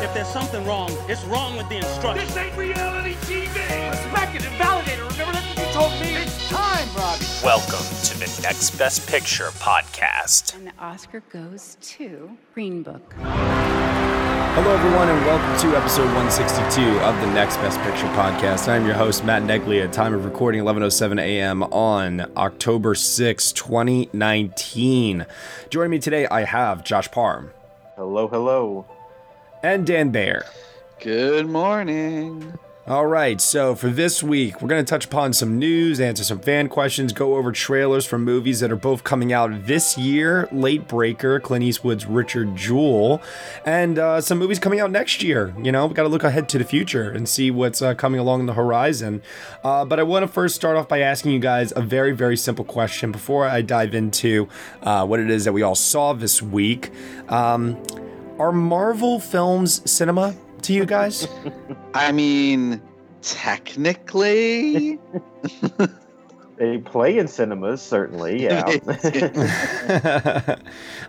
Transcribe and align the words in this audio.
If 0.00 0.14
there's 0.14 0.28
something 0.28 0.64
wrong, 0.64 0.92
it's 1.08 1.24
wrong 1.24 1.56
with 1.56 1.68
the 1.68 1.78
instruction. 1.78 2.24
This 2.24 2.36
ain't 2.36 2.56
reality 2.56 3.14
TV! 3.22 3.90
Respect 3.90 4.36
it 4.36 4.46
and 4.46 4.56
validate 4.56 4.96
it. 4.96 5.02
Remember 5.02 5.32
that's 5.32 5.56
what 5.56 5.66
you 5.66 5.72
told 5.72 5.92
me? 6.00 6.14
It's 6.14 6.48
time, 6.48 6.86
Robbie. 6.96 7.24
Welcome 7.42 7.84
to 8.04 8.16
the 8.16 8.40
Next 8.40 8.78
Best 8.78 9.08
Picture 9.08 9.48
podcast. 9.58 10.54
And 10.54 10.68
the 10.68 10.72
Oscar 10.78 11.18
goes 11.30 11.76
to 11.80 12.30
Green 12.54 12.84
Book. 12.84 13.12
Hello, 13.18 14.70
everyone, 14.72 15.08
and 15.08 15.26
welcome 15.26 15.68
to 15.68 15.76
episode 15.76 16.06
162 16.14 16.80
of 17.00 17.20
the 17.20 17.26
Next 17.34 17.56
Best 17.56 17.80
Picture 17.80 18.06
podcast. 18.14 18.68
I'm 18.68 18.86
your 18.86 18.94
host, 18.94 19.24
Matt 19.24 19.42
Neglia. 19.42 19.86
At 19.86 19.92
time 19.92 20.14
of 20.14 20.24
recording 20.24 20.62
11:07 20.62 21.20
a.m. 21.20 21.64
on 21.64 22.30
October 22.36 22.94
6, 22.94 23.50
2019. 23.50 25.26
Joining 25.70 25.90
me 25.90 25.98
today, 25.98 26.28
I 26.28 26.44
have 26.44 26.84
Josh 26.84 27.10
Parham. 27.10 27.50
Hello, 27.96 28.28
hello. 28.28 28.86
And 29.62 29.86
Dan 29.86 30.10
Bayer. 30.10 30.44
Good 31.00 31.48
morning. 31.48 32.58
All 32.88 33.06
right, 33.06 33.38
so 33.38 33.74
for 33.74 33.90
this 33.90 34.22
week, 34.22 34.62
we're 34.62 34.68
going 34.68 34.82
to 34.82 34.88
touch 34.88 35.04
upon 35.04 35.34
some 35.34 35.58
news, 35.58 36.00
answer 36.00 36.24
some 36.24 36.38
fan 36.38 36.70
questions, 36.70 37.12
go 37.12 37.36
over 37.36 37.52
trailers 37.52 38.06
for 38.06 38.16
movies 38.18 38.60
that 38.60 38.72
are 38.72 38.76
both 38.76 39.04
coming 39.04 39.30
out 39.30 39.66
this 39.66 39.98
year 39.98 40.48
Late 40.50 40.88
Breaker, 40.88 41.38
Clint 41.38 41.64
Eastwood's 41.66 42.06
Richard 42.06 42.56
Jewell, 42.56 43.20
and 43.66 43.98
uh, 43.98 44.22
some 44.22 44.38
movies 44.38 44.58
coming 44.58 44.80
out 44.80 44.90
next 44.90 45.22
year. 45.22 45.54
You 45.62 45.70
know, 45.70 45.86
we 45.86 45.92
got 45.92 46.04
to 46.04 46.08
look 46.08 46.24
ahead 46.24 46.48
to 46.48 46.56
the 46.56 46.64
future 46.64 47.10
and 47.10 47.28
see 47.28 47.50
what's 47.50 47.82
uh, 47.82 47.92
coming 47.92 48.20
along 48.20 48.46
the 48.46 48.54
horizon. 48.54 49.20
Uh, 49.62 49.84
but 49.84 50.00
I 50.00 50.02
want 50.02 50.22
to 50.22 50.28
first 50.28 50.54
start 50.54 50.78
off 50.78 50.88
by 50.88 51.00
asking 51.00 51.32
you 51.32 51.40
guys 51.40 51.74
a 51.76 51.82
very, 51.82 52.12
very 52.12 52.38
simple 52.38 52.64
question 52.64 53.12
before 53.12 53.46
I 53.46 53.60
dive 53.60 53.94
into 53.94 54.48
uh, 54.82 55.04
what 55.04 55.20
it 55.20 55.28
is 55.28 55.44
that 55.44 55.52
we 55.52 55.60
all 55.60 55.74
saw 55.74 56.14
this 56.14 56.40
week. 56.40 56.90
Um, 57.28 57.76
are 58.38 58.52
Marvel 58.52 59.20
films 59.20 59.88
cinema 59.90 60.34
to 60.62 60.72
you 60.72 60.84
guys? 60.84 61.28
I 61.94 62.12
mean, 62.12 62.80
technically, 63.22 64.98
They 66.58 66.78
play 66.78 67.18
in 67.18 67.28
cinemas, 67.28 67.80
certainly, 67.80 68.42
yeah. 68.42 68.64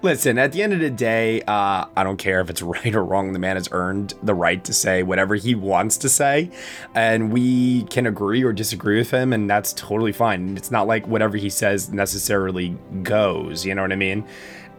Listen, 0.04 0.38
at 0.38 0.52
the 0.52 0.62
end 0.62 0.74
of 0.74 0.80
the 0.80 0.92
day, 0.92 1.42
uh, 1.42 1.86
I 1.98 2.04
don't 2.04 2.18
care 2.18 2.40
if 2.40 2.52
it's 2.52 2.62
right 2.62 2.94
or 2.94 3.04
wrong. 3.04 3.34
The 3.34 3.40
man 3.40 3.56
has 3.56 3.68
earned 3.72 4.14
the 4.22 4.36
right 4.36 4.64
to 4.64 4.74
say 4.74 5.02
whatever 5.02 5.34
he 5.34 5.56
wants 5.56 5.98
to 5.98 6.10
say, 6.10 6.52
and 6.94 7.34
we 7.34 7.82
can 7.86 8.06
agree 8.06 8.44
or 8.44 8.54
disagree 8.54 9.00
with 9.00 9.10
him, 9.10 9.34
and 9.34 9.50
that's 9.50 9.74
totally 9.74 10.12
fine. 10.12 10.56
It's 10.56 10.70
not 10.70 10.86
like 10.86 11.08
whatever 11.08 11.36
he 11.36 11.50
says 11.50 11.90
necessarily 11.90 12.78
goes. 13.02 13.66
You 13.66 13.74
know 13.74 13.82
what 13.82 13.92
I 13.92 13.96
mean? 13.96 14.28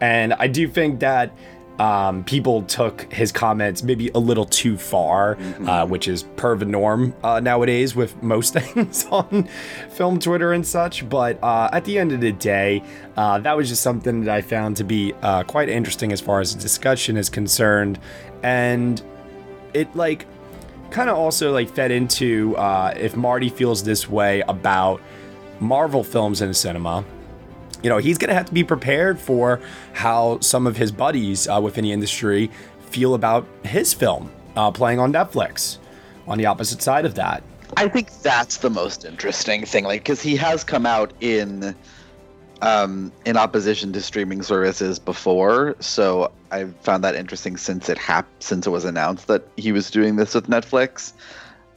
And 0.00 0.34
I 0.34 0.46
do 0.46 0.68
think 0.68 1.00
that 1.00 1.36
um, 1.80 2.24
people 2.24 2.62
took 2.64 3.10
his 3.10 3.32
comments 3.32 3.82
maybe 3.82 4.10
a 4.14 4.18
little 4.18 4.44
too 4.44 4.76
far, 4.76 5.38
uh, 5.66 5.86
which 5.86 6.08
is 6.08 6.24
per 6.36 6.54
the 6.54 6.66
norm 6.66 7.14
uh, 7.24 7.40
nowadays 7.40 7.96
with 7.96 8.22
most 8.22 8.52
things 8.58 9.06
on 9.06 9.48
film 9.88 10.18
Twitter 10.20 10.52
and 10.52 10.66
such. 10.66 11.08
But 11.08 11.42
uh, 11.42 11.70
at 11.72 11.86
the 11.86 11.98
end 11.98 12.12
of 12.12 12.20
the 12.20 12.32
day, 12.32 12.84
uh, 13.16 13.38
that 13.38 13.56
was 13.56 13.70
just 13.70 13.82
something 13.82 14.24
that 14.24 14.34
I 14.34 14.42
found 14.42 14.76
to 14.76 14.84
be 14.84 15.14
uh, 15.22 15.42
quite 15.44 15.70
interesting 15.70 16.12
as 16.12 16.20
far 16.20 16.40
as 16.40 16.54
the 16.54 16.60
discussion 16.60 17.16
is 17.16 17.30
concerned. 17.30 17.98
And 18.42 19.02
it 19.72 19.96
like 19.96 20.26
kind 20.90 21.08
of 21.08 21.16
also 21.16 21.50
like 21.50 21.70
fed 21.70 21.90
into 21.90 22.54
uh, 22.56 22.92
if 22.94 23.16
Marty 23.16 23.48
feels 23.48 23.82
this 23.82 24.06
way 24.06 24.42
about 24.48 25.00
Marvel 25.60 26.04
films 26.04 26.42
in 26.42 26.52
cinema 26.52 27.06
you 27.82 27.88
know, 27.88 27.98
he's 27.98 28.18
going 28.18 28.28
to 28.28 28.34
have 28.34 28.46
to 28.46 28.54
be 28.54 28.64
prepared 28.64 29.18
for 29.18 29.60
how 29.92 30.38
some 30.40 30.66
of 30.66 30.76
his 30.76 30.92
buddies 30.92 31.48
uh, 31.48 31.60
within 31.62 31.84
the 31.84 31.92
industry 31.92 32.50
feel 32.90 33.14
about 33.14 33.46
his 33.64 33.94
film 33.94 34.30
uh, 34.56 34.70
playing 34.70 34.98
on 34.98 35.12
Netflix 35.12 35.78
on 36.26 36.38
the 36.38 36.46
opposite 36.46 36.82
side 36.82 37.04
of 37.04 37.14
that. 37.14 37.42
I 37.76 37.88
think 37.88 38.10
that's 38.22 38.58
the 38.58 38.70
most 38.70 39.04
interesting 39.04 39.64
thing. 39.64 39.84
Like, 39.84 40.00
because 40.00 40.20
he 40.20 40.36
has 40.36 40.64
come 40.64 40.86
out 40.86 41.12
in, 41.20 41.74
um, 42.62 43.12
in 43.24 43.36
opposition 43.36 43.92
to 43.92 44.00
streaming 44.00 44.42
services 44.42 44.98
before, 44.98 45.76
so 45.78 46.32
I 46.50 46.64
found 46.82 47.04
that 47.04 47.14
interesting 47.14 47.56
since 47.56 47.88
it 47.88 47.96
hap- 47.96 48.28
since 48.40 48.66
it 48.66 48.70
was 48.70 48.84
announced 48.84 49.28
that 49.28 49.46
he 49.56 49.70
was 49.70 49.90
doing 49.90 50.16
this 50.16 50.34
with 50.34 50.48
Netflix, 50.48 51.12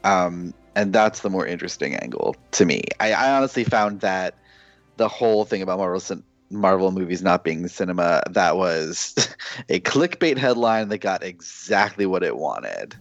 um, 0.04 0.54
and 0.76 0.92
that's 0.92 1.20
the 1.20 1.30
more 1.30 1.46
interesting 1.46 1.96
angle 1.96 2.36
to 2.52 2.66
me. 2.66 2.82
I, 3.00 3.14
I 3.14 3.38
honestly 3.38 3.64
found 3.64 4.00
that 4.02 4.34
the 4.98 5.08
whole 5.08 5.46
thing 5.46 5.62
about 5.62 5.78
Marvel 5.80 6.00
cin- 6.00 6.24
Marvel 6.50 6.92
movies 6.92 7.24
not 7.24 7.44
being 7.44 7.68
cinema 7.68 8.22
that 8.30 8.58
was 8.58 9.16
a 9.70 9.80
clickbait 9.80 10.38
headline 10.38 10.90
that 10.90 11.00
got 11.00 11.24
exactly 11.24 12.06
what 12.06 12.24
it 12.24 12.38
wanted. 12.38 12.96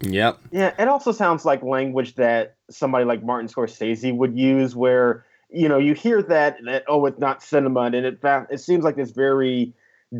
Yep. 0.00 0.38
yeah, 0.52 0.74
it 0.78 0.86
also 0.86 1.10
sounds 1.10 1.44
like 1.44 1.62
language 1.62 2.14
that 2.14 2.54
somebody 2.70 3.04
like 3.04 3.24
Martin 3.24 3.48
Scorsese 3.48 4.14
would 4.16 4.38
use, 4.38 4.76
where 4.76 5.24
you 5.50 5.68
know 5.68 5.78
you 5.78 5.94
hear 5.94 6.22
that 6.22 6.58
that 6.66 6.84
oh 6.86 7.04
it's 7.06 7.18
not 7.18 7.42
cinema, 7.42 7.80
and 7.82 7.94
it 7.96 8.20
it 8.22 8.60
seems 8.60 8.84
like 8.84 8.94
this 8.96 9.10
very 9.10 9.72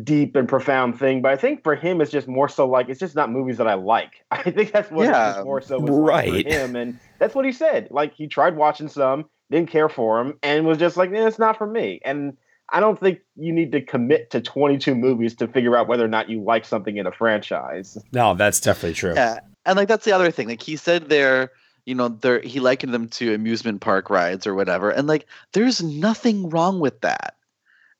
deep 0.03 0.35
and 0.35 0.49
profound 0.49 0.99
thing. 0.99 1.21
But 1.21 1.31
I 1.31 1.37
think 1.37 1.63
for 1.63 1.75
him, 1.75 2.01
it's 2.01 2.11
just 2.11 2.27
more 2.27 2.49
so 2.49 2.67
like 2.67 2.89
it's 2.89 2.99
just 2.99 3.15
not 3.15 3.31
movies 3.31 3.57
that 3.57 3.67
I 3.67 3.75
like. 3.75 4.25
I 4.31 4.51
think 4.51 4.71
that's 4.71 4.91
what 4.91 5.05
Yeah, 5.05 5.35
it's 5.37 5.45
more 5.45 5.61
so 5.61 5.79
was 5.79 5.89
like 5.91 6.25
right. 6.25 6.43
for 6.45 6.49
him, 6.49 6.75
and 6.75 6.99
that's 7.19 7.33
what 7.33 7.45
he 7.45 7.51
said. 7.51 7.87
Like 7.89 8.13
he 8.13 8.27
tried 8.27 8.57
watching 8.57 8.89
some, 8.89 9.29
didn't 9.51 9.69
care 9.69 9.89
for 9.89 10.19
him, 10.19 10.37
and 10.43 10.65
was 10.65 10.77
just 10.77 10.97
like, 10.97 11.11
eh, 11.11 11.27
it's 11.27 11.39
not 11.39 11.57
for 11.57 11.67
me. 11.67 11.99
And 12.03 12.37
I 12.71 12.79
don't 12.79 12.99
think 12.99 13.19
you 13.35 13.51
need 13.51 13.71
to 13.71 13.81
commit 13.81 14.29
to 14.31 14.41
22 14.41 14.95
movies 14.95 15.35
to 15.35 15.47
figure 15.47 15.75
out 15.75 15.87
whether 15.87 16.05
or 16.05 16.09
not 16.09 16.29
you 16.29 16.41
like 16.41 16.65
something 16.65 16.97
in 16.97 17.07
a 17.07 17.11
franchise. 17.11 17.97
No, 18.11 18.35
that's 18.35 18.59
definitely 18.59 18.93
true. 18.93 19.13
Yeah, 19.15 19.39
and 19.65 19.77
like 19.77 19.87
that's 19.87 20.05
the 20.05 20.11
other 20.11 20.31
thing. 20.31 20.47
Like 20.47 20.61
he 20.61 20.75
said 20.75 21.09
there, 21.09 21.51
you 21.85 21.95
know, 21.95 22.09
there 22.09 22.41
he 22.41 22.59
likened 22.59 22.93
them 22.93 23.07
to 23.09 23.33
amusement 23.33 23.81
park 23.81 24.09
rides 24.09 24.45
or 24.45 24.53
whatever, 24.53 24.89
and 24.89 25.07
like 25.07 25.25
there's 25.53 25.81
nothing 25.81 26.49
wrong 26.49 26.79
with 26.79 27.01
that. 27.01 27.35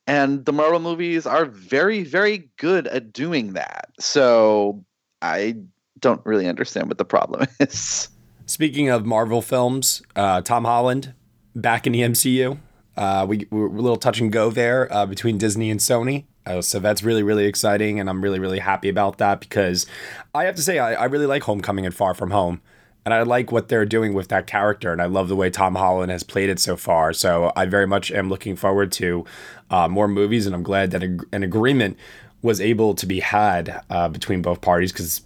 And 0.07 0.45
the 0.45 0.53
Marvel 0.53 0.79
movies 0.79 1.27
are 1.27 1.45
very, 1.45 2.03
very 2.03 2.49
good 2.57 2.88
at 2.88 3.13
doing 3.13 3.53
that. 3.53 3.89
So 3.99 4.83
I 5.21 5.55
don't 5.99 6.25
really 6.25 6.47
understand 6.47 6.88
what 6.88 6.97
the 6.97 7.05
problem 7.05 7.47
is. 7.59 8.09
Speaking 8.47 8.89
of 8.89 9.05
Marvel 9.05 9.43
films, 9.43 10.01
uh, 10.15 10.41
Tom 10.41 10.65
Holland 10.65 11.13
back 11.61 11.87
in 11.87 11.93
the 11.93 12.01
MCU. 12.01 12.57
Uh, 12.97 13.25
we, 13.27 13.47
we're 13.49 13.67
a 13.67 13.69
little 13.69 13.97
touch 13.97 14.19
and 14.19 14.31
go 14.31 14.49
there 14.49 14.91
uh, 14.91 15.05
between 15.05 15.37
Disney 15.37 15.69
and 15.71 15.79
Sony. 15.79 16.25
Uh, 16.45 16.61
so 16.61 16.79
that's 16.79 17.03
really, 17.03 17.23
really 17.23 17.45
exciting. 17.45 17.99
And 17.99 18.09
I'm 18.09 18.21
really, 18.21 18.39
really 18.39 18.59
happy 18.59 18.89
about 18.89 19.19
that 19.19 19.39
because 19.39 19.85
I 20.33 20.45
have 20.45 20.55
to 20.55 20.61
say, 20.61 20.79
I, 20.79 20.93
I 20.93 21.05
really 21.05 21.25
like 21.25 21.43
Homecoming 21.43 21.85
and 21.85 21.93
Far 21.93 22.13
From 22.13 22.31
Home. 22.31 22.61
And 23.05 23.13
I 23.13 23.21
like 23.21 23.51
what 23.51 23.69
they're 23.69 23.85
doing 23.85 24.13
with 24.13 24.27
that 24.27 24.47
character. 24.47 24.91
And 24.91 25.01
I 25.01 25.05
love 25.05 25.29
the 25.29 25.35
way 25.35 25.49
Tom 25.49 25.75
Holland 25.75 26.11
has 26.11 26.23
played 26.23 26.49
it 26.49 26.59
so 26.59 26.75
far. 26.75 27.13
So 27.13 27.51
I 27.55 27.65
very 27.65 27.87
much 27.87 28.11
am 28.11 28.29
looking 28.29 28.55
forward 28.55 28.91
to 28.93 29.25
uh, 29.69 29.87
more 29.87 30.07
movies. 30.07 30.45
And 30.45 30.53
I'm 30.53 30.63
glad 30.63 30.91
that 30.91 31.03
a, 31.03 31.17
an 31.31 31.43
agreement 31.43 31.97
was 32.41 32.59
able 32.59 32.94
to 32.95 33.05
be 33.05 33.19
had 33.19 33.81
uh, 33.89 34.09
between 34.09 34.41
both 34.41 34.62
parties 34.62 34.91
because 34.91 35.21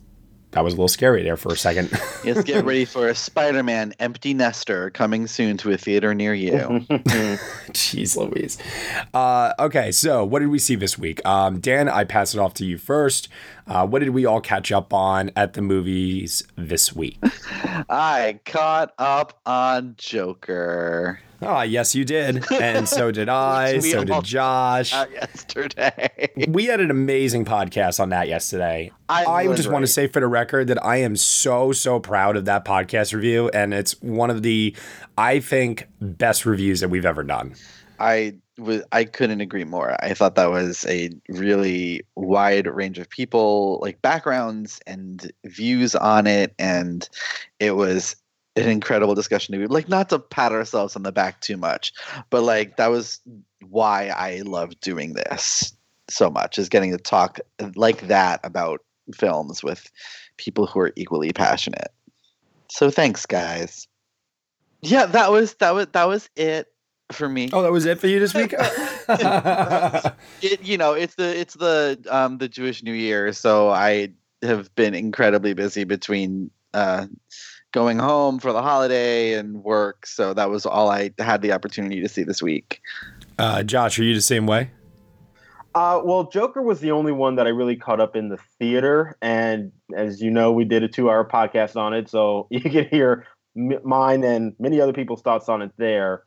that 0.53 0.63
was 0.63 0.73
a 0.73 0.77
little 0.77 0.87
scary 0.87 1.23
there 1.23 1.37
for 1.37 1.51
a 1.51 1.57
second. 1.57 1.89
yes, 2.23 2.43
get 2.43 2.63
ready 2.63 2.85
for 2.85 3.07
a 3.07 3.15
Spider-Man 3.15 3.93
Empty 3.99 4.33
Nester 4.33 4.89
coming 4.91 5.27
soon 5.27 5.57
to 5.57 5.71
a 5.71 5.77
theater 5.77 6.13
near 6.13 6.33
you. 6.33 6.51
Jeez 7.71 8.15
Louise. 8.15 8.57
Uh, 9.13 9.53
okay, 9.59 9.91
so 9.91 10.23
what 10.23 10.39
did 10.39 10.49
we 10.49 10.59
see 10.59 10.75
this 10.75 10.97
week? 10.97 11.25
Um, 11.25 11.59
Dan, 11.59 11.89
I 11.89 12.03
pass 12.03 12.33
it 12.33 12.39
off 12.39 12.53
to 12.55 12.65
you 12.65 12.77
first. 12.77 13.29
Uh, 13.67 13.87
what 13.87 13.99
did 13.99 14.09
we 14.09 14.25
all 14.25 14.41
catch 14.41 14.71
up 14.71 14.93
on 14.93 15.31
at 15.35 15.53
the 15.53 15.61
movies 15.61 16.43
this 16.55 16.93
week? 16.93 17.17
I 17.89 18.39
caught 18.45 18.93
up 18.97 19.39
on 19.45 19.95
Joker. 19.97 21.19
Ah, 21.43 21.63
yes, 21.63 21.93
you 21.95 22.05
did. 22.05 22.49
And 22.51 22.87
so 22.87 23.11
did 23.11 23.29
I. 23.29 23.79
So 23.79 24.03
did 24.03 24.23
Josh. 24.23 24.91
Yesterday. 24.91 26.29
We 26.47 26.65
had 26.65 26.79
an 26.79 26.91
amazing 26.91 27.45
podcast 27.45 27.99
on 27.99 28.09
that 28.09 28.27
yesterday. 28.27 28.91
I 29.09 29.25
I 29.25 29.47
just 29.55 29.69
want 29.69 29.83
to 29.83 29.91
say 29.91 30.07
for 30.07 30.19
the 30.19 30.27
record 30.27 30.67
that 30.67 30.83
I 30.83 30.97
am 30.97 31.15
so, 31.15 31.71
so 31.71 31.99
proud 31.99 32.37
of 32.37 32.45
that 32.45 32.65
podcast 32.65 33.13
review. 33.13 33.49
And 33.49 33.73
it's 33.73 33.99
one 34.01 34.29
of 34.29 34.41
the, 34.43 34.75
I 35.17 35.39
think, 35.39 35.87
best 36.01 36.45
reviews 36.45 36.79
that 36.79 36.89
we've 36.89 37.05
ever 37.05 37.23
done. 37.23 37.55
I 37.99 38.35
was 38.57 38.83
I 38.91 39.03
couldn't 39.05 39.41
agree 39.41 39.63
more. 39.63 39.95
I 40.03 40.13
thought 40.13 40.35
that 40.35 40.51
was 40.51 40.85
a 40.87 41.09
really 41.29 42.01
wide 42.15 42.67
range 42.67 42.99
of 42.99 43.09
people, 43.09 43.79
like 43.81 44.01
backgrounds 44.01 44.79
and 44.85 45.31
views 45.45 45.95
on 45.95 46.27
it, 46.27 46.53
and 46.59 47.07
it 47.59 47.75
was 47.75 48.15
an 48.55 48.69
incredible 48.69 49.15
discussion 49.15 49.53
to 49.53 49.59
be 49.59 49.67
like 49.67 49.89
not 49.89 50.09
to 50.09 50.19
pat 50.19 50.51
ourselves 50.51 50.95
on 50.95 51.03
the 51.03 51.11
back 51.11 51.41
too 51.41 51.57
much, 51.57 51.93
but 52.29 52.43
like 52.43 52.77
that 52.77 52.91
was 52.91 53.19
why 53.67 54.09
I 54.09 54.41
love 54.41 54.79
doing 54.79 55.13
this 55.13 55.73
so 56.09 56.29
much 56.29 56.59
is 56.59 56.69
getting 56.69 56.91
to 56.91 56.97
talk 56.97 57.39
like 57.75 58.07
that 58.07 58.39
about 58.43 58.81
films 59.15 59.63
with 59.63 59.89
people 60.37 60.67
who 60.67 60.79
are 60.79 60.93
equally 60.95 61.33
passionate. 61.33 61.91
So 62.69 62.89
thanks 62.89 63.25
guys. 63.25 63.87
Yeah, 64.81 65.05
that 65.07 65.31
was 65.31 65.53
that 65.55 65.73
was 65.73 65.87
that 65.93 66.07
was 66.07 66.29
it 66.35 66.71
for 67.11 67.29
me. 67.29 67.49
Oh, 67.53 67.61
that 67.61 67.71
was 67.71 67.85
it 67.85 67.99
for 67.99 68.07
you 68.07 68.19
this 68.19 68.33
week. 68.33 68.53
it 70.41 70.61
you 70.63 70.77
know 70.77 70.93
it's 70.93 71.15
the 71.15 71.39
it's 71.39 71.53
the 71.55 72.03
um 72.09 72.37
the 72.37 72.47
Jewish 72.47 72.83
New 72.83 72.93
Year, 72.93 73.33
so 73.33 73.69
I 73.69 74.09
have 74.41 74.73
been 74.75 74.93
incredibly 74.93 75.53
busy 75.53 75.85
between 75.85 76.51
uh 76.73 77.07
going 77.73 77.99
home 77.99 78.39
for 78.39 78.53
the 78.53 78.61
holiday 78.61 79.33
and 79.33 79.63
work. 79.63 80.05
So 80.05 80.33
that 80.33 80.49
was 80.49 80.65
all 80.65 80.89
I 80.89 81.11
had 81.19 81.41
the 81.41 81.51
opportunity 81.51 81.99
to 82.01 82.07
see 82.07 82.23
this 82.23 82.41
week. 82.41 82.79
Uh, 83.37 83.63
Josh, 83.63 83.99
are 83.99 84.03
you 84.03 84.15
the 84.15 84.21
same 84.21 84.47
way? 84.47 84.71
Uh, 85.75 85.99
well, 86.05 86.29
Joker 86.29 86.61
was 86.61 86.79
the 86.79 86.91
only 86.91 87.11
one 87.11 87.35
that 87.35 87.47
I 87.47 87.49
really 87.49 87.75
caught 87.75 87.99
up 87.99 88.15
in 88.15 88.29
the 88.29 88.37
theater, 88.59 89.17
and 89.23 89.71
as 89.95 90.21
you 90.21 90.29
know, 90.29 90.51
we 90.51 90.65
did 90.65 90.83
a 90.83 90.87
two-hour 90.87 91.27
podcast 91.27 91.75
on 91.75 91.95
it, 91.95 92.07
so 92.07 92.47
you 92.51 92.61
can 92.61 92.85
hear 92.85 93.25
m- 93.57 93.79
mine 93.83 94.23
and 94.23 94.53
many 94.59 94.79
other 94.79 94.93
people's 94.93 95.23
thoughts 95.23 95.49
on 95.49 95.63
it 95.63 95.71
there. 95.77 96.23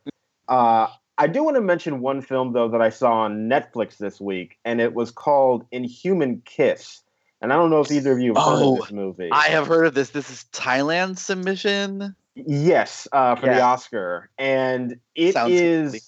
Uh, 0.48 0.88
I 1.18 1.28
do 1.28 1.44
want 1.44 1.54
to 1.56 1.60
mention 1.60 2.00
one 2.00 2.20
film 2.22 2.52
though 2.52 2.68
that 2.68 2.82
I 2.82 2.90
saw 2.90 3.12
on 3.20 3.48
Netflix 3.48 3.98
this 3.98 4.20
week, 4.20 4.58
and 4.64 4.80
it 4.80 4.94
was 4.94 5.12
called 5.12 5.64
Inhuman 5.70 6.42
Kiss. 6.44 7.02
And 7.46 7.52
I 7.52 7.56
don't 7.58 7.70
know 7.70 7.80
if 7.80 7.92
either 7.92 8.10
of 8.10 8.18
you 8.18 8.34
have 8.34 8.42
heard 8.42 8.62
Oh, 8.64 8.72
of 8.72 8.80
this 8.80 8.90
movie. 8.90 9.28
I 9.30 9.50
have 9.50 9.68
heard 9.68 9.86
of 9.86 9.94
this. 9.94 10.10
This 10.10 10.30
is 10.30 10.46
Thailand 10.52 11.16
submission. 11.16 12.16
Yes, 12.34 13.06
uh, 13.12 13.36
for 13.36 13.46
the 13.46 13.62
Oscar, 13.62 14.30
and 14.36 14.98
it 15.14 15.26
is. 15.26 15.34
Sounds 15.34 15.52
complete. 15.52 16.02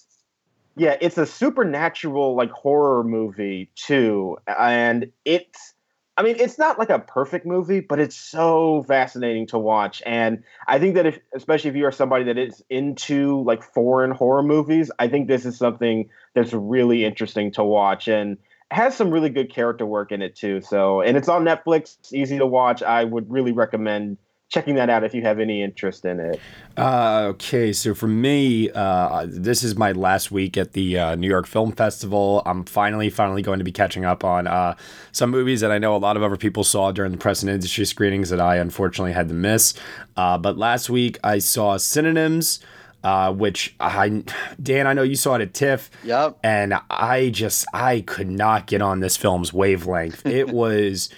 Yeah, 0.75 0.97
it's 0.99 1.17
a 1.17 1.25
supernatural 1.25 2.35
like 2.35 2.51
horror 2.51 3.05
movie 3.05 3.71
too, 3.75 4.37
and 4.47 5.13
it's. 5.23 5.75
I 6.17 6.23
mean, 6.23 6.35
it's 6.37 6.57
not 6.57 6.77
like 6.77 6.89
a 6.89 6.99
perfect 6.99 7.45
movie, 7.45 7.79
but 7.79 8.01
it's 8.01 8.17
so 8.17 8.83
fascinating 8.85 9.47
to 9.47 9.57
watch. 9.57 10.03
And 10.05 10.43
I 10.67 10.77
think 10.77 10.95
that 10.95 11.05
if, 11.05 11.19
especially 11.33 11.69
if 11.69 11.77
you 11.77 11.85
are 11.85 11.93
somebody 11.93 12.25
that 12.25 12.37
is 12.37 12.61
into 12.69 13.41
like 13.43 13.63
foreign 13.63 14.11
horror 14.11 14.43
movies, 14.43 14.91
I 14.99 15.07
think 15.07 15.29
this 15.29 15.45
is 15.45 15.57
something 15.57 16.09
that's 16.33 16.51
really 16.51 17.05
interesting 17.05 17.53
to 17.53 17.63
watch 17.63 18.09
and 18.09 18.37
has 18.71 18.95
some 18.95 19.11
really 19.11 19.29
good 19.29 19.53
character 19.53 19.85
work 19.85 20.11
in 20.11 20.21
it 20.21 20.35
too. 20.35 20.61
So, 20.61 21.01
and 21.01 21.17
it's 21.17 21.27
on 21.27 21.43
Netflix, 21.43 21.97
easy 22.13 22.37
to 22.37 22.45
watch. 22.45 22.83
I 22.83 23.03
would 23.03 23.29
really 23.29 23.51
recommend 23.51 24.17
checking 24.49 24.75
that 24.75 24.89
out 24.89 25.03
if 25.03 25.13
you 25.13 25.21
have 25.21 25.39
any 25.39 25.61
interest 25.61 26.05
in 26.05 26.19
it. 26.19 26.39
Uh, 26.75 27.27
okay, 27.29 27.71
so 27.71 27.93
for 27.93 28.07
me, 28.07 28.69
uh, 28.71 29.27
this 29.29 29.63
is 29.63 29.75
my 29.75 29.91
last 29.91 30.31
week 30.31 30.57
at 30.57 30.73
the 30.73 30.97
uh, 30.97 31.15
New 31.15 31.27
York 31.27 31.45
Film 31.45 31.71
Festival. 31.71 32.41
I'm 32.47 32.65
finally, 32.65 33.11
finally 33.11 33.43
going 33.43 33.59
to 33.59 33.65
be 33.65 33.71
catching 33.71 34.05
up 34.05 34.23
on 34.23 34.47
uh, 34.47 34.75
some 35.11 35.29
movies 35.29 35.61
that 35.61 35.71
I 35.71 35.77
know 35.77 35.95
a 35.95 35.97
lot 35.97 36.17
of 36.17 36.23
other 36.23 36.35
people 36.35 36.63
saw 36.63 36.91
during 36.91 37.11
the 37.11 37.17
press 37.17 37.43
and 37.43 37.49
industry 37.49 37.85
screenings 37.85 38.31
that 38.31 38.41
I 38.41 38.55
unfortunately 38.55 39.13
had 39.13 39.27
to 39.27 39.35
miss. 39.35 39.75
Uh, 40.17 40.37
but 40.37 40.57
last 40.57 40.89
week 40.89 41.19
I 41.23 41.37
saw 41.37 41.77
Synonyms. 41.77 42.59
Uh, 43.01 43.31
which 43.31 43.75
I, 43.79 44.23
Dan, 44.61 44.85
I 44.85 44.91
know 44.93 45.03
you 45.03 45.15
saw 45.15 45.35
it 45.35 45.41
at 45.41 45.53
TIFF. 45.53 45.89
Yep. 46.03 46.39
And 46.43 46.73
I 46.89 47.29
just, 47.29 47.65
I 47.73 48.01
could 48.01 48.29
not 48.29 48.67
get 48.67 48.81
on 48.81 48.99
this 48.99 49.15
film's 49.15 49.53
wavelength. 49.53 50.25
It 50.25 50.49
was 50.53 51.09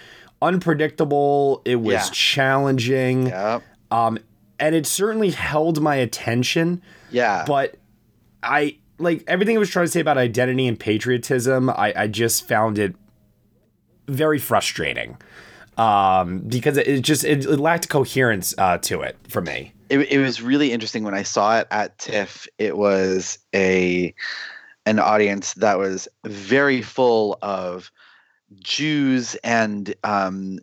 unpredictable. 0.44 1.62
It 1.66 1.78
was 1.78 1.94
Yeah. 1.94 2.10
challenging. 2.13 3.28
Yep. 3.28 3.63
Um, 3.89 4.19
and 4.60 4.75
it 4.75 4.86
certainly 4.86 5.31
held 5.31 5.81
my 5.81 5.95
attention. 5.95 6.81
Yeah. 7.10 7.44
But 7.48 7.75
I 8.44 8.77
like 9.00 9.24
everything 9.27 9.56
it 9.56 9.60
was 9.60 9.69
trying 9.72 9.86
to 9.88 9.92
say 9.92 10.00
about 10.01 10.18
identity 10.19 10.68
and 10.68 10.80
patriotism. 10.80 11.69
I, 11.72 11.94
I 11.95 12.07
just 12.07 12.48
found 12.48 12.77
it 12.77 12.95
very 14.07 14.38
frustrating 14.39 15.18
um, 15.77 16.39
because 16.39 16.77
it, 16.77 16.88
it 16.88 17.01
just 17.01 17.24
it, 17.24 17.45
it 17.45 17.60
lacked 17.60 17.89
coherence 17.89 18.54
uh, 18.57 18.77
to 18.80 19.01
it 19.01 19.18
for 19.27 19.42
me. 19.42 19.74
It, 19.92 20.10
it 20.10 20.20
was 20.20 20.42
really 20.42 20.72
interesting 20.72 21.04
when 21.04 21.14
I 21.14 21.24
saw 21.24 21.60
it 21.60 21.68
at 21.70 21.98
TIFF. 22.00 22.48
It 22.58 22.78
was 22.78 23.38
a 23.54 24.14
an 24.86 25.00
audience 25.00 25.54
that 25.56 25.78
was 25.78 26.08
very 26.26 26.82
full 26.82 27.38
of 27.42 27.92
Jews 28.56 29.36
and 29.44 29.94
um, 30.04 30.60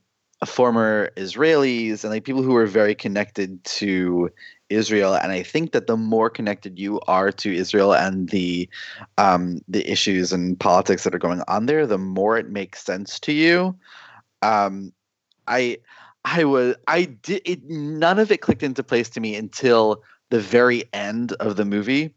former 0.46 1.10
Israelis 1.16 2.02
and 2.02 2.12
like 2.12 2.24
people 2.24 2.42
who 2.42 2.54
were 2.54 2.66
very 2.66 2.94
connected 2.94 3.62
to 3.64 4.30
Israel. 4.70 5.14
And 5.14 5.30
I 5.30 5.42
think 5.42 5.72
that 5.72 5.86
the 5.86 5.96
more 5.96 6.30
connected 6.30 6.78
you 6.78 7.00
are 7.06 7.30
to 7.30 7.54
Israel 7.54 7.94
and 7.94 8.30
the 8.30 8.66
um, 9.18 9.60
the 9.68 9.88
issues 9.90 10.32
and 10.32 10.58
politics 10.58 11.04
that 11.04 11.14
are 11.14 11.18
going 11.18 11.42
on 11.48 11.66
there, 11.66 11.86
the 11.86 11.98
more 11.98 12.38
it 12.38 12.48
makes 12.48 12.82
sense 12.82 13.20
to 13.20 13.32
you. 13.32 13.76
Um, 14.40 14.92
I 15.46 15.78
I 16.24 16.44
was 16.44 16.76
I 16.86 17.04
did 17.04 17.42
it 17.44 17.64
none 17.64 18.18
of 18.18 18.30
it 18.30 18.40
clicked 18.40 18.62
into 18.62 18.82
place 18.82 19.08
to 19.10 19.20
me 19.20 19.36
until 19.36 20.02
the 20.30 20.40
very 20.40 20.84
end 20.92 21.32
of 21.34 21.56
the 21.56 21.64
movie. 21.64 22.14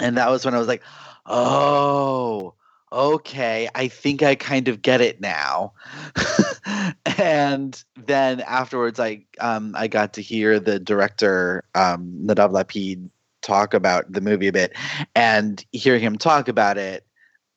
And 0.00 0.16
that 0.16 0.30
was 0.30 0.44
when 0.44 0.54
I 0.54 0.58
was 0.58 0.68
like, 0.68 0.82
"Oh, 1.24 2.54
okay, 2.92 3.68
I 3.74 3.88
think 3.88 4.22
I 4.22 4.34
kind 4.34 4.68
of 4.68 4.82
get 4.82 5.00
it 5.00 5.20
now." 5.20 5.72
and 7.18 7.82
then 7.96 8.40
afterwards 8.42 9.00
I 9.00 9.24
um 9.40 9.74
I 9.76 9.88
got 9.88 10.12
to 10.14 10.22
hear 10.22 10.60
the 10.60 10.78
director 10.78 11.64
um 11.74 12.20
Nadav 12.24 12.50
Lapid 12.50 13.08
talk 13.42 13.74
about 13.74 14.10
the 14.12 14.20
movie 14.20 14.48
a 14.48 14.52
bit 14.52 14.72
and 15.14 15.64
hearing 15.72 16.00
him 16.00 16.18
talk 16.18 16.48
about 16.48 16.78
it 16.78 17.06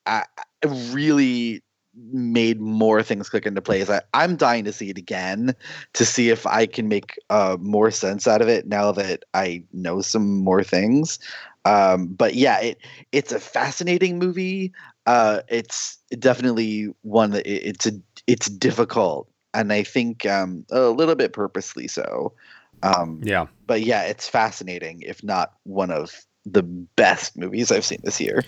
I, 0.05 0.25
I 0.37 0.67
really 0.91 1.63
made 2.11 2.59
more 2.59 3.03
things 3.03 3.29
click 3.29 3.45
into 3.45 3.61
place. 3.61 3.89
I, 3.89 4.01
I'm 4.13 4.35
dying 4.35 4.63
to 4.65 4.73
see 4.73 4.89
it 4.89 4.97
again 4.97 5.53
to 5.93 6.05
see 6.05 6.29
if 6.29 6.45
I 6.47 6.65
can 6.65 6.87
make 6.87 7.19
uh, 7.29 7.57
more 7.59 7.91
sense 7.91 8.27
out 8.27 8.41
of 8.41 8.47
it 8.47 8.67
now 8.67 8.91
that 8.93 9.25
I 9.33 9.63
know 9.73 10.01
some 10.01 10.39
more 10.43 10.63
things. 10.63 11.19
Um, 11.65 12.07
but 12.07 12.35
yeah, 12.35 12.59
it 12.59 12.77
it's 13.11 13.31
a 13.31 13.39
fascinating 13.39 14.17
movie. 14.17 14.71
Uh, 15.05 15.41
it's 15.49 15.97
definitely 16.17 16.93
one 17.01 17.31
that 17.31 17.45
it, 17.45 17.63
it's 17.63 17.85
a 17.85 17.91
it's 18.27 18.47
difficult, 18.47 19.29
and 19.53 19.73
I 19.73 19.83
think 19.83 20.25
um, 20.25 20.65
a 20.71 20.89
little 20.89 21.15
bit 21.15 21.33
purposely 21.33 21.87
so. 21.87 22.33
Um, 22.81 23.19
Yeah. 23.23 23.47
but 23.67 23.81
yeah, 23.81 24.03
it's 24.03 24.27
fascinating, 24.27 25.01
if 25.01 25.23
not 25.23 25.53
one 25.63 25.91
of 25.91 26.25
the 26.45 26.63
best 26.63 27.37
movies 27.37 27.71
I've 27.71 27.85
seen 27.85 27.99
this 28.03 28.21
year. 28.21 28.43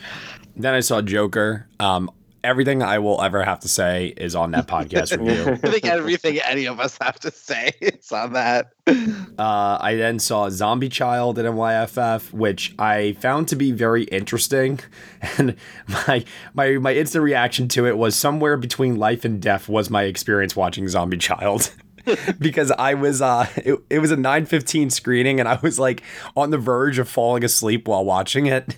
Then 0.56 0.74
I 0.74 0.80
saw 0.80 1.02
Joker. 1.02 1.68
Um, 1.80 2.10
everything 2.44 2.82
I 2.82 3.00
will 3.00 3.22
ever 3.22 3.44
have 3.44 3.60
to 3.62 3.68
say 3.68 4.14
is 4.18 4.36
on 4.36 4.52
that 4.52 4.68
podcast 4.68 5.18
review. 5.18 5.54
I 5.64 5.72
think 5.72 5.86
everything 5.86 6.40
any 6.40 6.66
of 6.66 6.80
us 6.80 6.98
have 7.02 7.20
to 7.22 7.32
say 7.32 7.74
is 7.82 8.12
on 8.12 8.34
that. 8.34 8.74
Uh, 8.88 9.78
I 9.80 9.96
then 9.96 10.20
saw 10.20 10.50
Zombie 10.50 10.90
Child 10.90 11.40
at 11.40 11.46
NYFF, 11.46 12.34
which 12.34 12.76
I 12.80 13.14
found 13.14 13.48
to 13.50 13.56
be 13.56 13.72
very 13.72 14.04
interesting, 14.04 14.80
and 15.38 15.56
my 15.88 16.26
my 16.54 16.72
my 16.74 16.94
instant 16.94 17.24
reaction 17.24 17.68
to 17.70 17.86
it 17.86 17.98
was 17.98 18.16
somewhere 18.16 18.58
between 18.58 18.98
life 18.98 19.26
and 19.26 19.42
death 19.42 19.70
was 19.70 19.90
my 19.90 20.04
experience 20.04 20.56
watching 20.56 20.88
Zombie 20.88 21.18
Child. 21.18 21.74
because 22.40 22.72
I 22.72 22.96
was 22.96 23.22
uh 23.22 23.48
it, 23.58 23.80
it 23.90 24.00
was 24.00 24.12
a 24.12 24.16
9:15 24.16 24.92
screening 24.92 25.40
and 25.40 25.48
I 25.48 25.60
was 25.62 25.80
like 25.80 26.02
on 26.36 26.50
the 26.50 26.58
verge 26.58 26.98
of 26.98 27.08
falling 27.08 27.44
asleep 27.44 27.88
while 27.88 28.04
watching 28.04 28.48
it. 28.48 28.78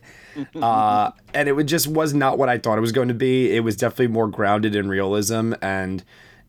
Uh 0.56 1.12
and 1.34 1.50
it 1.50 1.64
just 1.66 1.88
was 1.88 2.14
not 2.14 2.38
what 2.38 2.50
I 2.50 2.58
thought 2.58 2.78
it 2.78 2.82
was 2.82 2.92
going 2.92 3.08
to 3.08 3.14
be. 3.14 3.56
It 3.56 3.62
was 3.62 3.76
definitely 3.76 4.08
more 4.08 4.28
grounded 4.28 4.76
in 4.76 4.88
realism 4.90 5.54
and 5.62 6.04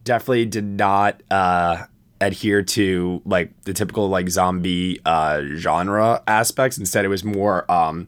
definitely 0.05 0.47
did 0.47 0.64
not 0.64 1.23
uh 1.31 1.85
adhere 2.21 2.62
to 2.62 3.21
like 3.25 3.53
the 3.64 3.73
typical 3.75 4.09
like 4.09 4.29
zombie 4.29 5.00
uh 5.05 5.43
genre 5.55 6.23
aspects. 6.26 6.79
Instead 6.79 7.05
it 7.05 7.09
was 7.09 7.25
more 7.25 7.71
um 7.71 8.07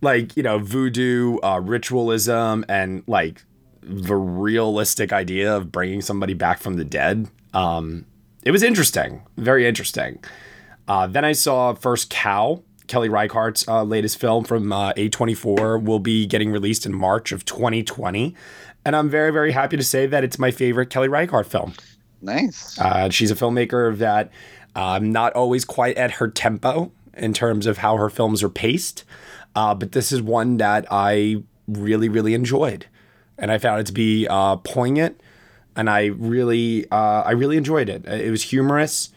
like 0.00 0.36
you 0.36 0.42
know 0.42 0.58
voodoo 0.58 1.38
uh 1.42 1.60
ritualism 1.60 2.64
and 2.68 3.02
like 3.06 3.42
the 3.82 4.14
realistic 4.14 5.12
idea 5.12 5.56
of 5.56 5.72
bringing 5.72 6.00
somebody 6.00 6.34
back 6.34 6.60
from 6.60 6.74
the 6.74 6.84
dead. 6.84 7.28
Um 7.54 8.06
it 8.44 8.50
was 8.50 8.62
interesting 8.62 9.22
very 9.36 9.66
interesting. 9.66 10.22
Uh 10.88 11.06
then 11.06 11.24
i 11.24 11.32
saw 11.32 11.72
first 11.74 12.10
cow 12.10 12.62
kelly 12.86 13.08
reichardt's 13.08 13.66
uh, 13.68 13.82
latest 13.82 14.18
film 14.18 14.44
from 14.44 14.72
uh, 14.72 14.92
a24 14.94 15.82
will 15.82 15.98
be 15.98 16.26
getting 16.26 16.50
released 16.50 16.84
in 16.86 16.94
march 16.94 17.32
of 17.32 17.44
2020 17.44 18.34
and 18.84 18.96
i'm 18.96 19.08
very 19.08 19.30
very 19.30 19.52
happy 19.52 19.76
to 19.76 19.84
say 19.84 20.06
that 20.06 20.24
it's 20.24 20.38
my 20.38 20.50
favorite 20.50 20.90
kelly 20.90 21.08
reichardt 21.08 21.46
film 21.46 21.72
Nice. 22.20 22.78
uh, 22.78 23.10
she's 23.10 23.30
a 23.30 23.34
filmmaker 23.34 23.96
that 23.98 24.30
um, 24.74 25.12
not 25.12 25.32
always 25.34 25.64
quite 25.64 25.96
at 25.98 26.12
her 26.12 26.28
tempo 26.28 26.92
in 27.14 27.32
terms 27.34 27.66
of 27.66 27.78
how 27.78 27.96
her 27.96 28.08
films 28.08 28.42
are 28.42 28.48
paced. 28.48 29.04
uh, 29.54 29.74
but 29.74 29.92
this 29.92 30.12
is 30.12 30.22
one 30.22 30.56
that 30.56 30.86
I 30.90 31.42
really, 31.68 32.08
really 32.08 32.32
enjoyed, 32.32 32.86
and 33.36 33.50
I 33.52 33.58
found 33.58 33.80
it 33.80 33.86
to 33.88 33.92
be 33.92 34.26
uh, 34.28 34.56
poignant, 34.56 35.20
and 35.76 35.90
I 35.90 36.06
really, 36.06 36.86
uh, 36.90 37.22
I 37.22 37.32
really 37.32 37.56
enjoyed 37.58 37.88
it. 37.90 38.06
It 38.06 38.30
was 38.30 38.44
humorous, 38.44 39.10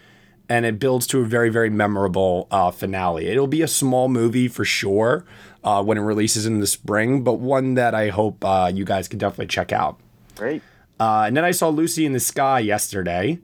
and 0.50 0.66
it 0.66 0.80
builds 0.80 1.08
to 1.08 1.22
a 1.22 1.25
very, 1.25 1.50
very 1.50 1.70
memorable 1.70 2.48
uh, 2.52 2.72
finale. 2.72 3.28
It'll 3.28 3.48
be 3.48 3.62
a 3.62 3.68
small 3.68 4.08
movie 4.08 4.48
for 4.48 4.66
sure 4.66 5.25
uh, 5.64 5.84
when 5.84 5.98
it 5.98 6.02
releases 6.02 6.46
in 6.46 6.60
the 6.60 6.68
spring, 6.68 7.24
but 7.24 7.34
one 7.34 7.74
that 7.74 7.96
I 7.96 8.10
hope 8.10 8.44
uh, 8.46 8.72
you 8.74 8.86
guys 8.86 9.08
can 9.08 9.20
definitely 9.20 9.48
check 9.48 9.72
out. 9.72 10.00
Great. 10.36 10.62
Uh, 11.00 11.24
and 11.28 11.36
then 11.36 11.44
I 11.44 11.52
saw 11.52 11.70
Lucy 11.70 12.06
in 12.06 12.14
the 12.14 12.20
Sky 12.20 12.60
yesterday, 12.60 13.40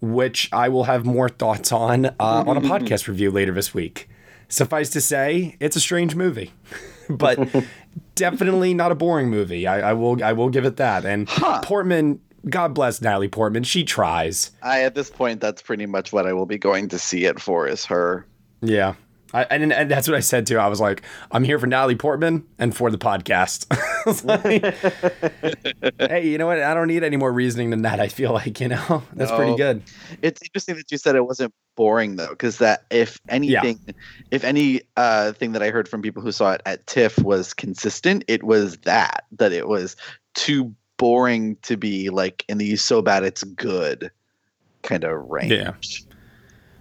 which 0.00 0.48
I 0.52 0.68
will 0.68 0.84
have 0.84 1.06
more 1.06 1.28
thoughts 1.28 1.72
on 1.72 2.06
uh, 2.06 2.12
on 2.18 2.56
a 2.56 2.60
podcast 2.60 3.06
review 3.06 3.30
later 3.30 3.52
this 3.52 3.72
week. 3.72 4.08
Suffice 4.48 4.90
to 4.90 5.00
say, 5.00 5.56
it's 5.60 5.76
a 5.76 5.80
strange 5.80 6.14
movie, 6.14 6.52
but 7.08 7.38
definitely 8.14 8.74
not 8.74 8.92
a 8.92 8.94
boring 8.94 9.30
movie. 9.30 9.66
I, 9.66 9.90
I 9.90 9.92
will 9.94 10.22
I 10.22 10.32
will 10.32 10.50
give 10.50 10.64
it 10.64 10.76
that. 10.76 11.06
And 11.06 11.28
huh. 11.28 11.60
Portman, 11.62 12.20
God 12.48 12.74
bless 12.74 13.00
Natalie 13.00 13.28
Portman, 13.28 13.62
she 13.62 13.84
tries. 13.84 14.50
I 14.62 14.82
at 14.82 14.94
this 14.94 15.10
point, 15.10 15.40
that's 15.40 15.62
pretty 15.62 15.86
much 15.86 16.12
what 16.12 16.26
I 16.26 16.32
will 16.32 16.46
be 16.46 16.58
going 16.58 16.88
to 16.88 16.98
see 16.98 17.24
it 17.24 17.40
for 17.40 17.66
is 17.66 17.84
her. 17.86 18.26
Yeah. 18.60 18.94
I, 19.34 19.44
and, 19.44 19.72
and 19.72 19.90
that's 19.90 20.06
what 20.06 20.16
I 20.16 20.20
said 20.20 20.46
too. 20.46 20.58
I 20.58 20.68
was 20.68 20.80
like, 20.80 21.02
I'm 21.30 21.42
here 21.42 21.58
for 21.58 21.66
Natalie 21.66 21.96
Portman 21.96 22.44
and 22.58 22.76
for 22.76 22.90
the 22.90 22.98
podcast. 22.98 23.66
like, 24.24 24.62
hey, 26.10 26.28
you 26.28 26.36
know 26.36 26.46
what? 26.46 26.60
I 26.60 26.74
don't 26.74 26.88
need 26.88 27.02
any 27.02 27.16
more 27.16 27.32
reasoning 27.32 27.70
than 27.70 27.82
that. 27.82 27.98
I 27.98 28.08
feel 28.08 28.32
like 28.32 28.60
you 28.60 28.68
know 28.68 29.02
that's 29.14 29.30
no. 29.30 29.36
pretty 29.36 29.56
good. 29.56 29.82
It's 30.20 30.42
interesting 30.42 30.76
that 30.76 30.90
you 30.90 30.98
said 30.98 31.16
it 31.16 31.26
wasn't 31.26 31.54
boring 31.76 32.16
though, 32.16 32.28
because 32.28 32.58
that 32.58 32.84
if 32.90 33.18
anything, 33.28 33.80
yeah. 33.86 33.94
if 34.30 34.44
any 34.44 34.82
uh, 34.96 35.32
thing 35.32 35.52
that 35.52 35.62
I 35.62 35.70
heard 35.70 35.88
from 35.88 36.02
people 36.02 36.22
who 36.22 36.32
saw 36.32 36.52
it 36.52 36.62
at 36.66 36.86
TIFF 36.86 37.18
was 37.22 37.54
consistent, 37.54 38.24
it 38.28 38.42
was 38.42 38.76
that 38.78 39.24
that 39.32 39.52
it 39.52 39.66
was 39.66 39.96
too 40.34 40.74
boring 41.02 41.56
to 41.62 41.76
be 41.76 42.10
like 42.10 42.44
in 42.48 42.58
the 42.58 42.76
so 42.76 43.02
bad 43.02 43.24
it's 43.24 43.42
good 43.42 44.08
kind 44.82 45.02
of 45.02 45.28
range. 45.28 45.50
Yeah. 45.50 45.72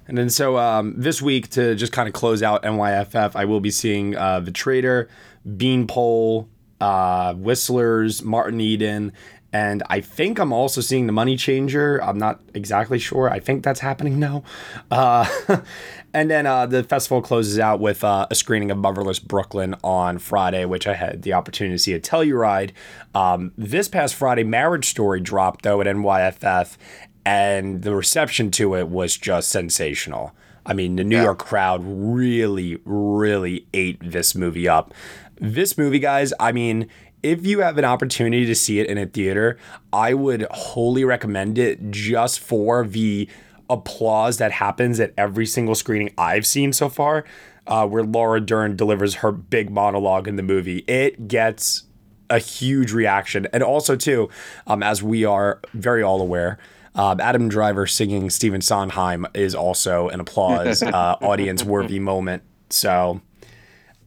And 0.07 0.15
then 0.15 0.29
so 0.29 0.59
um, 0.59 0.93
this 0.95 1.23
week 1.23 1.49
to 1.51 1.73
just 1.73 1.91
kind 1.91 2.07
of 2.07 2.13
close 2.13 2.43
out 2.43 2.61
NYFF, 2.61 3.31
I 3.35 3.45
will 3.45 3.61
be 3.61 3.71
seeing 3.71 4.15
uh, 4.15 4.39
The 4.39 4.51
Traitor, 4.51 5.09
Beanpole, 5.57 6.47
uh, 6.81 7.33
Whistlers, 7.35 8.23
Martin 8.23 8.59
Eden, 8.59 9.13
and 9.53 9.83
I 9.89 9.99
think 9.99 10.39
I'm 10.39 10.53
also 10.53 10.79
seeing 10.79 11.07
The 11.07 11.13
Money 11.13 11.35
Changer. 11.35 12.01
I'm 12.01 12.17
not 12.17 12.39
exactly 12.53 12.99
sure. 12.99 13.29
I 13.29 13.39
think 13.39 13.63
that's 13.63 13.81
happening 13.81 14.17
now. 14.17 14.43
Uh, 14.89 15.27
and 16.13 16.31
then 16.31 16.45
uh, 16.45 16.65
the 16.65 16.83
festival 16.83 17.21
closes 17.21 17.59
out 17.59 17.81
with 17.81 18.03
uh, 18.03 18.27
a 18.31 18.35
screening 18.35 18.71
of 18.71 18.77
Motherless 18.77 19.19
Brooklyn 19.19 19.75
on 19.83 20.19
Friday, 20.19 20.63
which 20.63 20.87
I 20.87 20.93
had 20.93 21.23
the 21.23 21.33
opportunity 21.33 21.75
to 21.75 21.79
see 21.79 21.93
at 21.93 22.01
Telluride. 22.01 22.71
Um, 23.13 23.51
this 23.57 23.89
past 23.89 24.15
Friday, 24.15 24.43
Marriage 24.43 24.85
Story 24.85 25.19
dropped 25.19 25.63
though 25.63 25.81
at 25.81 25.87
NYFF, 25.87 26.77
and 27.25 27.81
the 27.81 27.93
reception 27.93 28.51
to 28.51 28.75
it 28.75 28.87
was 28.87 29.17
just 29.17 29.49
sensational. 29.49 30.33
I 30.65 30.73
mean, 30.73 30.95
the 30.95 31.03
New 31.03 31.17
yeah. 31.17 31.23
York 31.23 31.39
crowd 31.39 31.81
really, 31.83 32.79
really 32.85 33.65
ate 33.73 33.97
this 33.99 34.35
movie 34.35 34.67
up. 34.67 34.93
This 35.41 35.75
movie, 35.75 35.97
guys, 35.97 36.33
I 36.39 36.51
mean, 36.51 36.87
if 37.23 37.47
you 37.47 37.61
have 37.61 37.79
an 37.79 37.83
opportunity 37.83 38.45
to 38.45 38.53
see 38.53 38.79
it 38.79 38.85
in 38.85 38.99
a 38.99 39.07
theater, 39.07 39.57
I 39.91 40.13
would 40.13 40.45
wholly 40.51 41.03
recommend 41.03 41.57
it 41.57 41.89
just 41.89 42.39
for 42.39 42.85
the 42.85 43.27
applause 43.67 44.37
that 44.37 44.51
happens 44.51 44.99
at 44.99 45.15
every 45.17 45.47
single 45.47 45.73
screening 45.73 46.13
I've 46.15 46.45
seen 46.45 46.73
so 46.73 46.89
far, 46.89 47.25
uh, 47.65 47.87
where 47.87 48.03
Laura 48.03 48.39
Dern 48.39 48.75
delivers 48.75 49.15
her 49.15 49.31
big 49.31 49.71
monologue 49.71 50.27
in 50.27 50.35
the 50.35 50.43
movie. 50.43 50.85
It 50.87 51.27
gets 51.27 51.85
a 52.29 52.37
huge 52.37 52.93
reaction. 52.93 53.47
And 53.51 53.63
also, 53.63 53.95
too, 53.95 54.29
um, 54.67 54.83
as 54.83 55.01
we 55.01 55.25
are 55.25 55.59
very 55.73 56.03
all 56.03 56.21
aware, 56.21 56.59
um, 56.93 57.19
Adam 57.19 57.49
Driver 57.49 57.87
singing 57.87 58.29
Stephen 58.29 58.61
Sondheim 58.61 59.25
is 59.33 59.55
also 59.55 60.07
an 60.09 60.19
applause 60.19 60.83
uh, 60.83 61.15
audience 61.19 61.63
worthy 61.63 61.97
moment. 61.97 62.43
So 62.69 63.21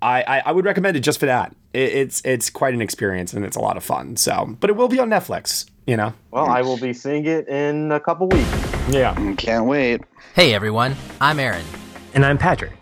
I, 0.05 0.21
I, 0.23 0.39
I, 0.47 0.53
would 0.53 0.67
recommend 0.67 0.99
it 0.99 1.01
just 1.01 1.19
for 1.19 1.25
that. 1.27 1.57
It, 1.73 1.95
it's 1.95 2.23
it's 2.27 2.51
quite 2.51 2.75
an 2.75 2.83
experience 2.83 3.33
and 3.33 3.43
it's 3.43 3.57
a 3.57 3.61
lot 3.61 3.79
of 3.79 3.83
fun. 3.83 4.17
So, 4.17 4.55
but 4.61 4.69
it 4.69 4.77
will 4.77 4.89
be 4.89 4.99
on 4.99 5.09
Netflix. 5.09 5.67
You 5.87 5.97
know. 5.97 6.13
Well, 6.31 6.47
I 6.47 6.61
will 6.61 6.77
be 6.77 6.93
seeing 6.93 7.25
it 7.25 7.49
in 7.49 7.91
a 7.91 8.01
couple 8.01 8.29
weeks. 8.29 8.51
Yeah, 8.91 9.15
can't 9.37 9.65
wait. 9.65 10.03
Hey 10.35 10.53
everyone, 10.53 10.95
I'm 11.23 11.41
Aaron, 11.41 11.65
and 12.13 12.25
I'm 12.25 12.37
Patrick, 12.37 12.73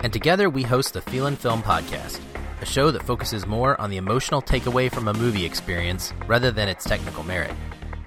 and 0.00 0.10
together 0.10 0.48
we 0.48 0.62
host 0.62 0.94
the 0.94 1.02
Feelin' 1.02 1.36
Film 1.36 1.62
podcast, 1.62 2.18
a 2.62 2.66
show 2.66 2.90
that 2.90 3.02
focuses 3.02 3.46
more 3.46 3.78
on 3.78 3.90
the 3.90 3.98
emotional 3.98 4.40
takeaway 4.40 4.90
from 4.90 5.08
a 5.08 5.12
movie 5.12 5.44
experience 5.44 6.14
rather 6.26 6.50
than 6.50 6.68
its 6.70 6.84
technical 6.84 7.24
merit. 7.24 7.52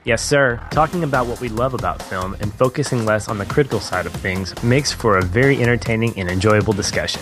Yes, 0.03 0.24
sir. 0.24 0.60
Talking 0.72 1.03
about 1.03 1.27
what 1.27 1.39
we 1.39 1.48
love 1.48 1.75
about 1.75 2.01
film 2.01 2.36
and 2.39 2.51
focusing 2.56 3.06
less 3.06 3.27
on 3.27 3.38
the 3.38 3.46
critical 3.46 3.80
side 3.80 4.08
of 4.08 4.13
things 4.13 4.62
makes 4.63 4.92
for 4.92 5.18
a 5.18 5.22
very 5.22 5.62
entertaining 5.62 6.18
and 6.18 6.30
enjoyable 6.30 6.74
discussion. 6.74 7.22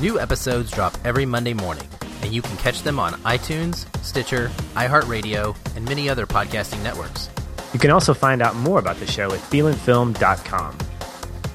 New 0.00 0.18
episodes 0.18 0.70
drop 0.70 0.96
every 1.04 1.26
Monday 1.26 1.52
morning, 1.52 1.86
and 2.22 2.32
you 2.32 2.40
can 2.40 2.56
catch 2.56 2.82
them 2.82 2.98
on 2.98 3.12
iTunes, 3.24 3.84
Stitcher, 4.02 4.50
iHeartRadio, 4.74 5.54
and 5.76 5.84
many 5.84 6.08
other 6.08 6.26
podcasting 6.26 6.82
networks. 6.82 7.28
You 7.74 7.78
can 7.78 7.90
also 7.90 8.14
find 8.14 8.40
out 8.40 8.56
more 8.56 8.78
about 8.78 8.96
the 8.96 9.06
show 9.06 9.30
at 9.30 9.40
feelinfilm.com. 9.40 10.78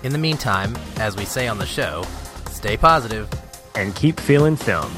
In 0.04 0.12
the 0.12 0.20
meantime, 0.20 0.78
as 0.98 1.16
we 1.16 1.26
say 1.26 1.48
on 1.48 1.58
the 1.58 1.66
show, 1.66 2.06
stay 2.52 2.78
positive 2.78 3.28
and 3.74 3.96
keep 3.96 4.20
feeling 4.20 4.56
film. 4.56 4.92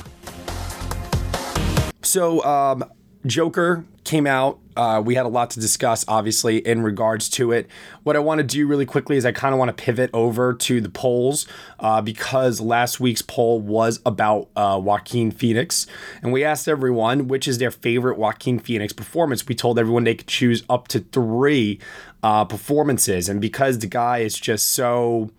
So, 2.01 2.43
um, 2.43 2.83
Joker 3.27 3.85
came 4.03 4.25
out. 4.25 4.59
Uh, 4.75 5.01
we 5.03 5.15
had 5.15 5.25
a 5.25 5.29
lot 5.29 5.49
to 5.49 5.59
discuss, 5.59 6.05
obviously, 6.07 6.59
in 6.59 6.81
regards 6.81 7.29
to 7.29 7.51
it. 7.51 7.67
What 8.03 8.15
I 8.15 8.19
want 8.19 8.39
to 8.39 8.43
do 8.43 8.67
really 8.67 8.85
quickly 8.85 9.17
is 9.17 9.25
I 9.25 9.31
kind 9.31 9.53
of 9.53 9.59
want 9.59 9.75
to 9.75 9.83
pivot 9.83 10.09
over 10.13 10.53
to 10.53 10.79
the 10.79 10.89
polls 10.89 11.47
uh, 11.79 12.01
because 12.01 12.61
last 12.61 12.99
week's 12.99 13.21
poll 13.21 13.59
was 13.59 13.99
about 14.05 14.49
uh, 14.55 14.79
Joaquin 14.81 15.31
Phoenix. 15.31 15.87
And 16.21 16.31
we 16.31 16.43
asked 16.43 16.67
everyone 16.67 17.27
which 17.27 17.47
is 17.47 17.57
their 17.57 17.71
favorite 17.71 18.17
Joaquin 18.17 18.59
Phoenix 18.59 18.93
performance. 18.93 19.45
We 19.45 19.55
told 19.55 19.79
everyone 19.79 20.03
they 20.03 20.15
could 20.15 20.27
choose 20.27 20.63
up 20.69 20.87
to 20.89 20.99
three 20.99 21.79
uh, 22.23 22.45
performances. 22.45 23.27
And 23.27 23.41
because 23.41 23.79
the 23.79 23.87
guy 23.87 24.19
is 24.19 24.39
just 24.39 24.69
so 24.69 25.31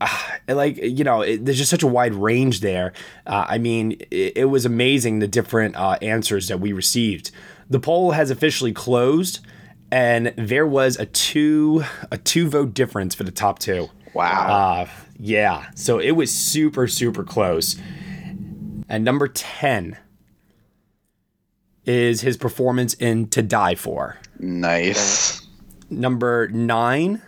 like 0.48 0.76
you 0.76 1.04
know 1.04 1.22
it, 1.22 1.44
there's 1.44 1.58
just 1.58 1.70
such 1.70 1.82
a 1.82 1.86
wide 1.86 2.14
range 2.14 2.60
there. 2.60 2.92
Uh, 3.26 3.44
i 3.48 3.58
mean 3.58 3.92
it, 4.10 4.36
it, 4.36 4.44
was 4.46 4.64
amazing 4.64 5.18
the 5.18 5.28
different 5.28 5.76
uh, 5.76 5.98
answers 6.02 6.48
that 6.48 6.60
we 6.60 6.72
received. 6.72 7.30
The 7.68 7.80
poll 7.80 8.12
has 8.12 8.30
officially 8.30 8.72
closed 8.72 9.40
and 9.90 10.32
there 10.36 10.66
was 10.66 10.98
a 10.98 11.06
two 11.06 11.84
a 12.10 12.18
two 12.18 12.48
vote 12.48 12.74
difference 12.74 13.14
for 13.14 13.24
the 13.24 13.30
top 13.30 13.58
two. 13.58 13.88
Wow. 14.14 14.84
Uh, 14.84 14.88
yeah. 15.18 15.70
So 15.74 15.98
it 15.98 16.12
was 16.12 16.32
super 16.32 16.86
super 16.86 17.24
close. 17.24 17.76
And 18.88 19.04
number 19.04 19.26
10 19.26 19.96
is 21.84 22.20
his 22.20 22.36
performance 22.36 22.94
in 22.94 23.28
to 23.28 23.42
die 23.42 23.74
for. 23.74 24.16
Nice. 24.38 25.44
Number 25.90 26.48
9 26.48 27.20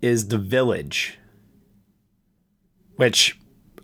is 0.00 0.28
the 0.28 0.38
village 0.38 1.18
which 3.02 3.36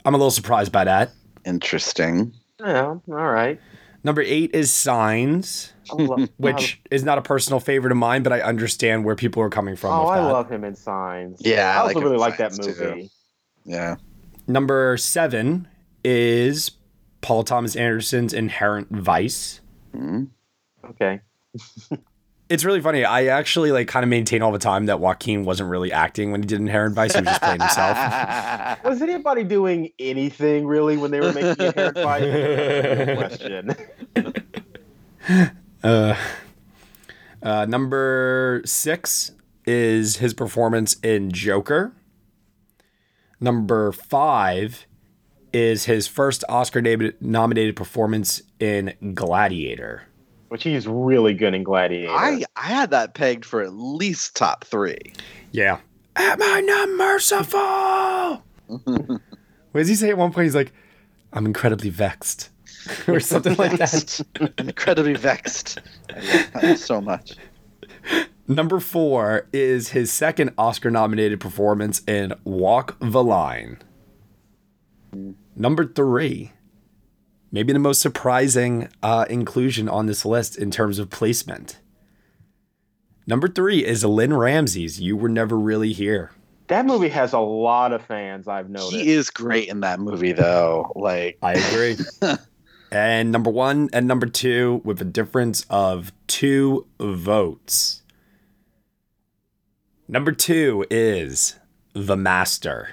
I'm 0.05 0.15
a 0.15 0.17
little 0.17 0.31
surprised 0.31 0.71
by 0.71 0.85
that. 0.85 1.11
Interesting. 1.45 2.33
Yeah, 2.61 2.85
all 2.85 3.01
right. 3.09 3.61
Number 4.05 4.23
eight 4.23 4.55
is 4.55 4.71
Signs, 4.71 5.73
which 6.37 6.81
is 6.93 7.03
not 7.03 7.19
a 7.19 7.23
personal 7.23 7.59
favorite 7.59 7.91
of 7.91 7.99
mine, 7.99 8.23
but 8.23 8.33
I 8.33 8.41
understand 8.41 9.05
where 9.05 9.17
people 9.17 9.43
are 9.43 9.51
coming 9.51 9.75
from. 9.75 9.91
Oh, 9.91 10.07
I 10.07 10.19
that. 10.19 10.33
love 10.33 10.49
him 10.49 10.63
in 10.63 10.77
Signs. 10.77 11.41
Yeah, 11.41 11.75
I 11.75 11.79
also 11.79 11.95
like 11.95 12.05
really 12.05 12.17
like 12.17 12.37
that 12.37 12.57
movie. 12.57 13.03
Too. 13.03 13.09
Yeah. 13.65 13.97
Number 14.47 14.97
seven 14.97 15.67
is 16.05 16.71
Paul 17.21 17.43
Thomas 17.43 17.75
Anderson's 17.75 18.33
Inherent 18.33 18.89
Vice. 18.91 19.61
Mm-hmm. 19.97 20.27
Okay. 20.91 21.21
It's 22.49 22.65
really 22.65 22.81
funny. 22.81 23.05
I 23.05 23.27
actually 23.27 23.73
like 23.73 23.89
kind 23.89 24.05
of 24.05 24.09
maintain 24.09 24.41
all 24.41 24.53
the 24.53 24.59
time 24.59 24.87
that 24.87 25.01
Joaquin 25.01 25.45
wasn't 25.45 25.69
really 25.69 25.93
acting 25.93 26.33
when 26.33 26.43
he 26.43 26.47
did 26.47 26.61
Inherent 26.61 26.95
Vice. 26.95 27.15
He 27.15 27.21
was 27.21 27.29
just 27.29 27.43
playing 27.43 27.61
himself. 27.61 27.99
was 28.85 29.03
anybody 29.03 29.45
doing 29.45 29.91
anything 29.99 30.67
really 30.67 30.97
when 30.97 31.11
they 31.11 31.21
were 31.21 31.33
making 31.35 31.67
Inherent 31.67 31.97
Vice? 31.97 33.19
question. 33.19 33.77
uh, 35.85 36.15
uh, 37.43 37.67
number 37.67 38.63
six 38.65 39.33
is 39.67 40.17
his 40.17 40.33
performance 40.33 40.97
in 41.01 41.31
Joker. 41.31 41.93
Number 43.41 43.93
five 43.93 44.87
is 45.53 45.85
his 45.85 46.07
first 46.07 46.45
Oscar 46.49 46.83
nominated 47.21 47.77
performance 47.77 48.41
in 48.59 48.95
Gladiator 49.15 50.08
which 50.49 50.63
he's 50.63 50.87
really 50.87 51.35
good 51.35 51.55
in 51.55 51.63
Gladiator. 51.63 52.11
I 52.13 52.45
I 52.57 52.67
had 52.67 52.91
that 52.91 53.15
pegged 53.15 53.45
for 53.45 53.63
at 53.63 53.73
least 53.73 54.37
top 54.37 54.65
three. 54.65 54.99
Yeah. 55.53 55.79
Am 56.17 56.39
I 56.43 56.61
not 56.61 56.89
merciful? 56.91 58.43
What 59.73 59.83
does 59.83 59.89
he 59.89 59.95
say 59.95 60.11
at 60.11 60.19
one 60.19 60.33
point? 60.33 60.45
He's 60.45 60.55
like, 60.55 60.73
"I'm 61.33 61.47
incredibly 61.47 61.91
vexed," 61.91 62.51
or 63.09 63.21
something 63.21 63.55
like 63.57 63.79
that. 63.79 64.21
incredibly 64.59 65.15
vexed. 65.15 65.81
I 66.11 66.67
love 66.69 66.79
so 66.79 67.01
much. 67.01 67.37
Number 68.47 68.81
four 68.81 69.47
is 69.53 69.91
his 69.91 70.11
second 70.11 70.53
Oscar 70.57 70.91
nominated 70.91 71.39
performance 71.39 72.03
in 72.09 72.33
Walk 72.45 72.97
the 72.99 73.23
Line. 73.23 73.79
Hmm. 75.13 75.33
Number 75.55 75.85
three, 75.85 76.53
maybe 77.51 77.73
the 77.73 77.79
most 77.79 78.01
surprising 78.01 78.89
uh, 79.03 79.25
inclusion 79.29 79.89
on 79.89 80.07
this 80.07 80.25
list 80.25 80.57
in 80.57 80.71
terms 80.71 80.99
of 80.99 81.11
placement. 81.11 81.79
Number 83.27 83.49
three 83.49 83.85
is 83.85 84.05
Lynne 84.05 84.35
Ramsay's 84.35 85.01
You 85.01 85.17
Were 85.17 85.29
Never 85.29 85.59
Really 85.59 85.93
Here. 85.93 86.31
That 86.69 86.87
movie 86.87 87.09
has 87.09 87.33
a 87.33 87.39
lot 87.39 87.93
of 87.93 88.05
fans, 88.05 88.47
I've 88.49 88.69
noticed. 88.69 88.93
He 88.93 89.11
is 89.11 89.31
great 89.31 89.69
in 89.69 89.81
that 89.81 90.01
movie, 90.01 90.33
though. 90.33 90.93
Like, 90.95 91.39
I 91.43 91.55
agree. 91.55 91.97
and 92.91 93.33
number 93.33 93.51
one 93.51 93.89
and 93.93 94.07
number 94.07 94.27
two, 94.27 94.83
with 94.85 95.01
a 95.01 95.05
difference 95.07 95.65
of 95.71 96.13
two 96.27 96.87
votes. 97.01 98.03
Number 100.09 100.33
two 100.33 100.87
is 100.91 101.57
The 101.93 102.17
Master. 102.17 102.91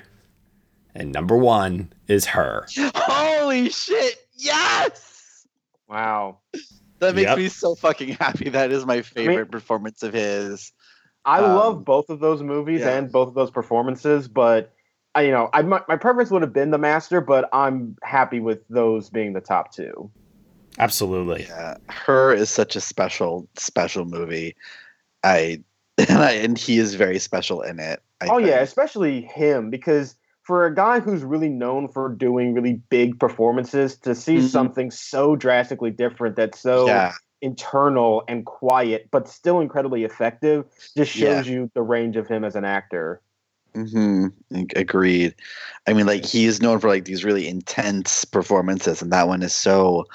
And 0.94 1.12
number 1.12 1.38
one 1.38 1.94
is 2.08 2.28
her. 2.28 2.66
Holy 2.96 3.70
shit! 3.70 4.25
Yes! 4.36 5.48
Wow. 5.88 6.40
That 7.00 7.16
makes 7.16 7.30
Yep. 7.30 7.38
me 7.38 7.48
so 7.50 7.76
fucking 7.76 8.10
happy. 8.14 8.50
That 8.50 8.72
is 8.72 8.86
my 8.86 9.02
favorite 9.02 9.52
performance 9.52 10.02
of 10.04 10.14
his. 10.14 10.72
I 11.26 11.40
Um, 11.40 11.56
love 11.56 11.86
both 11.86 12.10
of 12.10 12.20
those 12.20 12.42
movies 12.42 12.82
yeah. 12.82 12.98
and 12.98 13.12
both 13.12 13.28
of 13.28 13.34
those 13.34 13.52
performances, 13.52 14.28
but 14.28 14.72
I, 15.16 15.22
you 15.24 15.32
know, 15.32 15.50
I 15.54 15.62
my, 15.62 15.82
my 15.88 15.96
preference 15.98 16.30
would 16.32 16.42
have 16.42 16.54
been 16.54 16.72
The 16.72 16.78
Master, 16.78 17.22
but 17.22 17.50
I'm 17.54 17.98
happy 18.04 18.40
with 18.40 18.68
those 18.68 19.10
being 19.10 19.34
the 19.34 19.42
top 19.42 19.74
two. 19.74 20.12
Absolutely. 20.78 21.46
Yeah, 21.48 21.76
her 21.90 22.34
is 22.34 22.50
such 22.50 22.76
a 22.76 22.82
special, 22.82 23.48
special 23.56 24.06
movie. 24.06 24.56
I 25.24 25.64
and 25.98 26.20
I 26.20 26.32
and 26.34 26.58
he 26.58 26.78
is 26.78 26.96
very 26.96 27.20
special 27.20 27.62
in 27.62 27.80
it. 27.80 28.02
I 28.22 28.28
oh 28.30 28.38
yeah, 28.38 28.60
especially 28.60 29.22
him 29.22 29.70
because 29.70 30.16
for 30.46 30.66
a 30.66 30.74
guy 30.74 31.00
who's 31.00 31.24
really 31.24 31.50
known 31.50 31.88
for 31.88 32.10
doing 32.10 32.54
really 32.54 32.82
big 32.90 33.20
performances, 33.20 33.98
to 34.00 34.14
see 34.16 34.38
Mhm. 34.38 34.50
something 34.50 34.92
so 34.92 35.36
drastically 35.36 35.92
different 35.92 36.36
that's 36.36 36.60
so 36.60 36.88
Yeah. 36.88 37.12
internal 37.42 38.24
and 38.28 38.46
quiet, 38.46 39.10
but 39.12 39.28
still 39.28 39.60
incredibly 39.60 40.04
effective, 40.04 40.66
just 40.96 41.16
Yeah. 41.16 41.36
shows 41.36 41.48
you 41.48 41.70
the 41.74 41.82
range 41.82 42.16
of 42.16 42.28
him 42.28 42.44
as 42.44 42.56
an 42.56 42.64
actor. 42.66 43.22
hmm 43.74 44.28
Agreed. 44.76 45.36
I 45.88 45.94
mean, 45.94 46.06
like 46.06 46.24
he 46.24 46.46
is 46.46 46.62
known 46.62 46.80
for 46.80 46.88
like 46.88 47.06
these 47.06 47.26
really 47.26 47.48
intense 47.48 48.24
performances, 48.24 49.02
and 49.02 49.12
that 49.12 49.28
one 49.28 49.44
is 49.44 49.54
so, 49.54 50.06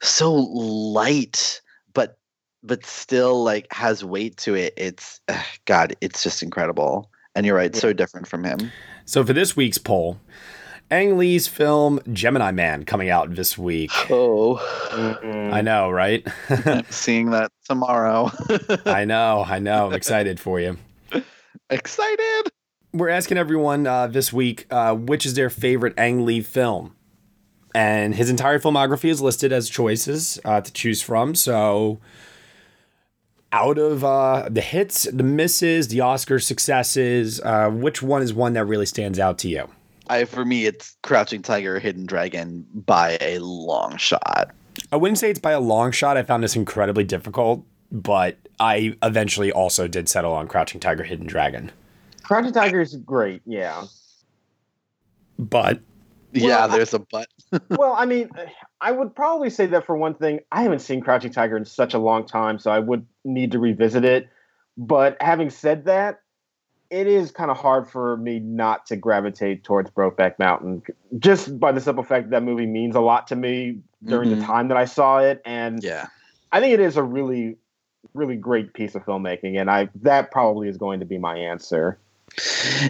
so 0.00 0.32
light, 0.32 1.60
but 1.92 2.18
but 2.62 2.84
still 2.86 3.42
like 3.42 3.66
has 3.72 4.04
weight 4.04 4.36
to 4.38 4.54
it. 4.54 4.74
It's 4.76 5.20
God, 5.64 5.96
it's 6.00 6.22
just 6.22 6.42
incredible. 6.42 7.10
And 7.34 7.46
you're 7.46 7.56
right, 7.56 7.74
so 7.74 7.92
different 7.92 8.28
from 8.28 8.44
him. 8.44 8.72
So 9.10 9.24
for 9.24 9.32
this 9.32 9.56
week's 9.56 9.76
poll, 9.76 10.20
Ang 10.88 11.18
Lee's 11.18 11.48
film 11.48 11.98
Gemini 12.12 12.52
Man 12.52 12.84
coming 12.84 13.10
out 13.10 13.34
this 13.34 13.58
week. 13.58 13.90
Oh, 14.08 14.58
I 15.52 15.62
know, 15.62 15.90
right? 15.90 16.24
Seeing 16.90 17.30
that 17.30 17.50
tomorrow. 17.64 18.30
I 18.86 19.04
know, 19.04 19.44
I 19.44 19.58
know. 19.58 19.88
I'm 19.88 19.94
excited 19.94 20.38
for 20.38 20.60
you. 20.60 20.78
Excited. 21.70 22.52
We're 22.92 23.08
asking 23.08 23.36
everyone 23.36 23.84
uh, 23.84 24.06
this 24.06 24.32
week 24.32 24.68
uh, 24.70 24.94
which 24.94 25.26
is 25.26 25.34
their 25.34 25.50
favorite 25.50 25.94
Ang 25.98 26.24
Lee 26.24 26.40
film. 26.40 26.94
And 27.74 28.14
his 28.14 28.30
entire 28.30 28.60
filmography 28.60 29.10
is 29.10 29.20
listed 29.20 29.52
as 29.52 29.68
choices 29.68 30.38
uh, 30.44 30.60
to 30.60 30.72
choose 30.72 31.02
from. 31.02 31.34
So, 31.34 31.98
out 33.52 33.78
of 33.78 34.04
uh, 34.04 34.48
the 34.50 34.60
hits, 34.60 35.04
the 35.12 35.22
misses, 35.22 35.88
the 35.88 36.00
Oscar 36.00 36.38
successes, 36.38 37.40
uh, 37.40 37.68
which 37.70 38.02
one 38.02 38.22
is 38.22 38.32
one 38.32 38.52
that 38.54 38.64
really 38.66 38.86
stands 38.86 39.18
out 39.18 39.38
to 39.38 39.48
you? 39.48 39.68
I 40.08 40.24
for 40.24 40.44
me, 40.44 40.66
it's 40.66 40.96
Crouching 41.02 41.42
Tiger, 41.42 41.78
Hidden 41.78 42.06
Dragon 42.06 42.66
by 42.74 43.16
a 43.20 43.38
long 43.38 43.96
shot. 43.96 44.50
I 44.92 44.96
wouldn't 44.96 45.18
say 45.18 45.30
it's 45.30 45.38
by 45.38 45.52
a 45.52 45.60
long 45.60 45.92
shot. 45.92 46.16
I 46.16 46.22
found 46.22 46.42
this 46.42 46.56
incredibly 46.56 47.04
difficult, 47.04 47.64
but 47.92 48.36
I 48.58 48.96
eventually 49.02 49.52
also 49.52 49.86
did 49.86 50.08
settle 50.08 50.32
on 50.32 50.48
Crouching 50.48 50.80
Tiger, 50.80 51.04
Hidden 51.04 51.26
Dragon. 51.26 51.70
Crouching 52.22 52.52
Tiger 52.52 52.80
is 52.80 52.96
great, 52.96 53.42
yeah. 53.46 53.84
But 55.38 55.80
yeah, 56.32 56.64
I- 56.64 56.66
there's 56.68 56.94
a 56.94 56.98
but. 57.00 57.28
well, 57.70 57.94
I 57.94 58.04
mean, 58.06 58.30
I 58.80 58.92
would 58.92 59.14
probably 59.14 59.50
say 59.50 59.66
that 59.66 59.84
for 59.84 59.96
one 59.96 60.14
thing, 60.14 60.40
I 60.50 60.62
haven't 60.62 60.78
seen 60.80 61.00
Crouching 61.00 61.32
Tiger 61.32 61.56
in 61.56 61.64
such 61.64 61.94
a 61.94 61.98
long 61.98 62.26
time, 62.26 62.58
so 62.58 62.70
I 62.70 62.78
would 62.78 63.06
need 63.24 63.52
to 63.52 63.58
revisit 63.58 64.04
it. 64.04 64.28
But 64.78 65.16
having 65.20 65.50
said 65.50 65.84
that, 65.84 66.20
it 66.90 67.06
is 67.06 67.30
kind 67.30 67.50
of 67.50 67.56
hard 67.56 67.88
for 67.88 68.16
me 68.16 68.40
not 68.40 68.86
to 68.86 68.96
gravitate 68.96 69.62
towards 69.64 69.90
Brokeback 69.90 70.38
Mountain, 70.38 70.82
just 71.18 71.60
by 71.60 71.72
the 71.72 71.80
simple 71.80 72.02
fact 72.02 72.30
that, 72.30 72.40
that 72.40 72.42
movie 72.42 72.66
means 72.66 72.96
a 72.96 73.00
lot 73.00 73.26
to 73.28 73.36
me 73.36 73.78
during 74.04 74.30
the 74.30 74.36
Mhm. 74.36 74.46
time 74.46 74.68
that 74.68 74.76
I 74.76 74.86
saw 74.86 75.18
it, 75.18 75.40
and 75.44 75.82
Yeah. 75.84 76.06
I 76.50 76.60
think 76.60 76.72
it 76.74 76.80
is 76.80 76.96
a 76.96 77.02
really, 77.02 77.58
really 78.14 78.36
great 78.36 78.72
piece 78.72 78.94
of 78.94 79.04
filmmaking, 79.04 79.60
and 79.60 79.70
I 79.70 79.88
that 79.96 80.30
probably 80.32 80.68
is 80.68 80.78
going 80.78 81.00
to 81.00 81.06
be 81.06 81.18
my 81.18 81.36
answer. 81.36 81.98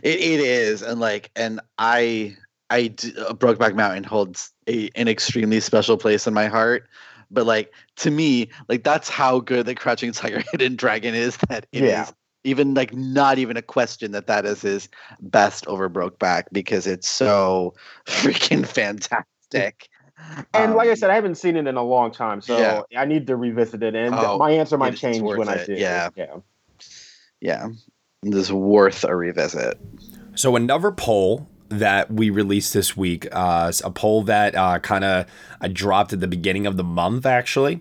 It, 0.02 0.20
it 0.20 0.40
is, 0.40 0.82
and 0.82 1.00
like, 1.00 1.30
and 1.34 1.60
I, 1.78 2.36
I, 2.70 2.88
d- 2.88 3.12
uh, 3.18 3.32
Brokeback 3.34 3.74
Mountain 3.74 4.04
holds 4.04 4.52
a, 4.68 4.88
an 4.94 5.08
extremely 5.08 5.60
special 5.60 5.96
place 5.96 6.26
in 6.26 6.34
my 6.34 6.46
heart. 6.46 6.88
But 7.30 7.46
like 7.46 7.72
to 7.96 8.10
me, 8.10 8.50
like 8.68 8.82
that's 8.84 9.08
how 9.08 9.40
good 9.40 9.66
the 9.66 9.74
Crouching 9.74 10.12
Tiger, 10.12 10.42
Hidden 10.52 10.76
Dragon 10.76 11.14
is. 11.14 11.36
That 11.48 11.66
it 11.72 11.84
is 11.84 11.90
Yeah. 11.90 12.10
even 12.44 12.74
like 12.74 12.94
not 12.94 13.38
even 13.38 13.56
a 13.56 13.62
question 13.62 14.12
that 14.12 14.26
that 14.26 14.46
is 14.46 14.62
his 14.62 14.88
best 15.20 15.66
over 15.66 15.88
Brokeback 15.90 16.44
because 16.52 16.86
it's 16.86 17.08
so 17.08 17.74
freaking 18.06 18.66
fantastic. 18.66 19.88
And 20.52 20.74
like 20.74 20.88
I 20.88 20.90
Um, 20.90 20.96
said, 20.96 21.10
I 21.10 21.14
haven't 21.14 21.36
seen 21.36 21.56
it 21.56 21.66
in 21.66 21.76
a 21.76 21.82
long 21.82 22.10
time, 22.10 22.40
so 22.40 22.58
Yeah. 22.58 22.82
I 23.00 23.04
need 23.04 23.26
to 23.28 23.36
revisit 23.36 23.82
it. 23.82 23.94
And 23.94 24.14
Oh, 24.14 24.38
my 24.38 24.50
answer 24.50 24.76
might 24.76 24.96
change 24.96 25.22
worth 25.22 25.38
when 25.38 25.48
I 25.48 25.54
it, 25.56 25.66
do. 25.66 25.74
yeah. 25.74 26.08
yeah. 26.16 26.36
yeah, 27.40 27.68
this 28.22 28.46
is 28.46 28.52
worth 28.52 29.04
a 29.04 29.14
revisit. 29.16 29.78
So 30.34 30.56
another 30.56 30.90
poll 30.92 31.48
that 31.70 32.12
we 32.12 32.30
released 32.30 32.74
this 32.74 32.96
week, 32.96 33.26
uh, 33.32 33.72
a 33.82 33.90
poll 33.90 34.22
that 34.22 34.54
uh, 34.54 34.78
kind 34.80 35.04
of 35.04 35.26
I 35.60 35.68
dropped 35.68 36.12
at 36.12 36.20
the 36.20 36.28
beginning 36.28 36.66
of 36.66 36.76
the 36.76 36.84
month, 36.84 37.24
actually. 37.24 37.80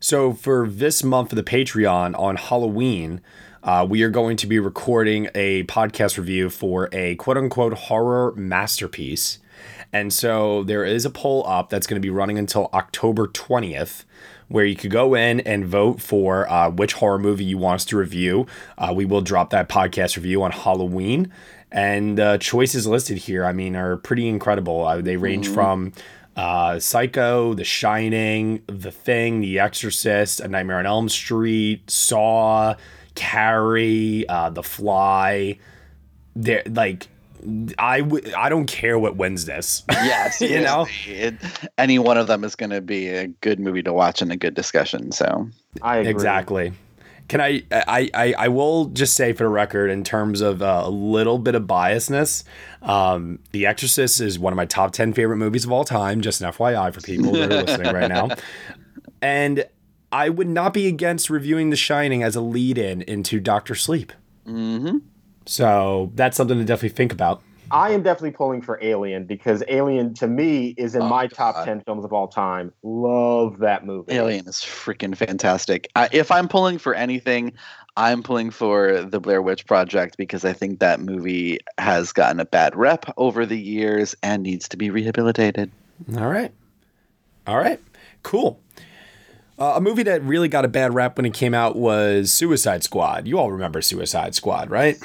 So 0.00 0.32
for 0.32 0.68
this 0.68 1.02
month 1.02 1.30
for 1.30 1.34
the 1.34 1.42
Patreon 1.42 2.18
on 2.18 2.36
Halloween, 2.36 3.20
uh, 3.62 3.86
we 3.88 4.02
are 4.02 4.10
going 4.10 4.36
to 4.36 4.46
be 4.46 4.58
recording 4.58 5.28
a 5.34 5.64
podcast 5.64 6.16
review 6.18 6.50
for 6.50 6.88
a 6.92 7.16
quote 7.16 7.36
unquote 7.36 7.74
horror 7.74 8.32
masterpiece. 8.36 9.38
And 9.92 10.12
so 10.12 10.62
there 10.64 10.84
is 10.84 11.04
a 11.04 11.10
poll 11.10 11.44
up 11.46 11.70
that's 11.70 11.86
going 11.86 12.00
to 12.00 12.06
be 12.06 12.10
running 12.10 12.38
until 12.38 12.68
October 12.72 13.26
20th, 13.26 14.04
where 14.48 14.64
you 14.64 14.76
could 14.76 14.90
go 14.90 15.14
in 15.14 15.40
and 15.40 15.66
vote 15.66 16.00
for 16.00 16.48
uh, 16.50 16.70
which 16.70 16.94
horror 16.94 17.18
movie 17.18 17.44
you 17.44 17.58
want 17.58 17.76
us 17.76 17.84
to 17.86 17.96
review. 17.96 18.46
Uh, 18.76 18.92
we 18.94 19.04
will 19.04 19.20
drop 19.20 19.50
that 19.50 19.68
podcast 19.68 20.16
review 20.16 20.42
on 20.42 20.52
Halloween. 20.52 21.32
And 21.70 22.16
the 22.16 22.38
choices 22.38 22.86
listed 22.86 23.18
here, 23.18 23.44
I 23.44 23.52
mean, 23.52 23.76
are 23.76 23.96
pretty 23.98 24.26
incredible. 24.28 24.86
Uh, 24.86 25.00
they 25.02 25.16
range 25.16 25.48
Mhm. 25.48 25.54
from 25.54 25.92
uh, 26.36 26.78
Psycho, 26.78 27.52
The 27.54 27.64
Shining, 27.64 28.62
The 28.68 28.92
Thing, 28.92 29.40
The 29.40 29.58
Exorcist, 29.58 30.38
A 30.38 30.46
Nightmare 30.46 30.78
on 30.78 30.86
Elm 30.86 31.08
Street, 31.08 31.90
Saw, 31.90 32.76
Carrie, 33.16 34.24
uh, 34.28 34.48
The 34.50 34.62
Fly. 34.62 35.58
They're 36.36 36.62
like, 36.70 37.08
I 37.78 38.00
w- 38.00 38.32
I 38.36 38.48
don't 38.48 38.66
care 38.66 38.98
what 38.98 39.16
wins 39.16 39.44
this. 39.46 39.82
Yes, 39.90 40.40
You 40.40 40.60
know? 40.60 40.86
it, 41.06 41.34
any 41.76 41.98
one 41.98 42.16
of 42.16 42.28
them 42.28 42.44
is 42.44 42.54
going 42.56 42.70
to 42.70 42.80
be 42.80 43.08
a 43.08 43.26
good 43.26 43.58
movie 43.60 43.82
to 43.82 43.92
watch 43.92 44.22
and 44.22 44.30
a 44.32 44.36
good 44.36 44.54
discussion. 44.54 45.10
So 45.12 45.48
I 45.82 45.98
agree. 45.98 46.10
Exactly. 46.12 46.72
Can 47.28 47.42
I, 47.42 47.62
I, 47.70 48.10
I, 48.14 48.34
I 48.38 48.48
will 48.48 48.86
just 48.86 49.14
say 49.14 49.34
for 49.34 49.44
the 49.44 49.50
record, 49.50 49.90
in 49.90 50.02
terms 50.02 50.40
of 50.40 50.62
uh, 50.62 50.82
a 50.84 50.90
little 50.90 51.38
bit 51.38 51.54
of 51.54 51.64
biasness, 51.64 52.42
um, 52.82 53.38
The 53.52 53.66
Exorcist 53.66 54.20
is 54.20 54.38
one 54.38 54.52
of 54.52 54.56
my 54.56 54.64
top 54.64 54.92
10 54.92 55.12
favorite 55.12 55.36
movies 55.36 55.64
of 55.66 55.72
all 55.72 55.84
time. 55.84 56.22
Just 56.22 56.40
an 56.40 56.50
FYI 56.50 56.92
for 56.92 57.02
people 57.02 57.32
that 57.32 57.52
are 57.52 57.62
listening 57.64 57.94
right 57.94 58.08
now. 58.08 58.28
And 59.20 59.66
I 60.10 60.30
would 60.30 60.48
not 60.48 60.72
be 60.72 60.86
against 60.86 61.28
reviewing 61.28 61.70
The 61.70 61.76
Shining 61.76 62.22
as 62.22 62.34
a 62.34 62.40
lead 62.40 62.78
in 62.78 63.02
into 63.02 63.40
Doctor 63.40 63.74
Sleep. 63.74 64.12
Mm-hmm. 64.46 64.98
So 65.44 66.10
that's 66.14 66.36
something 66.36 66.58
to 66.58 66.64
definitely 66.64 66.96
think 66.96 67.12
about. 67.12 67.42
I 67.70 67.90
am 67.90 68.02
definitely 68.02 68.32
pulling 68.32 68.62
for 68.62 68.78
Alien 68.82 69.24
because 69.24 69.62
Alien 69.68 70.14
to 70.14 70.26
me 70.26 70.74
is 70.76 70.94
in 70.94 71.02
Oh, 71.02 71.08
my 71.08 71.26
top 71.26 71.56
God. 71.56 71.64
10 71.64 71.82
films 71.82 72.04
of 72.04 72.12
all 72.12 72.28
time. 72.28 72.72
Love 72.82 73.58
that 73.58 73.84
movie. 73.84 74.12
Alien 74.12 74.46
is 74.48 74.56
freaking 74.56 75.16
fantastic. 75.16 75.88
I, 75.96 76.08
if 76.12 76.30
I'm 76.30 76.48
pulling 76.48 76.78
for 76.78 76.94
anything, 76.94 77.52
I'm 77.96 78.22
pulling 78.22 78.50
for 78.50 79.02
the 79.02 79.20
Blair 79.20 79.42
Witch 79.42 79.66
Project 79.66 80.16
because 80.16 80.44
I 80.44 80.52
think 80.52 80.78
that 80.80 81.00
movie 81.00 81.58
has 81.78 82.12
gotten 82.12 82.40
a 82.40 82.44
bad 82.44 82.76
rep 82.76 83.12
over 83.16 83.44
the 83.44 83.58
years 83.58 84.14
and 84.22 84.42
needs 84.42 84.68
to 84.68 84.76
be 84.76 84.90
rehabilitated. 84.90 85.70
All 86.16 86.28
right. 86.28 86.52
All 87.46 87.58
right. 87.58 87.80
Cool. 88.22 88.60
Uh, 89.58 89.74
a 89.76 89.80
movie 89.80 90.04
that 90.04 90.22
really 90.22 90.48
got 90.48 90.64
a 90.64 90.68
bad 90.68 90.94
rap 90.94 91.16
when 91.16 91.26
it 91.26 91.34
came 91.34 91.52
out 91.52 91.74
was 91.76 92.32
Suicide 92.32 92.84
Squad. 92.84 93.26
You 93.26 93.38
all 93.38 93.50
remember 93.50 93.82
Suicide 93.82 94.34
Squad, 94.34 94.70
right? 94.70 94.96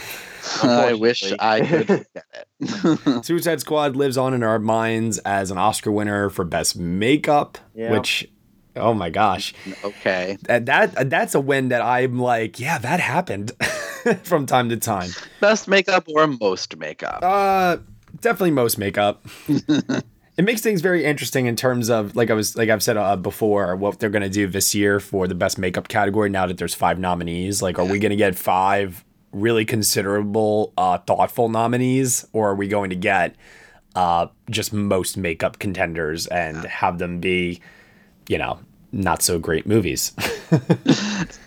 I 0.61 0.93
wish 0.93 1.31
I 1.39 1.61
could 1.65 1.87
get 2.13 2.25
it. 2.59 3.25
Suicide 3.25 3.61
Squad 3.61 3.95
lives 3.95 4.15
on 4.17 4.33
in 4.33 4.43
our 4.43 4.59
minds 4.59 5.17
as 5.19 5.49
an 5.49 5.57
Oscar 5.57 5.91
winner 5.91 6.29
for 6.29 6.45
Best 6.45 6.77
Makeup, 6.77 7.57
Yeah. 7.73 7.91
which, 7.93 8.29
oh 8.75 8.93
my 8.93 9.09
gosh, 9.09 9.53
Okay. 9.83 10.37
that, 10.43 10.65
that 10.67 11.09
that's 11.09 11.33
a 11.33 11.39
win 11.39 11.69
that 11.69 11.81
I'm 11.81 12.19
like, 12.19 12.59
yeah, 12.59 12.77
that 12.77 12.99
happened 12.99 13.53
from 14.23 14.45
time 14.45 14.69
to 14.69 14.77
time. 14.77 15.09
Best 15.39 15.67
makeup 15.67 16.05
or 16.13 16.27
most 16.27 16.77
makeup? 16.77 17.19
Uh, 17.23 17.77
definitely 18.21 18.51
most 18.51 18.77
makeup. 18.77 19.25
it 20.37 20.43
makes 20.43 20.61
things 20.61 20.81
very 20.81 21.05
interesting 21.05 21.45
in 21.45 21.55
terms 21.55 21.89
of 21.89 22.15
like 22.15 22.31
I 22.31 22.33
was 22.33 22.55
like 22.55 22.69
I've 22.69 22.81
said 22.81 22.97
uh, 22.97 23.15
before 23.15 23.75
what 23.75 23.99
they're 23.99 24.09
gonna 24.09 24.29
do 24.29 24.47
this 24.47 24.73
year 24.73 24.99
for 24.99 25.27
the 25.27 25.35
best 25.35 25.57
makeup 25.57 25.87
category. 25.87 26.29
Now 26.29 26.47
that 26.47 26.57
there's 26.57 26.73
five 26.73 26.97
nominees, 26.97 27.61
like 27.61 27.77
are 27.77 27.85
we 27.85 27.99
gonna 27.99 28.15
get 28.15 28.35
five 28.35 29.03
really 29.31 29.65
considerable, 29.65 30.73
uh, 30.77 30.99
thoughtful 30.99 31.49
nominees, 31.49 32.25
or 32.33 32.49
are 32.51 32.55
we 32.55 32.67
going 32.67 32.89
to 32.89 32.95
get 32.95 33.35
uh 33.95 34.27
just 34.49 34.73
most 34.73 35.17
makeup 35.17 35.59
contenders 35.59 36.25
and 36.27 36.65
have 36.65 36.97
them 36.97 37.19
be, 37.19 37.61
you 38.27 38.37
know, 38.39 38.59
not 38.91 39.21
so 39.21 39.37
great 39.37 39.67
movies? 39.67 40.13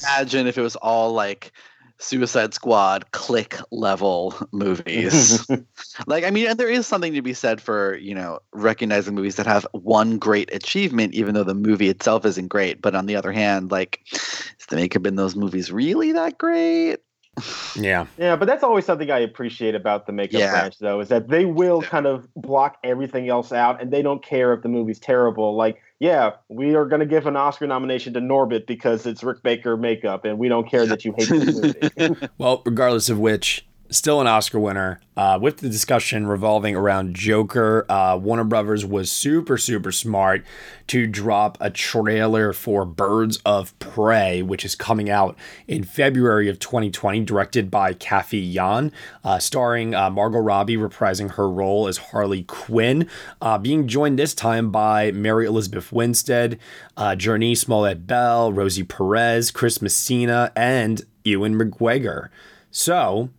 Imagine 0.02 0.46
if 0.46 0.56
it 0.56 0.62
was 0.62 0.76
all 0.76 1.12
like 1.12 1.52
Suicide 1.98 2.54
Squad 2.54 3.10
click 3.12 3.56
level 3.70 4.34
movies. 4.52 5.46
like, 6.06 6.24
I 6.24 6.30
mean, 6.30 6.48
and 6.48 6.58
there 6.58 6.68
is 6.68 6.86
something 6.86 7.14
to 7.14 7.22
be 7.22 7.34
said 7.34 7.60
for, 7.60 7.96
you 7.96 8.14
know, 8.14 8.40
recognizing 8.52 9.14
movies 9.14 9.36
that 9.36 9.46
have 9.46 9.66
one 9.72 10.18
great 10.18 10.52
achievement, 10.54 11.14
even 11.14 11.34
though 11.34 11.44
the 11.44 11.54
movie 11.54 11.88
itself 11.88 12.24
isn't 12.24 12.48
great. 12.48 12.82
But 12.82 12.94
on 12.94 13.06
the 13.06 13.16
other 13.16 13.32
hand, 13.32 13.70
like, 13.70 14.00
is 14.12 14.66
the 14.68 14.76
makeup 14.76 15.06
in 15.06 15.16
those 15.16 15.36
movies 15.36 15.72
really 15.72 16.12
that 16.12 16.38
great? 16.38 16.98
yeah. 17.76 18.06
Yeah, 18.18 18.36
but 18.36 18.46
that's 18.46 18.62
always 18.62 18.84
something 18.84 19.10
I 19.10 19.18
appreciate 19.18 19.74
about 19.74 20.06
the 20.06 20.12
makeup 20.12 20.40
Yeah. 20.40 20.50
branch, 20.52 20.78
though, 20.78 21.00
is 21.00 21.08
that 21.08 21.28
they 21.28 21.44
will 21.44 21.82
kind 21.82 22.06
of 22.06 22.32
block 22.34 22.78
everything 22.84 23.28
else 23.28 23.52
out, 23.52 23.80
and 23.80 23.92
they 23.92 24.02
don't 24.02 24.22
care 24.22 24.52
if 24.52 24.62
the 24.62 24.68
movie's 24.68 24.98
terrible. 24.98 25.56
Like, 25.56 25.82
yeah, 25.98 26.32
we 26.48 26.74
are 26.74 26.84
going 26.84 27.00
to 27.00 27.06
give 27.06 27.26
an 27.26 27.36
Oscar 27.36 27.66
nomination 27.66 28.12
to 28.14 28.20
Norbit 28.20 28.66
because 28.66 29.06
it's 29.06 29.22
Rick 29.22 29.42
Baker 29.42 29.76
makeup, 29.76 30.24
and 30.24 30.38
we 30.38 30.48
don't 30.48 30.68
care 30.68 30.86
that 30.86 31.04
you 31.04 31.14
hate 31.16 31.28
this 31.28 31.60
movie. 31.98 32.28
Well, 32.38 32.62
regardless 32.66 33.08
of 33.08 33.18
which, 33.18 33.66
still 33.90 34.20
an 34.20 34.26
Oscar 34.26 34.58
winner. 34.58 35.00
Uh, 35.16 35.38
with 35.40 35.58
the 35.58 35.68
discussion 35.68 36.26
revolving 36.26 36.76
around 36.76 37.16
Joker, 37.16 37.86
uh, 37.88 38.18
Warner 38.20 38.44
Brothers 38.44 38.84
was 38.84 39.10
super, 39.10 39.56
super 39.56 39.90
smart 39.90 40.44
to 40.88 41.06
drop 41.06 41.56
a 41.58 41.70
trailer 41.70 42.52
for 42.52 42.84
Birds 42.84 43.38
of 43.46 43.76
Prey, 43.78 44.42
which 44.42 44.62
is 44.64 44.74
coming 44.74 45.08
out 45.08 45.34
in 45.66 45.84
February 45.84 46.50
of 46.50 46.58
2020, 46.58 47.24
directed 47.24 47.70
by 47.70 47.94
Cathy 47.94 48.38
Yan, 48.38 48.92
uh, 49.24 49.38
starring 49.38 49.94
uh, 49.94 50.10
Margot 50.10 50.38
Robbie 50.38 50.76
reprising 50.76 51.32
her 51.32 51.48
role 51.48 51.88
as 51.88 51.96
Harley 51.96 52.42
Quinn, 52.42 53.08
uh, 53.40 53.56
being 53.56 53.88
joined 53.88 54.18
this 54.18 54.34
time 54.34 54.70
by 54.70 55.12
Mary 55.12 55.46
Elizabeth 55.46 55.92
Winstead, 55.92 56.58
uh, 56.98 57.16
Jurnee 57.16 57.56
Smollett 57.56 58.06
Bell, 58.06 58.52
Rosie 58.52 58.82
Perez, 58.82 59.50
Chris 59.50 59.80
Messina, 59.80 60.52
and 60.54 61.06
Ewan 61.24 61.58
McGregor. 61.58 62.28
So, 62.70 63.30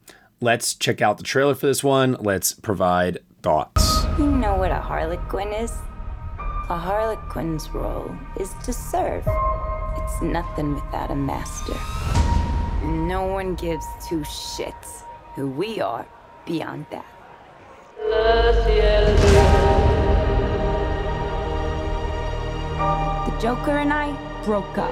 let's 0.41 0.76
check 0.76 1.02
out 1.02 1.17
the 1.17 1.23
trailer 1.23 1.56
for 1.56 1.65
this 1.65 1.84
one. 1.84 2.17
Let's 2.19 2.54
provide 2.54 3.19
thoughts. 3.41 4.06
You 4.17 4.26
know 4.26 4.56
what 4.56 4.71
a 4.71 4.80
harlequin 4.80 5.54
is? 5.54 5.71
A 6.69 6.78
harlequin's 6.78 7.69
role 7.69 8.15
is 8.39 8.54
to 8.65 8.73
serve. 8.73 9.28
It's 9.97 10.21
nothing 10.21 10.76
without 10.76 11.12
a 11.12 11.15
master. 11.15 11.73
No 12.84 13.26
one 13.26 13.56
gives 13.56 13.86
two 14.08 14.19
shits 14.21 15.04
who 15.36 15.47
we 15.47 15.80
are 15.80 16.06
beyond 16.45 16.86
that. 16.91 17.06
The 23.26 23.38
Joker 23.41 23.78
and 23.80 23.91
I 23.93 24.12
broke 24.43 24.78
up. 24.78 24.91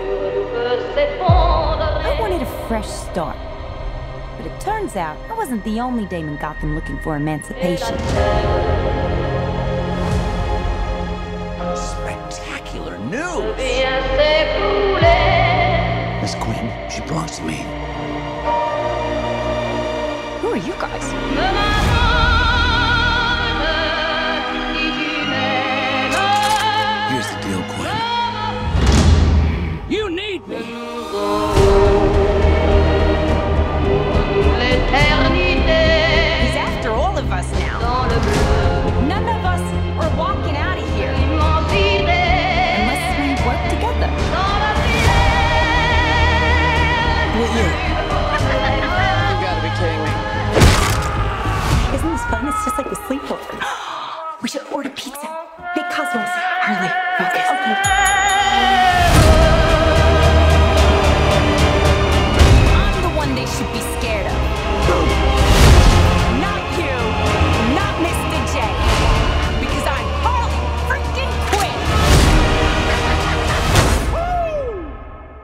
I 2.07 2.17
wanted 2.19 2.41
a 2.41 2.67
fresh 2.67 2.87
start. 2.87 3.37
But 4.45 4.53
it 4.53 4.61
turns 4.61 4.95
out 4.95 5.17
I 5.27 5.33
wasn't 5.33 5.63
the 5.63 5.79
only 5.79 6.05
dame 6.05 6.27
in 6.27 6.37
Gotham 6.37 6.75
looking 6.75 6.99
for 6.99 7.15
emancipation. 7.15 7.97
Spectacular 11.75 12.99
news! 12.99 13.57
Miss 16.21 16.35
Quinn, 16.35 16.89
she 16.91 17.01
belongs 17.07 17.37
to 17.37 17.43
me. 17.43 17.65
Who 20.41 20.49
are 20.49 20.57
you 20.57 20.73
guys? 20.73 21.84
Fun? 52.35 52.47
It's 52.47 52.65
just 52.65 52.77
like 52.77 52.87
a 52.87 52.95
sleepover. 52.95 53.61
We 54.41 54.49
should 54.49 54.67
order 54.71 54.89
pizza. 54.89 55.27
Big 55.75 55.85
Cosmos. 55.89 56.29
Harley, 56.65 56.89
focus. 57.17 57.47
I'm 62.75 62.97
the 63.01 63.09
one 63.17 63.33
they 63.33 63.47
should 63.47 63.71
be 63.73 63.79
scared 63.97 64.27
of. 64.27 64.37
Not 66.45 66.61
you. 66.77 66.95
Not 67.79 67.93
Mr. 68.05 68.39
J. 68.53 68.55
Because 69.63 69.85
I'm 69.95 70.09
Harley 70.21 70.61
freaking 70.87 71.33
Quinn. 71.49 71.79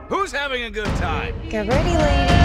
Who's 0.09 0.31
having 0.31 0.63
a 0.63 0.69
good 0.69 0.93
time? 0.97 1.33
Get 1.49 1.67
ready, 1.67 1.97
ladies. 1.97 2.40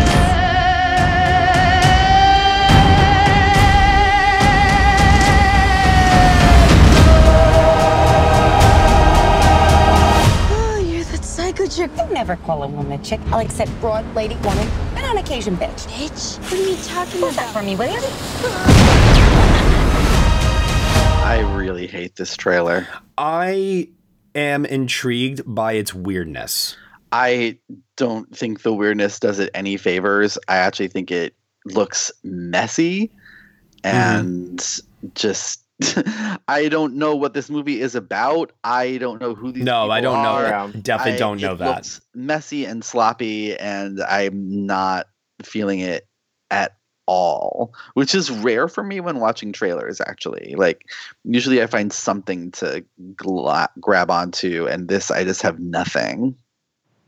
That 11.66 11.72
psycho 11.72 11.87
chick. 11.87 11.98
I 11.98 12.12
never 12.12 12.37
call 12.37 12.62
a 12.62 12.68
woman 12.68 12.92
a 12.98 13.02
chick. 13.02 13.20
I'll 13.26 13.40
accept 13.40 13.70
broad, 13.81 14.05
lady, 14.14 14.37
woman, 14.37 14.68
and 14.96 15.07
on 15.07 15.18
occasion, 15.18 15.57
bitch. 15.57 15.87
Bitch, 15.88 16.38
what 16.42 16.52
are 16.52 16.57
you 16.57 16.76
talking 16.85 17.20
Hold 17.20 17.35
about? 17.35 17.52
for 17.52 17.62
me, 17.62 17.76
will 17.76 17.90
you? 17.90 18.00
I 21.24 21.40
really 21.57 21.87
hate 21.87 22.16
this 22.16 22.37
trailer. 22.37 22.87
I 23.18 23.88
am 24.35 24.64
intrigued 24.64 25.42
by 25.46 25.72
its 25.72 25.92
weirdness. 25.92 26.76
I 27.12 27.59
don't 27.96 28.35
think 28.37 28.62
the 28.62 28.72
weirdness 28.72 29.18
does 29.18 29.38
it 29.38 29.50
any 29.55 29.76
favors. 29.76 30.38
I 30.48 30.57
actually 30.57 30.88
think 30.88 31.11
it 31.11 31.35
looks 31.64 32.12
messy 32.22 33.11
mm-hmm. 33.83 33.96
and 33.96 34.81
just 35.14 35.65
I 36.48 36.68
don't 36.70 36.94
know 36.96 37.16
what 37.16 37.34
this 37.34 37.50
movie 37.50 37.80
is 37.80 37.94
about. 37.94 38.52
I 38.64 38.96
don't 38.98 39.20
know 39.20 39.34
who 39.34 39.52
these 39.52 39.64
No, 39.64 39.90
I 39.90 40.00
don't 40.00 40.22
know. 40.22 40.30
are. 40.30 40.68
that. 40.72 40.82
Definitely 40.82 41.14
I- 41.14 41.18
don't 41.18 41.40
know 41.40 41.52
it 41.54 41.58
that. 41.58 41.76
looks 41.76 42.00
messy 42.14 42.64
and 42.64 42.84
sloppy 42.84 43.56
and 43.58 44.00
I'm 44.02 44.66
not 44.66 45.06
feeling 45.42 45.80
it 45.80 46.06
at 46.50 46.76
all, 47.06 47.74
which 47.94 48.14
is 48.14 48.30
rare 48.30 48.68
for 48.68 48.82
me 48.82 49.00
when 49.00 49.20
watching 49.20 49.52
trailers 49.52 50.00
actually. 50.00 50.54
Like 50.56 50.86
usually 51.24 51.62
I 51.62 51.66
find 51.66 51.92
something 51.92 52.50
to 52.52 52.84
gla- 53.14 53.68
grab 53.80 54.10
onto 54.10 54.66
and 54.66 54.88
this 54.88 55.10
I 55.10 55.24
just 55.24 55.42
have 55.42 55.58
nothing. 55.60 56.36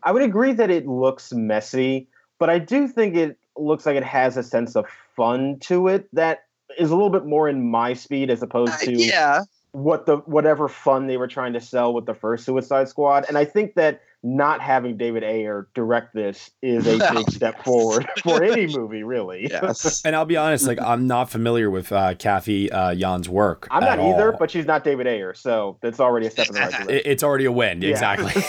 I 0.03 0.13
would 0.13 0.23
agree 0.23 0.53
that 0.53 0.71
it 0.71 0.87
looks 0.87 1.33
messy, 1.33 2.07
but 2.39 2.51
I 2.51 2.59
do 2.59 2.87
think 2.87 3.17
it 3.17 3.39
looks 3.57 3.87
like 3.87 3.97
it 3.97 4.05
has 4.05 4.37
a 4.37 4.43
sense 4.45 4.77
of 4.77 4.87
fun 5.17 5.59
to 5.61 5.89
it 5.89 6.09
that 6.13 6.45
is 6.79 6.91
a 6.91 6.95
little 6.95 7.11
bit 7.11 7.27
more 7.27 7.49
in 7.49 7.71
my 7.71 7.93
speed 7.95 8.31
as 8.31 8.43
opposed 8.43 8.73
Uh, 8.75 8.79
to 8.79 8.93
yeah. 8.93 9.43
what 9.73 10.07
the 10.07 10.19
whatever 10.19 10.69
fun 10.69 11.07
they 11.07 11.17
were 11.17 11.29
trying 11.29 11.53
to 11.53 11.61
sell 11.61 11.93
with 11.93 12.07
the 12.07 12.15
first 12.15 12.45
Suicide 12.45 12.89
Squad. 12.89 13.25
And 13.29 13.37
I 13.37 13.45
think 13.45 13.75
that 13.75 14.01
not 14.25 14.61
having 14.61 14.97
David 14.97 15.23
Ayer 15.23 15.69
direct 15.75 16.13
this 16.13 16.51
is 16.61 16.87
a 16.89 16.99
big 17.15 17.31
step 17.31 17.63
forward 17.65 18.05
for 18.25 18.43
any 18.43 18.67
movie, 18.77 19.05
really. 19.05 19.47
Yes. 19.49 20.03
and 20.05 20.17
I'll 20.17 20.25
be 20.25 20.37
honest, 20.37 20.67
like 20.67 20.81
I'm 20.81 21.07
not 21.07 21.31
familiar 21.31 21.71
with 21.71 21.93
uh, 21.93 22.15
Cathy 22.15 22.71
uh, 22.73 22.91
Yan's 22.91 23.29
work. 23.29 23.69
I'm 23.71 23.85
not 23.85 24.01
either, 24.01 24.33
all. 24.33 24.39
but 24.39 24.51
she's 24.51 24.67
not 24.67 24.83
David 24.83 25.07
Ayer, 25.07 25.35
so 25.35 25.79
that's 25.83 26.01
already 26.01 26.27
a 26.27 26.31
step 26.33 26.49
in 26.49 26.55
the 26.55 26.61
right 26.61 26.71
direction. 26.73 27.01
It's 27.05 27.23
already 27.23 27.45
a 27.45 27.53
win, 27.53 27.81
yeah. 27.81 27.91
exactly. 27.91 28.43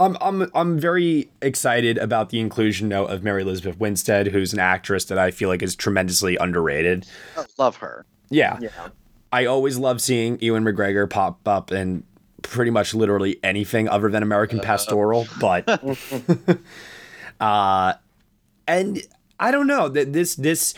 I'm 0.00 0.16
I'm 0.20 0.50
I'm 0.54 0.78
very 0.78 1.30
excited 1.42 1.98
about 1.98 2.30
the 2.30 2.40
inclusion 2.40 2.88
note 2.88 3.06
of 3.06 3.22
Mary 3.22 3.42
Elizabeth 3.42 3.78
Winstead, 3.78 4.28
who's 4.28 4.54
an 4.54 4.58
actress 4.58 5.04
that 5.04 5.18
I 5.18 5.30
feel 5.30 5.50
like 5.50 5.62
is 5.62 5.76
tremendously 5.76 6.36
underrated. 6.36 7.06
Oh, 7.36 7.44
love 7.58 7.76
her. 7.76 8.06
Yeah. 8.30 8.58
yeah. 8.60 8.88
I 9.30 9.44
always 9.44 9.76
love 9.76 10.00
seeing 10.00 10.40
Ewan 10.40 10.64
McGregor 10.64 11.08
pop 11.08 11.46
up 11.46 11.70
in 11.70 12.02
pretty 12.42 12.70
much 12.70 12.94
literally 12.94 13.38
anything 13.44 13.88
other 13.88 14.08
than 14.08 14.22
American 14.22 14.60
uh, 14.60 14.62
Pastoral, 14.62 15.26
but 15.38 15.68
uh 17.40 17.92
and 18.66 19.02
I 19.38 19.50
don't 19.50 19.66
know 19.66 19.88
that 19.88 20.14
this 20.14 20.34
this 20.34 20.74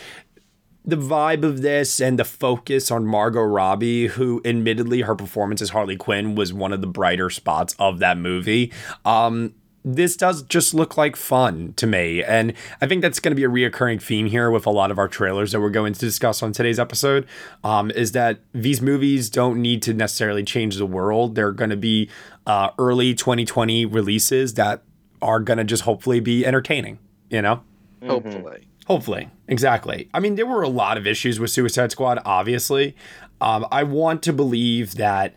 the 0.85 0.97
vibe 0.97 1.45
of 1.45 1.63
this 1.63 2.01
and 2.01 2.19
the 2.19 2.25
focus 2.25 2.91
on 2.91 3.07
Margot 3.07 3.43
Robbie, 3.43 4.09
who 4.09 4.41
admittedly 4.45 5.03
her 5.03 5.15
performance 5.15 5.63
as 5.63 5.71
Harley 5.71 5.97
Quinn 5.97 6.35
was 6.35 6.53
one 6.53 6.73
of 6.73 6.81
the 6.81 6.87
brighter 6.87 7.31
spots 7.31 7.75
of 7.79 8.01
that 8.01 8.19
movie. 8.19 8.73
Um, 9.05 9.55
this 9.85 10.17
does 10.17 10.43
just 10.43 10.75
look 10.75 10.97
like 10.97 11.17
fun 11.17 11.75
to 11.77 11.87
me. 11.87 12.23
And 12.23 12.53
I 12.81 12.87
think 12.87 13.03
that's 13.03 13.19
going 13.21 13.33
to 13.33 13.37
be 13.37 13.45
a 13.45 13.49
reoccurring 13.49 14.01
theme 14.01 14.27
here 14.27 14.51
with 14.51 14.67
a 14.67 14.71
lot 14.71 14.91
of 14.91 14.99
our 14.99 15.09
trailers 15.09 15.53
that 15.53 15.61
we're 15.61 15.71
going 15.71 15.93
to 15.93 16.01
discuss 16.01 16.43
on 16.43 16.53
today's 16.53 16.79
episode. 16.79 17.27
Um, 17.65 17.91
is 17.91 18.13
that 18.13 18.41
these 18.53 18.81
movies 18.81 19.29
don't 19.29 19.61
need 19.61 19.83
to 19.83 19.95
necessarily 19.95 20.45
change 20.45 20.77
the 20.77 20.87
world. 20.87 21.35
They're 21.35 21.53
going 21.53 21.71
to 21.71 21.77
be 21.77 22.09
uh, 22.47 22.71
early 22.79 23.15
2020 23.15 23.87
releases 23.87 24.55
that 24.55 24.83
are 25.21 25.41
going 25.41 25.59
to 25.59 25.65
just 25.65 25.83
hopefully 25.83 26.21
be 26.21 26.47
entertaining, 26.47 26.99
you 27.31 27.43
know? 27.43 27.63
Hopefully. 28.05 28.69
Hopefully. 28.87 29.29
Exactly. 29.49 30.09
I 30.13 30.21
mean, 30.21 30.35
there 30.35 30.47
were 30.47 30.63
a 30.63 30.69
lot 30.69 30.99
of 30.99 31.07
issues 31.07 31.39
with 31.39 31.51
Suicide 31.51 31.93
Squad, 31.93 32.21
obviously. 32.25 32.97
Um, 33.41 33.67
I 33.71 33.83
want 33.83 34.23
to 34.25 34.33
believe 34.33 34.97
that 34.97 35.37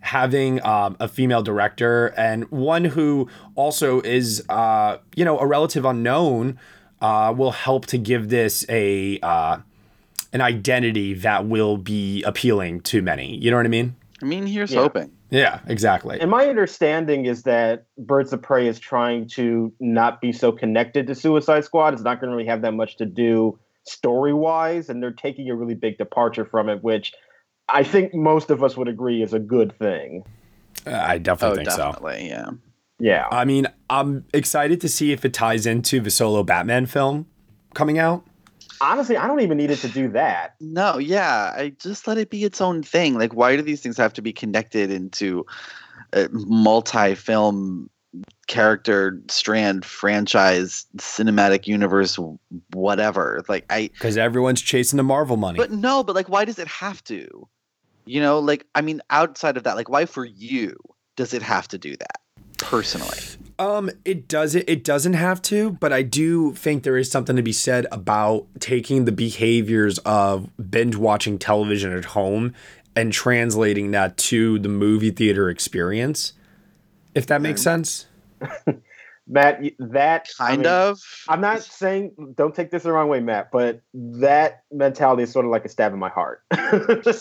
having 0.00 0.64
um, 0.64 0.96
a 1.00 1.08
female 1.08 1.42
director 1.42 2.14
and 2.16 2.48
one 2.50 2.84
who 2.84 3.28
also 3.54 4.00
is, 4.02 4.44
uh, 4.48 4.98
you 5.16 5.24
know, 5.24 5.38
a 5.38 5.46
relative 5.46 5.84
unknown 5.84 6.58
uh, 7.00 7.34
will 7.36 7.52
help 7.52 7.86
to 7.86 7.98
give 7.98 8.28
this 8.28 8.64
a 8.68 9.18
uh, 9.20 9.58
an 10.32 10.40
identity 10.40 11.14
that 11.14 11.46
will 11.46 11.76
be 11.76 12.22
appealing 12.22 12.80
to 12.82 13.02
many. 13.02 13.36
You 13.36 13.50
know 13.50 13.56
what 13.56 13.66
I 13.66 13.70
mean? 13.70 13.96
I 14.22 14.24
mean, 14.24 14.46
here's 14.46 14.72
yeah. 14.72 14.80
hoping. 14.80 15.10
Yeah, 15.30 15.60
exactly. 15.66 16.18
And 16.20 16.30
my 16.30 16.46
understanding 16.46 17.26
is 17.26 17.42
that 17.42 17.86
Birds 17.98 18.32
of 18.32 18.40
Prey 18.40 18.66
is 18.66 18.78
trying 18.78 19.28
to 19.30 19.72
not 19.78 20.20
be 20.20 20.32
so 20.32 20.52
connected 20.52 21.06
to 21.06 21.14
Suicide 21.14 21.64
Squad. 21.64 21.92
It's 21.92 22.02
not 22.02 22.20
going 22.20 22.30
to 22.30 22.36
really 22.36 22.48
have 22.48 22.62
that 22.62 22.72
much 22.72 22.96
to 22.96 23.06
do 23.06 23.58
story 23.84 24.32
wise, 24.32 24.88
and 24.88 25.02
they're 25.02 25.10
taking 25.10 25.50
a 25.50 25.54
really 25.54 25.74
big 25.74 25.98
departure 25.98 26.44
from 26.44 26.68
it, 26.68 26.82
which 26.82 27.12
I 27.68 27.82
think 27.82 28.14
most 28.14 28.50
of 28.50 28.62
us 28.62 28.76
would 28.76 28.88
agree 28.88 29.22
is 29.22 29.34
a 29.34 29.38
good 29.38 29.76
thing. 29.78 30.24
Uh, 30.86 30.92
I 30.92 31.18
definitely 31.18 31.52
oh, 31.52 31.64
think 31.64 31.76
definitely, 31.76 32.20
so. 32.20 32.34
Yeah. 32.34 32.50
Yeah. 33.00 33.26
I 33.30 33.44
mean, 33.44 33.66
I'm 33.88 34.24
excited 34.34 34.80
to 34.80 34.88
see 34.88 35.12
if 35.12 35.24
it 35.24 35.32
ties 35.32 35.66
into 35.66 36.00
the 36.00 36.10
solo 36.10 36.42
Batman 36.42 36.86
film 36.86 37.26
coming 37.74 37.98
out. 37.98 38.26
Honestly, 38.80 39.16
I 39.16 39.26
don't 39.26 39.40
even 39.40 39.58
need 39.58 39.70
it 39.70 39.78
to 39.80 39.88
do 39.88 40.08
that. 40.10 40.54
No, 40.60 40.98
yeah. 40.98 41.52
I 41.56 41.70
just 41.80 42.06
let 42.06 42.18
it 42.18 42.30
be 42.30 42.44
its 42.44 42.60
own 42.60 42.82
thing. 42.82 43.14
Like, 43.14 43.34
why 43.34 43.56
do 43.56 43.62
these 43.62 43.80
things 43.80 43.96
have 43.96 44.12
to 44.14 44.22
be 44.22 44.32
connected 44.32 44.90
into 44.90 45.44
a 46.12 46.28
multi 46.30 47.14
film 47.14 47.90
character 48.46 49.20
strand 49.28 49.84
franchise 49.84 50.86
cinematic 50.96 51.66
universe 51.66 52.18
whatever 52.72 53.42
like 53.48 53.66
i 53.68 53.90
because 53.92 54.16
everyone's 54.16 54.62
chasing 54.62 54.96
the 54.96 55.02
marvel 55.02 55.36
money 55.36 55.58
but 55.58 55.70
no 55.70 56.02
but 56.02 56.14
like 56.14 56.28
why 56.28 56.44
does 56.44 56.58
it 56.58 56.66
have 56.66 57.04
to 57.04 57.46
you 58.06 58.20
know 58.20 58.38
like 58.38 58.66
i 58.74 58.80
mean 58.80 59.02
outside 59.10 59.58
of 59.58 59.64
that 59.64 59.76
like 59.76 59.90
why 59.90 60.06
for 60.06 60.24
you 60.24 60.74
does 61.16 61.34
it 61.34 61.42
have 61.42 61.68
to 61.68 61.76
do 61.76 61.94
that 61.96 62.20
personally 62.58 63.18
um 63.58 63.90
it 64.04 64.28
doesn't 64.28 64.64
it 64.68 64.84
doesn't 64.84 65.14
have 65.14 65.40
to 65.40 65.72
but 65.72 65.92
i 65.92 66.02
do 66.02 66.52
think 66.52 66.82
there 66.82 66.96
is 66.96 67.10
something 67.10 67.36
to 67.36 67.42
be 67.42 67.52
said 67.52 67.86
about 67.90 68.46
taking 68.60 69.04
the 69.04 69.12
behaviors 69.12 69.98
of 69.98 70.48
binge 70.70 70.96
watching 70.96 71.38
television 71.38 71.92
at 71.92 72.04
home 72.04 72.54
and 72.94 73.12
translating 73.12 73.90
that 73.92 74.16
to 74.16 74.58
the 74.58 74.68
movie 74.68 75.10
theater 75.10 75.48
experience 75.48 76.34
if 77.18 77.26
that 77.26 77.42
makes 77.42 77.62
sense. 77.62 78.06
Matt, 79.30 79.60
that 79.78 80.28
kind 80.38 80.52
I 80.52 80.56
mean, 80.56 80.66
of. 80.66 81.00
I'm 81.28 81.40
not 81.42 81.62
saying 81.62 82.34
don't 82.34 82.54
take 82.54 82.70
this 82.70 82.84
the 82.84 82.92
wrong 82.92 83.08
way, 83.08 83.20
Matt, 83.20 83.50
but 83.52 83.82
that 83.92 84.62
mentality 84.72 85.24
is 85.24 85.32
sort 85.32 85.44
of 85.44 85.50
like 85.50 85.66
a 85.66 85.68
stab 85.68 85.92
in 85.92 85.98
my 85.98 86.08
heart. 86.08 86.42
yeah, 86.52 86.70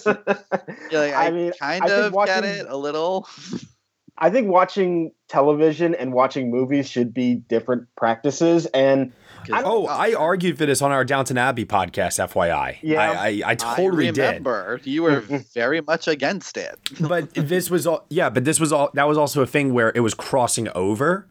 like, 0.05 1.13
I, 1.13 1.27
I, 1.27 1.31
mean, 1.31 1.51
kind 1.59 1.83
I 1.83 1.89
of 1.89 2.13
watching, 2.13 2.35
get 2.35 2.45
it 2.45 2.65
a 2.69 2.77
little. 2.77 3.27
I 4.19 4.29
think 4.29 4.47
watching 4.47 5.11
television 5.27 5.93
and 5.93 6.11
watching 6.11 6.49
movies 6.49 6.89
should 6.89 7.13
be 7.13 7.35
different 7.35 7.87
practices, 7.95 8.65
and 8.67 9.11
I 9.51 9.61
oh, 9.63 9.85
I 9.85 10.13
argued 10.13 10.57
for 10.57 10.65
this 10.65 10.81
on 10.81 10.91
our 10.91 11.05
Downton 11.05 11.37
Abbey 11.37 11.65
podcast. 11.65 12.19
FYI, 12.27 12.77
yeah, 12.81 13.11
I, 13.11 13.27
I, 13.27 13.41
I 13.45 13.55
totally 13.55 14.07
I 14.07 14.11
remember. 14.11 14.77
did. 14.77 14.87
You 14.87 15.03
were 15.03 15.19
very 15.53 15.81
much 15.81 16.07
against 16.07 16.57
it. 16.57 16.77
but 16.99 17.33
this 17.33 17.69
was 17.69 17.85
all, 17.85 18.05
yeah. 18.09 18.29
But 18.29 18.45
this 18.45 18.59
was 18.59 18.71
all. 18.71 18.89
That 18.93 19.07
was 19.07 19.17
also 19.17 19.41
a 19.41 19.47
thing 19.47 19.73
where 19.73 19.91
it 19.93 19.99
was 19.99 20.13
crossing 20.13 20.67
over. 20.73 21.27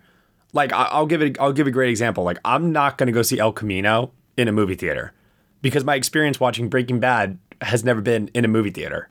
Like 0.52 0.72
I, 0.72 0.98
will 0.98 1.06
give 1.06 1.22
it. 1.22 1.36
I'll 1.40 1.52
give 1.52 1.66
a 1.66 1.72
great 1.72 1.90
example. 1.90 2.24
Like 2.24 2.38
I'm 2.44 2.72
not 2.72 2.98
going 2.98 3.08
to 3.08 3.12
go 3.12 3.22
see 3.22 3.38
El 3.38 3.52
Camino 3.52 4.12
in 4.36 4.48
a 4.48 4.52
movie 4.52 4.76
theater 4.76 5.12
because 5.60 5.84
my 5.84 5.96
experience 5.96 6.38
watching 6.38 6.68
Breaking 6.68 7.00
Bad 7.00 7.38
has 7.62 7.84
never 7.84 8.00
been 8.00 8.28
in 8.34 8.44
a 8.44 8.48
movie 8.48 8.70
theater. 8.70 9.08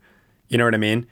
You 0.48 0.58
know 0.58 0.66
what 0.66 0.76
I 0.76 0.78
mean? 0.78 1.08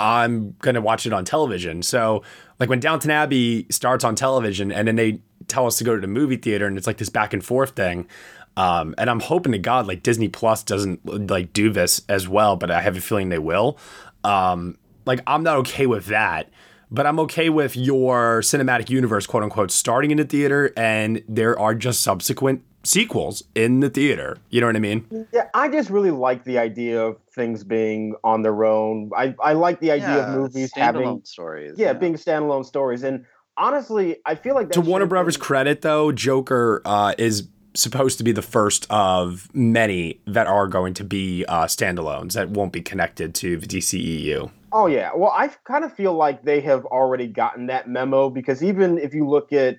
I'm 0.00 0.56
going 0.60 0.74
to 0.74 0.80
watch 0.80 1.06
it 1.06 1.12
on 1.12 1.24
television. 1.24 1.82
So, 1.82 2.22
like 2.58 2.68
when 2.68 2.80
Downton 2.80 3.10
Abbey 3.10 3.66
starts 3.70 4.02
on 4.02 4.14
television 4.14 4.72
and 4.72 4.88
then 4.88 4.96
they 4.96 5.20
tell 5.46 5.66
us 5.66 5.76
to 5.78 5.84
go 5.84 5.94
to 5.94 6.00
the 6.00 6.06
movie 6.06 6.36
theater 6.36 6.66
and 6.66 6.78
it's 6.78 6.86
like 6.86 6.96
this 6.96 7.08
back 7.08 7.32
and 7.32 7.44
forth 7.44 7.70
thing. 7.70 8.06
Um, 8.56 8.94
and 8.98 9.08
I'm 9.08 9.20
hoping 9.20 9.52
to 9.52 9.58
God 9.58 9.86
like 9.86 10.02
Disney 10.02 10.28
Plus 10.28 10.62
doesn't 10.62 11.30
like 11.30 11.52
do 11.52 11.70
this 11.70 12.02
as 12.08 12.28
well, 12.28 12.56
but 12.56 12.70
I 12.70 12.80
have 12.80 12.96
a 12.96 13.00
feeling 13.00 13.28
they 13.28 13.38
will. 13.38 13.78
Um, 14.24 14.78
like 15.06 15.20
I'm 15.26 15.42
not 15.42 15.56
okay 15.58 15.86
with 15.86 16.06
that, 16.06 16.50
but 16.90 17.06
I'm 17.06 17.18
okay 17.20 17.48
with 17.48 17.76
your 17.76 18.40
cinematic 18.40 18.90
universe, 18.90 19.26
quote 19.26 19.42
unquote, 19.42 19.70
starting 19.70 20.10
in 20.10 20.16
the 20.16 20.24
theater 20.24 20.72
and 20.76 21.22
there 21.28 21.58
are 21.58 21.74
just 21.74 22.00
subsequent 22.00 22.62
sequels 22.82 23.42
in 23.54 23.80
the 23.80 23.90
theater. 23.90 24.38
You 24.50 24.60
know 24.60 24.66
what 24.66 24.76
I 24.76 24.80
mean? 24.80 25.26
Yeah, 25.32 25.48
I 25.54 25.68
just 25.68 25.90
really 25.90 26.10
like 26.10 26.44
the 26.44 26.58
idea 26.58 27.00
of 27.00 27.18
things 27.32 27.64
being 27.64 28.14
on 28.24 28.42
their 28.42 28.64
own. 28.64 29.10
I, 29.16 29.34
I 29.42 29.52
like 29.52 29.80
the 29.80 29.90
idea 29.90 30.16
yeah, 30.16 30.32
of 30.32 30.38
movies 30.38 30.72
having 30.74 31.22
stories. 31.24 31.74
Yeah, 31.76 31.88
yeah, 31.88 31.92
being 31.94 32.14
standalone 32.14 32.64
stories. 32.64 33.02
And 33.02 33.26
honestly, 33.56 34.16
I 34.26 34.34
feel 34.34 34.54
like 34.54 34.70
to 34.70 34.80
Warner 34.80 35.06
Brothers' 35.06 35.36
been... 35.36 35.44
credit, 35.44 35.82
though, 35.82 36.12
Joker 36.12 36.82
uh, 36.84 37.14
is 37.18 37.48
supposed 37.74 38.18
to 38.18 38.24
be 38.24 38.32
the 38.32 38.42
first 38.42 38.86
of 38.90 39.48
many 39.54 40.20
that 40.26 40.46
are 40.46 40.66
going 40.66 40.94
to 40.94 41.04
be 41.04 41.44
uh, 41.46 41.66
standalones 41.66 42.32
that 42.32 42.50
won't 42.50 42.72
be 42.72 42.80
connected 42.80 43.34
to 43.34 43.56
the 43.58 43.66
DCEU. 43.66 44.50
Oh 44.72 44.86
yeah, 44.86 45.10
well, 45.14 45.32
I 45.34 45.48
kind 45.64 45.84
of 45.84 45.92
feel 45.92 46.14
like 46.14 46.44
they 46.44 46.60
have 46.60 46.84
already 46.86 47.26
gotten 47.26 47.66
that 47.66 47.88
memo 47.88 48.30
because 48.30 48.62
even 48.62 48.98
if 48.98 49.14
you 49.14 49.28
look 49.28 49.52
at 49.52 49.78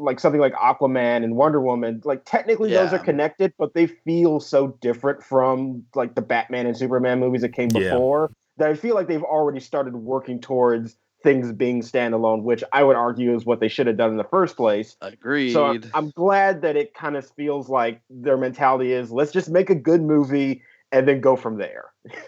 like 0.00 0.18
something 0.18 0.40
like 0.40 0.54
Aquaman 0.54 1.22
and 1.22 1.36
Wonder 1.36 1.60
Woman, 1.60 2.00
like 2.04 2.24
technically 2.24 2.72
yeah. 2.72 2.82
those 2.82 2.92
are 2.92 2.98
connected, 2.98 3.52
but 3.58 3.74
they 3.74 3.86
feel 3.86 4.40
so 4.40 4.68
different 4.80 5.22
from 5.22 5.84
like 5.94 6.14
the 6.14 6.22
Batman 6.22 6.66
and 6.66 6.76
Superman 6.76 7.20
movies 7.20 7.42
that 7.42 7.50
came 7.50 7.68
before 7.68 8.30
yeah. 8.30 8.34
that 8.58 8.70
I 8.70 8.74
feel 8.74 8.94
like 8.94 9.06
they've 9.06 9.22
already 9.22 9.60
started 9.60 9.94
working 9.94 10.40
towards 10.40 10.96
things 11.22 11.52
being 11.52 11.82
standalone, 11.82 12.42
which 12.42 12.64
I 12.72 12.82
would 12.82 12.96
argue 12.96 13.34
is 13.34 13.44
what 13.44 13.60
they 13.60 13.68
should 13.68 13.86
have 13.86 13.98
done 13.98 14.10
in 14.10 14.16
the 14.16 14.24
first 14.24 14.56
place. 14.56 14.96
Agreed. 15.02 15.52
So 15.52 15.66
I'm, 15.66 15.84
I'm 15.92 16.10
glad 16.10 16.62
that 16.62 16.76
it 16.76 16.94
kind 16.94 17.16
of 17.16 17.28
feels 17.30 17.68
like 17.68 18.00
their 18.08 18.38
mentality 18.38 18.92
is 18.92 19.10
let's 19.10 19.32
just 19.32 19.50
make 19.50 19.68
a 19.68 19.74
good 19.74 20.00
movie 20.00 20.62
and 20.92 21.06
then 21.06 21.20
go 21.20 21.36
from 21.36 21.58
there. 21.58 21.92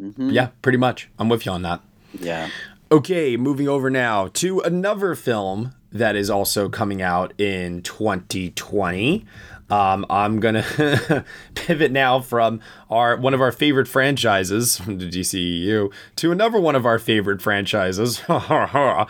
mm-hmm. 0.00 0.30
Yeah, 0.30 0.50
pretty 0.62 0.78
much. 0.78 1.10
I'm 1.18 1.28
with 1.28 1.44
you 1.44 1.52
on 1.52 1.62
that. 1.62 1.80
Yeah. 2.18 2.48
Okay, 2.92 3.36
moving 3.36 3.68
over 3.68 3.90
now 3.90 4.28
to 4.34 4.60
another 4.60 5.14
film 5.14 5.74
that 5.92 6.16
is 6.16 6.30
also 6.30 6.68
coming 6.68 7.02
out 7.02 7.32
in 7.38 7.82
2020. 7.82 9.24
Um, 9.70 10.04
I'm 10.10 10.40
gonna 10.40 11.24
pivot 11.54 11.92
now 11.92 12.20
from 12.20 12.60
our 12.90 13.16
one 13.16 13.34
of 13.34 13.40
our 13.40 13.52
favorite 13.52 13.86
franchises 13.86 14.76
from 14.78 14.98
the 14.98 15.08
DCEU 15.08 15.92
to 16.16 16.32
another 16.32 16.60
one 16.60 16.74
of 16.74 16.84
our 16.84 16.98
favorite 16.98 17.40
franchises. 17.40 18.20
uh, 18.28 19.06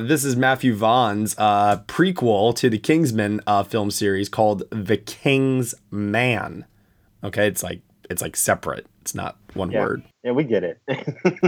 this 0.00 0.24
is 0.24 0.36
Matthew 0.36 0.74
Vaughn's 0.74 1.34
uh, 1.38 1.82
prequel 1.86 2.54
to 2.56 2.68
the 2.68 2.78
Kingsman 2.78 3.40
uh, 3.46 3.62
film 3.62 3.90
series 3.90 4.28
called 4.28 4.64
The 4.70 4.98
King's 4.98 5.74
Man. 5.90 6.66
Okay, 7.24 7.46
it's 7.46 7.62
like 7.62 7.80
it's 8.10 8.20
like 8.20 8.36
separate 8.36 8.86
It's 9.00 9.14
not 9.14 9.36
one 9.54 9.70
yeah. 9.70 9.80
word. 9.80 10.02
Yeah, 10.28 10.34
we 10.34 10.44
get 10.44 10.62
it. 10.62 10.78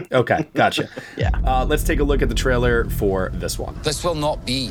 okay, 0.12 0.46
gotcha. 0.54 0.88
yeah. 1.14 1.28
Uh, 1.44 1.66
let's 1.66 1.84
take 1.84 2.00
a 2.00 2.02
look 2.02 2.22
at 2.22 2.30
the 2.30 2.34
trailer 2.34 2.88
for 2.88 3.28
this 3.34 3.58
one. 3.58 3.78
This 3.82 4.02
will 4.02 4.14
not 4.14 4.46
be 4.46 4.70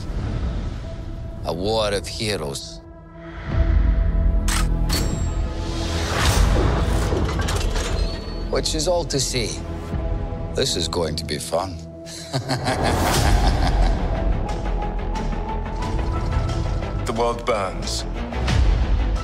a 1.45 1.53
war 1.53 1.93
of 1.93 2.07
heroes. 2.07 2.81
Which 8.49 8.73
is 8.73 8.87
all 8.87 9.05
to 9.05 9.19
say, 9.19 9.49
this 10.55 10.75
is 10.75 10.87
going 10.87 11.15
to 11.17 11.23
be 11.23 11.37
fun. 11.37 11.77
the 17.05 17.13
world 17.15 17.45
burns. 17.45 18.05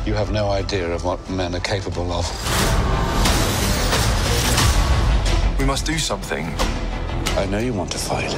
You 0.06 0.14
have 0.14 0.32
no 0.32 0.52
idea 0.52 0.92
of 0.92 1.04
what 1.06 1.28
men 1.28 1.56
are 1.56 1.60
capable 1.60 2.12
of. 2.12 2.85
We 5.58 5.66
must 5.66 5.86
do 5.86 5.98
something. 5.98 6.46
I 7.38 7.46
know 7.50 7.60
you 7.60 7.74
want 7.74 7.92
to 7.92 7.98
fight. 7.98 8.32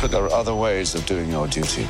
But 0.00 0.10
there 0.10 0.24
are 0.24 0.32
other 0.32 0.54
ways 0.54 0.94
of 0.94 1.04
doing 1.06 1.30
your 1.30 1.46
duty. 1.46 1.86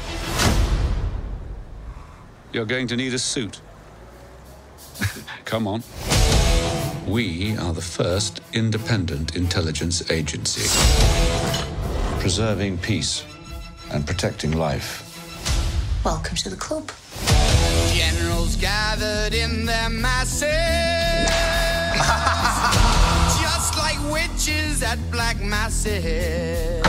You're 2.52 2.66
going 2.66 2.86
to 2.88 2.96
need 2.96 3.14
a 3.14 3.18
suit. 3.18 3.60
Come 5.44 5.66
on. 5.66 5.82
We 7.06 7.56
are 7.56 7.72
the 7.72 7.82
first 7.82 8.40
independent 8.52 9.34
intelligence 9.36 10.10
agency, 10.10 10.68
preserving 12.20 12.78
peace 12.78 13.24
and 13.90 14.06
protecting 14.06 14.52
life. 14.52 15.08
Welcome 16.04 16.36
to 16.36 16.50
the 16.50 16.56
club. 16.56 16.90
Generals 17.94 18.56
gathered 18.56 19.34
in 19.34 19.66
their 19.66 19.88
masses, 19.88 20.71
witches 24.82 24.92
at 24.92 25.10
black 25.10 25.40
masses. 25.40 26.82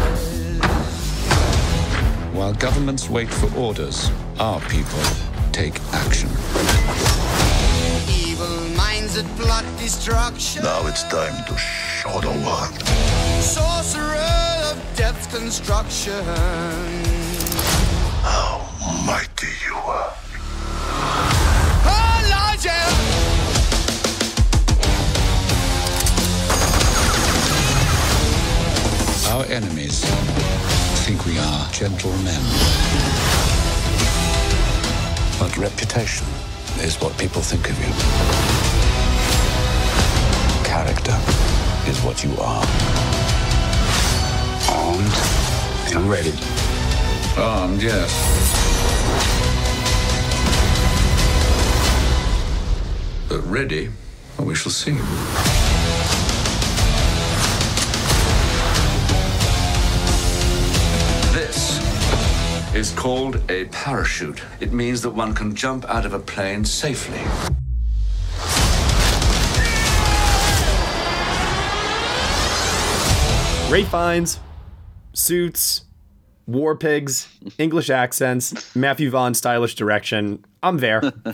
While 2.34 2.53
governments 2.53 3.10
wait 3.10 3.29
for 3.29 3.53
orders, 3.58 4.10
our 4.39 4.60
people 4.62 4.99
take 5.51 5.79
action. 5.93 6.29
Evil 8.10 8.60
minds 8.75 9.15
that 9.15 9.25
plot 9.38 9.65
destruction. 9.77 10.63
Now 10.63 10.88
it's 10.88 11.03
time 11.03 11.45
to 11.45 11.58
show 11.58 12.19
the 12.21 12.32
world. 12.45 12.73
Sorcerer 13.41 14.15
of 14.71 14.77
death's 14.95 15.27
construction. 15.27 16.23
How 18.23 18.69
mighty 19.06 19.47
you 19.67 19.75
are. 19.75 20.22
Our 29.43 29.51
enemies 29.51 30.06
think 31.03 31.25
we 31.25 31.38
are 31.38 31.69
gentlemen. 31.71 32.41
But 35.38 35.58
reputation 35.58 36.25
is 36.79 36.95
what 37.01 37.17
people 37.17 37.41
think 37.41 37.69
of 37.69 37.77
you. 37.77 37.91
Character 40.63 41.19
is 41.89 41.99
what 42.06 42.23
you 42.23 42.32
are. 42.39 42.65
Armed 44.71 45.17
and 45.93 46.10
ready. 46.10 46.34
Armed, 47.38 47.84
yes. 47.84 48.13
But 53.27 53.41
ready, 53.41 53.89
we 54.39 54.56
shall 54.56 54.71
see. 54.71 55.72
Is 62.75 62.91
called 62.93 63.39
a 63.51 63.65
parachute. 63.65 64.41
It 64.59 64.73
means 64.73 65.03
that 65.03 65.12
one 65.12 65.36
can 65.36 65.55
jump 65.55 65.86
out 65.86 66.07
of 66.07 66.13
a 66.13 66.19
plane 66.19 66.65
safely. 66.65 67.19
Ralph 73.71 73.91
Fiennes 73.91 74.39
suits, 75.13 75.86
war 76.47 76.75
pigs, 76.75 77.27
English 77.58 77.89
accents, 77.89 78.75
Matthew 78.75 79.10
Vaughn 79.10 79.34
stylish 79.34 79.75
direction. 79.75 80.43
I'm 80.62 80.77
there. 80.77 81.01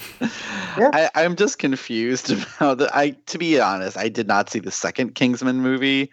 I, 0.77 1.09
I'm 1.15 1.35
just 1.35 1.59
confused 1.59 2.31
about 2.57 2.79
the. 2.79 2.89
I 2.95 3.11
to 3.27 3.37
be 3.37 3.59
honest, 3.59 3.97
I 3.97 4.09
did 4.09 4.27
not 4.27 4.49
see 4.49 4.59
the 4.59 4.71
second 4.71 5.15
Kingsman 5.15 5.57
movie. 5.61 6.11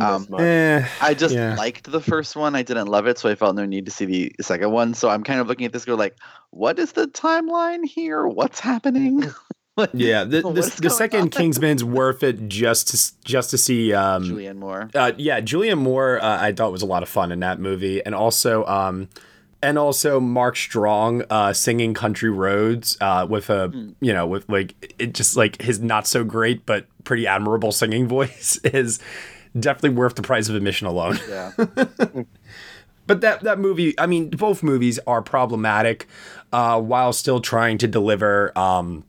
Um. 0.00 0.26
Eh, 0.38 0.86
I 1.02 1.12
just 1.12 1.34
yeah. 1.34 1.54
liked 1.54 1.90
the 1.90 2.00
first 2.00 2.34
one. 2.34 2.54
I 2.54 2.62
didn't 2.62 2.86
love 2.86 3.06
it, 3.06 3.18
so 3.18 3.28
I 3.28 3.34
felt 3.34 3.56
no 3.56 3.66
need 3.66 3.84
to 3.84 3.90
see 3.90 4.06
the 4.06 4.32
second 4.40 4.70
one. 4.70 4.94
So 4.94 5.10
I'm 5.10 5.22
kind 5.22 5.38
of 5.38 5.48
looking 5.48 5.66
at 5.66 5.72
this 5.72 5.84
go 5.84 5.94
like, 5.94 6.16
what 6.50 6.78
is 6.78 6.92
the 6.92 7.06
timeline 7.08 7.84
here? 7.84 8.26
What's 8.26 8.58
happening? 8.58 9.24
Like, 9.78 9.90
Yeah, 9.92 10.24
the, 10.24 10.40
the, 10.40 10.78
the 10.82 10.90
second 10.90 11.20
on? 11.20 11.28
Kingsman's 11.30 11.84
worth 11.84 12.22
it 12.22 12.48
just 12.48 12.88
to 12.88 13.24
just 13.24 13.50
to 13.50 13.58
see 13.58 13.92
um, 13.92 14.24
Julianne 14.24 14.56
Moore. 14.56 14.88
Uh, 14.94 15.12
yeah, 15.18 15.40
Julianne 15.42 15.78
Moore, 15.78 16.18
uh, 16.22 16.40
I 16.40 16.52
thought 16.52 16.72
was 16.72 16.82
a 16.82 16.86
lot 16.86 17.02
of 17.02 17.08
fun 17.10 17.30
in 17.30 17.40
that 17.40 17.60
movie, 17.60 18.02
and 18.06 18.14
also, 18.14 18.64
um, 18.64 19.08
and 19.62 19.78
also 19.78 20.18
Mark 20.18 20.56
Strong 20.56 21.24
uh, 21.28 21.52
singing 21.52 21.92
"Country 21.92 22.30
Roads" 22.30 22.96
uh, 23.02 23.26
with 23.28 23.50
a, 23.50 23.68
Hmm. 23.68 23.90
you 24.00 24.14
know, 24.14 24.26
with 24.26 24.48
like 24.48 24.94
it 24.98 25.12
just 25.12 25.36
like 25.36 25.60
his 25.60 25.78
not 25.80 26.06
so 26.06 26.24
great 26.24 26.64
but 26.64 26.86
pretty 27.04 27.26
admirable 27.26 27.70
singing 27.72 28.08
voice 28.18 28.58
is 28.64 28.98
definitely 29.58 29.90
worth 29.90 30.14
the 30.14 30.22
price 30.22 30.48
of 30.48 30.54
admission 30.54 30.86
alone. 30.86 31.18
Yeah. 31.28 31.52
But 33.06 33.20
that 33.20 33.42
that 33.42 33.60
movie, 33.60 33.94
I 34.00 34.06
mean, 34.06 34.30
both 34.30 34.62
movies 34.64 34.98
are 35.06 35.22
problematic, 35.22 36.08
uh, 36.52 36.80
while 36.80 37.12
still 37.12 37.40
trying 37.40 37.78
to 37.78 37.86
deliver 37.86 38.56
um, 38.58 39.04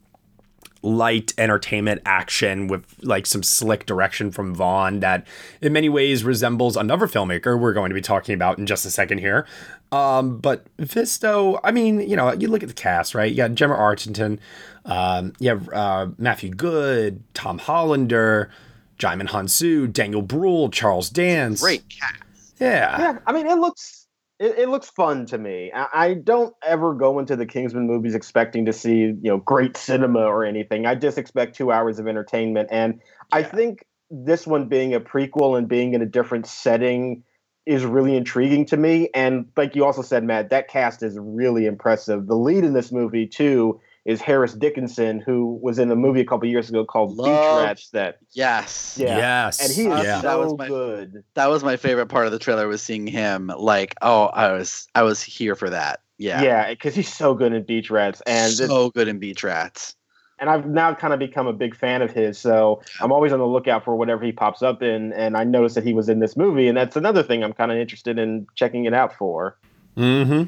light 0.82 1.34
entertainment 1.38 2.00
action 2.04 2.68
with 2.68 2.84
like 3.02 3.26
some 3.26 3.42
slick 3.42 3.86
direction 3.86 4.30
from 4.30 4.54
Vaughn 4.54 5.00
that, 5.00 5.26
in 5.60 5.72
many 5.72 5.88
ways, 5.88 6.24
resembles 6.24 6.76
another 6.76 7.06
filmmaker 7.06 7.58
we're 7.58 7.72
going 7.72 7.90
to 7.90 7.94
be 7.94 8.00
talking 8.00 8.34
about 8.34 8.58
in 8.58 8.66
just 8.66 8.86
a 8.86 8.90
second 8.90 9.18
here. 9.18 9.46
Um, 9.90 10.38
but 10.38 10.66
Visto, 10.78 11.58
I 11.64 11.72
mean, 11.72 12.00
you 12.00 12.14
know, 12.16 12.32
you 12.32 12.48
look 12.48 12.62
at 12.62 12.68
the 12.68 12.74
cast, 12.74 13.14
right? 13.14 13.30
You 13.30 13.36
got 13.36 13.54
Gemma 13.54 13.74
Arterton, 13.74 14.38
um, 14.84 15.32
you 15.38 15.48
have 15.48 15.68
uh, 15.70 16.08
Matthew 16.18 16.50
Goode, 16.50 17.22
Tom 17.34 17.58
Hollander, 17.58 18.50
Djimon 18.98 19.28
Hounsou, 19.28 19.92
Daniel 19.92 20.22
Bruhl, 20.22 20.70
Charles 20.70 21.10
Dance. 21.10 21.60
Great 21.60 21.88
cast. 21.88 22.14
Yeah. 22.60 22.98
Yeah, 22.98 23.18
I 23.26 23.32
mean, 23.32 23.46
it 23.46 23.58
looks 23.58 23.97
it, 24.38 24.58
it 24.58 24.68
looks 24.68 24.88
fun 24.88 25.26
to 25.26 25.38
me. 25.38 25.72
I, 25.74 25.86
I 25.92 26.14
don't 26.14 26.54
ever 26.62 26.94
go 26.94 27.18
into 27.18 27.36
the 27.36 27.46
Kingsman 27.46 27.86
movies 27.86 28.14
expecting 28.14 28.66
to 28.66 28.72
see 28.72 28.98
you 28.98 29.18
know 29.22 29.38
great 29.38 29.76
cinema 29.76 30.20
or 30.20 30.44
anything. 30.44 30.86
I 30.86 30.94
just 30.94 31.18
expect 31.18 31.56
two 31.56 31.72
hours 31.72 31.98
of 31.98 32.06
entertainment, 32.06 32.68
and 32.70 33.00
I 33.32 33.42
think 33.42 33.84
this 34.10 34.46
one 34.46 34.68
being 34.68 34.94
a 34.94 35.00
prequel 35.00 35.58
and 35.58 35.68
being 35.68 35.94
in 35.94 36.02
a 36.02 36.06
different 36.06 36.46
setting 36.46 37.24
is 37.66 37.84
really 37.84 38.16
intriguing 38.16 38.64
to 38.64 38.76
me. 38.78 39.10
And 39.14 39.46
like 39.54 39.76
you 39.76 39.84
also 39.84 40.00
said, 40.00 40.24
Matt, 40.24 40.48
that 40.50 40.68
cast 40.68 41.02
is 41.02 41.18
really 41.20 41.66
impressive. 41.66 42.26
The 42.26 42.34
lead 42.34 42.64
in 42.64 42.72
this 42.72 42.90
movie 42.90 43.26
too 43.26 43.78
is 44.08 44.20
Harris 44.22 44.54
Dickinson, 44.54 45.20
who 45.20 45.58
was 45.62 45.78
in 45.78 45.90
a 45.90 45.94
movie 45.96 46.20
a 46.20 46.24
couple 46.24 46.48
years 46.48 46.70
ago 46.70 46.84
called 46.84 47.16
Beach 47.16 47.26
Rats. 47.26 47.90
That 47.90 48.18
Yes. 48.32 48.96
yeah, 48.98 49.16
Yes. 49.18 49.60
and 49.60 49.70
he 49.72 49.82
is 49.92 50.04
Yeah. 50.04 50.20
so 50.22 50.26
That 50.28 50.38
was 50.38 50.58
my- 50.58 50.66
good. 50.68 51.24
That 51.34 51.48
was 51.50 51.62
my 51.62 51.76
favorite 51.76 52.06
part 52.06 52.24
of 52.26 52.32
the 52.32 52.38
trailer 52.38 52.66
was 52.68 52.80
seeing 52.82 53.06
him 53.06 53.52
like, 53.56 53.94
oh, 54.00 54.24
I 54.26 54.52
was 54.52 54.86
I 54.94 55.02
was 55.02 55.22
here 55.22 55.54
for 55.54 55.68
that. 55.70 56.00
Yeah. 56.16 56.42
Yeah, 56.42 56.68
because 56.70 56.94
he's 56.94 57.12
so 57.12 57.34
good 57.34 57.52
in 57.52 57.62
Beach 57.64 57.90
Rats, 57.90 58.22
and 58.26 58.50
this- 58.50 58.66
so 58.66 58.90
good 58.90 59.08
in 59.08 59.18
Beach 59.18 59.44
Rats. 59.44 59.94
and 60.40 60.48
I've 60.48 60.66
now 60.66 60.94
kind 60.94 61.12
of 61.12 61.18
become 61.18 61.46
a 61.48 61.52
big 61.52 61.74
fan 61.76 62.00
of 62.00 62.12
his. 62.12 62.38
So 62.38 62.80
I'm 63.00 63.10
always 63.12 63.32
on 63.32 63.40
the 63.40 63.46
lookout 63.46 63.84
for 63.84 63.96
whatever 63.96 64.24
he 64.24 64.30
pops 64.32 64.62
up 64.62 64.82
in. 64.84 65.12
And 65.14 65.36
I 65.36 65.42
noticed 65.42 65.74
that 65.74 65.82
he 65.84 65.92
was 65.92 66.08
in 66.08 66.20
this 66.20 66.36
movie, 66.36 66.68
and 66.68 66.76
that's 66.78 66.94
another 66.96 67.22
thing 67.24 67.42
I'm 67.44 67.52
kind 67.52 67.72
of 67.72 67.76
interested 67.76 68.18
in 68.20 68.46
checking 68.54 68.84
it 68.84 68.94
out 68.94 69.12
for. 69.16 69.58
Mm-hmm. 69.96 70.42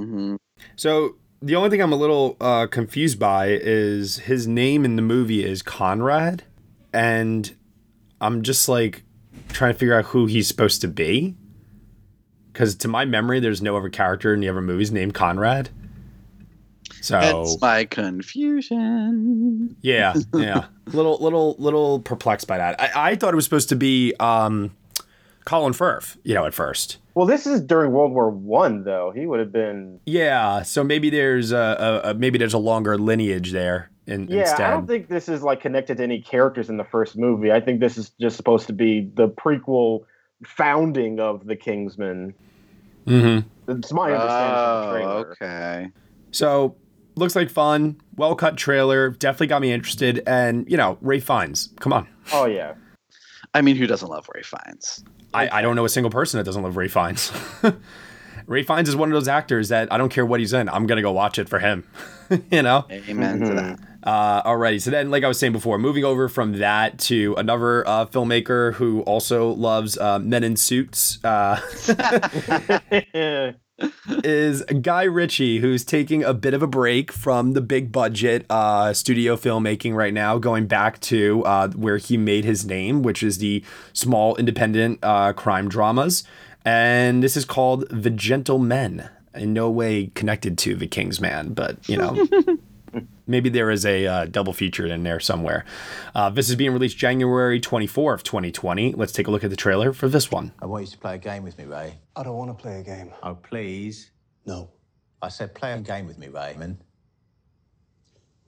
Mm-hmm. 0.00 0.36
So 0.74 1.14
the 1.42 1.56
only 1.56 1.70
thing 1.70 1.82
I'm 1.82 1.92
a 1.92 1.96
little 1.96 2.36
uh, 2.40 2.66
confused 2.66 3.18
by 3.18 3.48
is 3.48 4.18
his 4.20 4.46
name 4.46 4.84
in 4.84 4.96
the 4.96 5.02
movie 5.02 5.44
is 5.44 5.62
Conrad, 5.62 6.44
and 6.92 7.54
I'm 8.20 8.42
just 8.42 8.68
like 8.68 9.04
trying 9.48 9.72
to 9.72 9.78
figure 9.78 9.94
out 9.98 10.06
who 10.06 10.26
he's 10.26 10.48
supposed 10.48 10.80
to 10.82 10.88
be. 10.88 11.34
Because 12.52 12.74
to 12.76 12.88
my 12.88 13.04
memory, 13.04 13.38
there's 13.38 13.60
no 13.60 13.76
other 13.76 13.90
character 13.90 14.32
in 14.32 14.40
the 14.40 14.48
other 14.48 14.62
movies 14.62 14.90
named 14.90 15.12
Conrad. 15.12 15.68
So 17.02 17.20
That's 17.20 17.60
my 17.60 17.84
confusion. 17.84 19.76
yeah, 19.82 20.14
yeah, 20.32 20.66
little, 20.86 21.18
little, 21.18 21.54
little 21.58 22.00
perplexed 22.00 22.46
by 22.48 22.56
that. 22.58 22.80
I, 22.80 23.10
I 23.10 23.14
thought 23.16 23.32
it 23.32 23.36
was 23.36 23.44
supposed 23.44 23.68
to 23.68 23.76
be 23.76 24.14
um, 24.18 24.74
Colin 25.46 25.72
Firth, 25.72 26.18
you 26.24 26.34
know, 26.34 26.44
at 26.44 26.52
first. 26.52 26.98
Well, 27.14 27.26
this 27.26 27.46
is 27.46 27.62
during 27.62 27.92
World 27.92 28.12
War 28.12 28.28
One, 28.28 28.84
though. 28.84 29.10
He 29.14 29.24
would 29.24 29.40
have 29.40 29.52
been. 29.52 30.00
Yeah, 30.04 30.62
so 30.62 30.84
maybe 30.84 31.08
there's 31.08 31.50
a, 31.52 32.02
a, 32.04 32.10
a 32.10 32.14
maybe 32.14 32.36
there's 32.36 32.52
a 32.52 32.58
longer 32.58 32.98
lineage 32.98 33.52
there. 33.52 33.90
in, 34.06 34.28
yeah, 34.28 34.40
instead. 34.40 34.60
I 34.60 34.70
don't 34.70 34.86
think 34.86 35.08
this 35.08 35.28
is 35.28 35.42
like 35.42 35.62
connected 35.62 35.96
to 35.96 36.02
any 36.02 36.20
characters 36.20 36.68
in 36.68 36.76
the 36.76 36.84
first 36.84 37.16
movie. 37.16 37.52
I 37.52 37.60
think 37.60 37.80
this 37.80 37.96
is 37.96 38.10
just 38.20 38.36
supposed 38.36 38.66
to 38.66 38.74
be 38.74 39.10
the 39.14 39.28
prequel 39.28 40.00
founding 40.44 41.20
of 41.20 41.46
the 41.46 41.56
Kingsmen. 41.56 42.34
Mm-hmm. 43.06 43.48
It's 43.70 43.92
my 43.92 44.12
understanding 44.12 44.52
of 44.52 44.92
the 44.92 45.04
Oh, 45.04 45.32
okay. 45.32 45.90
So 46.32 46.76
looks 47.14 47.36
like 47.36 47.50
fun, 47.50 48.00
well 48.16 48.34
cut 48.34 48.56
trailer. 48.56 49.10
Definitely 49.10 49.46
got 49.46 49.62
me 49.62 49.72
interested. 49.72 50.22
And 50.26 50.68
you 50.70 50.76
know, 50.76 50.98
Ralph 51.00 51.22
Fiennes, 51.22 51.72
come 51.80 51.92
on. 51.92 52.08
Oh 52.32 52.46
yeah. 52.46 52.74
I 53.54 53.62
mean, 53.62 53.76
who 53.76 53.86
doesn't 53.86 54.08
love 54.08 54.28
Ralph 54.34 54.46
Fiennes? 54.46 55.04
I, 55.36 55.58
I 55.58 55.62
don't 55.62 55.76
know 55.76 55.84
a 55.84 55.88
single 55.88 56.10
person 56.10 56.38
that 56.38 56.44
doesn't 56.44 56.62
love 56.62 56.76
Ralph 56.76 56.92
Fiennes. 56.92 57.32
Ralph 58.46 58.66
Fiennes 58.66 58.88
is 58.88 58.96
one 58.96 59.10
of 59.10 59.14
those 59.14 59.28
actors 59.28 59.68
that 59.68 59.92
I 59.92 59.98
don't 59.98 60.08
care 60.08 60.24
what 60.24 60.40
he's 60.40 60.52
in, 60.52 60.68
I'm 60.68 60.86
gonna 60.86 61.02
go 61.02 61.12
watch 61.12 61.38
it 61.38 61.48
for 61.48 61.58
him. 61.58 61.86
you 62.50 62.62
know. 62.62 62.86
Amen 62.90 63.40
to 63.40 63.54
that. 63.54 63.78
Uh, 64.02 64.42
alrighty, 64.44 64.80
so 64.80 64.92
then, 64.92 65.10
like 65.10 65.24
I 65.24 65.28
was 65.28 65.36
saying 65.36 65.52
before, 65.52 65.78
moving 65.78 66.04
over 66.04 66.28
from 66.28 66.58
that 66.58 66.98
to 67.00 67.34
another 67.36 67.86
uh, 67.88 68.06
filmmaker 68.06 68.74
who 68.74 69.00
also 69.00 69.50
loves 69.50 69.98
uh, 69.98 70.20
men 70.20 70.44
in 70.44 70.56
suits 70.56 71.18
uh, 71.24 71.60
is 74.24 74.62
Guy 74.62 75.04
Ritchie, 75.04 75.58
who's 75.58 75.84
taking 75.84 76.24
a 76.24 76.34
bit 76.34 76.54
of 76.54 76.62
a 76.62 76.66
break 76.66 77.12
from 77.12 77.52
the 77.52 77.60
big 77.60 77.92
budget 77.92 78.46
uh, 78.50 78.92
studio 78.92 79.36
filmmaking 79.36 79.94
right 79.94 80.14
now, 80.14 80.38
going 80.38 80.66
back 80.66 81.00
to 81.02 81.44
uh, 81.44 81.68
where 81.70 81.98
he 81.98 82.16
made 82.16 82.44
his 82.44 82.64
name, 82.64 83.02
which 83.02 83.22
is 83.22 83.38
the 83.38 83.62
small 83.92 84.36
independent 84.36 84.98
uh, 85.02 85.32
crime 85.32 85.68
dramas. 85.68 86.24
And 86.64 87.22
this 87.22 87.36
is 87.36 87.44
called 87.44 87.88
The 87.90 88.10
Gentlemen. 88.10 89.08
In 89.34 89.52
no 89.52 89.70
way 89.70 90.10
connected 90.14 90.56
to 90.58 90.74
The 90.74 90.86
King's 90.86 91.20
Man, 91.20 91.52
but 91.52 91.86
you 91.88 91.96
know. 91.98 92.26
Maybe 93.26 93.48
there 93.48 93.70
is 93.70 93.84
a 93.84 94.06
uh, 94.06 94.24
double 94.26 94.52
feature 94.52 94.86
in 94.86 95.02
there 95.02 95.18
somewhere. 95.20 95.64
Uh, 96.14 96.30
this 96.30 96.48
is 96.48 96.54
being 96.56 96.72
released 96.72 96.96
January 96.96 97.60
24th, 97.60 98.22
2020. 98.22 98.92
Let's 98.92 99.12
take 99.12 99.26
a 99.26 99.30
look 99.30 99.42
at 99.44 99.50
the 99.50 99.56
trailer 99.56 99.92
for 99.92 100.08
this 100.08 100.30
one. 100.30 100.52
I 100.60 100.66
want 100.66 100.84
you 100.84 100.90
to 100.92 100.98
play 100.98 101.16
a 101.16 101.18
game 101.18 101.42
with 101.42 101.58
me, 101.58 101.64
Ray. 101.64 101.98
I 102.14 102.22
don't 102.22 102.36
want 102.36 102.56
to 102.56 102.62
play 102.62 102.80
a 102.80 102.82
game. 102.82 103.12
Oh, 103.22 103.34
please. 103.34 104.10
No. 104.46 104.70
I 105.20 105.28
said 105.28 105.54
play 105.54 105.72
a 105.72 105.80
game 105.80 106.06
with 106.06 106.18
me, 106.18 106.28
Raymond. 106.28 106.78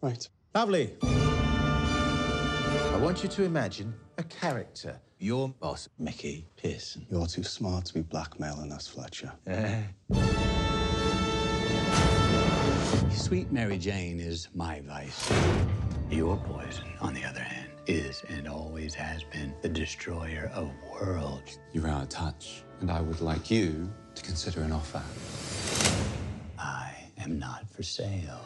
Right. 0.00 0.28
Lovely. 0.54 0.94
I 1.02 3.00
want 3.00 3.22
you 3.22 3.28
to 3.28 3.44
imagine 3.44 3.94
a 4.18 4.22
character. 4.24 5.00
Your 5.18 5.48
boss, 5.48 5.88
Mickey 5.98 6.46
Pearson. 6.56 7.06
You're 7.10 7.26
too 7.26 7.42
smart 7.42 7.86
to 7.86 7.94
be 7.94 8.02
blackmailing 8.02 8.70
us, 8.72 8.86
Fletcher. 8.86 9.32
Sweet 13.18 13.50
Mary 13.50 13.78
Jane 13.78 14.20
is 14.20 14.48
my 14.54 14.80
vice. 14.80 15.30
Your 16.08 16.36
poison, 16.36 16.86
on 17.00 17.12
the 17.12 17.24
other 17.24 17.40
hand, 17.40 17.68
is 17.88 18.22
and 18.28 18.46
always 18.46 18.94
has 18.94 19.24
been 19.24 19.52
the 19.60 19.68
destroyer 19.68 20.50
of 20.54 20.70
worlds. 20.88 21.58
You're 21.72 21.88
out 21.88 22.04
of 22.04 22.08
touch, 22.10 22.62
and 22.80 22.92
I 22.92 23.00
would 23.00 23.20
like 23.20 23.50
you 23.50 23.92
to 24.14 24.22
consider 24.22 24.62
an 24.62 24.70
offer. 24.70 25.02
I 26.58 26.94
am 27.18 27.40
not 27.40 27.68
for 27.68 27.82
sale. 27.82 28.40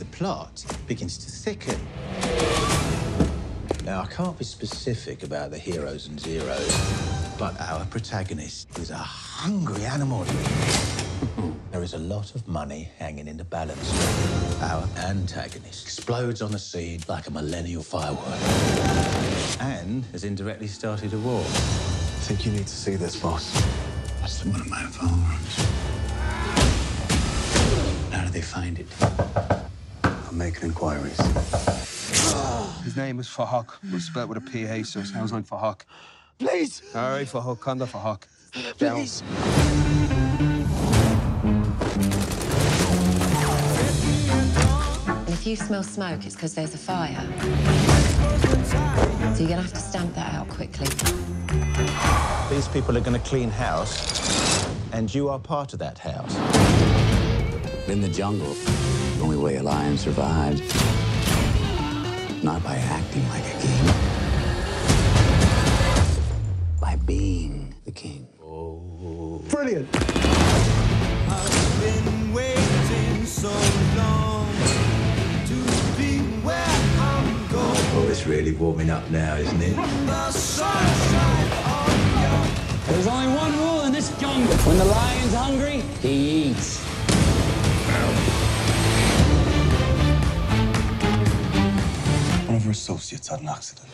The 0.00 0.04
plot 0.06 0.64
begins 0.88 1.18
to 1.18 1.30
thicken. 1.30 1.80
Now, 3.84 4.02
I 4.02 4.06
can't 4.06 4.36
be 4.36 4.44
specific 4.44 5.22
about 5.22 5.52
the 5.52 5.58
heroes 5.58 6.08
and 6.08 6.18
zeros, 6.18 6.76
but 7.38 7.58
our 7.60 7.84
protagonist 7.86 8.76
is 8.76 8.90
a 8.90 8.96
hungry 8.96 9.84
animal. 9.84 10.26
there 11.70 11.82
is 11.82 11.94
a 11.94 11.98
lot 11.98 12.34
of 12.34 12.46
money 12.48 12.90
hanging 12.98 13.28
in 13.28 13.36
the 13.36 13.44
balance. 13.44 13.92
Our 14.62 14.88
antagonist 14.98 15.84
explodes 15.84 16.42
on 16.42 16.52
the 16.52 16.58
scene 16.58 17.00
like 17.08 17.26
a 17.26 17.30
millennial 17.30 17.82
firework 17.82 18.40
and 19.60 20.04
has 20.12 20.24
indirectly 20.24 20.66
started 20.66 21.12
a 21.12 21.18
war. 21.18 21.40
I 21.40 22.30
think 22.30 22.44
you 22.44 22.52
need 22.52 22.66
to 22.66 22.76
see 22.76 22.96
this, 22.96 23.16
boss. 23.16 23.52
That's 24.20 24.40
the 24.40 24.50
one 24.50 24.60
of 24.60 24.68
my 24.68 24.82
firearms. 24.84 25.56
How 28.12 28.24
do 28.24 28.30
they 28.30 28.42
find 28.42 28.78
it? 28.78 28.86
I'm 30.04 30.36
making 30.36 30.64
inquiries. 30.64 31.18
His 32.84 32.96
name 32.96 33.18
is 33.18 33.28
Fahak, 33.28 33.68
but 33.84 34.00
spelled 34.00 34.28
with 34.28 34.38
a 34.38 34.50
PH, 34.50 34.86
so 34.86 35.00
it 35.00 35.06
sounds 35.06 35.32
like 35.32 35.44
Fahak. 35.44 35.82
Please! 36.38 36.82
All 36.94 37.10
right, 37.10 37.26
Fahak, 37.26 37.60
Kanda 37.60 37.86
Fahak. 37.86 38.22
Please! 38.78 39.22
And 39.22 40.07
you 45.48 45.56
smell 45.56 45.82
smoke, 45.82 46.26
it's 46.26 46.34
because 46.34 46.54
there's 46.54 46.74
a 46.74 46.78
fire. 46.78 47.24
So 49.34 49.40
you're 49.40 49.48
gonna 49.48 49.62
have 49.62 49.72
to 49.72 49.80
stamp 49.80 50.14
that 50.14 50.34
out 50.34 50.46
quickly. 50.48 50.88
These 52.54 52.68
people 52.68 52.98
are 52.98 53.00
going 53.00 53.18
to 53.18 53.26
clean 53.26 53.48
house, 53.48 54.68
and 54.92 55.14
you 55.14 55.30
are 55.30 55.38
part 55.38 55.72
of 55.72 55.78
that 55.78 55.98
house. 55.98 56.36
In 57.88 58.02
the 58.02 58.08
jungle, 58.08 58.52
the 58.52 59.22
only 59.22 59.38
way 59.38 59.56
a 59.56 59.62
lion 59.62 59.96
survives, 59.96 60.60
not 62.42 62.62
by 62.62 62.76
acting 62.76 63.26
like 63.30 63.44
a 63.44 63.58
king, 63.60 63.86
by 66.78 66.96
being 67.06 67.74
the 67.86 67.92
king. 67.92 68.28
Brilliant! 69.48 69.88
I've 71.30 71.80
been 71.80 72.34
waiting 72.34 73.24
so 73.24 73.48
really 78.28 78.52
warming 78.52 78.90
up 78.90 79.08
now, 79.10 79.36
isn't 79.36 79.62
it? 79.62 79.74
The 79.74 80.30
sunshine 80.30 81.52
on 81.64 81.90
your 82.20 82.92
There's 82.92 83.06
only 83.06 83.34
one 83.34 83.56
rule 83.56 83.80
in 83.84 83.92
this 83.92 84.10
jungle. 84.20 84.54
When 84.58 84.76
the 84.76 84.84
lion's 84.84 85.32
hungry, 85.32 85.82
he 86.02 86.50
eats. 86.50 86.78
One 92.46 92.56
of 92.56 92.64
her 92.64 92.70
associates 92.70 93.28
had 93.28 93.40
an 93.40 93.48
accident. 93.48 93.88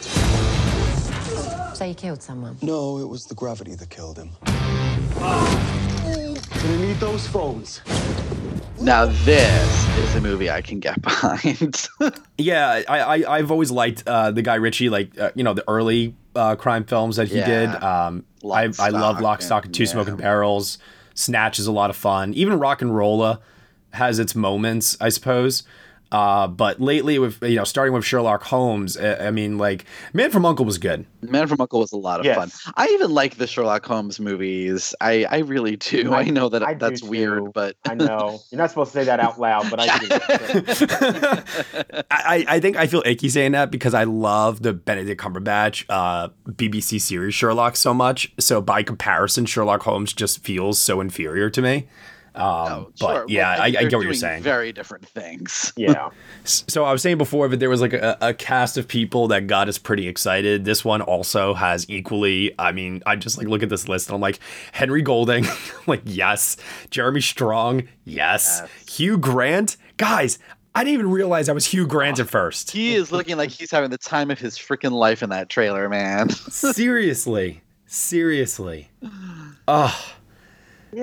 So 1.77 1.85
you 1.85 1.95
killed 1.95 2.23
someone. 2.23 2.57
No, 2.61 2.99
it 2.99 3.09
was 3.09 3.27
the 3.27 3.37
gravity 3.37 3.77
that 3.77 3.89
killed 3.89 4.17
him. 4.19 4.31
Gonna 5.15 6.79
need 6.79 6.99
those 6.99 7.27
phones. 7.29 7.81
Now 8.81 9.07
this 9.07 9.89
is 9.99 10.15
a 10.17 10.21
movie 10.21 10.51
I 10.51 10.61
can 10.61 10.81
get 10.81 11.01
behind. 11.03 11.89
Yeah, 12.37 12.83
I, 12.89 13.01
I 13.25 13.37
I've 13.39 13.51
always 13.51 13.71
liked 13.71 14.03
uh, 14.07 14.31
the 14.31 14.43
guy 14.43 14.57
Ritchie, 14.57 14.89
like 14.91 15.19
uh, 15.19 15.31
you 15.35 15.45
know 15.45 15.55
the 15.55 15.65
early 15.69 16.15
uh, 16.35 16.57
crime 16.57 16.85
films 16.85 17.17
that 17.17 17.29
he 17.29 17.39
Yeah. 17.39 17.47
did. 17.47 17.83
Um, 17.83 18.25
I 18.45 18.71
I 18.79 18.89
love 18.91 19.21
Lock, 19.21 19.43
Stock, 19.43 19.65
and 19.67 19.75
Two 19.75 19.85
yeah. 19.85 19.91
Smoking 19.91 20.17
Barrels. 20.17 20.79
Snatch 21.15 21.59
is 21.59 21.67
a 21.67 21.73
lot 21.73 21.91
of 21.91 21.97
fun. 21.97 22.35
Even 22.35 22.59
RocknRolla 22.59 23.39
has 23.93 24.19
its 24.19 24.35
moments, 24.35 24.97
I 25.01 25.09
suppose. 25.11 25.63
Uh, 26.15 26.47
but 26.47 26.81
lately, 26.81 27.19
with 27.19 27.43
you 27.43 27.57
know, 27.57 27.65
starting 27.65 27.93
with 27.93 28.05
Sherlock 28.05 28.45
Holmes, 28.45 28.97
I, 28.97 29.27
I 29.27 29.31
mean, 29.33 29.59
like 29.59 29.85
Man 30.13 30.31
from 30.31 30.45
Uncle 30.47 30.65
was 30.65 30.79
good. 30.79 31.07
Man 31.23 31.49
from 31.49 31.61
Uncle 31.61 31.81
was 31.81 31.91
a 31.91 31.97
lot 31.97 32.21
of 32.21 32.27
Yes. 32.27 32.37
fun. 32.37 32.73
I 32.77 32.87
even 32.93 33.11
like 33.11 33.37
the 33.37 33.49
Sherlock 33.49 33.85
Holmes 33.85 34.21
movies. 34.21 34.95
I, 35.01 35.25
I 35.29 35.39
really 35.39 35.75
do. 35.75 36.13
I, 36.15 36.21
I- 36.25 36.25
know 36.31 36.49
that 36.51 36.63
I 36.63 36.75
that's 36.75 37.03
weird, 37.03 37.47
too. 37.47 37.51
but 37.53 37.77
I 37.85 37.95
know. 37.95 38.39
You're 38.53 38.59
not 38.61 38.71
supposed 38.71 38.93
to 38.93 38.99
say 39.01 39.05
that 39.07 39.19
out 39.19 39.41
loud, 39.41 39.69
but 39.71 39.81
I 39.81 39.99
do. 39.99 40.07
I, 42.11 42.45
I 42.49 42.61
think 42.61 42.77
I 42.77 42.87
feel 42.87 43.03
icky 43.05 43.29
saying 43.29 43.51
that 43.53 43.71
because 43.73 43.95
I 43.95 44.05
love 44.05 44.63
the 44.63 44.73
Benedict 44.73 45.21
Cumberbatch 45.21 45.85
uh, 45.89 46.29
BBC 46.49 47.01
series 47.01 47.35
Sherlock 47.35 47.75
so 47.77 47.93
much. 47.93 48.33
So 48.39 48.61
by 48.61 48.83
comparison, 48.85 49.47
Sherlock 49.47 49.83
Holmes 49.83 50.13
just 50.13 50.39
feels 50.45 50.79
so 50.79 51.01
inferior 51.01 51.51
to 51.51 51.61
me. 51.61 51.89
Um, 52.35 52.93
but 52.99 53.15
Sure, 53.15 53.25
yeah, 53.29 53.55
well, 53.55 53.63
I, 53.63 53.65
I 53.67 53.71
they're 53.71 53.89
get 53.89 53.97
what 53.97 54.05
you're 54.07 54.15
saying. 54.15 54.43
Very 54.43 54.73
different 54.73 55.07
things. 55.07 55.73
Yeah. 55.85 56.11
So 56.45 56.85
I 56.85 56.93
was 56.93 57.03
saying 57.03 57.19
before, 57.19 57.49
but 57.49 57.61
there 57.61 57.69
was 57.69 57.81
like 57.81 57.93
a, 57.93 58.17
a 58.21 58.33
cast 58.33 58.79
of 58.79 58.89
people 58.89 59.29
that 59.29 59.47
got 59.47 59.69
us 59.69 59.77
pretty 59.77 60.09
excited. 60.09 60.65
This 60.65 60.85
one 60.85 61.03
also 61.03 61.53
has 61.55 61.89
equally. 61.91 62.55
I 62.59 62.73
mean, 62.73 63.03
I 63.05 63.17
just 63.17 63.37
like 63.37 63.47
look 63.49 63.63
at 63.63 63.69
this 63.69 63.87
list 63.89 64.09
and 64.09 64.15
I'm 64.15 64.21
like, 64.21 64.39
Henry 64.73 65.03
Golding, 65.03 65.47
like 65.87 66.03
yes, 66.05 66.57
Jeremy 66.91 67.21
Strong, 67.21 67.89
yes, 68.05 68.63
Hugh 68.89 69.19
Grant, 69.19 69.77
guys. 69.97 70.39
I 70.75 70.85
didn't 70.85 70.95
even 70.95 71.11
realize 71.11 71.49
I 71.49 71.53
was 71.53 71.67
Hugh 71.67 71.87
Grant 71.87 72.19
at 72.19 72.29
first. 72.31 72.71
He 72.71 72.95
is 72.95 73.13
looking 73.13 73.37
like 73.37 73.51
he's 73.51 73.71
having 73.71 73.91
the 73.91 73.99
time 73.99 74.31
of 74.31 74.39
his 74.39 74.57
freaking 74.57 74.93
life 74.93 75.23
in 75.23 75.31
that 75.31 75.49
trailer, 75.49 75.89
man. 75.89 76.31
seriously, 76.31 77.63
seriously. 77.87 78.91
Oh. 79.69 80.15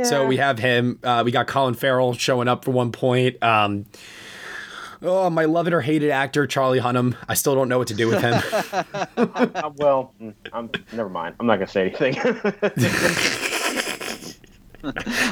So 0.04 0.26
we 0.28 0.38
have 0.38 0.60
him. 0.60 1.00
Uh, 1.04 1.22
we 1.26 1.32
got 1.32 1.48
Colin 1.48 1.74
Farrell 1.74 2.14
showing 2.14 2.48
up 2.48 2.66
for 2.66 2.72
one 2.72 2.92
point. 2.92 3.42
Um, 3.44 3.86
oh, 5.02 5.30
my 5.30 5.46
loved 5.46 5.74
or 5.74 5.82
hated 5.82 6.10
actor 6.12 6.46
Charlie 6.48 6.80
Hunnam. 6.80 7.16
I 7.28 7.34
still 7.34 7.56
don't 7.56 7.70
know 7.70 7.78
what 7.78 7.88
to 7.90 7.94
do 7.96 8.08
with 8.08 8.22
him. 8.22 8.42
Uh, 9.18 9.70
well, 9.76 10.14
mm, 10.22 10.34
I'm 10.54 10.70
never 10.94 11.10
mind. 11.10 11.36
I'm 11.40 11.46
not 11.48 11.56
gonna 11.56 11.68
say 11.68 11.90
anything. 11.90 12.16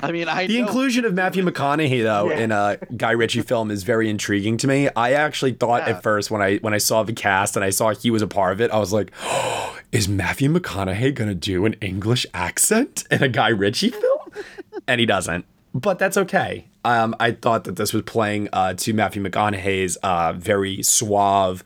I 0.04 0.12
mean, 0.12 0.28
I 0.28 0.46
the 0.46 0.60
know- 0.62 0.68
inclusion 0.68 1.06
of 1.06 1.14
Matthew 1.16 1.44
McConaughey 1.44 2.04
though 2.04 2.30
Yeah. 2.30 2.38
in 2.38 2.52
a 2.52 2.78
Guy 2.96 3.12
Ritchie 3.12 3.42
film 3.42 3.72
is 3.72 3.82
very 3.84 4.08
intriguing 4.08 4.58
to 4.58 4.68
me. 4.68 4.90
I 4.96 5.14
actually 5.14 5.54
thought 5.54 5.88
Yeah. 5.88 5.96
at 5.96 6.04
first 6.04 6.30
when 6.30 6.42
I 6.42 6.58
when 6.58 6.74
I 6.76 6.78
saw 6.78 7.02
the 7.04 7.14
cast 7.14 7.56
and 7.56 7.66
I 7.66 7.72
saw 7.72 7.94
he 7.96 8.12
was 8.12 8.22
a 8.22 8.28
part 8.28 8.54
of 8.54 8.62
it, 8.62 8.70
I 8.70 8.78
was 8.78 8.94
like, 8.94 9.12
oh, 9.24 9.76
"Is 9.92 10.08
Matthew 10.08 10.54
McConaughey 10.54 11.16
gonna 11.16 11.34
do 11.34 11.66
an 11.66 11.74
English 11.82 12.28
accent 12.34 13.06
in 13.10 13.24
a 13.24 13.30
Guy 13.30 13.50
Ritchie 13.50 13.90
film?" 13.90 14.19
And 14.90 15.00
he 15.00 15.06
doesn't, 15.06 15.46
but 15.74 16.00
that's 16.00 16.18
okay. 16.18 16.66
Um, 16.84 17.16
I 17.20 17.32
thought 17.32 17.66
that 17.66 17.76
this 17.76 17.94
was 17.94 18.04
playing 18.04 18.50
uh, 18.52 18.74
to 18.74 18.94
Matthew 18.94 19.24
McConaughey's 19.24 19.98
uh, 19.98 20.34
very 20.34 20.82
suave, 20.82 21.64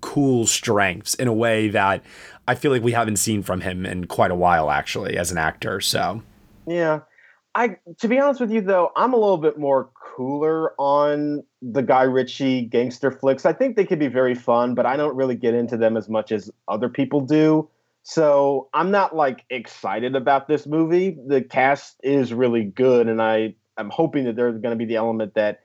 cool 0.00 0.46
strengths 0.46 1.14
in 1.14 1.28
a 1.28 1.32
way 1.32 1.68
that 1.68 2.02
I 2.48 2.54
feel 2.54 2.70
like 2.70 2.82
we 2.82 2.92
haven't 2.92 3.16
seen 3.16 3.42
from 3.42 3.60
him 3.60 3.84
in 3.84 4.06
quite 4.06 4.30
a 4.30 4.34
while, 4.34 4.70
actually, 4.70 5.18
as 5.18 5.30
an 5.30 5.38
actor. 5.38 5.80
So. 5.80 6.22
Yeah. 6.66 7.00
I 7.54 7.76
to 7.98 8.08
be 8.08 8.18
honest 8.18 8.40
with 8.40 8.50
you 8.50 8.60
though, 8.60 8.90
I'm 8.96 9.12
a 9.12 9.16
little 9.16 9.38
bit 9.38 9.58
more 9.58 9.88
cooler 9.94 10.72
on 10.76 11.44
the 11.62 11.82
Guy 11.82 12.02
Ritchie 12.02 12.62
gangster 12.62 13.12
flicks. 13.12 13.46
I 13.46 13.52
think 13.52 13.76
they 13.76 13.84
could 13.84 14.00
be 14.00 14.08
very 14.08 14.34
fun, 14.34 14.74
but 14.74 14.86
I 14.86 14.96
don't 14.96 15.14
really 15.14 15.36
get 15.36 15.54
into 15.54 15.76
them 15.76 15.96
as 15.96 16.08
much 16.08 16.32
as 16.32 16.50
other 16.66 16.88
people 16.88 17.20
do. 17.20 17.68
So 18.04 18.68
I'm 18.74 18.90
not 18.90 19.16
like 19.16 19.44
excited 19.48 20.14
about 20.14 20.46
this 20.46 20.66
movie. 20.66 21.16
The 21.26 21.40
cast 21.40 21.96
is 22.02 22.32
really 22.32 22.64
good, 22.64 23.08
and 23.08 23.20
I 23.20 23.54
I'm 23.76 23.90
hoping 23.90 24.24
that 24.24 24.36
there's 24.36 24.58
going 24.58 24.70
to 24.70 24.76
be 24.76 24.84
the 24.84 24.96
element 24.96 25.34
that 25.34 25.60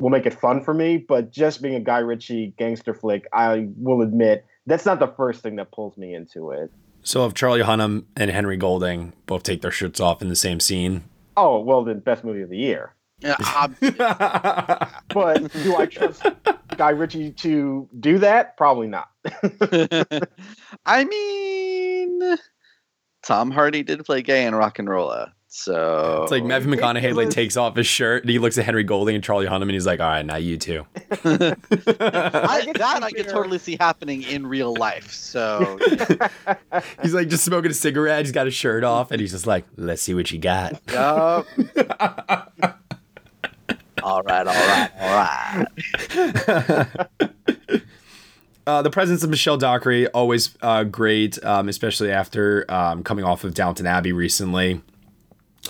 will 0.00 0.08
make 0.08 0.24
it 0.24 0.32
fun 0.32 0.64
for 0.64 0.72
me. 0.72 0.96
But 0.96 1.30
just 1.30 1.60
being 1.60 1.74
a 1.74 1.80
Guy 1.80 1.98
Ritchie 1.98 2.54
gangster 2.58 2.94
flick, 2.94 3.26
I 3.32 3.68
will 3.76 4.00
admit 4.00 4.46
that's 4.66 4.86
not 4.86 5.00
the 5.00 5.06
first 5.06 5.42
thing 5.42 5.56
that 5.56 5.70
pulls 5.70 5.98
me 5.98 6.14
into 6.14 6.50
it. 6.50 6.72
So 7.02 7.26
if 7.26 7.34
Charlie 7.34 7.62
Hunnam 7.62 8.04
and 8.16 8.30
Henry 8.30 8.56
Golding 8.56 9.12
both 9.26 9.42
take 9.42 9.60
their 9.60 9.70
shirts 9.70 10.00
off 10.00 10.22
in 10.22 10.28
the 10.28 10.36
same 10.36 10.60
scene, 10.60 11.04
Oh 11.36 11.60
well, 11.60 11.84
then 11.84 12.00
best 12.00 12.24
movie 12.24 12.42
of 12.42 12.48
the 12.48 12.58
year. 12.58 12.94
Yeah, 13.22 13.36
uh, 13.40 13.68
um, 14.84 14.90
But 15.08 15.52
do 15.52 15.76
I 15.76 15.86
trust 15.86 16.26
Guy 16.76 16.90
Ritchie 16.90 17.32
to 17.32 17.88
do 18.00 18.18
that? 18.18 18.56
Probably 18.56 18.88
not. 18.88 19.08
I 20.86 21.04
mean, 21.04 22.36
Tom 23.22 23.50
Hardy 23.50 23.82
did 23.82 24.04
play 24.04 24.22
gay 24.22 24.46
in 24.46 24.54
RocknRolla, 24.54 25.28
uh, 25.28 25.30
so 25.54 26.22
it's 26.22 26.32
like 26.32 26.44
Matthew 26.44 26.70
McConaughey 26.70 27.14
like 27.14 27.28
takes 27.28 27.58
off 27.58 27.76
his 27.76 27.86
shirt 27.86 28.22
and 28.22 28.30
he 28.30 28.38
looks 28.38 28.56
at 28.56 28.64
Henry 28.64 28.84
Golding 28.84 29.14
and 29.14 29.22
Charlie 29.22 29.44
Hunnam 29.44 29.62
and 29.62 29.72
he's 29.72 29.84
like, 29.84 30.00
"All 30.00 30.08
right, 30.08 30.24
now 30.24 30.36
you 30.36 30.56
too." 30.56 30.86
I, 30.96 31.54
that 31.70 33.00
I 33.02 33.10
could 33.10 33.28
totally 33.28 33.58
see 33.58 33.76
happening 33.78 34.22
in 34.22 34.46
real 34.46 34.74
life. 34.74 35.12
So 35.12 35.78
He's 37.02 37.12
like 37.12 37.28
just 37.28 37.44
smoking 37.44 37.70
a 37.70 37.74
cigarette. 37.74 38.24
He's 38.24 38.32
got 38.32 38.46
his 38.46 38.54
shirt 38.54 38.82
off 38.82 39.10
and 39.10 39.20
he's 39.20 39.32
just 39.32 39.46
like, 39.46 39.66
"Let's 39.76 40.00
see 40.00 40.14
what 40.14 40.30
you 40.30 40.38
got." 40.38 40.80
Yup. 40.90 41.46
All 44.02 44.22
right, 44.22 44.46
all 44.46 44.54
right, 44.54 44.90
all 45.00 45.66
right. 46.18 46.88
Uh, 48.64 48.80
the 48.80 48.90
presence 48.90 49.24
of 49.24 49.30
Michelle 49.30 49.56
Dockery 49.56 50.06
always 50.08 50.56
uh, 50.62 50.84
great, 50.84 51.42
um, 51.44 51.68
especially 51.68 52.12
after 52.12 52.64
um, 52.68 53.02
coming 53.02 53.24
off 53.24 53.42
of 53.42 53.54
Downton 53.54 53.86
Abbey 53.86 54.12
recently, 54.12 54.80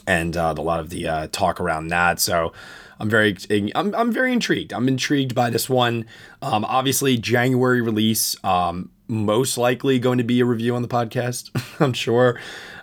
and 0.07 0.37
uh, 0.37 0.55
a 0.57 0.61
lot 0.61 0.79
of 0.79 0.91
the 0.91 1.09
uh, 1.09 1.29
talk 1.33 1.59
around 1.59 1.89
that. 1.89 2.21
So 2.21 2.53
I'm 3.01 3.09
very, 3.09 3.37
I'm, 3.75 3.95
I'm 3.95 4.13
very 4.13 4.33
intrigued. 4.33 4.75
I'm 4.75 4.89
intrigued 4.89 5.35
by 5.35 5.49
this 5.49 5.71
one. 5.71 6.05
Um, 6.43 6.67
obviously, 6.67 7.17
January 7.17 7.81
release. 7.81 8.37
Um, 8.45 8.91
most 9.09 9.57
likely 9.59 9.99
going 9.99 10.19
to 10.19 10.25
be 10.25 10.41
a 10.41 10.45
review 10.45 10.75
on 10.77 10.83
the 10.83 10.89
podcast. 10.89 11.51
I'm 11.81 11.93
sure. 11.95 12.39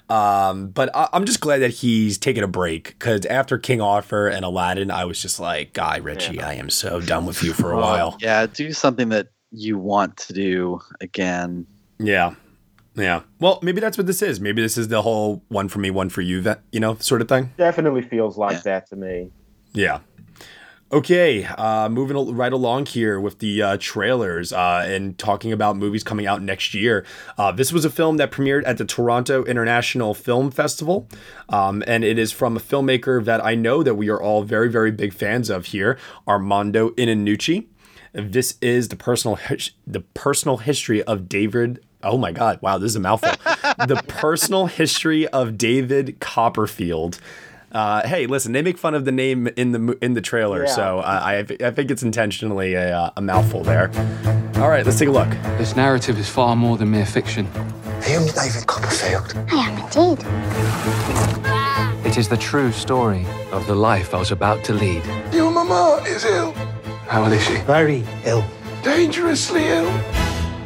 Um, 0.09 0.69
but 0.69 0.95
I, 0.95 1.07
I'm 1.13 1.25
just 1.25 1.39
glad 1.39 1.59
that 1.59 1.69
he's 1.69 2.17
taking 2.17 2.43
a 2.43 2.47
break 2.47 2.89
because 2.97 3.25
after 3.27 3.57
King 3.57 3.79
Arthur 3.81 4.27
and 4.27 4.43
Aladdin, 4.43 4.89
I 4.89 5.05
was 5.05 5.21
just 5.21 5.39
like, 5.39 5.73
Guy 5.73 5.97
Ritchie, 5.97 6.41
I 6.41 6.53
am 6.53 6.69
so 6.69 6.99
done 6.99 7.25
with 7.25 7.43
you 7.43 7.53
for 7.53 7.71
a 7.71 7.77
while. 7.77 8.17
Yeah, 8.19 8.47
do 8.47 8.73
something 8.73 9.09
that 9.09 9.27
you 9.51 9.77
want 9.77 10.17
to 10.17 10.33
do 10.33 10.79
again. 10.99 11.67
Yeah. 11.99 12.35
Yeah. 12.95 13.21
Well, 13.39 13.59
maybe 13.61 13.79
that's 13.79 13.97
what 13.97 14.07
this 14.07 14.21
is. 14.21 14.39
Maybe 14.39 14.61
this 14.61 14.77
is 14.77 14.87
the 14.87 15.01
whole 15.01 15.43
one 15.47 15.69
for 15.69 15.79
me, 15.79 15.89
one 15.91 16.09
for 16.09 16.21
you, 16.21 16.41
that 16.41 16.61
you 16.71 16.79
know, 16.79 16.95
sort 16.95 17.21
of 17.21 17.29
thing. 17.29 17.53
Definitely 17.57 18.01
feels 18.01 18.37
like 18.37 18.63
that 18.63 18.87
to 18.89 18.95
me. 18.95 19.31
Yeah. 19.73 19.99
Okay, 20.91 21.45
uh, 21.45 21.87
moving 21.87 22.35
right 22.35 22.51
along 22.51 22.87
here 22.87 23.19
with 23.19 23.37
the 23.37 23.61
uh, 23.61 23.77
trailers 23.79 24.51
uh, 24.51 24.83
and 24.87 25.15
talking 25.19 25.51
about 25.51 25.77
movies 25.77 26.03
coming 26.03 26.25
out 26.25 26.41
next 26.41 26.73
year. 26.73 27.05
Uh, 27.37 27.51
this 27.51 27.71
was 27.71 27.85
a 27.85 27.91
film 27.91 28.17
that 28.17 28.31
premiered 28.31 28.63
at 28.65 28.79
the 28.79 28.85
Toronto 28.85 29.43
International 29.45 30.15
Film 30.15 30.49
Festival, 30.49 31.07
um, 31.49 31.83
and 31.85 32.03
it 32.03 32.17
is 32.17 32.31
from 32.31 32.57
a 32.57 32.59
filmmaker 32.59 33.23
that 33.23 33.45
I 33.45 33.53
know 33.53 33.83
that 33.83 33.93
we 33.93 34.09
are 34.09 34.19
all 34.19 34.41
very, 34.41 34.67
very 34.67 34.89
big 34.89 35.13
fans 35.13 35.51
of 35.51 35.67
here, 35.67 35.99
Armando 36.27 36.89
Iannucci. 36.91 37.67
This 38.11 38.57
is 38.59 38.87
the 38.87 38.95
personal 38.95 39.35
his- 39.35 39.69
the 39.85 39.99
personal 39.99 40.57
history 40.57 41.03
of 41.03 41.29
David. 41.29 41.83
Oh 42.01 42.17
my 42.17 42.31
God! 42.31 42.57
Wow, 42.63 42.79
this 42.79 42.89
is 42.89 42.95
a 42.95 42.99
mouthful. 42.99 43.29
the 43.87 44.01
personal 44.07 44.65
history 44.65 45.27
of 45.27 45.55
David 45.55 46.19
Copperfield. 46.19 47.19
Uh, 47.71 48.07
hey, 48.07 48.25
listen, 48.25 48.51
they 48.51 48.61
make 48.63 48.77
fun 48.77 48.95
of 48.95 49.05
the 49.05 49.11
name 49.11 49.47
in 49.55 49.71
the 49.73 49.97
in 50.01 50.13
the 50.13 50.21
trailer, 50.21 50.65
Yeah. 50.65 50.71
so 50.75 50.99
I, 50.99 51.37
I 51.39 51.45
I 51.67 51.71
think 51.71 51.91
it's 51.91 52.01
intentionally 52.01 52.73
a, 52.73 52.97
uh, 52.97 53.11
a 53.17 53.21
mouthful 53.21 53.63
there. 53.63 53.91
All 54.55 54.69
right, 54.69 54.83
let's 54.85 54.97
take 54.97 55.07
a 55.07 55.11
look. 55.11 55.29
This 55.59 55.75
narrative 55.75 56.17
is 56.17 56.27
far 56.27 56.55
more 56.55 56.77
than 56.77 56.89
mere 56.91 57.05
fiction. 57.05 57.45
Are 57.55 58.09
you 58.09 58.19
David 58.31 58.65
Copperfield? 58.65 59.33
I 59.51 59.69
am 59.69 59.77
indeed. 59.77 60.25
It 62.07 62.17
is 62.17 62.27
the 62.27 62.37
true 62.37 62.71
story 62.71 63.25
of 63.51 63.67
the 63.67 63.75
life 63.75 64.15
I 64.15 64.17
was 64.19 64.31
about 64.31 64.63
to 64.65 64.73
lead. 64.73 65.03
Your 65.31 65.51
mama 65.51 66.01
is 66.07 66.25
ill. 66.25 66.53
How 67.07 67.23
ill 67.25 67.33
is 67.33 67.43
she? 67.45 67.57
Very 67.57 68.03
ill. 68.25 68.43
Dangerously 68.83 69.65
ill. 69.67 69.91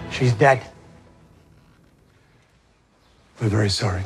She's 0.10 0.32
dead. 0.34 0.62
We're 3.42 3.50
very 3.50 3.70
sorry. 3.70 4.04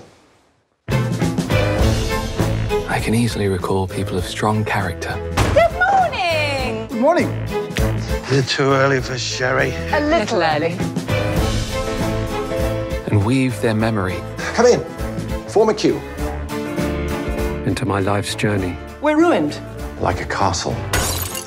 I 2.97 2.99
can 2.99 3.13
easily 3.13 3.47
recall 3.47 3.87
people 3.87 4.17
of 4.17 4.25
strong 4.25 4.65
character. 4.65 5.13
Good 5.53 5.71
morning. 5.77 6.87
Good 6.87 6.99
morning. 6.99 7.27
Is 8.31 8.39
it 8.39 8.47
too 8.47 8.71
early 8.71 8.99
for 9.01 9.15
sherry? 9.19 9.69
A 9.93 9.99
little 9.99 10.41
early. 10.41 10.71
and 13.05 13.23
weave 13.23 13.61
their 13.61 13.75
memory 13.75 14.17
Come 14.55 14.65
in. 14.65 14.83
Form 15.47 15.69
a 15.69 15.75
queue. 15.75 15.99
into 17.67 17.85
my 17.85 17.99
life's 17.99 18.33
journey. 18.33 18.75
We're 18.99 19.17
ruined. 19.17 19.61
Like 20.01 20.19
a 20.21 20.25
castle. 20.25 20.75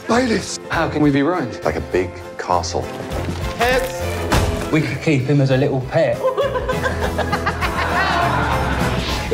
Bailiffs. 0.07 0.57
How 0.71 0.89
can 0.89 1.03
we 1.03 1.11
be 1.11 1.23
ruined? 1.23 1.61
Like 1.65 1.75
a 1.75 1.85
big 1.91 2.13
castle. 2.39 2.83
Pets! 3.59 4.73
We 4.73 4.83
could 4.83 5.03
keep 5.03 5.23
him 5.23 5.41
as 5.41 5.51
a 5.51 5.57
little 5.57 5.81
pet. 5.81 6.17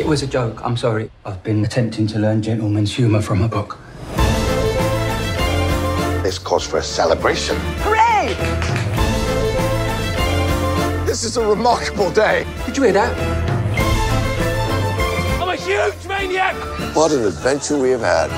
It 0.07 0.09
was 0.09 0.23
a 0.23 0.27
joke. 0.29 0.65
I'm 0.65 0.77
sorry. 0.77 1.11
I've 1.25 1.43
been 1.43 1.65
attempting 1.65 2.07
to 2.09 2.21
learn 2.21 2.41
gentleman's 2.41 2.95
humour 2.95 3.21
from 3.21 3.43
a 3.43 3.49
book. 3.49 3.77
This 6.23 6.39
calls 6.39 6.65
for 6.65 6.79
a 6.79 6.83
celebration. 6.83 7.57
Hooray! 7.81 8.29
This 11.07 11.25
is 11.25 11.37
a 11.37 11.45
remarkable 11.45 12.13
day. 12.13 12.47
Did 12.67 12.77
you 12.77 12.85
hear 12.85 12.93
that? 12.93 13.13
I'm 15.43 15.49
a 15.49 15.57
huge 15.57 16.07
maniac! 16.07 16.55
What 16.95 17.11
an 17.11 17.25
adventure 17.25 17.77
we 17.77 17.91
have 17.91 18.03
had. 18.03 18.31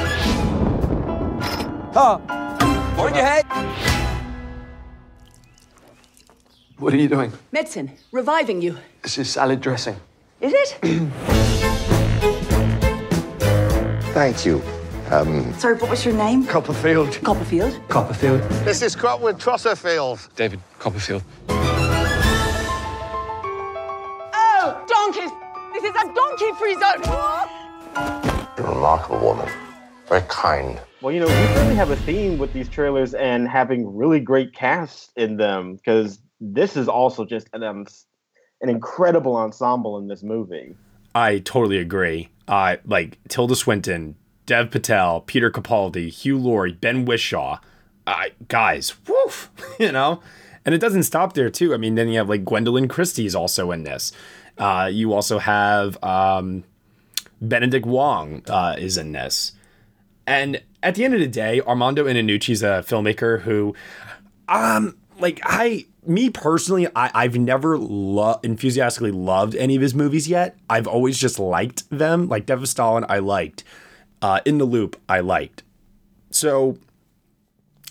Oh, 1.94 2.18
on 2.96 3.14
your 3.14 3.26
head. 3.26 3.44
What 6.78 6.94
are 6.94 6.96
you 6.96 7.08
doing? 7.08 7.30
Medicine, 7.52 7.90
reviving 8.10 8.62
you. 8.62 8.78
This 9.02 9.18
is 9.18 9.28
salad 9.28 9.60
dressing. 9.60 9.96
Is 10.40 10.52
it? 10.54 10.78
Thank 14.12 14.46
you. 14.46 14.62
Um, 15.10 15.52
Sorry, 15.54 15.74
what 15.76 15.90
was 15.90 16.04
your 16.04 16.14
name? 16.14 16.46
Copperfield. 16.46 17.18
Copperfield. 17.24 17.80
Copperfield. 17.88 18.42
This 18.64 18.80
is 18.82 18.94
Trotwood 18.94 19.40
Trosserfield. 19.40 20.32
David 20.36 20.60
Copperfield. 20.78 21.24
Oh, 24.32 24.84
donkeys! 24.86 25.30
This 25.72 25.82
is 25.84 25.90
a 25.90 26.14
donkey 26.14 26.52
free 26.58 26.74
zone. 26.74 27.02
You're 28.56 28.66
a 28.66 28.74
remarkable 28.74 29.18
woman. 29.18 29.48
Very 30.08 30.22
kind. 30.28 30.80
Well, 31.00 31.12
you 31.12 31.18
know, 31.20 31.26
we 31.26 31.32
really 31.32 31.74
have 31.74 31.90
a 31.90 31.96
theme 31.96 32.38
with 32.38 32.52
these 32.52 32.68
trailers 32.68 33.12
and 33.14 33.48
having 33.48 33.96
really 33.96 34.20
great 34.20 34.54
casts 34.54 35.10
in 35.16 35.36
them 35.36 35.74
because 35.76 36.20
this 36.40 36.76
is 36.76 36.86
also 36.88 37.24
just 37.24 37.48
an 37.54 37.64
um, 37.64 37.86
an 38.60 38.68
incredible 38.68 39.36
ensemble 39.36 39.98
in 39.98 40.08
this 40.08 40.22
movie. 40.22 40.74
I 41.14 41.38
totally 41.38 41.78
agree. 41.78 42.28
Uh, 42.46 42.76
like 42.84 43.18
Tilda 43.28 43.56
Swinton, 43.56 44.16
Dev 44.46 44.70
Patel, 44.70 45.20
Peter 45.22 45.50
Capaldi, 45.50 46.10
Hugh 46.10 46.38
Laurie, 46.38 46.72
Ben 46.72 47.04
Whishaw. 47.04 47.60
Uh, 48.06 48.24
guys, 48.48 48.94
woof, 49.06 49.50
you 49.78 49.92
know? 49.92 50.22
And 50.64 50.74
it 50.74 50.80
doesn't 50.80 51.04
stop 51.04 51.34
there, 51.34 51.50
too. 51.50 51.74
I 51.74 51.76
mean, 51.76 51.94
then 51.94 52.08
you 52.08 52.18
have 52.18 52.28
like 52.28 52.44
Gwendoline 52.44 52.88
Christie's 52.88 53.34
also 53.34 53.70
in 53.70 53.84
this. 53.84 54.12
Uh, 54.56 54.88
you 54.92 55.12
also 55.12 55.38
have, 55.38 56.02
um, 56.02 56.64
Benedict 57.40 57.86
Wong 57.86 58.42
uh, 58.48 58.76
is 58.78 58.96
in 58.96 59.12
this. 59.12 59.52
And 60.26 60.62
at 60.82 60.94
the 60.94 61.04
end 61.04 61.14
of 61.14 61.20
the 61.20 61.28
day, 61.28 61.60
Armando 61.60 62.04
Iannucci's 62.04 62.62
a 62.62 62.84
filmmaker 62.86 63.42
who, 63.42 63.74
um, 64.48 64.98
like 65.18 65.40
I, 65.44 65.86
me 66.06 66.30
personally, 66.30 66.86
I, 66.94 67.10
I've 67.14 67.36
never 67.36 67.76
lo- 67.76 68.40
enthusiastically 68.42 69.10
loved 69.10 69.54
any 69.56 69.76
of 69.76 69.82
his 69.82 69.94
movies 69.94 70.28
yet. 70.28 70.56
I've 70.70 70.86
always 70.86 71.18
just 71.18 71.38
liked 71.38 71.88
them. 71.90 72.28
Like 72.28 72.46
Death 72.46 72.58
of 72.60 72.68
Stalin, 72.68 73.04
I 73.08 73.18
liked. 73.18 73.64
Uh, 74.22 74.40
in 74.44 74.58
the 74.58 74.64
Loop, 74.64 75.00
I 75.08 75.20
liked. 75.20 75.62
So 76.30 76.78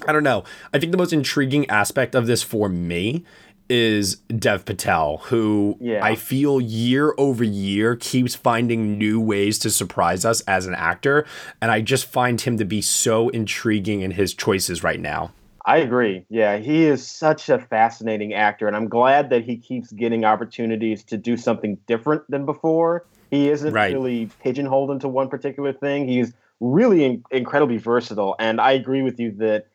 I 0.08 0.12
don't 0.12 0.24
know. 0.24 0.44
I 0.74 0.80
think 0.80 0.92
the 0.92 0.98
most 0.98 1.14
intriguing 1.14 1.70
aspect 1.70 2.16
of 2.16 2.28
this 2.28 2.44
for 2.44 2.70
me 2.70 3.24
is 3.70 4.18
Dev 4.28 4.64
Patel, 4.64 5.18
who 5.26 5.78
Yeah. 5.82 6.04
I 6.04 6.16
feel 6.16 6.62
year 6.62 7.14
over 7.18 7.44
year 7.44 7.96
keeps 7.98 8.34
finding 8.34 8.98
new 8.98 9.20
ways 9.20 9.60
to 9.60 9.70
surprise 9.70 10.24
us 10.24 10.40
as 10.42 10.66
an 10.68 10.76
actor. 10.76 11.26
And 11.62 11.70
I 11.70 11.82
just 11.82 12.06
find 12.06 12.40
him 12.40 12.58
to 12.58 12.66
be 12.66 12.82
so 12.82 13.28
intriguing 13.30 14.02
in 14.02 14.12
his 14.12 14.34
choices 14.34 14.84
right 14.84 15.00
now. 15.00 15.32
I 15.68 15.78
agree. 15.80 16.24
Yeah, 16.30 16.58
he 16.58 16.86
is 16.86 17.06
such 17.06 17.50
a 17.50 17.60
fascinating 17.60 18.34
actor, 18.34 18.68
and 18.68 18.76
I'm 18.76 18.88
glad 18.88 19.30
that 19.32 19.44
he 19.44 19.58
keeps 19.58 19.92
getting 19.92 20.24
opportunities 20.24 21.04
to 21.04 21.18
do 21.18 21.36
something 21.36 21.78
different 21.88 22.24
than 22.32 22.46
before. 22.46 23.06
He 23.30 23.50
isn't 23.50 23.74
Right. 23.74 23.92
really 23.94 24.30
pigeonholed 24.42 24.92
into 24.92 25.10
one 25.10 25.28
particular 25.28 25.74
thing. 25.74 26.08
He's 26.08 26.34
really 26.62 27.04
in- 27.04 27.24
incredibly 27.32 27.78
versatile, 27.78 28.38
and 28.40 28.62
I 28.62 28.72
agree 28.72 29.02
with 29.02 29.20
you 29.20 29.32
that 29.40 29.66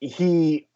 he, 0.00 0.66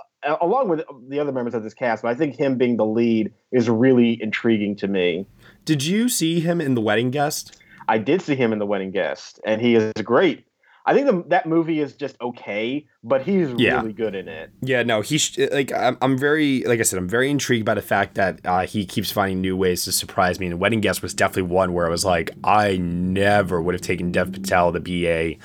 along 0.42 0.68
with 0.68 0.82
the 1.08 1.20
other 1.20 1.32
members 1.32 1.54
of 1.54 1.62
this 1.62 1.72
cast, 1.72 2.02
but 2.02 2.10
I 2.10 2.14
think 2.14 2.36
him 2.36 2.58
being 2.58 2.76
the 2.76 2.84
lead 2.84 3.32
is 3.52 3.70
really 3.70 4.22
intriguing 4.22 4.76
to 4.76 4.88
me. 4.88 5.24
Did 5.64 5.84
you 5.86 6.10
see 6.10 6.40
him 6.40 6.60
in 6.60 6.74
The 6.74 6.82
Wedding 6.82 7.10
Guest? 7.10 7.58
I 7.88 7.96
did 7.96 8.20
see 8.20 8.34
him 8.34 8.52
in 8.52 8.58
The 8.58 8.66
Wedding 8.66 8.90
Guest, 8.90 9.40
and 9.46 9.58
he 9.62 9.74
is 9.74 9.90
great. 10.04 10.44
I 10.88 10.94
think 10.94 11.06
the, 11.06 11.24
that 11.30 11.46
movie 11.46 11.80
is 11.80 11.94
just 11.94 12.16
okay, 12.20 12.86
but 13.02 13.22
he's 13.22 13.50
Yeah. 13.58 13.80
really 13.80 13.92
good 13.92 14.14
in 14.14 14.28
it. 14.28 14.50
Yeah, 14.62 14.84
no, 14.84 15.00
he's 15.00 15.36
like 15.52 15.72
I'm, 15.72 15.98
I'm 16.00 16.16
very 16.16 16.62
like 16.64 16.78
I 16.78 16.82
said, 16.84 16.98
I'm 16.98 17.08
very 17.08 17.28
intrigued 17.30 17.66
by 17.66 17.74
the 17.74 17.82
fact 17.82 18.14
that 18.14 18.38
uh, 18.44 18.66
he 18.66 18.86
keeps 18.86 19.10
finding 19.10 19.40
new 19.40 19.56
ways 19.56 19.84
to 19.84 19.92
surprise 19.92 20.38
me. 20.38 20.46
And 20.46 20.60
Wedding 20.60 20.80
Guest 20.80 21.02
was 21.02 21.12
definitely 21.12 21.50
one 21.52 21.72
where 21.72 21.86
I 21.86 21.90
was 21.90 22.04
like, 22.04 22.30
I 22.44 22.76
never 22.76 23.60
would 23.60 23.74
have 23.74 23.82
taken 23.82 24.12
Dev 24.12 24.32
Patel 24.32 24.72
to 24.72 24.80
be 24.80 25.08
a 25.08 25.38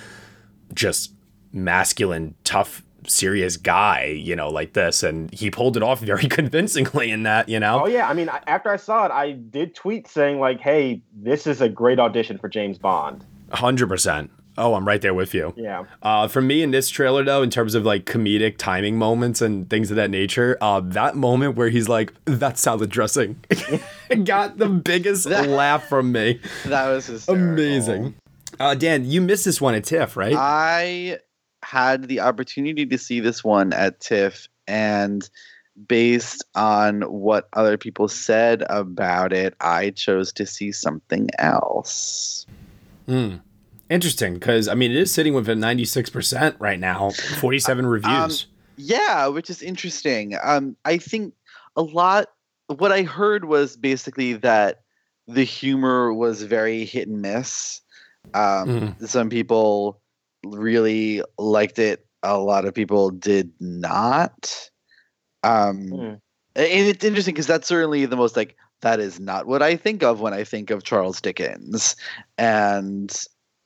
just 0.73 1.13
masculine, 1.51 2.35
tough, 2.43 2.83
serious 3.07 3.57
guy, 3.57 4.05
you 4.05 4.35
know, 4.35 4.47
like 4.49 4.73
this, 4.73 5.01
and 5.03 5.33
he 5.33 5.49
pulled 5.49 5.75
it 5.75 5.83
off 5.83 5.99
very 6.11 6.27
convincingly 6.27 7.09
in 7.11 7.23
that, 7.23 7.49
you 7.49 7.59
know. 7.59 7.81
Oh 7.83 7.87
yeah, 7.87 8.07
I 8.07 8.13
mean, 8.13 8.29
after 8.47 8.69
I 8.69 8.77
saw 8.77 9.05
it, 9.05 9.11
I 9.11 9.31
did 9.31 9.73
tweet 9.75 10.07
saying 10.07 10.39
like, 10.39 10.59
"Hey, 10.59 11.01
this 11.15 11.47
is 11.47 11.61
a 11.61 11.67
great 11.69 11.99
audition 11.99 12.37
for 12.37 12.47
James 12.47 12.77
Bond." 12.77 13.25
Hundred 13.51 13.87
percent. 13.87 14.31
Oh, 14.57 14.73
I'm 14.73 14.85
right 14.85 15.01
there 15.01 15.13
with 15.13 15.33
you. 15.33 15.53
Yeah. 15.55 15.85
Uh, 16.01 16.27
for 16.27 16.41
me 16.41 16.61
in 16.61 16.71
this 16.71 16.89
trailer 16.89 17.23
though, 17.23 17.41
in 17.41 17.49
terms 17.49 17.73
of 17.75 17.85
like 17.85 18.05
comedic 18.05 18.57
timing 18.57 18.97
moments 18.97 19.41
and 19.41 19.69
things 19.69 19.89
of 19.91 19.95
that 19.97 20.09
nature, 20.09 20.57
uh, 20.61 20.81
that 20.81 21.15
moment 21.15 21.55
where 21.55 21.69
he's 21.69 21.87
like, 21.87 22.13
"That's 22.25 22.61
salad 22.61 22.89
dressing," 22.89 23.43
got 24.23 24.57
the 24.57 24.67
biggest 24.67 25.25
laugh 25.29 25.87
from 25.87 26.11
me. 26.11 26.39
That 26.65 26.87
was 26.89 27.07
hysterical. 27.07 27.53
Amazing. 27.53 28.15
Uh, 28.59 28.75
Dan, 28.75 29.05
you 29.05 29.21
missed 29.21 29.45
this 29.45 29.61
one 29.61 29.73
at 29.73 29.85
TIFF, 29.85 30.17
right? 30.17 30.35
I 30.35 31.19
had 31.63 32.07
the 32.07 32.19
opportunity 32.19 32.85
to 32.85 32.97
see 32.97 33.19
this 33.19 33.43
one 33.43 33.71
at 33.73 33.99
TIFF, 34.01 34.47
and 34.67 35.27
based 35.87 36.43
on 36.55 37.01
what 37.03 37.47
other 37.53 37.77
people 37.77 38.07
said 38.07 38.63
about 38.69 39.31
it, 39.31 39.55
I 39.61 39.91
chose 39.91 40.33
to 40.33 40.45
see 40.45 40.71
something 40.71 41.29
else. 41.39 42.45
Hmm. 43.07 43.37
Interesting, 43.91 44.35
because 44.35 44.69
I 44.69 44.73
mean, 44.73 44.91
it 44.91 44.97
is 44.97 45.13
sitting 45.13 45.33
with 45.33 45.49
a 45.49 45.53
96% 45.53 46.55
right 46.59 46.79
now, 46.79 47.09
47 47.09 47.85
reviews. 47.85 48.45
Yeah, 48.77 49.27
which 49.27 49.49
is 49.49 49.61
interesting. 49.61 50.37
Um, 50.41 50.77
I 50.85 50.97
think 50.97 51.33
a 51.75 51.81
lot. 51.81 52.29
What 52.67 52.93
I 52.93 53.01
heard 53.01 53.43
was 53.43 53.75
basically 53.75 54.31
that 54.33 54.83
the 55.27 55.43
humor 55.43 56.13
was 56.13 56.43
very 56.43 56.85
hit 56.85 57.09
and 57.09 57.21
miss. 57.21 57.81
Um, 58.33 58.95
Some 59.05 59.29
people 59.29 59.99
really 60.45 61.21
liked 61.37 61.77
it. 61.77 62.05
A 62.23 62.37
lot 62.37 62.63
of 62.63 62.73
people 62.73 63.09
did 63.09 63.51
not. 63.59 64.69
Um, 65.43 65.91
and 65.91 66.19
it's 66.55 67.03
interesting 67.03 67.33
because 67.33 67.47
that's 67.47 67.67
certainly 67.67 68.05
the 68.05 68.15
most 68.15 68.37
like 68.37 68.55
that 68.81 69.01
is 69.01 69.19
not 69.19 69.47
what 69.47 69.61
I 69.61 69.75
think 69.75 70.01
of 70.01 70.21
when 70.21 70.33
I 70.33 70.45
think 70.45 70.69
of 70.69 70.83
Charles 70.83 71.19
Dickens, 71.19 71.95
and 72.37 73.13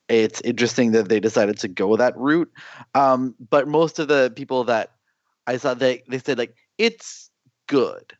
it's 0.07 0.41
interesting 0.41 0.91
that 0.91 1.09
they 1.09 1.19
decided 1.19 1.57
to 1.59 1.67
go 1.67 1.95
that 1.95 2.15
route. 2.17 2.51
Um, 2.93 3.35
but 3.49 3.67
most 3.67 3.99
of 3.99 4.07
the 4.07 4.31
people 4.35 4.63
that 4.65 4.91
I 5.47 5.57
saw, 5.57 5.73
they 5.73 6.03
they 6.07 6.19
said 6.19 6.37
like 6.37 6.55
it's 6.77 7.29
good. 7.67 8.13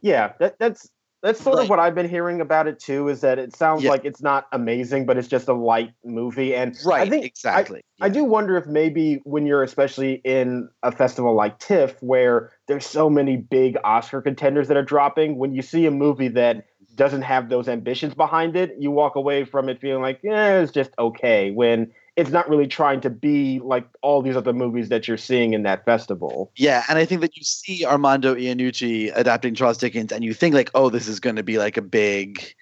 Yeah, 0.00 0.32
that, 0.40 0.58
that's 0.58 0.90
that's 1.22 1.40
sort 1.40 1.60
of 1.60 1.68
what 1.68 1.78
I've 1.78 1.94
been 1.94 2.08
hearing 2.08 2.40
about 2.40 2.66
it 2.66 2.80
too. 2.80 3.08
Is 3.08 3.20
that 3.20 3.38
it 3.38 3.54
sounds 3.54 3.84
like 3.84 4.04
it's 4.04 4.20
not 4.20 4.48
amazing, 4.50 5.06
but 5.06 5.16
it's 5.16 5.28
just 5.28 5.46
a 5.46 5.52
light 5.52 5.92
movie, 6.04 6.54
and 6.54 6.76
right, 6.84 7.06
I 7.06 7.10
think 7.10 7.24
exactly. 7.24 7.82
I, 8.00 8.06
I 8.06 8.08
do 8.08 8.24
wonder 8.24 8.56
if 8.56 8.66
maybe 8.66 9.20
when 9.22 9.46
you're 9.46 9.62
especially 9.62 10.14
in 10.24 10.68
a 10.82 10.90
festival 10.90 11.34
like 11.34 11.60
TIFF, 11.60 12.02
where 12.02 12.50
there's 12.66 12.84
so 12.84 13.08
many 13.08 13.36
big 13.36 13.76
Oscar 13.84 14.20
contenders 14.20 14.66
that 14.66 14.76
are 14.76 14.82
dropping, 14.82 15.38
when 15.38 15.54
you 15.54 15.62
see 15.62 15.86
a 15.86 15.92
movie 15.92 16.28
that 16.28 16.66
doesn't 16.94 17.22
have 17.22 17.48
those 17.48 17.68
ambitions 17.68 18.14
behind 18.14 18.56
it, 18.56 18.74
you 18.78 18.90
walk 18.90 19.16
away 19.16 19.44
from 19.44 19.68
it 19.68 19.80
feeling 19.80 20.02
like, 20.02 20.20
yeah, 20.22 20.60
it's 20.60 20.72
just 20.72 20.90
okay. 20.98 21.50
When 21.50 21.92
it's 22.16 22.30
not 22.30 22.48
really 22.48 22.66
trying 22.66 23.00
to 23.00 23.10
be 23.10 23.58
like 23.60 23.86
all 24.02 24.20
these 24.20 24.36
other 24.36 24.52
movies 24.52 24.90
that 24.90 25.08
you're 25.08 25.16
seeing 25.16 25.54
in 25.54 25.62
that 25.62 25.84
festival. 25.84 26.52
Yeah, 26.56 26.84
and 26.88 26.98
I 26.98 27.04
think 27.04 27.22
that 27.22 27.36
you 27.36 27.42
see 27.42 27.86
Armando 27.86 28.34
Iannucci 28.34 29.10
adapting 29.14 29.54
Charles 29.54 29.78
Dickens, 29.78 30.12
and 30.12 30.22
you 30.22 30.34
think 30.34 30.54
like, 30.54 30.70
oh, 30.74 30.90
this 30.90 31.08
is 31.08 31.20
going 31.20 31.36
to 31.36 31.42
be 31.42 31.58
like 31.58 31.76
a 31.76 31.82
big, 31.82 32.54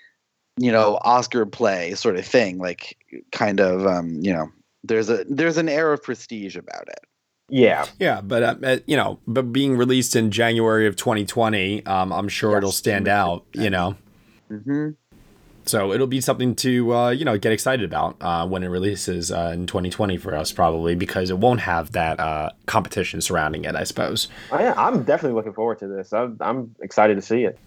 you 0.56 0.70
know, 0.70 0.98
Oscar 1.02 1.46
play 1.46 1.94
sort 1.94 2.16
of 2.16 2.24
thing, 2.24 2.58
like 2.58 2.96
kind 3.32 3.60
of, 3.60 3.86
um, 3.86 4.20
you 4.20 4.32
know, 4.32 4.50
there's 4.84 5.10
a 5.10 5.24
there's 5.28 5.56
an 5.56 5.68
air 5.68 5.92
of 5.92 6.02
prestige 6.02 6.56
about 6.56 6.88
it. 6.88 7.00
Yeah. 7.50 7.86
Yeah, 7.98 8.20
but 8.20 8.42
uh, 8.42 8.54
uh, 8.62 8.78
you 8.86 8.96
know, 8.96 9.18
but 9.26 9.52
being 9.52 9.76
released 9.76 10.14
in 10.14 10.30
January 10.30 10.86
of 10.86 10.94
2020, 10.96 11.84
um, 11.84 12.12
I'm 12.12 12.28
sure 12.28 12.56
it'll 12.56 12.70
stand 12.70 13.08
out. 13.08 13.44
You 13.52 13.70
know, 13.70 13.96
mm-hmm. 14.50 14.90
so 15.64 15.92
it'll 15.92 16.06
be 16.06 16.20
something 16.20 16.54
to 16.56 16.94
uh, 16.94 17.10
you 17.10 17.24
know 17.24 17.38
get 17.38 17.52
excited 17.52 17.84
about 17.84 18.16
uh, 18.20 18.46
when 18.46 18.62
it 18.62 18.68
releases 18.68 19.30
uh, 19.30 19.52
in 19.54 19.66
2020 19.66 20.16
for 20.16 20.34
us, 20.34 20.52
probably 20.52 20.94
because 20.94 21.30
it 21.30 21.38
won't 21.38 21.60
have 21.60 21.92
that 21.92 22.20
uh, 22.20 22.50
competition 22.66 23.20
surrounding 23.20 23.64
it. 23.64 23.74
I 23.74 23.84
suppose. 23.84 24.28
I, 24.52 24.72
I'm 24.72 25.02
definitely 25.04 25.36
looking 25.36 25.52
forward 25.52 25.78
to 25.80 25.88
this. 25.88 26.12
I'm, 26.12 26.36
I'm 26.40 26.74
excited 26.80 27.14
to 27.16 27.22
see 27.22 27.44
it. 27.44 27.58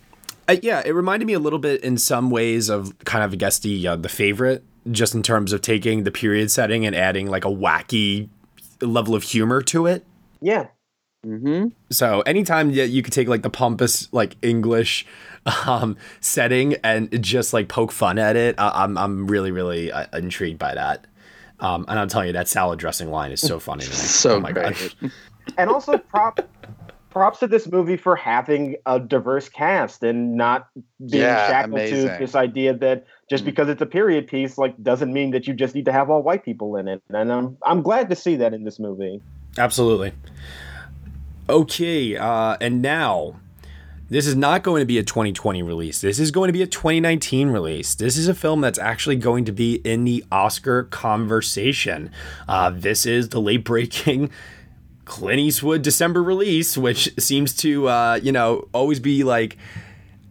Uh, 0.48 0.58
yeah, 0.62 0.82
it 0.86 0.92
reminded 0.92 1.26
me 1.26 1.34
a 1.34 1.40
little 1.40 1.60
bit 1.60 1.84
in 1.84 1.98
some 1.98 2.30
ways 2.30 2.70
of 2.70 2.98
kind 3.06 3.24
of 3.24 3.34
I 3.34 3.36
guess 3.36 3.60
the 3.60 3.88
uh, 3.88 3.96
the 3.96 4.10
favorite, 4.10 4.64
just 4.92 5.16
in 5.16 5.24
terms 5.24 5.54
of 5.54 5.62
taking 5.62 6.04
the 6.04 6.12
period 6.12 6.52
setting 6.52 6.86
and 6.86 6.96
adding 6.96 7.28
like 7.28 7.46
a 7.46 7.50
wacky 7.50 8.30
level 8.82 9.16
of 9.16 9.24
humor 9.24 9.62
to 9.62 9.86
it. 9.86 10.06
Yeah. 10.42 10.68
Mm-hmm. 11.26 11.68
So 11.90 12.22
anytime 12.22 12.74
that 12.76 12.90
you 12.90 13.02
could 13.02 13.14
take 13.14 13.28
like 13.28 13.42
the 13.44 13.50
pompous 13.50 14.12
like 14.12 14.36
English 14.42 15.06
um, 15.66 15.96
setting 16.20 16.76
and 16.84 17.22
just 17.24 17.54
like 17.54 17.68
poke 17.70 17.92
fun 17.92 18.18
at 18.20 18.36
it, 18.36 18.56
I- 18.58 18.84
I'm 18.84 18.98
I'm 18.98 19.28
really 19.28 19.52
really 19.52 19.92
uh, 19.92 20.06
intrigued 20.14 20.60
by 20.60 20.76
that. 20.76 21.08
Um, 21.60 21.86
and 21.88 21.98
I'm 21.98 22.10
telling 22.10 22.28
you 22.28 22.34
that 22.34 22.48
salad 22.50 22.78
dressing 22.80 23.10
line 23.10 23.32
is 23.32 23.40
so 23.40 23.60
funny 23.60 23.84
to 23.86 23.90
me. 23.90 23.96
So 24.24 24.36
oh 24.36 24.40
my 24.40 24.52
god. 24.52 24.76
and 25.58 25.70
also 25.70 25.98
prop 25.98 26.40
props 27.10 27.40
to 27.40 27.48
this 27.48 27.68
movie 27.72 27.96
for 27.96 28.16
having 28.16 28.76
a 28.88 29.00
diverse 29.00 29.48
cast 29.48 30.04
and 30.04 30.36
not 30.36 30.68
being 31.00 31.22
Yeah, 31.22 31.48
shackled 31.48 31.74
amazing. 31.80 32.10
to 32.10 32.18
this 32.18 32.34
idea 32.36 32.74
that 32.80 33.06
just 33.30 33.46
because 33.46 33.70
it's 33.70 33.82
a 33.84 33.86
period 33.86 34.26
piece 34.28 34.58
like 34.58 34.76
doesn't 34.82 35.14
mean 35.14 35.30
that 35.32 35.46
you 35.48 35.54
just 35.54 35.76
need 35.76 35.86
to 35.86 35.92
have 35.92 36.10
all 36.10 36.24
white 36.24 36.44
people 36.44 36.76
in 36.76 36.88
it 36.88 37.04
and 37.10 37.32
i'm 37.32 37.56
i'm 37.64 37.84
glad 37.84 38.10
to 38.10 38.16
see 38.16 38.36
that 38.38 38.54
in 38.56 38.64
this 38.64 38.80
movie 38.80 39.22
Absolutely. 39.60 40.12
Okay, 41.50 42.16
uh, 42.16 42.56
and 42.62 42.82
now 42.82 43.36
this 44.10 44.26
is 44.26 44.36
not 44.36 44.64
going 44.64 44.80
to 44.80 44.86
be 44.86 44.98
a 44.98 45.04
2020 45.04 45.62
release. 45.62 46.00
This 46.00 46.18
is 46.18 46.32
going 46.32 46.48
to 46.48 46.54
be 46.54 46.62
a 46.62 46.68
2019 46.68 47.50
release. 47.50 47.96
This 47.96 48.16
is 48.16 48.30
a 48.30 48.34
film 48.34 48.62
that's 48.62 48.80
actually 48.80 49.18
going 49.18 49.44
to 49.46 49.52
be 49.52 49.76
in 49.84 50.06
the 50.06 50.24
Oscar 50.32 50.84
conversation. 50.84 52.12
Uh, 52.48 52.70
this 52.70 53.06
is 53.06 53.30
the 53.30 53.42
late 53.42 53.66
breaking 53.66 54.30
Clint 55.06 55.40
Eastwood 55.40 55.82
December 55.82 56.24
release, 56.24 56.78
which 56.78 57.14
seems 57.20 57.54
to, 57.58 57.90
uh, 57.90 58.20
you 58.24 58.32
know, 58.32 58.70
always 58.74 59.00
be 59.00 59.24
like. 59.24 59.58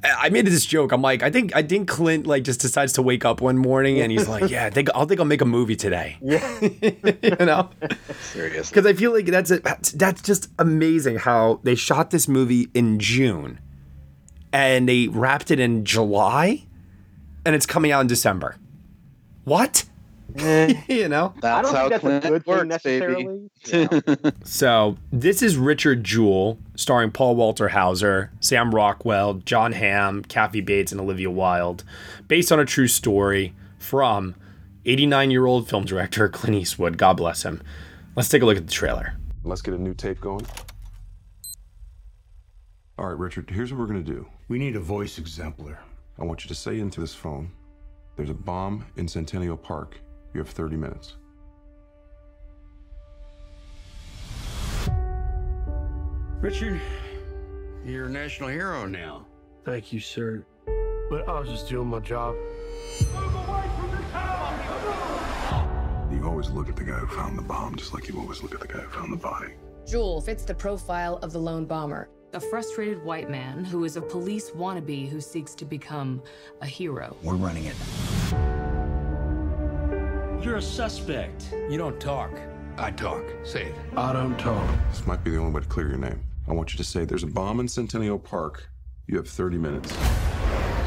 I 0.05 0.31
made 0.31 0.47
this 0.47 0.67
joke. 0.67 0.91
I'm 0.91 1.03
like, 1.03 1.23
I 1.23 1.31
think 1.31 1.55
I 1.55 1.63
think 1.63 1.89
Clint 1.89 2.27
like 2.27 2.43
just 2.43 2.61
decides 2.61 2.93
to 2.95 3.03
wake 3.03 3.25
up 3.25 3.41
one 3.41 3.57
morning 3.57 4.01
and 4.01 4.11
he's 4.11 4.27
like, 4.27 4.51
yeah, 4.51 4.67
I 4.67 4.71
think 4.71 4.89
I'll 4.95 5.07
think 5.07 5.21
I'll 5.21 5.27
make 5.27 5.41
a 5.41 5.47
movie 5.47 5.77
today. 5.77 6.17
Yeah, 6.23 6.61
you 7.23 7.37
know. 7.41 7.69
Seriously. 8.33 8.75
Because 8.75 8.87
I 8.87 8.95
feel 8.95 9.13
like 9.13 9.27
that's 9.27 9.51
it. 9.51 9.63
That's, 9.65 9.93
that's 9.93 10.23
just 10.23 10.49
amazing 10.59 11.19
how 11.19 11.61
they 11.63 11.75
shot 11.75 12.11
this 12.11 12.27
movie 12.27 12.69
in 12.75 12.99
June, 12.99 13.61
and 14.53 14.89
they 14.89 15.09
wrapped 15.09 15.51
it 15.51 15.61
in 15.61 15.85
July, 15.85 16.65
and 17.45 17.55
it's 17.55 17.67
coming 17.67 17.93
out 17.93 18.01
in 18.01 18.07
December. 18.07 18.57
What? 19.45 19.85
Eh, 20.37 20.75
you 20.89 21.09
know, 21.09 21.35
That's 21.41 21.59
I 21.59 21.63
don't 21.63 21.75
how 21.75 21.89
think 21.89 21.91
that's 21.91 22.01
Clint 22.01 22.25
a 22.25 22.29
good 22.29 22.45
thing 22.45 22.55
works, 22.55 22.69
necessarily. 22.69 23.49
baby. 23.71 24.33
So 24.45 24.97
this 25.13 25.43
is 25.43 25.57
Richard 25.57 26.05
Jewell, 26.05 26.59
starring 26.77 27.11
Paul 27.11 27.37
Walter 27.37 27.69
Hauser, 27.69 28.31
Sam 28.41 28.75
Rockwell, 28.75 29.35
Jon 29.35 29.73
Hamm, 29.73 30.23
Kathy 30.23 30.61
Bates, 30.61 30.93
and 30.93 31.01
Olivia 31.01 31.31
Wilde, 31.31 31.85
based 32.29 32.51
on 32.53 32.59
a 32.61 32.65
true 32.65 32.89
story 32.89 33.55
from 33.79 34.35
89-year-old 34.85 35.69
film 35.69 35.85
director 35.85 36.29
Clint 36.29 36.57
Eastwood. 36.57 36.99
God 36.99 37.17
bless 37.19 37.43
him. 37.45 37.63
Let's 38.17 38.29
take 38.29 38.43
a 38.43 38.47
look 38.47 38.57
at 38.57 38.67
the 38.67 38.73
trailer. 38.73 39.15
Let's 39.45 39.63
get 39.63 39.75
a 39.75 39.79
new 39.79 39.95
tape 39.95 40.21
going. 40.21 40.47
All 42.99 43.07
right, 43.07 43.19
Richard, 43.19 43.51
here's 43.51 43.73
what 43.73 43.81
we're 43.81 43.87
going 43.87 44.05
to 44.05 44.13
do. 44.13 44.27
We 44.49 44.59
need 44.59 44.77
a 44.77 44.81
voice 44.81 45.19
exemplar. 45.19 45.79
I 46.19 46.25
want 46.25 46.45
you 46.45 46.49
to 46.49 46.55
say 46.55 46.79
into 46.79 47.01
this 47.01 47.15
phone 47.15 47.51
there's 48.17 48.31
a 48.31 48.35
bomb 48.35 48.85
in 48.97 49.09
Centennial 49.09 49.57
Park. 49.57 49.99
You 50.35 50.41
have 50.41 50.49
30 50.49 50.77
minutes. 50.77 51.17
Richard, 56.41 56.81
you're 57.85 58.07
a 58.07 58.11
national 58.11 58.49
hero 58.49 58.87
now. 58.87 59.27
Thank 59.65 59.93
you, 59.93 60.01
sir. 60.01 60.45
But 61.09 61.29
I 61.29 61.39
was 61.39 61.49
just 61.49 61.69
doing 61.69 61.89
my 61.89 62.01
job. 62.01 62.35
You 66.11 66.29
always 66.29 66.51
look 66.51 66.69
at 66.69 66.77
the 66.77 66.85
guy 66.85 66.95
who 66.95 67.07
found 67.15 67.39
the 67.39 67.43
bomb 67.43 67.77
just 67.77 67.95
like 67.95 68.09
you 68.09 68.19
always 68.19 68.43
look 68.43 68.55
at 68.55 68.61
the 68.61 68.67
guy 68.67 68.81
who 68.81 68.91
found 68.91 69.13
the 69.13 69.17
body. 69.17 69.53
Jewell 69.87 70.21
fits 70.21 70.45
the 70.45 70.55
profile 70.55 71.19
of 71.23 71.33
the 71.33 71.39
lone 71.39 71.67
bomber. 71.67 72.09
A 72.33 72.41
frustrated 72.41 73.05
white 73.05 73.29
man 73.29 73.65
who 73.65 73.85
is 73.85 73.97
a 73.97 74.03
police 74.03 74.51
wannabe 74.51 75.09
who 75.09 75.21
seeks 75.21 75.55
to 75.57 75.65
become 75.65 76.23
a 76.61 76.67
hero. 76.67 77.15
We're 77.23 77.35
running 77.35 77.67
it. 77.67 78.72
You're 80.43 80.57
a 80.57 80.63
suspect. 80.63 81.55
You 81.71 81.79
don't 81.79 82.01
talk. 82.01 82.33
I 82.77 82.91
talk. 82.91 83.23
Say 83.45 83.67
it. 83.67 83.75
I 83.97 84.13
don't 84.13 84.37
talk. 84.37 84.69
This 84.91 85.07
might 85.07 85.23
be 85.23 85.31
the 85.31 85.37
only 85.37 85.53
way 85.53 85.61
to 85.61 85.69
clear 85.69 85.89
your 85.89 85.99
name. 85.99 86.21
I 86.49 86.53
want 86.53 86.73
you 86.73 86.79
to 86.79 86.85
say 86.85 87.05
there's 87.05 87.23
a 87.23 87.29
bomb 87.29 87.61
in 87.61 87.69
Centennial 87.69 88.19
Park. 88.19 88.69
You 89.07 89.19
have 89.19 89.29
30 89.29 89.57
minutes. 89.59 89.93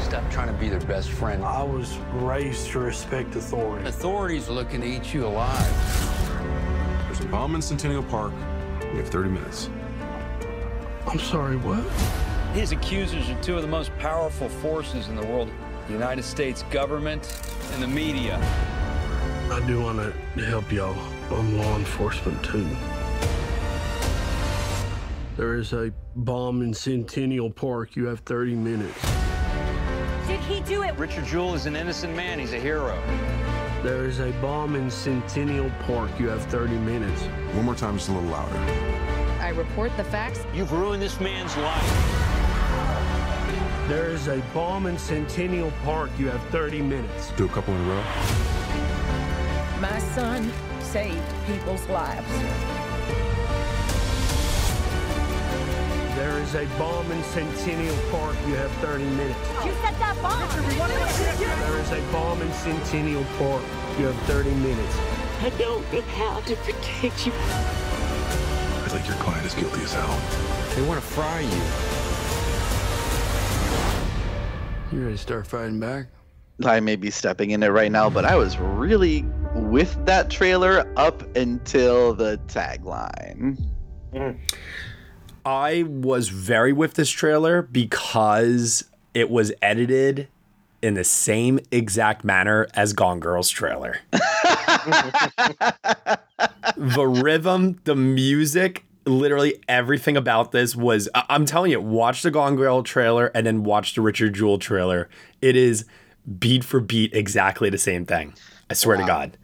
Stop 0.02 0.30
trying 0.30 0.48
to 0.48 0.60
be 0.60 0.68
their 0.68 0.80
best 0.80 1.08
friend. 1.08 1.42
I 1.42 1.62
was 1.62 1.96
raised 2.16 2.68
to 2.72 2.80
respect 2.80 3.34
authority. 3.34 3.88
Authorities 3.88 4.50
are 4.50 4.52
looking 4.52 4.82
to 4.82 4.86
eat 4.86 5.14
you 5.14 5.26
alive. 5.26 7.06
There's 7.06 7.20
a 7.20 7.28
bomb 7.28 7.54
in 7.54 7.62
Centennial 7.62 8.02
Park. 8.02 8.34
You 8.82 8.98
have 8.98 9.08
30 9.08 9.30
minutes. 9.30 9.70
I'm 11.06 11.18
sorry, 11.18 11.56
what? 11.56 11.82
His 12.54 12.72
accusers 12.72 13.30
are 13.30 13.42
two 13.42 13.56
of 13.56 13.62
the 13.62 13.68
most 13.68 13.90
powerful 13.98 14.50
forces 14.50 15.08
in 15.08 15.16
the 15.16 15.24
world 15.24 15.48
the 15.86 15.92
United 15.92 16.24
States 16.24 16.62
government 16.64 17.40
and 17.72 17.82
the 17.82 17.86
media. 17.86 18.38
I 19.50 19.64
do 19.66 19.80
want 19.80 19.98
to 20.36 20.44
help 20.44 20.72
y'all. 20.72 20.96
I'm 21.30 21.56
law 21.56 21.76
enforcement 21.76 22.42
too. 22.44 22.68
There 25.36 25.54
is 25.54 25.72
a 25.72 25.92
bomb 26.16 26.62
in 26.62 26.74
Centennial 26.74 27.50
Park. 27.50 27.94
You 27.94 28.06
have 28.06 28.20
30 28.20 28.54
minutes. 28.56 29.00
Did 30.26 30.40
he 30.40 30.60
do 30.62 30.82
it? 30.82 30.96
Richard 30.98 31.26
Jewell 31.26 31.54
is 31.54 31.66
an 31.66 31.76
innocent 31.76 32.16
man. 32.16 32.40
He's 32.40 32.54
a 32.54 32.58
hero. 32.58 33.00
There 33.82 34.06
is 34.06 34.18
a 34.18 34.32
bomb 34.42 34.74
in 34.74 34.90
Centennial 34.90 35.70
Park. 35.80 36.10
You 36.18 36.28
have 36.28 36.44
30 36.46 36.74
minutes. 36.78 37.22
One 37.54 37.66
more 37.66 37.74
time, 37.76 37.96
just 37.96 38.08
a 38.08 38.12
little 38.12 38.28
louder. 38.28 38.56
I 39.40 39.50
report 39.50 39.96
the 39.96 40.04
facts. 40.04 40.44
You've 40.54 40.72
ruined 40.72 41.00
this 41.00 41.20
man's 41.20 41.56
life. 41.56 42.26
There 43.88 44.10
is 44.10 44.26
a 44.26 44.42
bomb 44.52 44.86
in 44.86 44.98
Centennial 44.98 45.70
Park. 45.84 46.10
You 46.18 46.28
have 46.30 46.42
30 46.48 46.82
minutes. 46.82 47.30
Do 47.36 47.44
a 47.44 47.48
couple 47.48 47.74
in 47.74 47.80
a 47.82 47.88
row. 47.88 48.55
My 49.90 50.00
son 50.00 50.50
saved 50.80 51.22
people's 51.46 51.86
lives. 51.88 52.28
There 56.16 56.38
is 56.40 56.54
a 56.56 56.66
bomb 56.76 57.10
in 57.12 57.22
Centennial 57.22 57.96
Park. 58.10 58.36
You 58.48 58.54
have 58.56 58.72
30 58.82 59.04
minutes. 59.04 59.38
You 59.64 59.72
set 59.82 59.96
that 60.00 60.18
bomb. 60.20 60.48
There 61.60 61.78
is 61.78 61.92
a 61.92 62.00
bomb 62.10 62.42
in 62.42 62.52
Centennial 62.54 63.24
Park. 63.38 63.62
You 63.96 64.06
have 64.06 64.16
30 64.22 64.50
minutes. 64.50 64.96
I 65.40 65.50
don't 65.56 65.92
know 65.92 66.00
how 66.00 66.40
to 66.40 66.56
protect 66.56 67.24
you. 67.24 67.32
I 67.32 68.88
think 68.88 69.06
your 69.06 69.16
client 69.18 69.46
is 69.46 69.54
guilty 69.54 69.82
as 69.82 69.92
hell. 69.92 70.18
They 70.74 70.82
want 70.82 71.00
to 71.00 71.06
fry 71.06 71.40
you. 71.40 71.62
You 74.98 75.04
ready 75.04 75.16
to 75.16 75.22
start 75.22 75.46
fighting 75.46 75.78
back? 75.78 76.08
I 76.64 76.80
may 76.80 76.96
be 76.96 77.10
stepping 77.10 77.50
in 77.50 77.62
it 77.62 77.68
right 77.68 77.92
now, 77.92 78.08
but 78.08 78.24
I 78.24 78.34
was 78.34 78.56
really 78.58 79.24
with 79.62 80.04
that 80.06 80.30
trailer 80.30 80.92
up 80.96 81.36
until 81.36 82.14
the 82.14 82.38
tagline. 82.46 83.58
Hmm. 84.12 84.30
I 85.44 85.84
was 85.84 86.28
very 86.28 86.72
with 86.72 86.94
this 86.94 87.10
trailer 87.10 87.62
because 87.62 88.84
it 89.14 89.30
was 89.30 89.52
edited 89.62 90.28
in 90.82 90.94
the 90.94 91.04
same 91.04 91.58
exact 91.70 92.24
manner 92.24 92.66
as 92.74 92.92
Gone 92.92 93.20
Girl's 93.20 93.50
trailer. 93.50 93.98
the 96.76 97.06
rhythm, 97.22 97.80
the 97.84 97.96
music, 97.96 98.84
literally 99.04 99.62
everything 99.68 100.16
about 100.16 100.52
this 100.52 100.74
was 100.76 101.08
I- 101.14 101.24
I'm 101.28 101.44
telling 101.46 101.70
you, 101.70 101.80
watch 101.80 102.22
the 102.22 102.30
Gone 102.30 102.56
Girl 102.56 102.82
trailer 102.82 103.26
and 103.34 103.46
then 103.46 103.64
watch 103.64 103.94
the 103.94 104.00
Richard 104.00 104.34
Jewell 104.34 104.58
trailer. 104.58 105.08
It 105.40 105.56
is 105.56 105.84
beat 106.38 106.64
for 106.64 106.80
beat 106.80 107.14
exactly 107.14 107.70
the 107.70 107.78
same 107.78 108.04
thing. 108.04 108.34
I 108.68 108.74
swear 108.74 108.96
to 108.96 109.04
God. 109.06 109.38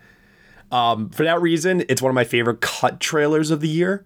Um, 0.73 1.11
for 1.11 1.23
that 1.25 1.41
reason, 1.41 1.85
it's 1.89 2.01
one 2.03 2.11
of 2.11 2.15
my 2.15 2.25
favorite 2.25 2.61
cut 2.61 2.99
trailers 2.99 3.51
of 3.51 3.61
the 3.61 3.69
year. 3.69 4.05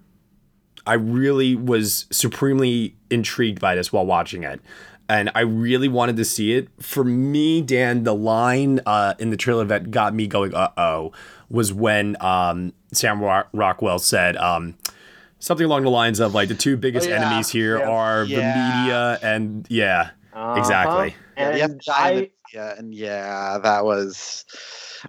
I 0.86 0.94
really 0.94 1.54
was 1.56 2.06
supremely 2.10 2.96
intrigued 3.10 3.60
by 3.60 3.74
this 3.74 3.92
while 3.92 4.04
watching 4.06 4.42
it. 4.42 4.60
And 5.08 5.30
I 5.36 5.40
really 5.42 5.86
wanted 5.88 6.16
to 6.16 6.24
see 6.24 6.54
it. 6.54 6.68
For 6.82 7.04
me, 7.04 7.62
Dan, 7.62 8.02
the 8.02 8.14
line 8.14 8.80
uh, 8.86 9.14
in 9.20 9.30
the 9.30 9.36
trailer 9.36 9.64
that 9.64 9.92
got 9.92 10.12
me 10.14 10.26
going, 10.26 10.52
uh 10.54 10.70
oh, 10.76 11.12
was 11.48 11.72
when 11.72 12.16
um, 12.20 12.72
Sam 12.92 13.20
Rockwell 13.20 14.00
said 14.00 14.36
um, 14.36 14.74
something 15.38 15.64
along 15.64 15.84
the 15.84 15.90
lines 15.90 16.18
of, 16.18 16.34
like, 16.34 16.48
the 16.48 16.56
two 16.56 16.76
biggest 16.76 17.06
Oh, 17.06 17.10
yeah. 17.10 17.24
enemies 17.24 17.48
here 17.50 17.78
Yeah. 17.78 17.88
are 17.88 18.24
Yeah. 18.24 18.36
the 18.36 18.80
media 18.82 19.18
and, 19.22 19.66
yeah, 19.70 20.10
exactly. 20.56 21.14
Yeah, 21.36 21.54
you 21.54 21.60
have 21.62 21.70
And 21.70 21.80
to 21.82 21.86
die 21.90 22.14
the- 22.14 22.20
I- 22.22 22.30
yeah, 22.52 22.74
and 22.78 22.94
yeah, 22.94 23.58
that 23.62 23.84
was. 23.84 24.44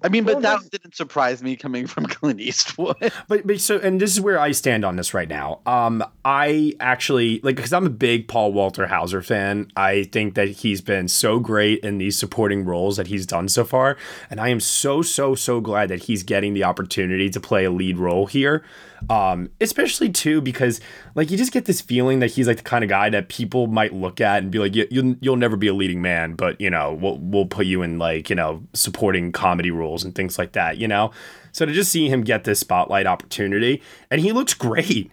I 0.04 0.10
mean, 0.10 0.24
but 0.24 0.42
that 0.42 0.70
didn't 0.72 0.96
surprise 0.96 1.42
me 1.42 1.56
coming 1.56 1.88
from 1.88 2.06
Clint 2.08 2.40
Eastwood. 2.40 3.12
But, 3.28 3.46
but 3.48 3.60
so 3.60 3.80
and 3.80 4.00
this 4.00 4.12
is 4.12 4.22
where 4.22 4.40
I 4.40 4.52
stand 4.52 4.86
on 4.86 4.96
this 4.96 5.14
right 5.14 5.28
now. 5.28 5.60
Um, 5.66 6.04
I 6.26 6.74
actually 6.80 7.40
like 7.42 7.56
because 7.56 7.74
I'm 7.74 7.86
a 7.86 7.92
big 7.92 8.28
Paul 8.28 8.54
Walter 8.54 8.88
Hauser 8.88 9.22
fan. 9.22 9.72
I 9.76 10.04
think 10.04 10.36
that 10.36 10.50
he's 10.50 10.82
been 10.82 11.08
so 11.08 11.40
great 11.40 11.80
in 11.80 11.98
these 11.98 12.18
supporting 12.18 12.66
roles 12.66 12.98
that 12.98 13.08
he's 13.08 13.26
done 13.26 13.50
so 13.50 13.64
far, 13.64 13.98
and 14.30 14.40
I 14.40 14.50
am 14.50 14.60
so 14.60 15.02
so 15.02 15.36
so 15.36 15.62
glad 15.62 15.90
that 15.90 16.04
he's 16.04 16.24
getting 16.24 16.54
the 16.54 16.64
opportunity 16.64 17.30
to 17.30 17.40
play 17.40 17.66
a 17.66 17.72
lead 17.72 17.98
role 17.98 18.26
here. 18.26 18.64
Um, 19.10 19.50
especially 19.62 20.10
too 20.10 20.42
because 20.42 20.82
like 21.16 21.30
you 21.30 21.38
just 21.38 21.52
get 21.52 21.66
this 21.66 21.82
feeling 21.82 22.20
that 22.20 22.32
he's 22.32 22.48
like 22.48 22.58
the 22.58 22.64
kind 22.64 22.84
of 22.84 22.90
guy 22.90 23.10
that 23.12 23.30
people 23.30 23.68
might 23.68 23.94
look 23.94 24.20
at 24.20 24.42
and 24.42 24.52
be 24.52 24.60
like, 24.60 24.76
"You- 24.76 24.88
you'll 24.90 25.16
you'll 25.22 25.36
never 25.36 25.56
be 25.56 25.68
a 25.68 25.74
leading 25.74 26.02
man, 26.02 26.34
but 26.34 26.60
you 26.60 26.70
know 26.70 26.94
we'll 27.00 27.18
we'll 27.20 27.46
put 27.46 27.66
you 27.68 27.84
in 27.84 28.00
like 28.00 28.30
you 28.30 28.36
know 28.36 28.64
supporting 28.74 29.32
comedy 29.32 29.72
roles 29.72 30.04
and 30.04 30.16
things 30.16 30.38
like 30.40 30.54
that, 30.54 30.78
you 30.78 30.88
know." 30.88 31.12
So 31.52 31.66
to 31.66 31.72
just 31.74 31.92
see 31.92 32.08
him 32.10 32.22
get 32.24 32.44
this 32.44 32.60
spotlight 32.60 33.08
opportunity, 33.08 33.82
and 34.12 34.20
he 34.22 34.32
looks 34.32 34.54
great. 34.54 35.12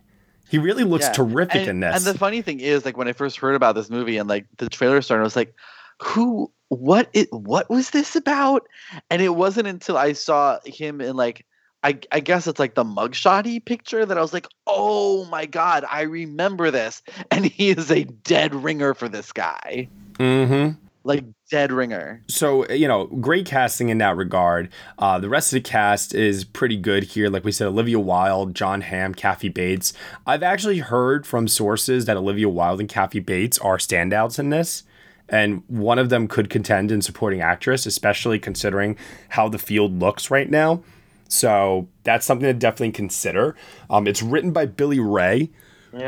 He 0.51 0.59
really 0.59 0.85
looks 0.85 1.07
Yeah. 1.07 1.12
terrific 1.12 1.57
and, 1.62 1.68
in 1.68 1.80
this. 1.80 1.97
And 1.97 2.14
the 2.14 2.18
funny 2.18 2.43
thing 2.43 2.61
is, 2.61 2.85
like 2.85 2.97
when 2.97 3.09
I 3.09 3.12
first 3.12 3.37
heard 3.39 3.55
about 3.55 3.74
this 3.74 3.91
movie 3.91 4.16
and 4.18 4.28
like 4.28 4.47
the 4.59 4.68
trailer 4.68 5.03
started, 5.03 5.22
I 5.22 5.24
was 5.24 5.37
like, 5.37 5.55
"Who? 6.03 6.51
What? 6.68 7.09
It? 7.12 7.28
What 7.32 7.68
was 7.70 7.91
this 7.91 8.16
about?" 8.16 8.62
And 9.11 9.20
it 9.20 9.30
wasn't 9.37 9.68
until 9.68 9.97
I 9.97 10.12
saw 10.12 10.59
him 10.64 11.01
in 11.01 11.16
like, 11.16 11.45
I 11.85 11.99
I 12.11 12.20
guess 12.20 12.47
it's 12.47 12.59
like 12.59 12.74
the 12.74 12.85
mugshotty 12.85 13.64
picture 13.64 14.05
that 14.05 14.18
I 14.18 14.20
was 14.20 14.32
like, 14.32 14.49
"Oh 14.66 15.26
my 15.26 15.45
god, 15.47 15.85
I 15.89 16.03
remember 16.03 16.70
this!" 16.70 17.03
And 17.30 17.45
he 17.45 17.70
is 17.70 17.91
a 17.91 18.05
dead 18.05 18.55
ringer 18.55 18.95
for 18.95 19.09
this 19.09 19.32
guy, 19.32 19.89
mm-hmm. 20.14 20.78
like 21.05 21.24
dead 21.51 21.70
ringer. 21.70 22.22
so 22.28 22.68
you 22.70 22.89
know 22.89 23.07
great 23.07 23.47
casting 23.47 23.89
in 23.91 23.99
that 23.99 24.16
regard 24.16 24.68
uh, 24.99 25.18
the 25.18 25.28
rest 25.28 25.53
of 25.53 25.62
the 25.62 25.68
cast 25.68 26.14
is 26.14 26.43
pretty 26.43 26.76
good 26.76 27.05
here 27.05 27.28
like 27.28 27.45
we 27.45 27.53
said 27.53 27.66
olivia 27.68 28.01
wilde 28.01 28.55
jon 28.55 28.80
hamm 28.80 29.14
kathy 29.14 29.49
bates 29.49 29.93
i've 30.26 30.43
actually 30.43 30.78
heard 30.78 31.26
from 31.26 31.47
sources 31.47 32.07
that 32.07 32.16
olivia 32.16 32.49
wilde 32.49 32.80
and 32.80 32.89
kathy 32.89 33.20
bates 33.20 33.59
are 33.59 33.76
standouts 33.76 34.39
in 34.39 34.51
this 34.51 34.85
and 35.28 35.62
one 35.68 35.99
of 35.99 36.09
them 36.09 36.26
could 36.26 36.49
contend 36.51 36.91
in 36.91 37.03
supporting 37.03 37.41
actress 37.41 37.87
especially 37.87 38.39
considering 38.39 38.97
how 39.28 39.49
the 39.49 39.59
field 39.59 40.01
looks 40.01 40.30
right 40.30 40.51
now 40.51 40.82
so 41.29 41.89
that's 42.03 42.25
something 42.27 42.47
to 42.47 42.53
definitely 42.53 42.93
consider 42.93 43.55
um, 43.91 44.07
it's 44.07 44.22
written 44.22 44.53
by 44.53 44.66
billy 44.66 45.01
ray 45.01 45.51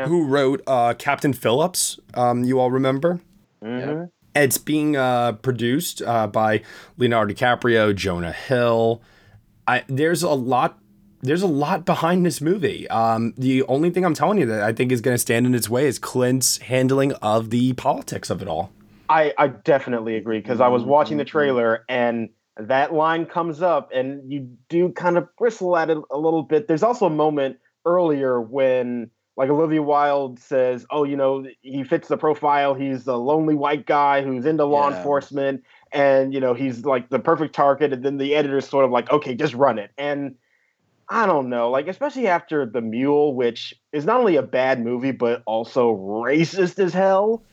who 0.05 0.25
wrote 0.25 0.61
uh, 0.67 0.93
captain 0.97 1.31
phillips 1.33 1.99
um, 2.13 2.43
you 2.43 2.59
all 2.59 2.71
remember 2.71 3.19
Mhm. 3.63 4.09
it's 4.35 4.57
being 4.59 4.95
uh, 4.95 5.31
produced 5.31 6.01
uh, 6.03 6.27
by 6.27 6.61
Leonardo 6.97 7.33
DiCaprio, 7.33 7.95
Jonah 7.95 8.31
Hill, 8.31 9.01
I 9.67 9.83
there's 9.87 10.21
a 10.21 10.29
lot 10.29 10.77
there's 11.23 11.41
a 11.41 11.47
lot 11.47 11.83
behind 11.85 12.23
this 12.23 12.39
movie. 12.39 12.87
Um, 12.89 13.33
the 13.35 13.63
only 13.63 13.89
thing 13.89 14.05
I'm 14.05 14.13
telling 14.13 14.37
you 14.37 14.45
that 14.45 14.61
I 14.61 14.73
think 14.73 14.91
is 14.91 15.01
going 15.01 15.15
to 15.15 15.19
stand 15.19 15.47
in 15.47 15.55
its 15.55 15.67
way 15.67 15.87
is 15.87 15.97
Clint's 15.97 16.59
handling 16.59 17.13
of 17.13 17.49
the 17.49 17.73
politics 17.73 18.29
of 18.29 18.43
it 18.43 18.47
all. 18.47 18.71
I, 19.09 19.33
I 19.39 19.47
definitely 19.47 20.15
agree 20.17 20.39
because 20.39 20.61
I 20.61 20.67
was 20.67 20.83
watching 20.83 21.17
the 21.17 21.25
trailer 21.25 21.83
and 21.89 22.29
that 22.59 22.93
line 22.93 23.25
comes 23.25 23.61
up 23.61 23.89
and 23.93 24.31
you 24.31 24.49
do 24.69 24.89
kind 24.89 25.17
of 25.17 25.27
bristle 25.37 25.77
at 25.77 25.89
it 25.89 25.97
a 26.11 26.17
little 26.17 26.43
bit. 26.43 26.67
There's 26.67 26.83
also 26.83 27.05
a 27.05 27.11
moment 27.11 27.57
earlier 27.85 28.41
when 28.41 29.09
like 29.35 29.49
Olivia 29.51 29.83
Wilde 29.83 30.39
says, 30.39 30.85
"Oh, 30.89 31.03
you 31.03 31.15
know, 31.15 31.45
he 31.61 31.83
fits 31.83 32.07
the 32.07 32.17
profile. 32.17 32.73
He's 32.73 33.05
a 33.05 33.15
lonely 33.15 33.53
white 33.53 33.85
guy 33.85 34.23
who's 34.23 34.45
into 34.45 34.65
law 34.65 34.89
Yeah. 34.89 34.97
enforcement, 34.97 35.63
and 35.91 36.33
you 36.33 36.39
know, 36.39 36.55
he's 36.55 36.85
like 36.85 37.09
the 37.09 37.19
perfect 37.19 37.53
target." 37.53 37.93
And 37.93 38.03
then 38.03 38.17
the 38.17 38.33
editor's 38.35 38.67
sort 38.67 38.83
of 38.83 38.91
like, 38.91 39.11
"Okay, 39.11 39.35
just 39.35 39.53
run 39.53 39.77
it." 39.77 39.91
And 39.97 40.35
I 41.07 41.27
don't 41.27 41.49
know, 41.49 41.69
like 41.69 41.87
especially 41.87 42.27
after 42.27 42.65
the 42.65 42.81
Mule, 42.81 43.35
which 43.35 43.75
is 43.93 44.05
not 44.05 44.19
only 44.19 44.35
a 44.35 44.43
bad 44.43 44.83
movie 44.83 45.11
but 45.11 45.43
also 45.45 45.95
racist 45.95 46.79
as 46.79 46.93
hell. 46.93 47.43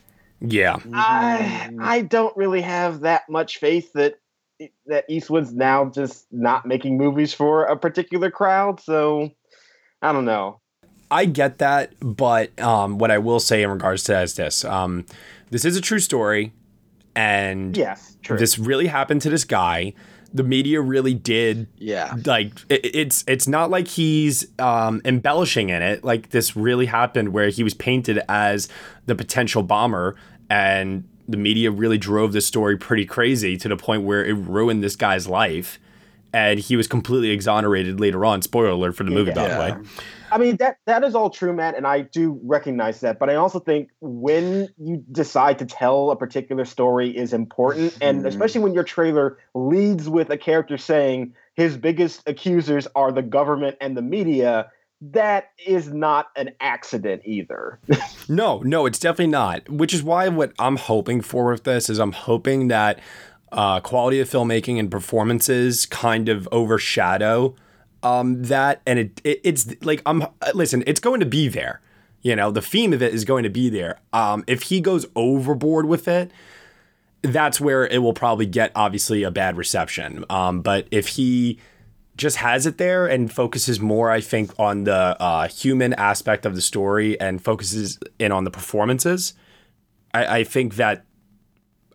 Yeah. 0.41 0.77
I 0.91 1.67
mm-hmm. 1.69 1.79
I 1.81 2.01
don't 2.01 2.35
really 2.35 2.61
have 2.61 3.01
that 3.01 3.29
much 3.29 3.57
faith 3.57 3.93
that 3.93 4.15
that 4.85 5.05
Eastwood's 5.09 5.53
now 5.53 5.85
just 5.85 6.27
not 6.31 6.65
making 6.65 6.97
movies 6.97 7.33
for 7.33 7.65
a 7.65 7.77
particular 7.77 8.31
crowd. 8.31 8.79
So 8.79 9.31
I 10.01 10.11
don't 10.11 10.25
know. 10.25 10.61
I 11.11 11.25
get 11.25 11.59
that, 11.59 11.93
but 11.99 12.59
um, 12.59 12.97
what 12.97 13.11
I 13.11 13.19
will 13.19 13.39
say 13.39 13.63
in 13.63 13.69
regards 13.69 14.03
to 14.05 14.13
that 14.13 14.23
is 14.23 14.35
this: 14.35 14.65
um, 14.65 15.05
this 15.51 15.63
is 15.63 15.75
a 15.75 15.81
true 15.81 15.99
story, 15.99 16.51
and 17.15 17.77
yes, 17.77 18.17
true. 18.23 18.37
this 18.37 18.57
really 18.57 18.87
happened 18.87 19.21
to 19.21 19.29
this 19.29 19.43
guy. 19.43 19.93
The 20.33 20.43
media 20.43 20.81
really 20.81 21.13
did, 21.13 21.67
yeah. 21.77 22.15
Like 22.25 22.53
it, 22.69 22.95
it's 22.95 23.23
it's 23.27 23.47
not 23.47 23.69
like 23.69 23.87
he's 23.87 24.47
um, 24.59 25.01
embellishing 25.05 25.69
in 25.69 25.81
it. 25.81 26.03
Like 26.03 26.31
this 26.31 26.55
really 26.55 26.87
happened, 26.87 27.29
where 27.29 27.49
he 27.49 27.63
was 27.63 27.73
painted 27.73 28.21
as 28.27 28.67
the 29.05 29.15
potential 29.15 29.63
bomber, 29.63 30.15
and 30.49 31.07
the 31.27 31.37
media 31.37 31.71
really 31.71 31.97
drove 31.97 32.33
this 32.33 32.45
story 32.45 32.77
pretty 32.77 33.05
crazy 33.05 33.57
to 33.57 33.67
the 33.67 33.77
point 33.77 34.03
where 34.03 34.23
it 34.23 34.33
ruined 34.33 34.83
this 34.83 34.95
guy's 34.95 35.27
life, 35.27 35.79
and 36.33 36.59
he 36.59 36.75
was 36.75 36.87
completely 36.87 37.31
exonerated 37.31 37.99
later 37.99 38.25
on. 38.25 38.41
Spoiler 38.41 38.69
alert 38.69 38.95
for 38.95 39.03
the 39.03 39.11
movie, 39.11 39.31
by 39.31 39.47
the 39.47 39.59
way. 39.59 39.89
I 40.31 40.37
mean 40.37 40.57
that 40.57 40.79
that 40.85 41.03
is 41.03 41.15
all 41.15 41.29
true, 41.29 41.53
Matt, 41.53 41.77
and 41.77 41.87
I 41.87 42.01
do 42.01 42.39
recognize 42.43 42.99
that. 42.99 43.19
But 43.19 43.29
I 43.29 43.35
also 43.35 43.59
think 43.59 43.89
when 44.01 44.67
you 44.77 45.03
decide 45.11 45.59
to 45.59 45.65
tell 45.65 46.11
a 46.11 46.15
particular 46.15 46.65
story 46.65 47.15
is 47.15 47.31
important, 47.31 47.97
and 48.01 48.21
hmm. 48.21 48.25
especially 48.25 48.61
when 48.61 48.73
your 48.73 48.83
trailer 48.83 49.37
leads 49.53 50.09
with 50.09 50.29
a 50.29 50.37
character 50.37 50.77
saying 50.77 51.33
his 51.53 51.77
biggest 51.77 52.27
accusers 52.27 52.87
are 52.95 53.11
the 53.11 53.21
government 53.21 53.77
and 53.79 53.95
the 53.95 54.01
media, 54.01 54.71
that 55.11 55.51
is 55.65 55.91
not 55.91 56.27
an 56.35 56.51
accident 56.59 57.21
either. 57.25 57.79
No, 58.27 58.59
no, 58.59 58.87
it's 58.87 58.97
definitely 58.97 59.27
not. 59.27 59.69
Which 59.69 59.93
is 59.93 60.01
why 60.01 60.27
what 60.29 60.53
I'm 60.57 60.77
hoping 60.77 61.21
for 61.21 61.51
with 61.51 61.63
this 61.63 61.89
is 61.89 61.99
I'm 61.99 62.11
hoping 62.11 62.69
that 62.69 62.99
uh, 63.51 63.79
quality 63.81 64.19
of 64.19 64.29
filmmaking 64.29 64.79
and 64.79 64.89
performances 64.89 65.85
kind 65.85 66.27
of 66.27 66.47
overshadow 66.51 67.55
um, 68.03 68.43
that, 68.43 68.81
and 68.85 68.99
it, 68.99 69.21
it 69.23 69.41
it's 69.43 69.75
like 69.83 70.01
I'm 70.05 70.25
listen, 70.53 70.83
it's 70.87 70.99
going 70.99 71.19
to 71.19 71.25
be 71.25 71.47
there. 71.47 71.81
You 72.21 72.35
know, 72.35 72.51
the 72.51 72.61
theme 72.61 72.93
of 72.93 73.01
it 73.01 73.13
is 73.13 73.25
going 73.25 73.43
to 73.43 73.49
be 73.49 73.69
there. 73.69 73.99
Um, 74.11 74.43
if 74.47 74.63
he 74.63 74.81
goes 74.81 75.05
overboard 75.15 75.85
with 75.85 76.07
it, 76.07 76.31
that's 77.21 77.61
where 77.61 77.85
it 77.85 77.99
will 77.99 78.13
probably 78.13 78.45
get 78.45 78.71
obviously 78.75 79.23
a 79.23 79.31
bad 79.31 79.57
reception. 79.57 80.25
Um, 80.29 80.61
but 80.61 80.87
if 80.91 81.09
he 81.09 81.59
just 82.15 82.37
has 82.37 82.65
it 82.65 82.77
there 82.77 83.05
and 83.07 83.31
focuses 83.31 83.79
more, 83.79 84.09
I 84.09 84.21
think, 84.21 84.51
on 84.57 84.85
the 84.85 85.21
uh, 85.21 85.47
human 85.47 85.93
aspect 85.93 86.45
of 86.45 86.55
the 86.55 86.61
story 86.61 87.19
and 87.19 87.43
focuses 87.43 87.99
in 88.19 88.31
on 88.31 88.43
the 88.43 88.51
performances, 88.51 89.33
I, 90.13 90.39
I 90.39 90.43
think 90.43 90.75
that 90.75 91.05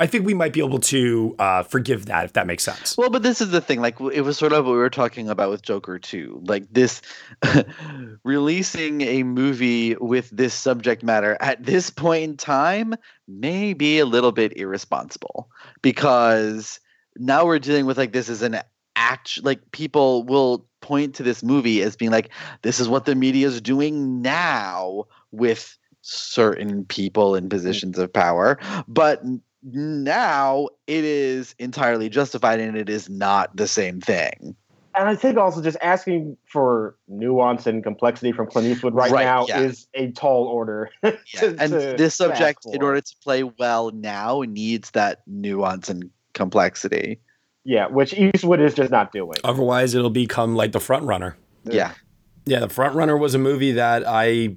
I 0.00 0.06
think 0.06 0.24
we 0.24 0.32
might 0.32 0.54
be 0.54 0.60
able 0.60 0.78
to 0.78 1.36
uh, 1.38 1.62
forgive 1.62 2.06
that 2.06 2.24
if 2.24 2.32
that 2.32 2.46
makes 2.46 2.64
sense. 2.64 2.96
Well, 2.96 3.10
but 3.10 3.22
this 3.22 3.42
is 3.42 3.50
the 3.50 3.60
thing. 3.60 3.82
Like, 3.82 4.00
it 4.00 4.22
was 4.22 4.38
sort 4.38 4.54
of 4.54 4.64
what 4.64 4.72
we 4.72 4.78
were 4.78 4.88
talking 4.88 5.28
about 5.28 5.50
with 5.50 5.60
Joker 5.60 5.98
too. 5.98 6.40
Like 6.46 6.64
this, 6.72 7.02
releasing 8.24 9.02
a 9.02 9.24
movie 9.24 9.96
with 9.96 10.30
this 10.30 10.54
subject 10.54 11.02
matter 11.02 11.36
at 11.40 11.62
this 11.62 11.90
point 11.90 12.24
in 12.24 12.36
time 12.38 12.94
may 13.28 13.74
be 13.74 13.98
a 13.98 14.06
little 14.06 14.32
bit 14.32 14.56
irresponsible 14.56 15.50
because 15.82 16.80
now 17.16 17.44
we're 17.44 17.58
dealing 17.58 17.84
with 17.84 17.98
like 17.98 18.12
this 18.12 18.30
is 18.30 18.40
an 18.40 18.60
act. 19.00 19.42
Like 19.42 19.60
people 19.72 20.24
will 20.24 20.66
point 20.80 21.14
to 21.16 21.22
this 21.22 21.42
movie 21.42 21.82
as 21.82 21.96
being 21.96 22.10
like, 22.10 22.30
this 22.62 22.78
is 22.80 22.88
what 22.88 23.04
the 23.06 23.14
media 23.14 23.46
is 23.48 23.60
doing 23.60 24.22
now 24.22 25.04
with 25.32 25.76
certain 26.02 26.84
people 26.84 27.34
in 27.34 27.48
positions 27.48 27.98
of 27.98 28.12
power, 28.12 28.58
but 28.88 29.22
now 29.62 30.68
it 30.86 31.04
is 31.04 31.54
entirely 31.58 32.08
justified 32.08 32.60
and 32.60 32.76
it 32.76 32.88
is 32.88 33.10
not 33.10 33.54
the 33.56 33.66
same 33.68 34.00
thing. 34.00 34.56
and 34.96 35.08
I 35.08 35.14
think 35.14 35.36
also 35.36 35.60
just 35.62 35.76
asking 35.82 36.36
for 36.50 36.96
nuance 37.06 37.66
and 37.66 37.82
complexity 37.84 38.32
from 38.32 38.46
Clint 38.48 38.68
Eastwood 38.68 38.94
right, 38.94 39.10
Right, 39.12 39.24
now 39.24 39.44
yeah. 39.46 39.60
is 39.60 39.86
a 39.94 40.10
tall 40.12 40.44
order. 40.46 40.90
to- 41.04 41.56
and 41.60 41.72
to- 41.72 41.94
this 41.98 42.14
subject, 42.16 42.64
in 42.72 42.82
order 42.82 43.00
to 43.02 43.14
play 43.22 43.42
well 43.44 43.90
now, 43.90 44.40
needs 44.48 44.90
that 44.92 45.20
nuance 45.26 45.88
and 45.90 46.10
complexity. 46.32 47.20
Yeah, 47.64 47.86
which 47.86 48.14
Eastwood 48.14 48.60
is 48.60 48.74
just 48.74 48.90
not 48.90 49.12
doing. 49.12 49.38
Otherwise, 49.44 49.94
it'll 49.94 50.10
become 50.10 50.54
like 50.54 50.72
the 50.72 50.80
front 50.80 51.04
runner. 51.04 51.36
Yeah. 51.64 51.92
Yeah, 52.46 52.60
the 52.60 52.68
front 52.68 52.94
runner 52.94 53.16
was 53.16 53.34
a 53.34 53.38
movie 53.38 53.72
that 53.72 54.04
I, 54.06 54.56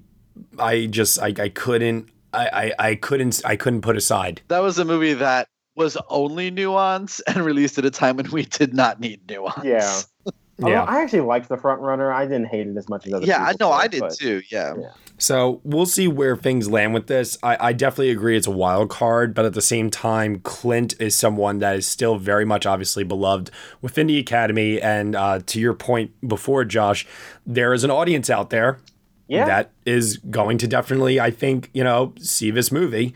I 0.58 0.88
just 0.88 1.22
I, 1.22 1.34
I 1.38 1.50
couldn't 1.50 2.10
I, 2.34 2.72
I 2.80 2.90
I 2.90 2.96
couldn't 2.96 3.42
I 3.46 3.56
couldn't 3.56 3.82
put 3.82 3.98
aside. 3.98 4.42
That 4.48 4.60
was 4.60 4.80
a 4.80 4.86
movie 4.86 5.14
that 5.14 5.48
was 5.76 5.98
only 6.10 6.52
nuance 6.52 7.20
and 7.28 7.38
released 7.38 7.78
at 7.78 7.86
a 7.86 7.92
time 7.92 8.18
when 8.18 8.30
we 8.32 8.44
did 8.46 8.74
not 8.74 9.00
need 9.00 9.22
nuance. 9.30 9.64
Yeah. 9.64 10.34
Although 10.62 10.72
Yeah. 10.76 10.84
I 10.84 11.02
actually 11.02 11.22
liked 11.22 11.50
the 11.50 11.58
front 11.58 11.82
runner. 11.82 12.12
I 12.12 12.26
didn't 12.26 12.46
hate 12.46 12.68
it 12.68 12.78
as 12.78 12.88
much 12.88 13.08
as 13.08 13.14
other 13.14 13.26
Yeah, 13.26 13.44
I 13.44 13.54
know, 13.60 13.72
I 13.72 13.84
did, 13.84 13.92
did 13.92 14.00
but- 14.02 14.14
too. 14.18 14.42
Yeah. 14.50 14.74
So 15.18 15.62
we'll 15.64 15.86
see 15.86 16.08
where 16.08 16.36
things 16.36 16.70
land 16.70 16.94
with 16.94 17.08
this. 17.08 17.38
I, 17.44 17.58
I 17.70 17.74
definitely 17.74 18.10
agree 18.10 18.36
it's 18.36 18.48
a 18.48 18.52
wild 18.52 18.90
card, 18.90 19.34
but 19.34 19.46
at 19.46 19.54
the 19.54 19.62
same 19.62 19.90
time, 19.90 20.40
Clint 20.42 20.96
is 21.00 21.16
someone 21.16 21.60
that 21.60 21.76
is 21.78 21.88
still 21.88 22.18
very 22.18 22.46
much 22.46 22.66
obviously 22.66 23.04
beloved 23.04 23.50
within 23.82 24.08
the 24.08 24.18
Academy. 24.20 24.82
And 24.82 25.16
uh, 25.16 25.40
to 25.46 25.60
your 25.60 25.74
point 25.76 26.12
before, 26.28 26.66
Josh, 26.66 27.06
there 27.46 27.74
is 27.74 27.84
an 27.84 27.92
audience 27.92 28.30
out 28.30 28.50
there 28.50 28.80
Yeah. 29.28 29.46
that 29.46 29.72
is 29.86 30.18
going 30.18 30.58
to 30.60 30.68
definitely, 30.68 31.20
I 31.20 31.30
think, 31.32 31.70
you 31.74 31.84
know, 31.84 32.14
see 32.20 32.52
this 32.52 32.72
movie. 32.72 33.14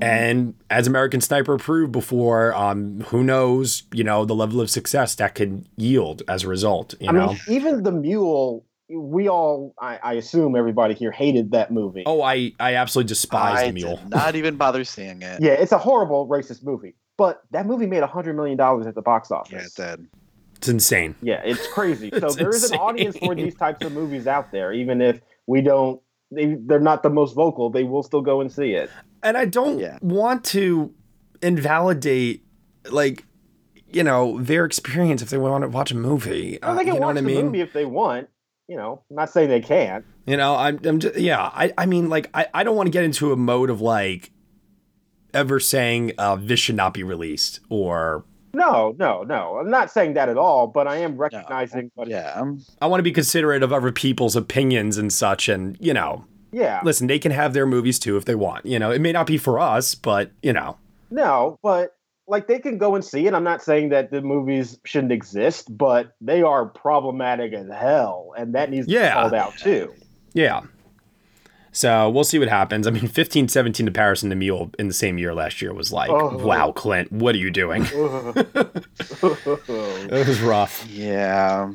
And 0.00 0.54
as 0.70 0.86
American 0.86 1.20
Sniper 1.20 1.58
proved 1.58 1.92
before, 1.92 2.54
um, 2.54 3.00
who 3.08 3.22
knows, 3.24 3.82
you 3.92 4.04
know, 4.04 4.24
the 4.24 4.34
level 4.34 4.60
of 4.60 4.70
success 4.70 5.14
that 5.16 5.34
could 5.34 5.66
yield 5.76 6.22
as 6.28 6.44
a 6.44 6.48
result. 6.48 6.94
You 7.00 7.08
I 7.08 7.12
know, 7.12 7.26
mean, 7.28 7.38
even 7.48 7.82
the 7.82 7.92
mule. 7.92 8.64
We 8.88 9.28
all, 9.28 9.74
I, 9.80 9.98
I 10.00 10.12
assume, 10.12 10.54
everybody 10.54 10.94
here 10.94 11.10
hated 11.10 11.50
that 11.50 11.72
movie. 11.72 12.04
oh, 12.06 12.22
I 12.22 12.52
I 12.60 12.76
absolutely 12.76 13.08
despise 13.08 13.58
I 13.58 13.66
the 13.66 13.72
mule. 13.72 13.96
did 13.96 14.10
not 14.10 14.36
even 14.40 14.56
bother 14.56 14.84
seeing 14.84 15.22
it. 15.22 15.42
Yeah, 15.42 15.52
it's 15.54 15.72
a 15.72 15.78
horrible 15.78 16.28
racist 16.28 16.62
movie, 16.64 16.94
but 17.16 17.42
that 17.50 17.66
movie 17.66 17.86
made 17.86 18.04
a 18.04 18.06
hundred 18.06 18.36
million 18.36 18.56
dollars 18.56 18.86
at 18.86 18.94
the 18.94 19.02
box 19.02 19.32
office. 19.32 19.74
Yeah, 19.76 19.86
it 19.86 19.96
did. 19.98 20.08
It's 20.54 20.68
insane. 20.68 21.16
Yeah, 21.20 21.42
it's 21.44 21.66
crazy. 21.72 22.10
so 22.18 22.26
It's 22.26 22.36
there 22.36 22.48
is 22.50 22.70
an 22.70 22.78
audience 22.78 23.18
for 23.18 23.34
these 23.34 23.56
types 23.56 23.84
of 23.84 23.90
movies 23.92 24.28
out 24.28 24.52
there, 24.52 24.72
even 24.72 25.02
if 25.02 25.20
we 25.48 25.62
don't. 25.62 26.00
They, 26.30 26.56
they're 26.58 26.78
not 26.80 27.02
the 27.02 27.10
most 27.10 27.34
vocal. 27.34 27.70
They 27.70 27.82
will 27.84 28.02
still 28.04 28.22
go 28.22 28.40
and 28.40 28.50
see 28.52 28.72
it. 28.72 28.88
And 29.22 29.36
I 29.36 29.44
don't 29.46 30.02
want 30.02 30.44
to 30.46 30.92
invalidate 31.42 32.42
like 32.90 33.24
you 33.90 34.02
know 34.02 34.40
their 34.40 34.64
experience 34.64 35.22
if 35.22 35.30
they 35.30 35.38
want 35.38 35.62
to 35.62 35.68
watch 35.68 35.90
a 35.90 35.96
movie. 35.96 36.58
Well, 36.62 36.72
Uh, 36.72 36.74
they 36.74 36.84
can 36.84 36.94
you 36.94 37.00
know 37.00 37.06
watch 37.06 37.14
what 37.14 37.18
I 37.18 37.20
the 37.22 37.26
mean? 37.26 37.46
movie 37.46 37.60
if 37.60 37.72
they 37.72 37.84
want. 37.84 38.28
You 38.68 38.76
know, 38.76 39.02
I'm 39.10 39.16
not 39.16 39.30
saying 39.30 39.48
they 39.48 39.60
can't. 39.60 40.04
You 40.26 40.36
know, 40.36 40.56
I'm, 40.56 40.80
I'm 40.84 40.98
just, 40.98 41.16
yeah. 41.18 41.40
I, 41.54 41.72
I 41.78 41.86
mean, 41.86 42.08
like, 42.08 42.28
I, 42.34 42.48
I 42.52 42.64
don't 42.64 42.74
want 42.74 42.88
to 42.88 42.90
get 42.90 43.04
into 43.04 43.30
a 43.32 43.36
mode 43.36 43.70
of 43.70 43.80
like 43.80 44.32
ever 45.32 45.60
saying 45.60 46.10
uh, 46.18 46.36
this 46.40 46.58
should 46.58 46.74
not 46.74 46.92
be 46.92 47.04
released 47.04 47.60
or 47.70 48.24
No, 48.54 48.92
no, 48.98 49.22
no. 49.22 49.58
I'm 49.58 49.70
not 49.70 49.92
saying 49.92 50.14
that 50.14 50.28
at 50.28 50.36
all. 50.36 50.66
But 50.66 50.88
I 50.88 50.96
am 50.96 51.16
recognizing. 51.16 51.92
but 51.96 52.08
yeah, 52.08 52.42
I 52.82 52.86
want 52.88 52.98
to 52.98 53.04
be 53.04 53.12
considerate 53.12 53.62
of 53.62 53.72
other 53.72 53.92
people's 53.92 54.34
opinions 54.34 54.98
and 54.98 55.12
such. 55.12 55.48
And 55.48 55.76
you 55.80 55.94
know, 55.94 56.24
yeah. 56.52 56.80
listen, 56.84 57.06
they 57.06 57.18
can 57.18 57.32
have 57.32 57.52
their 57.52 57.66
movies 57.66 57.98
too 57.98 58.16
if 58.16 58.24
they 58.24 58.34
want. 58.34 58.66
You 58.66 58.78
know, 58.78 58.90
it 58.90 59.00
may 59.00 59.12
not 59.12 59.26
be 59.26 59.38
for 59.38 59.58
us, 59.58 59.94
but 59.94 60.30
you 60.42 60.52
know, 60.52 60.76
No, 61.10 61.58
but 61.62 61.92
like 62.28 62.48
they 62.48 62.58
can 62.58 62.78
go 62.78 62.94
and 62.94 63.04
see 63.04 63.26
it. 63.26 63.34
I'm 63.34 63.44
not 63.44 63.62
saying 63.62 63.90
that 63.90 64.10
the 64.10 64.20
movies 64.20 64.78
shouldn't 64.84 65.12
exist, 65.12 65.76
but 65.76 66.12
they 66.20 66.42
are 66.42 66.66
problematic 66.66 67.52
as 67.52 67.68
hell, 67.70 68.32
and 68.36 68.54
that 68.54 68.70
needs 68.70 68.86
to 68.88 68.94
be 68.94 69.08
called 69.08 69.34
out 69.34 69.56
too. 69.56 69.92
Yeah. 70.32 70.62
So 71.72 72.08
we'll 72.08 72.24
see 72.24 72.38
what 72.38 72.48
happens. 72.48 72.86
I 72.86 72.90
mean, 72.90 73.06
15, 73.06 73.48
17 73.48 73.84
to 73.84 73.92
Paris 73.92 74.22
and 74.22 74.32
the 74.32 74.36
Mule 74.36 74.70
in 74.78 74.88
the 74.88 74.94
same 74.94 75.18
year 75.18 75.34
last 75.34 75.60
year 75.60 75.74
was 75.74 75.92
like, 75.92 76.08
Oh. 76.10 76.38
wow, 76.38 76.72
Clint, 76.72 77.12
what 77.12 77.34
are 77.34 77.38
you 77.38 77.50
doing? 77.50 77.82
it 77.92 78.86
was 80.26 80.40
rough. 80.40 80.86
Yeah. 80.88 81.70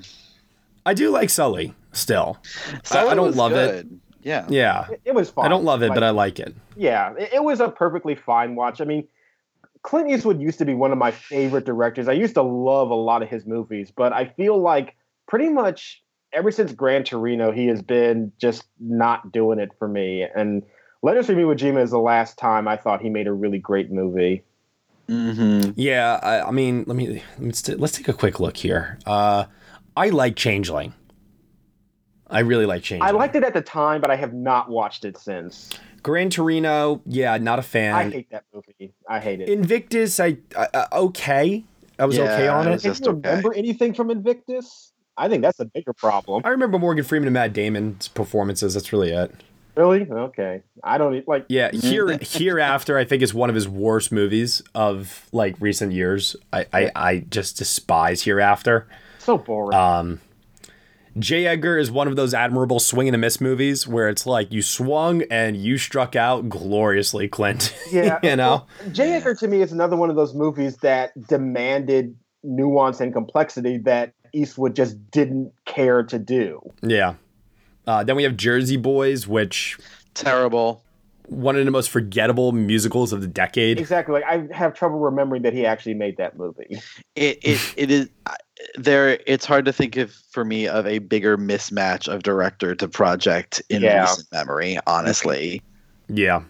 I 0.87 0.95
do 0.95 1.11
like 1.11 1.29
Sully 1.29 1.75
still. 1.91 2.39
I, 2.73 2.79
Sully 2.83 3.11
I 3.11 3.13
don't 3.13 3.35
love 3.35 3.51
good. 3.51 3.85
it. 3.85 3.87
Yeah. 4.23 4.45
Yeah. 4.49 4.87
It, 4.89 5.01
it 5.05 5.15
was 5.15 5.29
fine. 5.29 5.45
I 5.45 5.49
don't 5.49 5.63
love 5.63 5.81
it, 5.83 5.89
Like, 5.89 5.95
but 5.95 6.03
I 6.03 6.09
like 6.11 6.39
it. 6.39 6.55
yeah, 6.75 7.13
it, 7.17 7.33
it 7.33 7.43
was 7.43 7.59
a 7.59 7.69
perfectly 7.69 8.15
fine 8.15 8.55
watch. 8.55 8.81
I 8.81 8.85
mean, 8.85 9.07
Clint 9.83 10.09
Eastwood 10.09 10.39
used 10.41 10.59
to 10.59 10.65
be 10.65 10.73
one 10.73 10.91
of 10.91 10.97
my 10.97 11.11
favorite 11.11 11.65
directors. 11.65 12.07
I 12.07 12.13
used 12.13 12.35
to 12.35 12.43
love 12.43 12.89
a 12.91 12.95
lot 12.95 13.23
of 13.23 13.29
his 13.29 13.45
movies, 13.45 13.91
but 13.95 14.13
I 14.13 14.25
feel 14.25 14.59
like 14.61 14.95
pretty 15.27 15.49
much 15.49 16.03
ever 16.33 16.51
since 16.51 16.71
Gran 16.71 17.03
Torino, 17.03 17.51
he 17.51 17.67
has 17.67 17.81
been 17.81 18.31
just 18.37 18.63
not 18.79 19.31
doing 19.31 19.59
it 19.59 19.71
for 19.79 19.87
me. 19.87 20.25
And 20.35 20.63
Letters 21.01 21.25
from 21.25 21.35
Iwo 21.37 21.57
Jima 21.57 21.81
is 21.81 21.89
the 21.89 21.97
last 21.99 22.37
time 22.37 22.67
I 22.67 22.77
thought 22.77 23.01
he 23.01 23.09
made 23.09 23.25
a 23.27 23.33
really 23.33 23.57
great 23.57 23.91
movie. 23.91 24.43
Mm-hmm. 25.09 25.71
Yeah, 25.75 26.19
I, 26.21 26.47
I 26.47 26.51
mean, 26.51 26.83
let 26.87 26.95
me 26.95 27.23
let's, 27.39 27.61
t- 27.61 27.75
let's 27.75 27.93
take 27.97 28.07
a 28.07 28.13
quick 28.13 28.39
look 28.39 28.55
here. 28.57 28.97
Uh, 29.05 29.45
I 29.97 30.09
like 30.09 30.35
Changeling. 30.35 30.93
I 32.31 32.39
really 32.39 32.65
like 32.65 32.83
Changeling. 32.83 33.09
I 33.09 33.11
liked 33.17 33.35
it 33.35 33.43
at 33.43 33.53
the 33.53 33.61
time, 33.61 34.01
but 34.01 34.09
I 34.09 34.15
have 34.15 34.33
not 34.33 34.69
watched 34.69 35.05
it 35.05 35.17
since. 35.17 35.69
Gran 36.01 36.29
Torino. 36.29 37.01
Yeah, 37.05 37.37
not 37.37 37.59
a 37.59 37.61
fan. 37.61 37.93
I 37.93 38.09
hate 38.09 38.29
that 38.31 38.45
movie. 38.53 38.93
I 39.07 39.19
hate 39.19 39.41
it. 39.41 39.49
Invictus. 39.49 40.19
I, 40.19 40.37
I 40.57 40.67
uh, 40.73 40.87
okay. 40.93 41.63
I 41.99 42.05
was 42.05 42.17
okay 42.17 42.47
on 42.47 42.67
it. 42.67 42.81
Can 42.81 42.95
you 42.95 43.11
remember 43.11 43.53
anything 43.53 43.93
from 43.93 44.09
Invictus? 44.09 44.93
I 45.17 45.29
think 45.29 45.43
that's 45.43 45.59
a 45.59 45.65
bigger 45.65 45.93
problem. 45.93 46.41
I 46.45 46.49
remember 46.49 46.79
Morgan 46.79 47.03
Freeman 47.03 47.27
and 47.27 47.33
Matt 47.33 47.53
Damon's 47.53 48.07
performances. 48.07 48.73
That's 48.73 48.91
really 48.91 49.11
it. 49.11 49.31
Really? 49.75 50.09
Okay. 50.09 50.63
I 50.83 50.97
don't 50.97 51.27
like. 51.27 51.45
Yeah, 51.47 51.71
here 51.73 52.17
hereafter, 52.21 52.97
I 52.97 53.05
think 53.05 53.21
is 53.21 53.33
one 53.33 53.49
of 53.49 53.55
his 53.55 53.67
worst 53.67 54.11
movies 54.11 54.63
of 54.73 55.29
like 55.31 55.55
recent 55.59 55.91
years. 55.91 56.35
I 56.51 56.65
I, 56.73 56.91
I 56.95 57.19
just 57.29 57.57
despise 57.57 58.23
hereafter. 58.23 58.87
So 59.19 59.37
boring. 59.37 59.77
Um, 59.77 60.19
J. 61.19 61.45
Edgar 61.45 61.77
is 61.77 61.91
one 61.91 62.07
of 62.07 62.15
those 62.15 62.33
admirable 62.33 62.79
swing 62.79 63.07
and 63.07 63.15
a 63.15 63.17
miss 63.17 63.41
movies 63.41 63.87
where 63.87 64.07
it's 64.07 64.25
like 64.25 64.51
you 64.51 64.61
swung 64.61 65.23
and 65.23 65.57
you 65.57 65.77
struck 65.77 66.15
out 66.15 66.47
gloriously, 66.47 67.27
Clint. 67.27 67.75
Yeah, 67.91 68.19
you 68.23 68.37
know. 68.37 68.67
J. 68.93 69.13
Edgar 69.13 69.35
to 69.35 69.47
me 69.49 69.61
is 69.61 69.73
another 69.73 69.97
one 69.97 70.09
of 70.09 70.15
those 70.15 70.33
movies 70.33 70.77
that 70.77 71.11
demanded 71.27 72.15
nuance 72.41 73.01
and 73.01 73.11
complexity 73.11 73.77
that 73.79 74.13
Eastwood 74.33 74.75
just 74.75 75.11
didn't 75.11 75.51
care 75.65 76.03
to 76.03 76.17
do. 76.17 76.61
Yeah. 76.81 77.15
Uh, 77.85 78.03
then 78.03 78.15
we 78.15 78.23
have 78.23 78.37
Jersey 78.37 78.77
Boys, 78.77 79.27
which 79.27 79.77
terrible. 80.13 80.83
One 81.31 81.55
of 81.55 81.63
the 81.63 81.71
most 81.71 81.89
forgettable 81.89 82.51
musicals 82.51 83.13
of 83.13 83.21
the 83.21 83.27
decade. 83.27 83.79
Exactly. 83.79 84.13
Like 84.19 84.25
I 84.25 84.53
have 84.53 84.73
trouble 84.73 84.99
remembering 84.99 85.43
that 85.43 85.53
he 85.53 85.65
actually 85.65 85.93
made 85.93 86.17
that 86.17 86.37
movie. 86.37 86.81
It 87.15 87.39
it, 87.41 87.73
it 87.77 87.89
is 87.91 88.09
I- 88.25 88.35
there. 88.75 89.17
It's 89.25 89.45
hard 89.45 89.63
to 89.65 89.71
think 89.73 89.95
of 89.95 90.11
for 90.31 90.43
me 90.43 90.67
of 90.67 90.85
a 90.85 90.99
bigger 90.99 91.37
mismatch 91.37 92.07
of 92.13 92.23
director 92.23 92.75
to 92.75 92.87
project 92.89 93.61
in 93.69 93.81
Yeah. 93.81 94.01
recent 94.01 94.27
memory. 94.33 94.77
Honestly, 94.85 95.61
Yeah. 96.09 96.41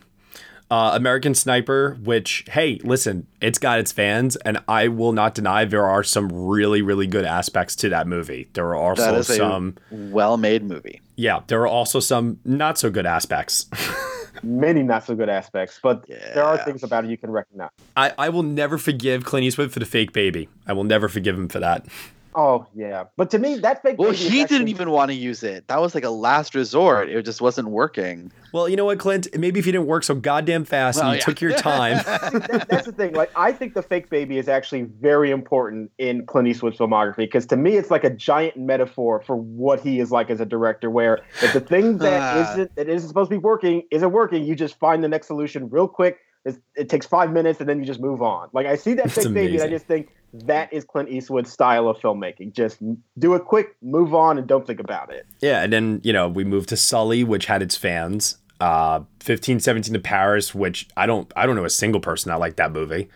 Uh, 0.72 0.94
American 0.96 1.36
Sniper, 1.36 1.98
which, 2.02 2.46
hey, 2.50 2.80
listen, 2.86 3.28
it's 3.42 3.60
got 3.60 3.78
its 3.80 3.92
fans, 3.92 4.38
and 4.38 4.58
I 4.70 4.88
will 4.88 5.12
not 5.12 5.36
deny 5.36 5.66
there 5.66 5.86
are 5.86 6.02
some 6.02 6.30
really, 6.32 6.82
really 6.82 7.08
good 7.08 7.26
aspects 7.26 7.76
to 7.78 7.90
that 7.90 8.08
movie. 8.08 8.48
There 8.54 8.66
are 8.68 8.76
also 8.76 9.02
that 9.12 9.16
is 9.16 9.28
some, 9.28 9.76
well-made 9.92 10.64
movie. 10.64 11.02
yeah, 11.18 11.42
there 11.48 11.60
are 11.62 11.68
also 11.68 12.00
some 12.00 12.40
not 12.46 12.78
so 12.78 12.90
good 12.90 13.06
aspects. 13.06 13.66
Many 14.44 14.84
not 14.84 15.06
so 15.06 15.16
good 15.16 15.30
aspects, 15.30 15.80
but 15.82 16.06
there 16.08 16.44
are 16.44 16.58
things 16.58 16.84
about 16.84 17.06
it 17.06 17.10
you 17.10 17.18
can 17.18 17.32
recognize. 17.32 17.70
I, 17.96 18.14
I 18.18 18.30
will 18.30 18.44
never 18.44 18.78
forgive 18.78 19.24
Clint 19.24 19.46
Eastwood 19.46 19.72
for 19.72 19.80
the 19.80 19.86
fake 19.86 20.14
baby. 20.14 20.50
I 20.68 20.74
will 20.74 20.84
never 20.84 21.08
forgive 21.08 21.36
him 21.36 21.48
for 21.48 21.60
that. 21.60 21.86
Oh 22.34 22.66
yeah, 22.74 23.06
but 23.18 23.30
to 23.32 23.40
me 23.40 23.56
that 23.60 23.82
fake. 23.82 23.98
Well, 23.98 24.12
he 24.12 24.42
actually- 24.42 24.46
didn't 24.58 24.68
even 24.70 24.90
want 24.92 25.10
to 25.12 25.16
use 25.16 25.44
it. 25.44 25.68
That 25.68 25.82
was 25.82 25.94
like 25.94 26.06
a 26.06 26.10
last 26.10 26.56
resort. 26.56 27.10
It 27.10 27.24
just 27.26 27.42
wasn't 27.42 27.68
working. 27.70 28.32
Well, 28.54 28.68
you 28.70 28.76
know 28.76 28.86
what, 28.86 29.00
Clint? 29.00 29.28
Maybe 29.38 29.60
if 29.60 29.66
you 29.66 29.72
didn't 29.72 29.88
work 29.88 30.04
so 30.04 30.14
goddamn 30.16 30.66
fast 30.66 30.98
Well, 31.00 31.08
and 31.08 31.14
you 31.16 31.20
yeah. 31.20 31.26
took 31.26 31.42
your 31.42 31.54
time. 31.58 31.98
That- 32.06 32.68
that's 32.70 32.86
the 32.86 32.92
thing. 32.92 33.14
Like, 33.14 33.32
I 33.36 33.52
think 33.52 33.74
the 33.74 33.82
fake 33.82 34.10
baby 34.10 34.38
is 34.38 34.48
actually 34.48 34.84
very 34.84 35.32
important 35.32 35.92
in 35.98 36.26
Clint 36.26 36.48
Eastwood's 36.48 36.78
filmography 36.78 37.18
because 37.18 37.46
to 37.48 37.58
me, 37.58 37.76
it's 37.78 37.92
like 37.92 38.04
a 38.04 38.10
giant 38.10 38.58
metaphor 38.58 39.22
for 39.26 39.36
what 39.36 39.80
he 39.82 40.00
is 40.00 40.12
like 40.12 40.30
as 40.30 40.40
a 40.40 40.46
director. 40.46 40.90
Where 40.90 41.20
if 41.42 41.54
the 41.54 41.62
thing 41.62 41.98
that 42.00 42.52
isn't 42.54 42.76
that 42.76 42.88
isn't 42.90 43.08
supposed 43.08 43.30
to 43.30 43.36
be 43.36 43.40
working 43.42 43.84
isn't 43.92 44.12
working, 44.12 44.44
you 44.46 44.56
just 44.56 44.80
find 44.80 45.04
the 45.04 45.10
next 45.10 45.28
solution 45.28 45.70
real 45.70 45.88
quick. 45.88 46.18
It's, 46.44 46.58
it 46.76 46.90
takes 46.90 47.06
five 47.06 47.32
minutes 47.32 47.60
and 47.60 47.70
then 47.70 47.80
you 47.80 47.86
just 47.86 48.00
move 48.00 48.22
on. 48.24 48.50
Like 48.52 48.66
I 48.66 48.76
see 48.76 48.94
that 48.96 49.06
It's 49.06 49.16
fake 49.16 49.32
baby, 49.34 49.54
and 49.56 49.64
I 49.64 49.68
just 49.68 49.86
think 49.86 50.10
that 50.34 50.72
is 50.72 50.84
Clint 50.86 51.10
Eastwood's 51.10 51.52
style 51.52 51.88
of 51.88 51.98
filmmaking. 51.98 52.54
Just 52.54 52.80
do 53.20 53.34
it 53.36 53.46
quick, 53.46 53.76
move 53.82 54.14
on, 54.16 54.38
and 54.38 54.48
don't 54.48 54.66
think 54.66 54.80
about 54.80 55.12
it. 55.12 55.26
Yeah, 55.40 55.62
and 55.64 55.72
then, 55.74 56.02
you 56.04 56.14
know, 56.14 56.28
we 56.30 56.44
moved 56.44 56.70
to 56.70 56.78
Sully, 56.78 57.24
which 57.24 57.46
had 57.48 57.62
its 57.62 57.76
fans. 57.76 58.38
Uh 58.60 59.02
15, 59.22 59.60
17 59.60 59.94
to 59.96 60.00
Paris, 60.00 60.54
which 60.54 60.88
I 60.96 61.08
don't 61.08 61.32
I 61.36 61.46
don't 61.48 61.56
know 61.56 61.66
a 61.66 61.70
single 61.70 62.00
person 62.00 62.30
that 62.30 62.40
liked 62.40 62.58
that 62.58 62.72
movie. 62.72 63.10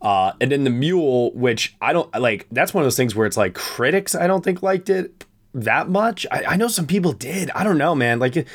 Uh 0.00 0.32
and 0.40 0.50
then 0.50 0.64
the 0.64 0.70
Mule, 0.70 1.30
which 1.34 1.76
I 1.82 1.92
don't 1.92 2.10
like 2.18 2.46
that's 2.50 2.72
one 2.72 2.82
of 2.82 2.86
those 2.86 2.96
things 2.96 3.14
where 3.14 3.26
it's 3.26 3.36
like 3.36 3.54
critics 3.54 4.14
I 4.14 4.26
don't 4.26 4.42
think 4.42 4.62
liked 4.62 4.88
it 4.88 5.26
that 5.52 5.90
much. 5.90 6.26
I, 6.30 6.44
I 6.44 6.56
know 6.56 6.68
some 6.68 6.86
people 6.86 7.12
did. 7.12 7.50
I 7.50 7.64
don't 7.64 7.76
know, 7.76 7.94
man. 7.94 8.18
Like 8.18 8.46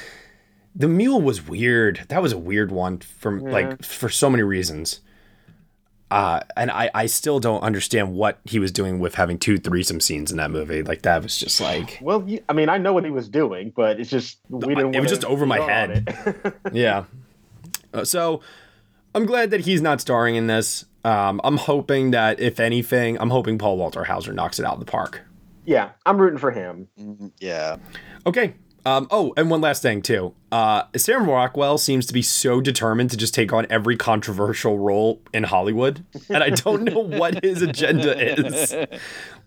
the 0.76 0.88
Mule 0.88 1.22
was 1.22 1.48
weird. 1.48 2.06
That 2.10 2.24
was 2.24 2.34
a 2.34 2.38
weird 2.40 2.72
one 2.72 2.98
from 3.00 3.46
Yeah. 3.46 3.52
like 3.52 3.84
for 3.84 4.10
so 4.10 4.28
many 4.28 4.42
reasons. 4.42 5.02
Uh, 6.14 6.42
and 6.56 6.70
I, 6.70 6.92
I 6.94 7.06
still 7.08 7.40
don't 7.40 7.62
understand 7.62 8.14
what 8.14 8.40
he 8.46 8.60
was 8.60 8.72
doing 8.72 9.00
with 9.00 9.16
having 9.16 9.40
two 9.40 9.58
threesome 9.58 10.00
scenes 10.00 10.32
in 10.32 10.38
that 10.38 10.52
movie. 10.52 10.84
Like 10.84 11.02
that 11.02 11.24
was 11.24 11.38
just 11.38 11.60
like 11.60 11.98
Well, 12.02 12.28
I 12.48 12.54
mean, 12.54 12.70
I 12.70 12.78
know 12.78 12.94
what 12.94 13.04
he 13.04 13.10
was 13.12 13.28
doing, 13.28 13.74
but 13.76 14.00
it's 14.00 14.10
just 14.10 14.40
we 14.50 14.76
didn't. 14.76 14.96
it 14.96 15.00
was 15.02 15.10
just 15.10 15.26
over 15.26 15.46
my 15.46 15.60
head. 15.60 16.54
yeah. 16.72 17.06
Uh, 17.94 18.06
so 18.06 18.42
I'm 19.16 19.26
glad 19.26 19.52
that 19.52 19.62
he's 19.62 19.82
not 19.82 20.02
starring 20.02 20.36
in 20.36 20.48
this. 20.48 20.86
Um, 21.04 21.42
I'm 21.44 21.58
hoping 21.58 22.12
that 22.12 22.40
if 22.40 22.60
anything, 22.60 23.20
I'm 23.20 23.30
hoping 23.30 23.58
Paul 23.58 23.78
Walter 23.78 24.04
Hauser 24.04 24.34
knocks 24.34 24.60
it 24.60 24.66
out 24.66 24.74
of 24.76 24.80
the 24.80 24.86
park. 24.86 25.22
yeah, 25.66 25.92
I'm 26.06 26.18
rooting 26.18 26.40
for 26.40 26.52
him. 26.52 26.88
Yeah. 27.40 27.78
Okay. 28.26 28.54
Um, 28.86 29.08
oh, 29.12 29.34
and 29.38 29.50
one 29.50 29.62
last 29.62 29.82
thing 29.82 30.02
too. 30.02 30.34
Uh, 30.52 30.84
Sam 30.98 31.30
Rockwell 31.30 31.78
seems 31.78 32.06
to 32.08 32.14
be 32.14 32.22
so 32.22 32.60
determined 32.60 33.12
to 33.12 33.18
just 33.18 33.34
take 33.34 33.54
on 33.54 33.66
every 33.70 33.96
controversial 33.96 34.78
role 34.78 35.22
in 35.34 35.44
Hollywood, 35.44 36.06
and 36.30 36.44
I 36.44 36.50
don't 36.50 36.84
know 36.84 37.00
what 37.00 37.44
his 37.44 37.62
agenda 37.62 38.18
is. 38.20 38.76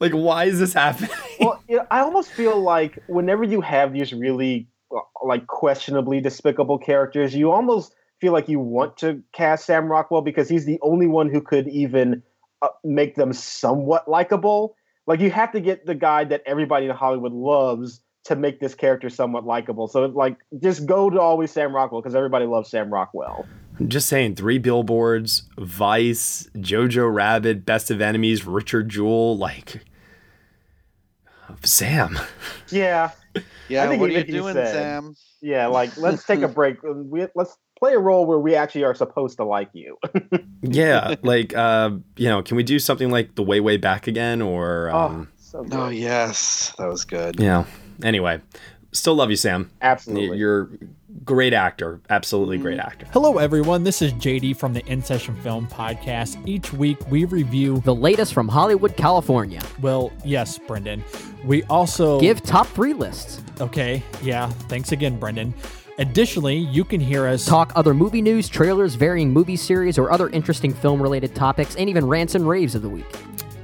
Like, 0.01 0.13
why 0.13 0.45
is 0.45 0.59
this 0.59 0.73
happening? 0.73 1.11
well, 1.41 1.63
I 1.91 2.01
almost 2.01 2.33
feel 2.33 2.61
like 2.61 2.99
whenever 3.09 3.45
you 3.45 3.61
have 3.61 3.93
these 3.93 4.13
really 4.13 4.69
uh, 4.95 5.01
like 5.23 5.47
questionably 5.47 6.21
despicable 6.21 6.79
characters, 6.79 7.35
you 7.35 7.53
almost 7.53 7.95
feel 8.21 8.33
like 8.33 8.49
you 8.49 8.59
want 8.59 8.97
to 8.99 9.23
cast 9.33 9.67
Sam 9.67 9.87
Rockwell 9.87 10.23
because 10.23 10.49
he's 10.49 10.65
the 10.65 10.79
only 10.83 11.07
one 11.07 11.29
who 11.29 11.43
could 11.43 11.69
even 11.69 12.23
uh, 12.63 12.69
make 12.85 13.15
them 13.17 13.33
somewhat 13.35 14.09
likable. 14.09 14.77
Like 15.07 15.21
you 15.21 15.31
have 15.31 15.53
to 15.53 15.61
get 15.61 15.85
the 15.85 15.95
guy 15.95 16.25
that 16.25 16.43
everybody 16.47 16.87
in 16.87 16.93
Hollywood 16.93 17.33
loves 17.33 18.01
to 18.27 18.37
make 18.37 18.61
this 18.61 18.75
character 18.75 19.09
somewhat 19.11 19.45
likable. 19.45 19.89
So 19.89 20.05
like 20.07 20.37
just 20.63 20.87
go 20.87 21.11
to 21.11 21.21
always 21.21 21.51
Sam 21.51 21.75
Rockwell 21.75 22.01
because 22.03 22.15
everybody 22.15 22.47
loves 22.47 22.71
Sam 22.71 22.93
Rockwell. 22.93 23.47
I'm 23.79 23.89
just 23.89 24.09
saying, 24.09 24.37
three 24.37 24.59
billboards, 24.59 25.43
Vice, 25.59 26.49
Jojo 26.57 27.13
Rabbit, 27.15 27.67
Best 27.67 27.91
of 27.91 28.01
Enemies, 28.01 28.47
Richard 28.47 28.89
Jewell, 28.89 29.37
like 29.37 29.83
Sam. 31.65 32.19
Yeah. 32.71 33.11
Yeah, 33.69 33.83
I 33.85 33.89
think 33.89 34.01
what 34.01 34.11
are 34.11 34.13
you 34.15 34.25
doing, 34.25 34.55
said- 34.55 34.73
Sam? 34.73 35.15
Yeah, 35.43 35.67
like 35.67 35.97
let's 35.99 36.25
take 36.25 36.41
a 36.41 36.49
break. 36.61 36.77
We, 36.83 37.27
let's 37.35 37.59
play 37.79 37.93
a 37.95 37.99
role 37.99 38.25
where 38.25 38.39
we 38.39 38.55
actually 38.55 38.85
are 38.85 38.95
supposed 38.95 39.37
to 39.39 39.45
like 39.45 39.69
you. 39.75 39.99
Yeah, 40.63 41.17
like 41.23 41.55
uh, 41.55 41.91
you 42.17 42.29
know, 42.29 42.43
can 42.43 42.57
we 42.57 42.63
do 42.63 42.79
something 42.79 43.11
like 43.11 43.35
the 43.35 43.43
way 43.43 43.59
way 43.61 43.77
back 43.77 44.07
again 44.07 44.41
or 44.41 44.89
um, 44.91 45.29
so 45.37 45.67
Oh 45.73 45.89
yes, 45.89 46.73
that 46.79 46.87
was 46.89 47.05
good. 47.05 47.39
yeah. 47.41 47.65
Anyway, 48.03 48.41
still 48.93 49.15
love 49.15 49.31
you, 49.31 49.37
Sam. 49.37 49.71
Absolutely. 49.81 50.39
You're 50.39 50.71
great 51.25 51.53
actor. 51.53 52.01
Absolutely 52.11 52.59
great 52.59 52.79
mm-hmm. 52.79 52.87
actor. 52.87 53.07
Hello, 53.13 53.39
everyone. 53.39 53.85
This 53.85 54.03
is 54.03 54.13
JD 54.15 54.57
from 54.57 54.73
the 54.73 54.85
In 54.87 55.03
Session 55.03 55.35
Film 55.37 55.67
Podcast. 55.67 56.41
Each 56.47 56.73
week, 56.73 56.99
we 57.11 57.25
review 57.25 57.81
the 57.85 57.95
latest 57.95 58.35
from 58.35 58.49
Hollywood, 58.49 58.97
California. 58.97 59.61
Well, 59.81 60.13
yes, 60.25 60.59
Brendan. 60.59 61.05
We 61.45 61.63
also 61.65 62.21
Give 62.21 62.43
top 62.43 62.67
three 62.69 62.93
lists. 62.93 63.43
Okay, 63.61 64.03
yeah. 64.23 64.49
Thanks 64.69 64.93
again, 64.93 65.19
Brendan. 65.19 65.55
Additionally, 65.99 66.57
you 66.57 66.85
can 66.85 67.01
hear 67.01 67.27
us 67.27 67.47
Talk 67.47 67.73
other 67.75 67.95
movie 67.95 68.21
news, 68.21 68.49
trailers, 68.49 68.95
varying 68.95 69.33
movie 69.33 69.57
series, 69.57 69.97
or 69.99 70.11
other 70.11 70.29
interesting 70.29 70.75
film 70.75 71.01
related 71.01 71.35
topics, 71.35 71.75
and 71.77 71.89
even 71.89 72.07
rants 72.07 72.35
and 72.35 72.47
raves 72.47 72.75
of 72.75 72.83
the 72.83 72.89
week. 72.89 73.07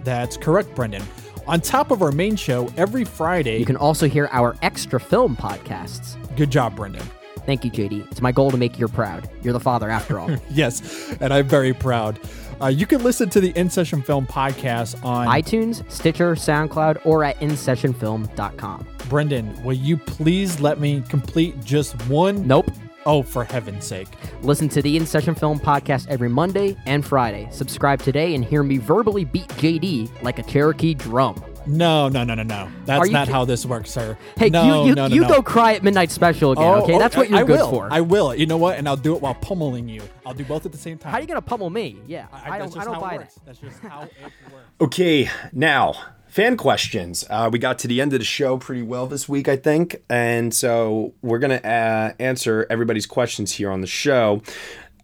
That's 0.03 0.37
correct, 0.37 0.75
Brendan. 0.75 1.03
On 1.47 1.61
top 1.61 1.91
of 1.91 2.03
our 2.03 2.13
main 2.13 2.37
show, 2.37 2.73
every 2.77 3.05
Friday. 3.05 3.59
You 3.59 3.67
can 3.67 3.77
also 3.77 4.09
hear 4.09 4.29
our 4.33 4.57
extra 4.63 5.01
film 5.01 5.37
podcasts. 5.37 6.17
Good 6.37 6.51
job, 6.51 6.77
Brendan. 6.77 7.05
Thank 7.45 7.65
you, 7.65 7.71
JD. 7.71 8.11
It's 8.13 8.23
my 8.23 8.31
goal 8.31 8.53
to 8.53 8.57
make 8.57 8.79
you 8.79 8.87
proud. 8.87 9.29
You're 9.43 9.53
the 9.53 9.61
father 9.61 9.91
after 9.91 10.21
all. 10.21 10.31
yes, 10.51 11.13
and 11.21 11.35
I'm 11.35 11.49
very 11.49 11.75
proud. 11.75 12.21
Uh, 12.61 12.69
you 12.69 12.87
can 12.87 13.03
listen 13.03 13.29
to 13.31 13.41
the 13.41 13.51
In 13.57 13.69
Session 13.69 14.03
Film 14.03 14.25
podcast 14.25 15.05
on 15.05 15.27
iTunes, 15.27 15.89
Stitcher, 15.91 16.37
SoundCloud, 16.37 17.05
or 17.05 17.25
at 17.25 17.37
InSessionFilm.com. 17.41 18.87
Brendan, 19.09 19.63
will 19.65 19.73
you 19.73 19.97
please 19.97 20.61
let 20.61 20.79
me 20.79 21.03
complete 21.09 21.61
just 21.65 22.01
one? 22.07 22.47
Nope. 22.47 22.71
Oh, 23.05 23.23
for 23.23 23.43
heaven's 23.45 23.85
sake. 23.85 24.09
Listen 24.43 24.69
to 24.71 24.81
the 24.83 24.97
In 24.97 25.07
Session 25.07 25.35
Film 25.35 25.59
podcast 25.59 26.07
every 26.09 26.29
Monday 26.29 26.77
and 26.87 27.05
Friday. 27.05 27.49
Subscribe 27.51 28.01
today 28.01 28.35
and 28.35 28.45
hear 28.45 28.63
me 28.63 28.79
verbally 28.79 29.25
beat 29.25 29.49
JD 29.49 30.23
like 30.23 30.39
a 30.39 30.43
Cherokee 30.45 30.95
drum. 30.95 31.43
No, 31.67 32.09
no, 32.09 32.25
no, 32.25 32.35
no, 32.35 32.43
no. 32.43 32.69
That's 32.85 33.11
not 33.11 33.29
how 33.29 33.45
this 33.45 33.65
works, 33.67 33.91
sir. 33.91 34.17
Hey, 34.37 34.51
no, 34.51 34.83
you 34.83 34.89
you, 34.91 34.95
no, 34.95 35.07
no, 35.09 35.15
you 35.15 35.21
no. 35.23 35.29
go 35.29 35.43
cry 35.43 35.75
at 35.75 35.83
midnight 35.85 36.11
special 36.11 36.53
again, 36.53 36.65
Oh, 36.65 36.83
okay? 36.83 36.95
oh, 36.95 36.99
That's 36.99 37.17
what 37.17 37.31
you're 37.31 37.39
I 37.39 37.45
good 37.45 37.59
will. 37.61 37.71
for. 37.71 37.89
I 37.91 38.01
will. 38.01 38.35
You 38.35 38.47
know 38.47 38.57
what? 38.57 38.79
And 38.79 38.89
I'll 38.89 38.97
do 38.97 39.15
it 39.15 39.23
while 39.23 39.35
pummeling 39.35 39.89
you. 39.89 40.03
I'll 40.27 40.35
do 40.35 40.45
both 40.45 40.67
at 40.67 40.73
the 40.73 40.79
same 40.79 40.99
time. 40.99 41.13
How 41.13 41.19
are 41.19 41.21
you 41.21 41.27
gonna 41.29 41.41
pummel 41.43 41.71
me? 41.71 41.99
Yeah, 42.07 42.27
I, 42.33 42.59
that's 42.59 42.75
don't. 42.75 42.83
I 42.83 42.85
don't 42.85 42.95
how 42.95 43.01
it 43.01 43.03
buy 43.11 43.19
that. 43.19 43.35
That's 43.47 43.59
just 43.59 43.79
how 43.81 44.03
it 44.03 44.13
works. 44.53 44.65
Okay, 44.81 45.31
now 45.53 45.95
fan 46.33 46.57
questions. 46.57 47.27
Uh, 47.29 47.51
we 47.53 47.59
got 47.59 47.79
to 47.79 47.87
the 47.87 48.01
end 48.01 48.15
of 48.15 48.19
the 48.19 48.25
show 48.25 48.57
pretty 48.57 48.81
well 48.81 49.07
this 49.07 49.29
week, 49.29 49.49
I 49.49 49.57
think, 49.57 50.03
and 50.09 50.55
so 50.55 51.13
we're 51.21 51.39
gonna 51.39 51.57
uh, 51.57 52.15
answer 52.19 52.67
everybody's 52.71 53.05
questions 53.05 53.53
here 53.53 53.71
on 53.71 53.83
the 53.83 53.87
show. 53.87 54.41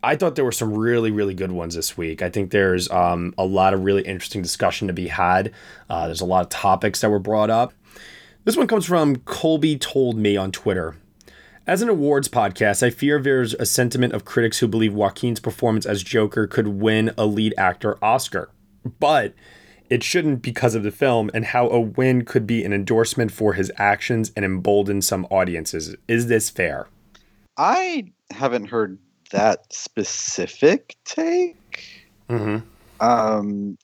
I 0.03 0.17
thought 0.17 0.37
there 0.37 0.45
were 0.45 0.53
some 0.53 0.73
really, 0.73 1.11
really 1.11 1.35
good 1.35 1.53
ones 1.53 1.75
this 1.75 1.99
week. 1.99 2.23
I 2.23 2.31
think 2.31 2.51
there's 2.51 2.91
um, 2.91 3.35
a 3.37 3.45
lot 3.45 3.75
of 3.75 3.85
really 3.85 4.03
interesting 4.05 4.41
discussion 4.41 4.87
to 4.89 4.95
be 4.95 5.09
had. 5.09 5.53
Uh, 5.91 6.07
there's 6.07 6.23
a 6.23 6.27
lot 6.27 6.45
of 6.45 6.49
topics 6.49 7.03
that 7.03 7.11
were 7.11 7.19
brought 7.19 7.51
up. 7.51 7.75
This 8.45 8.57
one 8.57 8.67
comes 8.67 8.87
from 8.87 9.17
Colby 9.17 9.77
Told 9.77 10.17
Me 10.17 10.35
on 10.35 10.51
Twitter. 10.51 10.97
As 11.67 11.83
an 11.83 11.91
awards 11.91 12.29
podcast, 12.29 12.83
I 12.83 12.89
fear 12.89 13.21
there's 13.21 13.53
a 13.53 13.67
sentiment 13.67 14.15
of 14.15 14.25
critics 14.25 14.61
who 14.61 14.69
believe 14.69 14.95
Joaquin's 14.95 15.41
performance 15.41 15.85
as 15.85 16.03
Joker 16.03 16.47
could 16.47 16.69
win 16.69 17.13
a 17.19 17.27
lead 17.27 17.53
actor 17.59 18.03
Oscar. 18.03 18.49
But 18.99 19.35
it 19.91 20.03
shouldn't 20.03 20.43
because 20.43 20.75
of 20.75 20.83
the 20.83 20.91
film 20.91 21.31
and 21.33 21.47
how 21.47 21.69
a 21.69 21.81
win 21.81 22.25
could 22.25 22.47
be 22.47 22.65
an 22.65 22.73
endorsement 22.73 23.33
for 23.33 23.55
his 23.55 23.73
actions 23.77 24.33
and 24.37 24.45
embolden 24.45 25.03
some 25.03 25.27
audiences. 25.31 25.97
Is 26.07 26.27
this 26.27 26.51
fair? 26.51 26.89
I 27.57 28.13
haven't 28.31 28.67
heard 28.67 28.99
that 29.31 29.73
specific 29.73 30.97
take. 31.05 31.57
Mm-hmm. 32.29 32.59
Um, 33.01 33.79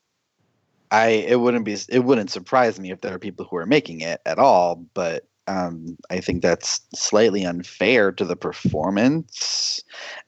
I 0.90 1.08
it 1.08 1.40
wouldn't 1.40 1.64
be 1.64 1.76
it 1.88 2.04
wouldn't 2.04 2.30
surprise 2.30 2.78
me 2.78 2.90
if 2.90 3.00
there 3.00 3.14
are 3.14 3.18
people 3.18 3.46
who 3.46 3.56
are 3.56 3.66
making 3.66 4.00
it 4.00 4.20
at 4.26 4.38
all, 4.38 4.84
but 4.94 5.26
um, 5.46 5.96
I 6.08 6.20
think 6.20 6.42
that's 6.42 6.80
slightly 6.94 7.44
unfair 7.44 8.12
to 8.12 8.24
the 8.24 8.36
performance, 8.36 9.82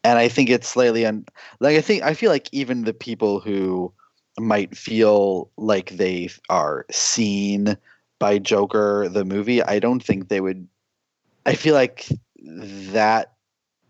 and 0.04 0.18
I 0.18 0.28
think 0.28 0.50
it's 0.50 0.68
slightly 0.68 1.06
un 1.06 1.24
like 1.60 1.76
I 1.76 1.80
think 1.80 2.02
I 2.02 2.14
feel 2.14 2.30
like 2.30 2.48
even 2.52 2.84
the 2.84 2.94
people 2.94 3.40
who 3.40 3.92
might 4.38 4.76
feel 4.76 5.50
like 5.56 5.90
they 5.90 6.28
are 6.48 6.86
seen 6.90 7.76
by 8.18 8.38
Joker 8.38 9.08
the 9.08 9.24
movie, 9.24 9.62
I 9.62 9.78
don't 9.78 10.02
think 10.02 10.28
they 10.28 10.40
would. 10.40 10.66
I 11.44 11.54
feel 11.54 11.74
like 11.74 12.06
that 12.38 13.32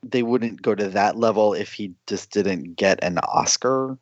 they 0.02 0.22
wouldn't 0.22 0.62
go 0.62 0.74
to 0.74 0.88
that 0.88 1.16
level 1.16 1.54
if 1.54 1.72
he 1.72 1.92
just 2.06 2.30
didn't 2.30 2.74
get 2.74 3.02
an 3.02 3.18
Oscar. 3.18 3.98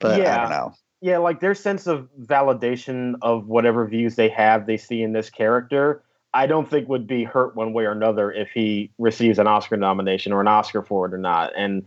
But 0.00 0.20
yeah. 0.20 0.36
I 0.36 0.40
don't 0.40 0.50
know. 0.50 0.74
Yeah, 1.00 1.18
like 1.18 1.40
their 1.40 1.54
sense 1.54 1.88
of 1.88 2.08
validation 2.20 3.14
of 3.22 3.48
whatever 3.48 3.86
views 3.86 4.14
they 4.14 4.28
have, 4.28 4.66
they 4.66 4.76
see 4.76 5.02
in 5.02 5.12
this 5.12 5.30
character, 5.30 6.04
I 6.32 6.46
don't 6.46 6.70
think 6.70 6.88
would 6.88 7.08
be 7.08 7.24
hurt 7.24 7.56
one 7.56 7.72
way 7.72 7.84
or 7.84 7.90
another 7.90 8.30
if 8.30 8.50
he 8.50 8.90
receives 8.98 9.38
an 9.38 9.48
Oscar 9.48 9.76
nomination 9.76 10.32
or 10.32 10.40
an 10.40 10.48
Oscar 10.48 10.80
for 10.80 11.06
it 11.06 11.12
or 11.12 11.18
not. 11.18 11.52
And 11.56 11.84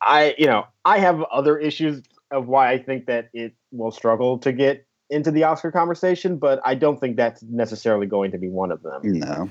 I, 0.00 0.34
you 0.38 0.46
know, 0.46 0.66
I 0.84 0.98
have 0.98 1.22
other 1.24 1.56
issues 1.56 2.02
of 2.30 2.46
why 2.48 2.70
I 2.72 2.78
think 2.82 3.06
that 3.06 3.28
it 3.32 3.54
will 3.72 3.90
struggle 3.90 4.38
to 4.38 4.52
get 4.52 4.86
into 5.10 5.30
the 5.30 5.44
Oscar 5.44 5.70
conversation, 5.72 6.36
but 6.36 6.60
I 6.64 6.74
don't 6.74 7.00
think 7.00 7.16
that's 7.16 7.42
necessarily 7.44 8.06
going 8.06 8.30
to 8.32 8.38
be 8.38 8.48
one 8.48 8.70
of 8.70 8.82
them. 8.82 9.00
No. 9.04 9.50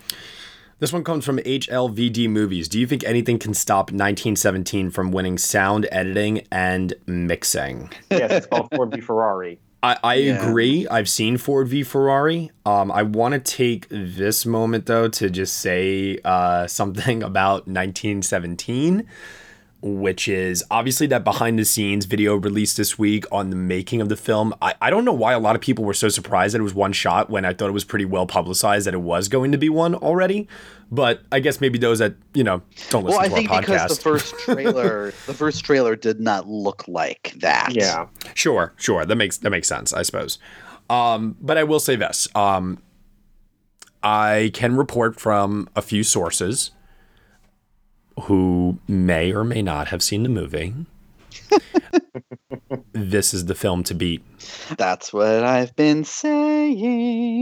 This 0.80 0.93
one 0.93 1.03
comes 1.03 1.25
from 1.25 1.39
HLVD 1.39 2.30
Movies. 2.30 2.67
Do 2.69 2.80
you 2.80 2.86
think 2.86 3.03
anything 3.03 3.39
can 3.39 3.55
stop 3.55 3.86
1917 3.89 4.91
from 4.91 5.11
winning 5.11 5.39
sound 5.39 5.88
editing 5.91 6.45
and 6.51 6.93
mixing? 7.07 7.91
yes, 8.11 8.32
it's 8.32 8.45
called 8.45 8.67
Ford 8.75 8.91
v 8.91 9.01
Ferrari. 9.01 9.59
I, 9.82 9.97
I 10.03 10.13
Yeah. 10.15 10.47
agree. 10.47 10.88
I've 10.88 11.09
seen 11.09 11.38
Ford 11.38 11.67
v 11.67 11.82
Ferrari. 11.82 12.51
Um, 12.65 12.91
I 12.91 13.01
want 13.01 13.34
to 13.34 13.39
take 13.39 13.88
this 13.89 14.45
moment 14.45 14.86
though 14.86 15.07
to 15.07 15.32
just 15.32 15.57
say 15.57 16.19
uh, 16.23 16.67
something 16.67 17.23
about 17.32 17.67
1917, 17.67 19.07
which 19.82 20.28
is 20.28 20.63
obviously 20.71 21.05
that 21.07 21.23
behind 21.23 21.59
the 21.59 21.63
scenes 21.65 22.05
video 22.05 22.36
released 22.36 22.78
this 22.78 22.97
week 22.97 23.25
on 23.32 23.51
the 23.51 23.55
making 23.55 24.01
of 24.01 24.09
the 24.09 24.15
film. 24.17 24.53
I, 24.61 24.73
I 24.82 24.89
don't 24.89 25.05
know 25.05 25.13
why 25.13 25.34
a 25.34 25.39
lot 25.39 25.55
of 25.55 25.61
people 25.61 25.86
were 25.86 25.93
so 25.93 26.09
surprised 26.09 26.53
that 26.55 26.59
it 26.59 26.63
was 26.63 26.73
one 26.73 26.93
shot 26.93 27.30
when 27.30 27.45
I 27.45 27.53
thought 27.53 27.69
it 27.69 27.73
was 27.73 27.84
pretty 27.84 28.05
well 28.05 28.25
publicized 28.25 28.88
that 28.88 28.93
it 28.95 29.01
was 29.01 29.28
going 29.28 29.51
to 29.51 29.57
be 29.57 29.69
one 29.69 29.93
already. 29.93 30.47
But 30.91 31.21
I 31.32 31.39
guess 31.41 31.61
maybe 31.61 31.78
those 31.78 31.99
that 31.99 32.15
you 32.34 32.43
know 32.43 32.61
don't 32.89 33.03
listen 33.03 33.17
Well, 33.17 33.25
I 33.25 33.28
to 33.30 33.36
think 33.36 33.51
our 33.51 33.59
because 33.61 33.82
podcast. 33.82 33.95
the 33.95 34.01
first 34.01 34.36
trailer, 34.39 35.05
the 35.28 35.34
first 35.34 35.63
trailer 35.63 35.95
did 35.95 36.19
not 36.19 36.47
look 36.47 36.88
like 36.88 37.34
that. 37.38 37.69
Yeah. 37.75 38.07
Sure, 38.34 38.73
sure. 38.78 39.05
That 39.05 39.15
makes 39.17 39.38
that 39.39 39.49
makes 39.49 39.67
sense, 39.67 39.93
I 39.93 40.01
suppose. 40.01 40.39
Um, 40.89 41.36
but 41.41 41.57
I 41.57 41.63
will 41.63 41.80
say 41.82 41.95
this. 41.97 42.28
Um, 42.34 42.82
I 44.01 44.51
can 44.53 44.75
report 44.78 45.19
from 45.19 45.67
a 45.75 45.82
few 45.82 46.03
sources 46.03 46.71
who 48.22 48.78
may 48.88 49.32
or 49.34 49.43
may 49.43 49.61
not 49.61 49.89
have 49.89 50.01
seen 50.01 50.24
the 50.24 50.30
movie. 50.30 50.74
this 52.93 53.34
is 53.34 53.45
the 53.45 53.55
film 53.55 53.84
to 53.84 53.93
beat. 53.93 54.24
That's 54.78 55.13
what 55.13 55.43
I've 55.43 55.76
been 55.76 56.03
saying. 56.03 57.38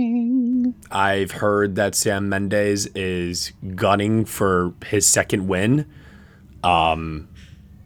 I've 0.91 1.31
heard 1.31 1.75
that 1.75 1.95
Sam 1.95 2.29
Mendes 2.29 2.87
is 2.87 3.53
gunning 3.75 4.25
for 4.25 4.73
his 4.85 5.05
second 5.05 5.47
win. 5.47 5.85
Um, 6.63 7.29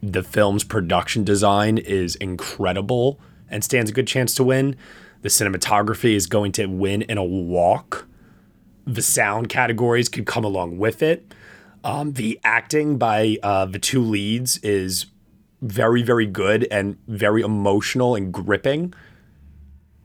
the 0.01 0.23
film's 0.23 0.63
production 0.63 1.23
design 1.23 1.77
is 1.77 2.15
incredible 2.15 3.19
and 3.49 3.63
stands 3.63 3.91
a 3.91 3.93
good 3.93 4.07
chance 4.07 4.33
to 4.35 4.43
win. 4.43 4.75
The 5.21 5.29
cinematography 5.29 6.13
is 6.15 6.27
going 6.27 6.53
to 6.53 6.65
win 6.67 7.01
in 7.03 7.17
a 7.17 7.23
walk. 7.23 8.07
The 8.85 9.01
sound 9.01 9.49
categories 9.49 10.07
could 10.07 10.25
come 10.25 10.45
along 10.45 10.77
with 10.77 11.03
it. 11.03 11.33
Um, 11.83 12.13
the 12.13 12.39
acting 12.43 12.97
by 12.97 13.37
uh, 13.41 13.65
the 13.65 13.79
two 13.79 14.01
leads 14.01 14.57
is 14.57 15.05
very, 15.61 16.03
very 16.03 16.25
good 16.25 16.67
and 16.71 16.97
very 17.07 17.41
emotional 17.41 18.15
and 18.15 18.33
gripping. 18.33 18.93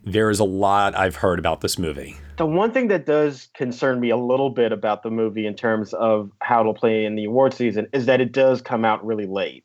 There 0.04 0.30
is 0.30 0.38
a 0.38 0.44
lot 0.44 0.94
I've 0.96 1.16
heard 1.16 1.38
about 1.38 1.60
this 1.60 1.78
movie. 1.78 2.16
The 2.36 2.46
one 2.46 2.72
thing 2.72 2.88
that 2.88 3.06
does 3.06 3.48
concern 3.54 4.00
me 4.00 4.10
a 4.10 4.16
little 4.16 4.50
bit 4.50 4.72
about 4.72 5.02
the 5.02 5.10
movie 5.10 5.46
in 5.46 5.54
terms 5.54 5.94
of 5.94 6.30
how 6.40 6.60
it'll 6.60 6.74
play 6.74 7.04
in 7.04 7.14
the 7.14 7.24
award 7.24 7.54
season 7.54 7.86
is 7.92 8.06
that 8.06 8.20
it 8.20 8.32
does 8.32 8.60
come 8.60 8.84
out 8.84 9.04
really 9.04 9.26
late. 9.26 9.64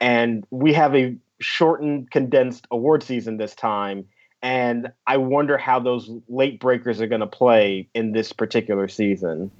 And 0.00 0.44
we 0.50 0.72
have 0.72 0.94
a 0.94 1.16
shortened, 1.40 2.10
condensed 2.10 2.66
award 2.70 3.02
season 3.02 3.36
this 3.36 3.54
time. 3.54 4.06
And 4.42 4.90
I 5.06 5.18
wonder 5.18 5.56
how 5.56 5.80
those 5.80 6.10
late 6.28 6.60
breakers 6.60 7.00
are 7.00 7.06
going 7.06 7.20
to 7.20 7.26
play 7.26 7.88
in 7.94 8.12
this 8.12 8.32
particular 8.32 8.88
season. 8.88 9.50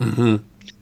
Mm-hmm. 0.00 0.36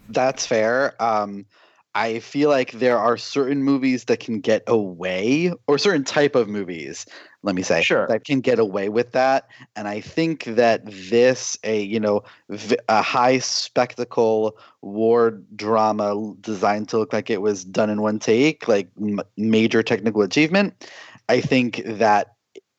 That's 0.09 0.47
fair. 0.47 1.01
Um, 1.03 1.47
I 1.95 2.21
feel 2.21 2.49
like 2.49 2.73
there 2.73 2.99
are 2.99 3.17
certain 3.17 3.63
movies 3.63 4.05
that 4.05 4.21
can 4.21 4.41
get 4.41 4.63
away, 4.67 5.53
or 5.67 5.79
certain 5.79 6.05
type 6.05 6.37
of 6.37 6.49
movies, 6.49 7.07
let 7.43 7.55
me 7.55 7.63
say, 7.63 7.83
Sure. 7.83 8.07
that 8.09 8.25
can 8.25 8.41
get 8.41 8.59
away 8.59 8.89
with 8.89 9.13
that. 9.13 9.49
And 9.75 9.89
I 9.89 10.01
think 10.01 10.45
that 10.45 10.83
this, 10.87 11.59
a 11.65 11.83
you 11.83 11.99
know, 11.99 12.23
v- 12.51 12.77
a 12.89 13.03
high 13.03 13.39
spectacle 13.39 14.59
war 14.83 15.41
drama 15.57 16.35
designed 16.41 16.89
to 16.91 16.99
look 16.99 17.13
like 17.13 17.31
it 17.31 17.43
was 17.43 17.65
done 17.65 17.91
in 17.91 18.01
one 18.03 18.19
take, 18.19 18.69
like 18.69 18.89
m- 19.01 19.21
major 19.37 19.83
technical 19.83 20.23
achievement, 20.23 20.89
I 21.29 21.41
think 21.41 21.83
that 21.85 22.29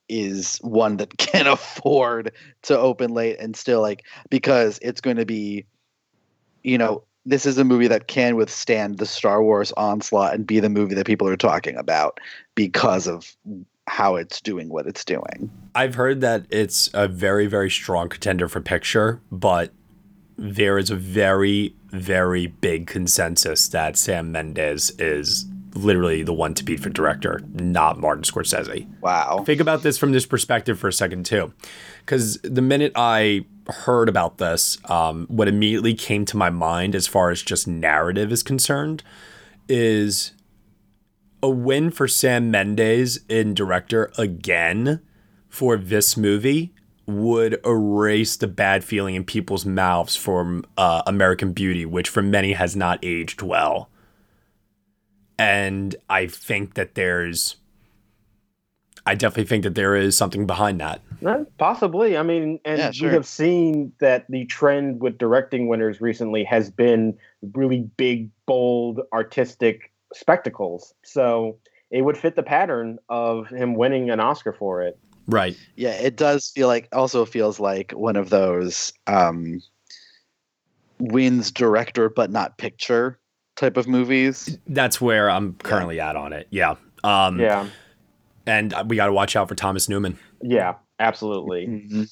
is 0.08 0.58
one 0.62 0.98
that 0.98 1.18
can 1.18 1.46
afford 1.48 2.32
to 2.64 2.78
open 2.78 3.12
late 3.14 3.38
and 3.40 3.56
still 3.56 3.82
like 3.82 4.06
because 4.30 4.80
it's 4.82 5.02
going 5.02 5.18
to 5.18 5.26
be 5.26 5.66
you 6.64 6.78
know, 6.78 7.04
this 7.30 7.46
is 7.46 7.58
a 7.60 7.64
movie 7.64 7.88
that 7.88 8.08
can 8.08 8.36
withstand 8.36 8.98
the 8.98 9.06
Star 9.06 9.44
Wars 9.44 9.72
onslaught 9.78 10.34
and 10.34 10.48
be 10.48 10.60
the 10.60 10.70
movie 10.70 10.96
that 10.96 11.06
people 11.06 11.28
are 11.28 11.38
talking 11.38 11.76
about 11.78 12.20
because 12.56 13.08
of 13.08 13.36
how 13.88 14.16
it's 14.16 14.42
doing 14.42 14.70
what 14.70 14.88
it's 14.88 15.06
doing. 15.06 15.50
I've 15.76 15.96
heard 15.96 16.22
that 16.22 16.46
it's 16.50 16.90
a 16.94 17.08
very, 17.08 17.46
very 17.46 17.70
strong 17.70 18.10
contender 18.10 18.48
for 18.48 18.62
picture, 18.62 19.22
but 19.32 19.72
there 20.38 20.78
is 20.78 20.90
a 20.90 20.96
very, 20.96 21.76
very 21.90 22.48
big 22.48 22.88
consensus 22.88 23.68
that 23.70 23.96
Sam 23.96 24.32
Mendes 24.32 24.92
is 25.00 25.46
literally 25.76 26.24
the 26.24 26.34
one 26.34 26.54
to 26.56 26.64
beat 26.64 26.80
for 26.80 26.90
director, 26.90 27.41
not 27.54 28.00
Martin 28.00 28.24
Scorsese. 28.24 28.88
Wow. 29.02 29.44
Think 29.46 29.62
about 29.62 29.84
this 29.84 29.98
from 29.98 30.12
this 30.12 30.26
perspective 30.26 30.80
for 30.80 30.88
a 30.88 30.94
second 30.94 31.26
too, 31.26 31.54
because 32.00 32.40
the 32.41 32.62
minute 32.62 32.91
I 32.96 33.46
heard 33.68 34.10
about 34.10 34.38
this, 34.38 34.78
um, 34.90 35.28
what 35.28 35.48
immediately 35.48 35.94
came 35.94 36.26
to 36.26 36.38
my 36.38 36.50
mind 36.50 36.96
as 36.96 37.08
far 37.08 37.30
as 37.30 37.41
just 37.41 37.68
narrative 37.68 38.32
is 38.32 38.44
concerned 38.44 39.04
is 39.68 40.34
a 41.41 41.50
win 41.50 41.91
for 41.91 42.08
Sam 42.08 42.52
Mendes 42.52 43.20
in 43.30 43.54
director 43.54 44.12
again 44.18 45.02
for 45.48 45.78
this 45.78 46.18
movie 46.18 46.74
would 47.06 47.60
erase 47.66 48.38
the 48.38 48.48
bad 48.48 48.84
feeling 48.84 49.16
in 49.16 49.24
people's 49.24 49.66
mouths 49.66 50.16
from 50.16 50.64
uh, 50.78 51.02
American 51.08 51.54
Beauty, 51.54 51.86
which 51.86 52.08
for 52.08 52.22
many 52.22 52.54
has 52.54 52.76
not 52.76 53.00
aged 53.02 53.41
well. 53.41 53.90
And 55.40 55.95
I 56.10 56.28
think 56.28 56.74
that 56.74 56.95
there's, 56.95 57.56
I 59.06 59.16
definitely 59.16 59.45
think 59.45 59.64
that 59.64 59.74
there 59.74 59.95
is 59.95 60.18
something 60.18 60.45
behind 60.45 60.82
that. 60.82 61.02
No, 61.22 61.45
possibly. 61.57 62.18
I 62.18 62.24
mean, 62.24 62.60
and 62.66 62.78
Yeah, 62.78 62.91
sure. 62.91 63.07
we 63.07 63.14
have 63.14 63.26
seen 63.26 63.94
that 63.99 64.26
the 64.30 64.45
trend 64.45 64.99
with 64.99 65.18
directing 65.18 65.70
winners 65.70 66.02
recently 66.02 66.44
has 66.44 66.70
been 66.70 67.18
really 67.53 67.90
big, 67.95 68.30
bold, 68.48 68.99
artistic 69.14 69.94
spectacles. 70.14 70.94
So 71.03 71.57
it 71.90 72.02
would 72.02 72.18
fit 72.18 72.36
the 72.36 72.44
pattern 72.44 72.99
of 73.07 73.48
him 73.48 73.76
winning 73.76 74.10
an 74.10 74.20
Oscar 74.20 74.52
for 74.52 74.82
it. 74.82 74.99
Right. 75.28 75.56
Yeah, 75.76 75.94
it 75.94 76.18
does 76.18 76.52
feel 76.53 76.68
like 76.68 76.90
also 76.91 77.24
feels 77.26 77.61
like 77.61 77.91
one 77.91 78.16
of 78.18 78.30
those 78.30 78.91
um 79.07 79.61
wins 80.99 81.52
director 81.52 82.10
but 82.10 82.30
not 82.30 82.57
picture 82.57 83.19
type 83.60 83.77
of 83.77 83.88
movies. 83.88 84.57
That's 84.68 84.99
where 84.99 85.30
I'm 85.30 85.53
currently 85.56 85.99
at 85.99 86.15
on 86.15 86.34
it. 86.34 86.48
Yeah. 86.49 86.76
Um, 87.03 87.40
Yeah. 87.40 87.68
And 88.45 88.73
we 88.88 88.95
got 88.95 89.06
to 89.07 89.14
watch 89.14 89.36
out 89.36 89.48
for 89.48 89.53
Thomas 89.53 89.88
Newman. 89.88 90.18
Yeah, 90.41 90.76
absolutely. 90.98 92.07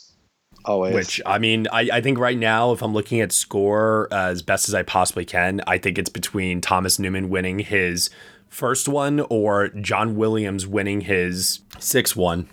Always. 0.65 0.93
Which 0.93 1.21
I 1.25 1.39
mean, 1.39 1.65
I, 1.71 1.89
I 1.93 2.01
think 2.01 2.19
right 2.19 2.37
now, 2.37 2.73
if 2.73 2.83
I'm 2.83 2.93
looking 2.93 3.21
at 3.21 3.31
score 3.31 4.07
uh, 4.11 4.27
as 4.27 4.43
best 4.43 4.67
as 4.67 4.75
I 4.75 4.83
possibly 4.83 5.25
can, 5.25 5.61
I 5.65 5.79
think 5.79 5.97
it's 5.97 6.09
between 6.09 6.61
Thomas 6.61 6.99
Newman 6.99 7.29
winning 7.29 7.59
his 7.59 8.11
first 8.49 8.87
one 8.87 9.21
or 9.29 9.69
John 9.69 10.15
Williams 10.15 10.67
winning 10.67 11.01
his 11.01 11.61
sixth 11.79 12.15
one. 12.15 12.47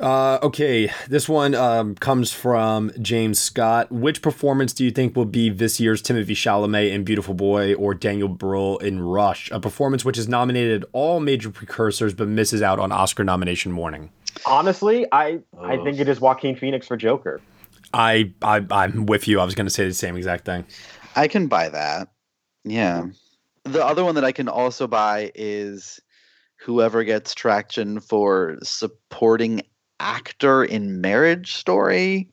Uh, 0.00 0.38
okay, 0.42 0.90
this 1.08 1.28
one 1.28 1.54
um, 1.54 1.94
comes 1.94 2.32
from 2.32 2.90
James 3.00 3.38
Scott. 3.38 3.92
Which 3.92 4.22
performance 4.22 4.72
do 4.72 4.84
you 4.84 4.90
think 4.90 5.14
will 5.14 5.24
be 5.24 5.50
this 5.50 5.78
year's 5.78 6.02
Timothy 6.02 6.34
Chalamet 6.34 6.90
in 6.90 7.04
Beautiful 7.04 7.34
Boy 7.34 7.74
or 7.74 7.94
Daniel 7.94 8.28
Brühl 8.28 8.82
in 8.82 9.00
Rush? 9.00 9.50
A 9.52 9.60
performance 9.60 10.04
which 10.04 10.18
is 10.18 10.28
nominated 10.28 10.84
all 10.92 11.20
major 11.20 11.50
precursors 11.50 12.12
but 12.12 12.28
misses 12.28 12.60
out 12.60 12.78
on 12.78 12.90
Oscar 12.90 13.22
nomination 13.22 13.70
morning. 13.70 14.10
Honestly, 14.46 15.06
I 15.12 15.40
I 15.62 15.76
think 15.76 16.00
it 16.00 16.08
is 16.08 16.20
Joaquin 16.20 16.56
Phoenix 16.56 16.88
for 16.88 16.96
Joker. 16.96 17.40
I, 17.92 18.32
I 18.42 18.66
I'm 18.70 19.06
with 19.06 19.28
you. 19.28 19.40
I 19.40 19.44
was 19.44 19.54
going 19.54 19.66
to 19.66 19.72
say 19.72 19.86
the 19.86 19.94
same 19.94 20.16
exact 20.16 20.44
thing. 20.44 20.64
I 21.14 21.28
can 21.28 21.46
buy 21.46 21.68
that. 21.68 22.08
Yeah. 22.64 23.06
The 23.62 23.84
other 23.84 24.04
one 24.04 24.16
that 24.16 24.24
I 24.24 24.32
can 24.32 24.48
also 24.48 24.88
buy 24.88 25.30
is 25.34 26.00
whoever 26.58 27.04
gets 27.04 27.34
traction 27.34 28.00
for 28.00 28.58
supporting 28.62 29.62
actor 30.00 30.64
in 30.64 31.00
Marriage 31.00 31.54
Story. 31.54 32.28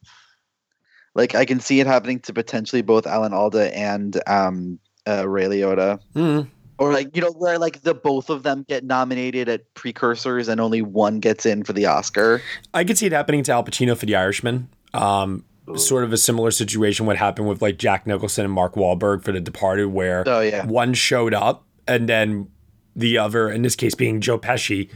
Like 1.15 1.35
I 1.35 1.45
can 1.45 1.59
see 1.59 1.79
it 1.79 1.87
happening 1.87 2.19
to 2.21 2.33
potentially 2.33 2.81
both 2.81 3.05
Alan 3.05 3.33
Alda 3.33 3.75
and 3.77 4.21
um, 4.27 4.79
uh, 5.07 5.27
Ray 5.27 5.45
Liotta. 5.45 5.99
Mm. 6.15 6.47
Or 6.77 6.93
like 6.93 7.15
you 7.15 7.21
know 7.21 7.31
where 7.31 7.59
like 7.59 7.81
the 7.81 7.93
both 7.93 8.29
of 8.29 8.43
them 8.43 8.65
get 8.67 8.83
nominated 8.83 9.47
at 9.49 9.71
precursors 9.75 10.47
and 10.47 10.59
only 10.59 10.81
one 10.81 11.19
gets 11.19 11.45
in 11.45 11.63
for 11.63 11.73
the 11.73 11.85
Oscar. 11.85 12.41
I 12.73 12.83
could 12.83 12.97
see 12.97 13.05
it 13.05 13.11
happening 13.11 13.43
to 13.43 13.51
Al 13.51 13.63
Pacino 13.63 13.95
for 13.95 14.05
The 14.05 14.15
Irishman. 14.15 14.67
Um, 14.93 15.43
sort 15.75 16.03
of 16.03 16.11
a 16.11 16.17
similar 16.17 16.49
situation 16.49 17.05
would 17.05 17.17
happen 17.17 17.45
with 17.45 17.61
like 17.61 17.77
Jack 17.77 18.07
Nicholson 18.07 18.45
and 18.45 18.53
Mark 18.53 18.73
Wahlberg 18.75 19.23
for 19.23 19.31
The 19.31 19.39
Departed, 19.39 19.87
where 19.87 20.23
Oh, 20.25 20.39
yeah. 20.41 20.65
one 20.65 20.93
showed 20.93 21.33
up 21.35 21.65
and 21.87 22.09
then 22.09 22.49
the 22.95 23.17
other, 23.17 23.49
in 23.49 23.61
this 23.61 23.75
case 23.75 23.93
being 23.95 24.19
Joe 24.19 24.39
Pesci, 24.39 24.89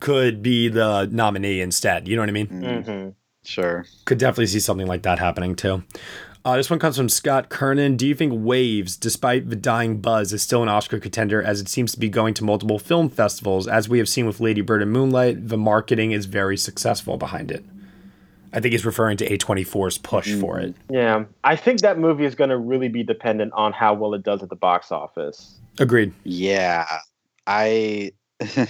could 0.00 0.42
be 0.42 0.68
the 0.68 1.08
nominee 1.10 1.60
instead. 1.60 2.08
You 2.08 2.16
know 2.16 2.22
what 2.22 2.28
I 2.28 2.32
mean? 2.32 2.46
Mm-hmm. 2.46 3.08
Sure. 3.44 3.86
Could 4.04 4.18
definitely 4.18 4.46
see 4.46 4.60
something 4.60 4.86
like 4.86 5.02
that 5.02 5.18
happening 5.18 5.54
too. 5.54 5.82
Uh, 6.44 6.56
this 6.56 6.70
one 6.70 6.78
comes 6.78 6.96
from 6.96 7.08
Scott 7.08 7.50
Kernan. 7.50 7.96
Do 7.96 8.06
you 8.06 8.14
think 8.14 8.32
Waves, 8.34 8.96
despite 8.96 9.50
the 9.50 9.56
dying 9.56 10.00
buzz, 10.00 10.32
is 10.32 10.42
still 10.42 10.62
an 10.62 10.68
Oscar 10.68 10.98
contender 10.98 11.42
as 11.42 11.60
it 11.60 11.68
seems 11.68 11.92
to 11.92 11.98
be 11.98 12.08
going 12.08 12.32
to 12.34 12.44
multiple 12.44 12.78
film 12.78 13.10
festivals? 13.10 13.66
As 13.68 13.88
we 13.88 13.98
have 13.98 14.08
seen 14.08 14.26
with 14.26 14.40
Lady 14.40 14.60
Bird 14.60 14.80
and 14.80 14.92
Moonlight, 14.92 15.48
the 15.48 15.58
marketing 15.58 16.12
is 16.12 16.26
very 16.26 16.56
successful 16.56 17.16
behind 17.18 17.50
it. 17.50 17.64
I 18.52 18.60
think 18.60 18.72
he's 18.72 18.86
referring 18.86 19.18
to 19.18 19.28
A24's 19.28 19.98
push 19.98 20.34
for 20.34 20.58
it. 20.58 20.74
Yeah, 20.88 21.24
I 21.44 21.54
think 21.54 21.80
that 21.80 21.98
movie 21.98 22.24
is 22.24 22.34
going 22.34 22.50
to 22.50 22.56
really 22.56 22.88
be 22.88 23.02
dependent 23.02 23.52
on 23.52 23.72
how 23.72 23.92
well 23.92 24.14
it 24.14 24.22
does 24.22 24.42
at 24.42 24.48
the 24.48 24.56
box 24.56 24.90
office. 24.90 25.58
Agreed. 25.78 26.14
Yeah, 26.24 26.86
I 27.46 28.12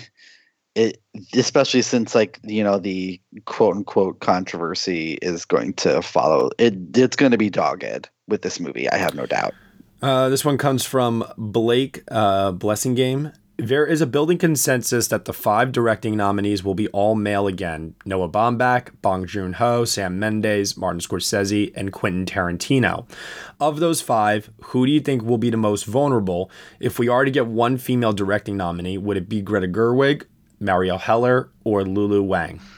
it 0.75 1.01
especially 1.35 1.83
since 1.83 2.15
like 2.15 2.39
you 2.43 2.63
know 2.63 2.79
the 2.79 3.21
quote 3.45 3.77
unquote 3.77 4.21
controversy 4.21 5.19
is 5.23 5.45
going 5.45 5.75
to 5.75 6.03
follow. 6.03 6.51
It 6.59 6.75
it's 6.97 7.17
going 7.17 7.33
to 7.33 7.39
be 7.39 7.51
dogged 7.51 8.09
with 8.29 8.43
this 8.43 8.61
movie. 8.61 8.89
I 8.91 8.97
have 8.97 9.15
no 9.15 9.27
doubt. 9.27 9.55
Uh, 10.01 10.29
this 10.29 10.45
one 10.45 10.59
comes 10.59 10.85
from 10.85 11.25
Blake 11.37 12.03
uh, 12.11 12.53
Blessing 12.53 12.95
Game. 12.95 13.33
There 13.61 13.85
is 13.85 14.01
a 14.01 14.07
building 14.07 14.39
consensus 14.39 15.09
that 15.09 15.25
the 15.25 15.33
five 15.33 15.73
directing 15.73 16.17
nominees 16.17 16.63
will 16.63 16.77
be 16.77 16.87
all 16.89 17.17
male 17.17 17.49
again 17.49 17.97
Noah 18.07 18.29
Baumbach, 18.29 18.91
Bong 19.03 19.27
Joon 19.27 19.55
Ho, 19.55 19.85
Sam 19.85 20.21
Mendes, 20.21 20.77
Martin 20.77 21.01
Scorsese, 21.01 21.73
and 21.75 21.93
Quentin 21.93 22.25
Tarantino. 22.25 23.11
Of 23.59 23.81
those 23.81 24.01
five, 24.01 24.53
who 24.67 24.87
do 24.87 24.93
you 24.93 25.01
think 25.01 25.25
will 25.25 25.39
be 25.39 25.51
the 25.51 25.57
most 25.57 25.87
vulnerable? 25.87 26.53
If 26.79 27.01
we 27.01 27.09
are 27.09 27.25
to 27.25 27.33
get 27.33 27.49
one 27.49 27.79
female 27.79 28.13
directing 28.13 28.57
nominee, 28.57 28.97
would 28.97 29.17
it 29.17 29.29
be 29.29 29.43
Greta 29.43 29.67
Gerwig, 29.67 30.27
Marielle 30.61 31.01
Heller, 31.01 31.51
or 31.65 31.85
Lulu 31.85 32.23
Wang? 32.23 32.61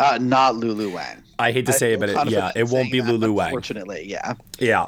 Uh, 0.00 0.16
not 0.20 0.54
Lulu 0.54 0.94
Wang. 0.94 1.24
I 1.40 1.50
hate 1.50 1.66
to 1.66 1.72
say 1.72 1.94
it, 1.94 1.98
but 1.98 2.08
it, 2.08 2.30
yeah, 2.30 2.52
it 2.54 2.68
won't 2.68 2.92
be 2.92 3.02
Lulu 3.02 3.32
Wang. 3.32 3.48
Unfortunately, 3.48 4.04
yeah. 4.06 4.34
Yeah. 4.60 4.86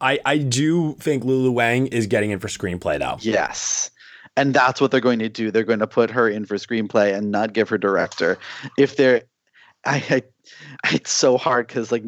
I, 0.00 0.20
I 0.24 0.38
do 0.38 0.94
think 1.00 1.24
Lulu 1.24 1.50
Wang 1.50 1.88
is 1.88 2.06
getting 2.06 2.30
in 2.30 2.38
for 2.38 2.46
screenplay, 2.46 3.00
though. 3.00 3.16
Yes. 3.18 3.90
And 4.36 4.54
that's 4.54 4.80
what 4.80 4.92
they're 4.92 5.00
going 5.00 5.18
to 5.18 5.28
do. 5.28 5.50
They're 5.50 5.64
going 5.64 5.80
to 5.80 5.88
put 5.88 6.10
her 6.10 6.28
in 6.28 6.46
for 6.46 6.54
screenplay 6.54 7.12
and 7.12 7.32
not 7.32 7.52
give 7.52 7.68
her 7.68 7.76
director. 7.76 8.38
If 8.78 8.96
they're, 8.96 9.22
I, 9.84 10.04
I 10.08 10.22
it's 10.92 11.10
so 11.10 11.36
hard 11.36 11.66
because 11.66 11.90
like 11.90 12.04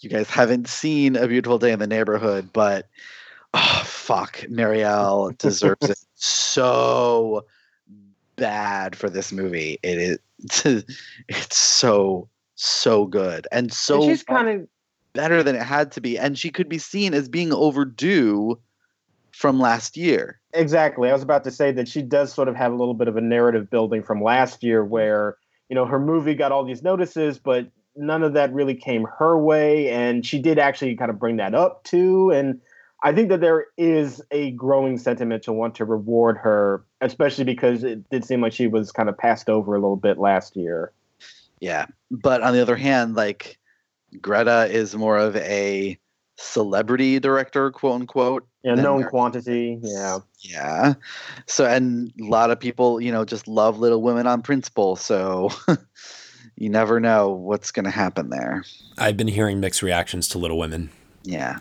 you 0.00 0.10
guys 0.10 0.30
haven't 0.30 0.68
seen 0.68 1.16
A 1.16 1.26
Beautiful 1.26 1.58
Day 1.58 1.72
in 1.72 1.78
the 1.78 1.86
Neighborhood, 1.86 2.50
but 2.52 2.86
oh 3.54 3.82
fuck, 3.84 4.38
Marielle 4.48 5.36
deserves 5.38 5.90
it 5.90 5.98
so 6.14 7.44
bad 8.38 8.96
for 8.96 9.10
this 9.10 9.32
movie. 9.32 9.78
It 9.82 9.98
is, 9.98 10.84
it's 11.28 11.56
so 11.56 12.28
so 12.60 13.06
good 13.06 13.46
and 13.52 13.72
so 13.72 14.02
And 14.02 14.04
she's 14.04 14.24
kind 14.24 14.48
of 14.48 14.68
better 15.12 15.42
than 15.42 15.54
it 15.54 15.62
had 15.62 15.92
to 15.92 16.00
be, 16.00 16.18
and 16.18 16.38
she 16.38 16.50
could 16.50 16.68
be 16.68 16.78
seen 16.78 17.14
as 17.14 17.28
being 17.28 17.52
overdue 17.52 18.58
from 19.32 19.60
last 19.60 19.96
year. 19.96 20.40
Exactly. 20.52 21.08
I 21.08 21.12
was 21.12 21.22
about 21.22 21.44
to 21.44 21.50
say 21.50 21.70
that 21.72 21.88
she 21.88 22.02
does 22.02 22.32
sort 22.32 22.48
of 22.48 22.56
have 22.56 22.72
a 22.72 22.76
little 22.76 22.94
bit 22.94 23.08
of 23.08 23.16
a 23.16 23.20
narrative 23.20 23.70
building 23.70 24.02
from 24.02 24.22
last 24.22 24.62
year 24.62 24.84
where, 24.84 25.36
you 25.68 25.74
know, 25.74 25.84
her 25.84 25.98
movie 25.98 26.34
got 26.34 26.52
all 26.52 26.64
these 26.64 26.82
notices, 26.82 27.38
but 27.38 27.68
none 27.94 28.22
of 28.22 28.32
that 28.34 28.52
really 28.52 28.74
came 28.74 29.06
her 29.18 29.38
way. 29.38 29.90
And 29.90 30.26
she 30.26 30.40
did 30.40 30.58
actually 30.58 30.96
kind 30.96 31.10
of 31.10 31.18
bring 31.18 31.36
that 31.36 31.54
up 31.54 31.84
too. 31.84 32.30
And 32.30 32.60
I 33.02 33.12
think 33.12 33.28
that 33.28 33.40
there 33.40 33.66
is 33.76 34.20
a 34.30 34.50
growing 34.52 34.98
sentiment 34.98 35.44
to 35.44 35.52
want 35.52 35.76
to 35.76 35.84
reward 35.84 36.36
her, 36.38 36.84
especially 37.00 37.44
because 37.44 37.84
it 37.84 38.08
did 38.10 38.24
seem 38.24 38.40
like 38.40 38.52
she 38.52 38.66
was 38.66 38.90
kind 38.90 39.08
of 39.08 39.16
passed 39.16 39.48
over 39.48 39.74
a 39.74 39.78
little 39.78 39.96
bit 39.96 40.18
last 40.18 40.56
year. 40.56 40.92
Yeah. 41.60 41.86
But 42.10 42.42
on 42.42 42.54
the 42.54 42.60
other 42.60 42.76
hand, 42.76 43.14
like 43.14 43.58
Greta 44.20 44.66
is 44.66 44.96
more 44.96 45.16
of 45.16 45.36
a 45.36 45.98
celebrity 46.36 47.20
director, 47.20 47.70
quote 47.70 48.00
unquote. 48.00 48.46
Yeah, 48.64 48.74
than 48.74 48.84
known 48.84 49.00
Mar- 49.02 49.10
quantity. 49.10 49.78
Yeah. 49.80 50.18
Yeah. 50.40 50.94
So, 51.46 51.66
and 51.66 52.12
a 52.20 52.24
lot 52.24 52.50
of 52.50 52.58
people, 52.58 53.00
you 53.00 53.12
know, 53.12 53.24
just 53.24 53.46
love 53.46 53.78
Little 53.78 54.02
Women 54.02 54.26
on 54.26 54.42
principle. 54.42 54.96
So 54.96 55.50
you 56.56 56.68
never 56.68 56.98
know 56.98 57.30
what's 57.30 57.70
going 57.70 57.84
to 57.84 57.90
happen 57.90 58.30
there. 58.30 58.64
I've 58.98 59.16
been 59.16 59.28
hearing 59.28 59.60
mixed 59.60 59.82
reactions 59.82 60.26
to 60.30 60.38
Little 60.38 60.58
Women, 60.58 60.90
Yeah. 61.22 61.58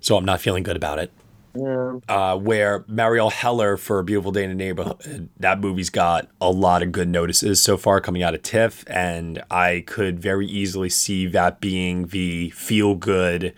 So 0.00 0.16
I'm 0.16 0.24
not 0.24 0.40
feeling 0.40 0.62
good 0.62 0.76
about 0.76 0.98
it. 0.98 1.12
Yeah. 1.54 1.98
uh, 2.08 2.36
where 2.36 2.80
Marielle 2.80 3.32
Heller 3.32 3.76
for 3.76 3.98
A 3.98 4.04
Beautiful 4.04 4.30
Day 4.30 4.44
in 4.44 4.50
the 4.50 4.54
Neighborhood, 4.54 5.28
that 5.38 5.60
movie's 5.60 5.90
got 5.90 6.28
a 6.40 6.50
lot 6.50 6.82
of 6.82 6.92
good 6.92 7.08
notices 7.08 7.60
so 7.60 7.76
far 7.76 8.00
coming 8.00 8.22
out 8.22 8.34
of 8.34 8.42
TIFF, 8.42 8.84
and 8.88 9.42
I 9.50 9.82
could 9.86 10.20
very 10.20 10.46
easily 10.46 10.88
see 10.88 11.26
that 11.26 11.60
being 11.60 12.08
the 12.08 12.50
feel 12.50 12.94
good 12.94 13.54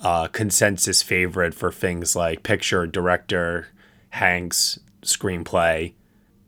uh, 0.00 0.28
consensus 0.28 1.02
favorite 1.02 1.52
for 1.52 1.70
things 1.70 2.16
like 2.16 2.42
picture, 2.42 2.86
director, 2.86 3.68
Hanks, 4.10 4.78
screenplay, 5.02 5.94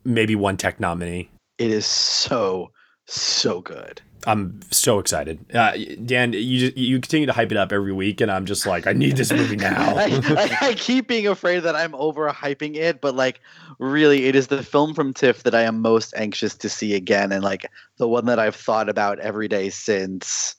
maybe 0.05 0.35
one 0.37 0.57
tech 0.57 0.81
nominee. 0.81 1.31
It 1.59 1.71
is 1.71 1.87
so 1.87 2.71
so 3.07 3.61
good. 3.61 4.01
I'm 4.27 4.61
so 4.71 4.99
excited, 4.99 5.45
uh, 5.55 5.73
Dan. 6.05 6.33
You 6.33 6.73
you 6.75 7.01
continue 7.01 7.27
to 7.27 7.33
hype 7.33 7.53
it 7.53 7.59
up 7.59 7.73
every 7.73 7.93
week, 7.93 8.21
and 8.21 8.31
I'm 8.31 8.47
just 8.47 8.67
like, 8.67 8.87
I 8.87 8.93
need 8.93 9.17
this 9.17 9.33
movie 9.33 9.57
now. 9.57 9.97
I, 9.97 10.21
I, 10.25 10.69
I, 10.69 10.75
keep 10.75 11.09
being 11.09 11.27
afraid 11.27 11.61
that 11.61 11.77
I'm 11.77 11.93
overhyping 11.93 12.77
it, 12.77 13.01
but 13.01 13.15
like, 13.15 13.41
really, 13.79 14.27
it 14.27 14.35
is 14.35 14.49
the 14.49 14.63
film 14.63 14.95
from 14.95 15.13
TIFF 15.13 15.43
that 15.43 15.55
I 15.55 15.63
am 15.63 15.81
most 15.81 16.15
anxious 16.17 16.55
to 16.57 16.69
see 16.69 16.95
again, 16.95 17.33
and 17.33 17.45
like 17.45 17.71
the 17.99 18.09
one 18.09 18.27
that 18.27 18.39
I've 18.39 18.57
thought 18.57 18.89
about 18.89 19.19
every 19.21 19.49
day 19.49 19.71
since. 19.71 20.57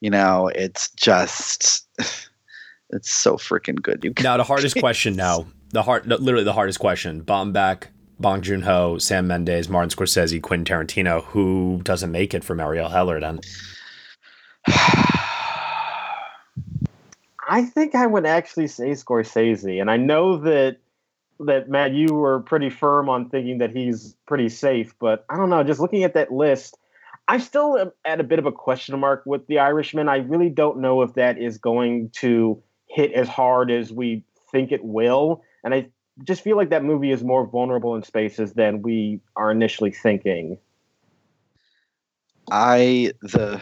You 0.00 0.10
know, 0.10 0.48
it's 0.48 0.90
just, 0.90 1.88
it's 2.90 3.10
so 3.10 3.36
freaking 3.36 3.80
good. 3.80 4.04
You 4.04 4.12
now 4.22 4.36
the 4.36 4.44
hardest 4.44 4.76
question 4.76 5.16
now, 5.16 5.46
the 5.70 5.82
hard, 5.82 6.06
literally 6.06 6.44
the 6.44 6.52
hardest 6.52 6.78
question. 6.78 7.22
Baumbach, 7.22 7.84
Bong 8.18 8.42
Joon 8.42 8.62
Ho, 8.62 8.98
Sam 8.98 9.26
Mendes, 9.26 9.68
Martin 9.68 9.90
Scorsese, 9.90 10.40
Quentin 10.40 10.64
Tarantino. 10.64 11.24
Who 11.24 11.80
doesn't 11.82 12.12
make 12.12 12.34
it 12.34 12.44
for 12.44 12.54
Marielle 12.54 12.90
Heller 12.90 13.20
then? 13.20 13.40
I 17.46 17.64
think 17.64 17.94
I 17.94 18.06
would 18.06 18.26
actually 18.26 18.68
say 18.68 18.90
Scorsese, 18.90 19.80
and 19.80 19.90
I 19.90 19.96
know 19.96 20.38
that 20.38 20.78
that 21.40 21.68
Matt, 21.68 21.92
you 21.92 22.14
were 22.14 22.40
pretty 22.40 22.70
firm 22.70 23.08
on 23.08 23.28
thinking 23.28 23.58
that 23.58 23.74
he's 23.74 24.14
pretty 24.26 24.48
safe, 24.48 24.94
but 25.00 25.24
I 25.28 25.36
don't 25.36 25.50
know. 25.50 25.64
Just 25.64 25.80
looking 25.80 26.04
at 26.04 26.14
that 26.14 26.32
list, 26.32 26.78
I 27.26 27.38
still 27.38 27.92
at 28.04 28.20
a 28.20 28.24
bit 28.24 28.38
of 28.38 28.46
a 28.46 28.52
question 28.52 28.98
mark 28.98 29.24
with 29.26 29.46
The 29.46 29.58
Irishman. 29.58 30.08
I 30.08 30.18
really 30.18 30.48
don't 30.48 30.78
know 30.78 31.02
if 31.02 31.14
that 31.14 31.38
is 31.38 31.58
going 31.58 32.10
to 32.14 32.62
hit 32.86 33.12
as 33.12 33.28
hard 33.28 33.70
as 33.70 33.92
we 33.92 34.24
think 34.52 34.70
it 34.70 34.84
will, 34.84 35.42
and 35.64 35.74
I 35.74 35.88
just 36.22 36.42
feel 36.42 36.56
like 36.56 36.70
that 36.70 36.84
movie 36.84 37.10
is 37.10 37.24
more 37.24 37.46
vulnerable 37.46 37.96
in 37.96 38.02
spaces 38.02 38.52
than 38.52 38.82
we 38.82 39.20
are 39.34 39.50
initially 39.50 39.90
thinking. 39.90 40.58
I 42.50 43.12
the 43.22 43.60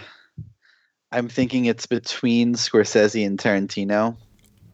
I'm 1.12 1.28
thinking 1.28 1.66
it's 1.66 1.86
between 1.86 2.54
Scorsese 2.54 3.24
and 3.24 3.38
Tarantino. 3.38 4.16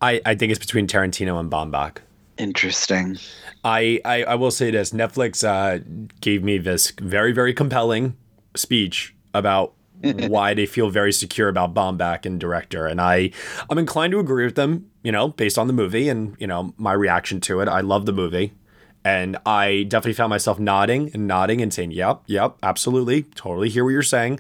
I, 0.00 0.20
I 0.24 0.34
think 0.36 0.50
it's 0.50 0.60
between 0.60 0.86
Tarantino 0.86 1.38
and 1.40 1.50
Baumbach. 1.50 1.98
Interesting. 2.38 3.18
I, 3.64 4.00
I, 4.04 4.22
I 4.22 4.34
will 4.36 4.52
say 4.52 4.70
this 4.70 4.92
Netflix 4.92 5.42
uh, 5.42 5.82
gave 6.20 6.44
me 6.44 6.58
this 6.58 6.92
very, 7.00 7.32
very 7.32 7.52
compelling 7.52 8.16
speech 8.54 9.14
about 9.34 9.74
why 10.28 10.54
they 10.54 10.66
feel 10.66 10.90
very 10.90 11.12
secure 11.12 11.48
about 11.48 11.74
Baumbach 11.74 12.24
and 12.24 12.38
director. 12.38 12.86
And 12.86 13.00
I, 13.00 13.30
I'm 13.68 13.78
inclined 13.78 14.12
to 14.12 14.20
agree 14.20 14.44
with 14.44 14.54
them, 14.54 14.90
you 15.02 15.12
know, 15.12 15.28
based 15.28 15.58
on 15.58 15.66
the 15.66 15.72
movie 15.72 16.08
and, 16.08 16.36
you 16.38 16.46
know, 16.46 16.74
my 16.76 16.92
reaction 16.92 17.40
to 17.42 17.60
it. 17.60 17.68
I 17.68 17.80
love 17.80 18.06
the 18.06 18.12
movie. 18.12 18.52
And 19.04 19.38
I 19.46 19.84
definitely 19.84 20.14
found 20.14 20.30
myself 20.30 20.58
nodding 20.58 21.10
and 21.14 21.26
nodding 21.26 21.60
and 21.60 21.72
saying, 21.72 21.92
yep, 21.92 22.22
yep, 22.26 22.56
absolutely, 22.62 23.22
totally 23.22 23.68
hear 23.68 23.84
what 23.84 23.90
you're 23.90 24.02
saying. 24.02 24.38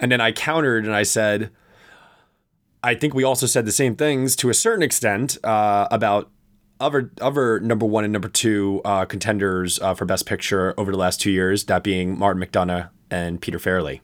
And 0.00 0.10
then 0.10 0.20
I 0.20 0.32
countered 0.32 0.84
and 0.84 0.94
I 0.94 1.02
said, 1.02 1.50
I 2.82 2.94
think 2.94 3.14
we 3.14 3.24
also 3.24 3.46
said 3.46 3.66
the 3.66 3.72
same 3.72 3.96
things 3.96 4.36
to 4.36 4.48
a 4.48 4.54
certain 4.54 4.82
extent 4.82 5.38
uh, 5.44 5.88
about 5.90 6.30
other 6.78 7.10
other 7.20 7.58
number 7.60 7.86
one 7.86 8.04
and 8.04 8.12
number 8.12 8.28
two 8.28 8.80
uh, 8.84 9.04
contenders 9.06 9.80
uh, 9.80 9.94
for 9.94 10.04
Best 10.04 10.26
Picture 10.26 10.74
over 10.78 10.92
the 10.92 10.98
last 10.98 11.20
two 11.20 11.30
years, 11.30 11.64
that 11.64 11.82
being 11.82 12.18
Martin 12.18 12.42
McDonagh 12.42 12.90
and 13.10 13.40
Peter 13.40 13.58
Farrelly 13.58 14.00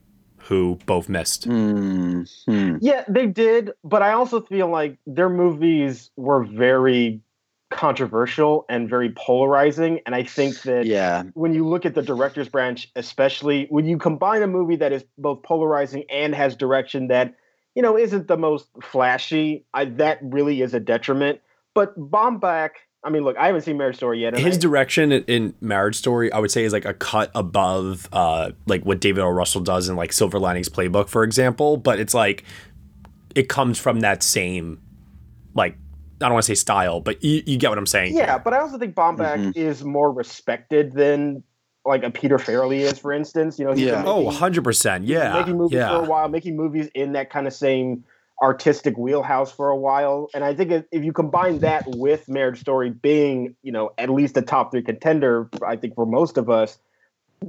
who 0.53 0.79
both 0.85 1.09
missed. 1.09 1.49
Mm-hmm. 1.49 2.77
Yeah, 2.83 3.05
they 3.09 3.27
did, 3.27 3.71
but 3.83 4.03
I 4.03 4.13
also 4.13 4.43
feel 4.43 4.69
like 4.69 4.99
their 5.07 5.31
movies 5.31 6.11
were 6.17 6.45
very 6.45 7.23
controversial 7.71 8.67
and 8.69 8.87
very 8.87 9.11
polarizing 9.17 10.01
and 10.05 10.15
I 10.15 10.25
think 10.25 10.61
that 10.65 10.85
yeah. 10.85 11.23
when 11.33 11.55
you 11.55 11.67
look 11.67 11.87
at 11.87 11.95
the 11.95 12.03
director's 12.03 12.51
branch 12.51 12.93
especially 12.97 13.65
when 13.71 13.87
you 13.87 13.97
combine 13.97 14.43
a 14.43 14.47
movie 14.47 14.77
that 14.77 14.93
is 14.93 15.07
both 15.17 15.43
polarizing 15.43 16.05
and 16.11 16.35
has 16.35 16.55
direction 16.55 17.09
that 17.09 17.35
you 17.75 17.81
know 17.81 17.97
isn't 17.97 18.29
the 18.29 18.37
most 18.37 18.69
flashy 18.83 19.65
I, 19.73 19.87
that 19.87 20.19
really 20.21 20.61
is 20.61 20.75
a 20.75 20.81
detriment 20.81 21.41
but 21.73 21.99
Baumbach 21.99 22.73
I 23.05 23.11
mean, 23.11 23.25
look, 23.25 23.37
I 23.37 23.47
haven't 23.47 23.63
seen 23.63 23.77
Marriage 23.77 23.97
Story 23.97 24.21
yet. 24.21 24.39
His 24.39 24.57
I, 24.57 24.61
direction 24.61 25.13
in 25.13 25.55
Marriage 25.61 25.97
Story, 25.97 26.33
I 26.33 26.39
would 26.39 26.53
say, 26.53 26.65
is 26.65 26.73
like 26.73 26.85
a 26.85 26.95
cut 26.95 27.33
above, 27.35 28.09
uh, 28.13 28.53
like 28.67 28.85
what 28.85 29.01
David 29.01 29.23
O. 29.23 29.29
Russell 29.29 29.61
does 29.61 29.89
in 29.89 29.97
like 29.97 30.13
Silver 30.13 30.39
Linings 30.39 30.69
Playbook, 30.69 31.09
for 31.09 31.25
example. 31.25 31.77
But 31.77 31.99
it's 31.99 32.15
like 32.15 32.45
it 33.35 33.49
comes 33.49 33.79
from 33.79 34.01
that 34.01 34.23
same, 34.23 34.81
like 35.55 35.75
I 36.21 36.27
don't 36.27 36.35
want 36.35 36.45
to 36.45 36.47
say 36.47 36.55
style, 36.55 37.01
but 37.01 37.23
you, 37.25 37.43
you 37.45 37.57
get 37.59 37.71
what 37.71 37.79
I'm 37.79 37.87
saying. 37.87 38.17
Yeah, 38.17 38.39
but 38.39 38.55
I 38.55 38.61
also 38.61 38.79
think 38.79 38.95
Baumbach 38.95 39.37
mm-hmm. 39.37 39.51
is 39.57 39.83
more 39.83 40.13
respected 40.13 40.93
than 40.93 41.43
like 41.85 42.05
a 42.05 42.11
Peter 42.11 42.39
Farrelly 42.39 42.81
is, 42.81 42.99
for 42.99 43.13
instance. 43.13 43.59
You 43.59 43.65
know, 43.65 43.75
yeah. 43.75 43.97
Making, 43.97 44.09
oh, 44.09 44.21
100 44.21 44.63
percent. 44.63 45.05
Yeah, 45.05 45.33
making 45.33 45.57
movies 45.57 45.77
yeah. 45.77 45.89
for 45.89 46.05
a 46.05 46.09
while, 46.09 46.29
making 46.29 46.57
movies 46.57 46.89
in 46.95 47.13
that 47.13 47.31
kind 47.31 47.49
of 47.49 47.53
same 47.53 48.05
artistic 48.43 48.99
wheelhouse 48.99 49.53
for 49.53 49.69
a 49.69 49.77
while. 49.77 50.29
And 50.35 50.45
I 50.45 50.55
think 50.55 50.85
if 50.91 51.05
you 51.05 51.13
combine 51.13 51.61
that 51.61 51.85
with 51.87 52.29
Marriage 52.29 52.61
Story 52.61 52.91
being, 52.91 53.55
you 53.63 53.71
know, 53.71 53.93
at 53.97 54.11
least 54.11 54.37
a 54.37 54.43
top 54.43 54.73
three 54.73 54.83
contender, 54.83 55.49
I 55.67 55.77
think 55.77 55.95
for 55.95 56.05
most 56.05 56.37
of 56.37 56.51
us, 56.51 56.79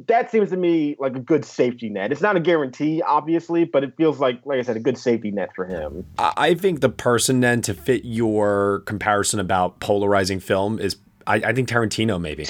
that 0.08 0.32
seems 0.32 0.50
to 0.52 0.58
me 0.58 0.96
like 1.00 1.16
a 1.16 1.20
good 1.20 1.46
safety 1.46 1.90
net. 1.90 2.12
It's 2.12 2.22
not 2.22 2.36
a 2.36 2.40
guarantee, 2.40 3.02
obviously, 3.02 3.64
but 3.64 3.84
it 3.84 3.96
feels 3.98 4.20
like, 4.20 4.40
like 4.46 4.60
I 4.60 4.62
said, 4.62 4.78
a 4.78 4.80
good 4.80 4.98
safety 4.98 5.32
net 5.32 5.50
for 5.56 5.66
him. 5.66 6.06
I 6.18 6.54
think 6.56 6.82
the 6.82 6.90
person 6.90 7.42
then 7.42 7.62
to 7.64 7.74
fit 7.74 8.06
your 8.06 8.84
comparison 8.86 9.40
about 9.40 9.80
polarizing 9.80 10.40
film 10.40 10.80
is 10.80 10.98
I, 11.26 11.36
I, 11.36 11.54
think 11.54 11.70
Tarantino 11.70 12.20
maybe. 12.20 12.48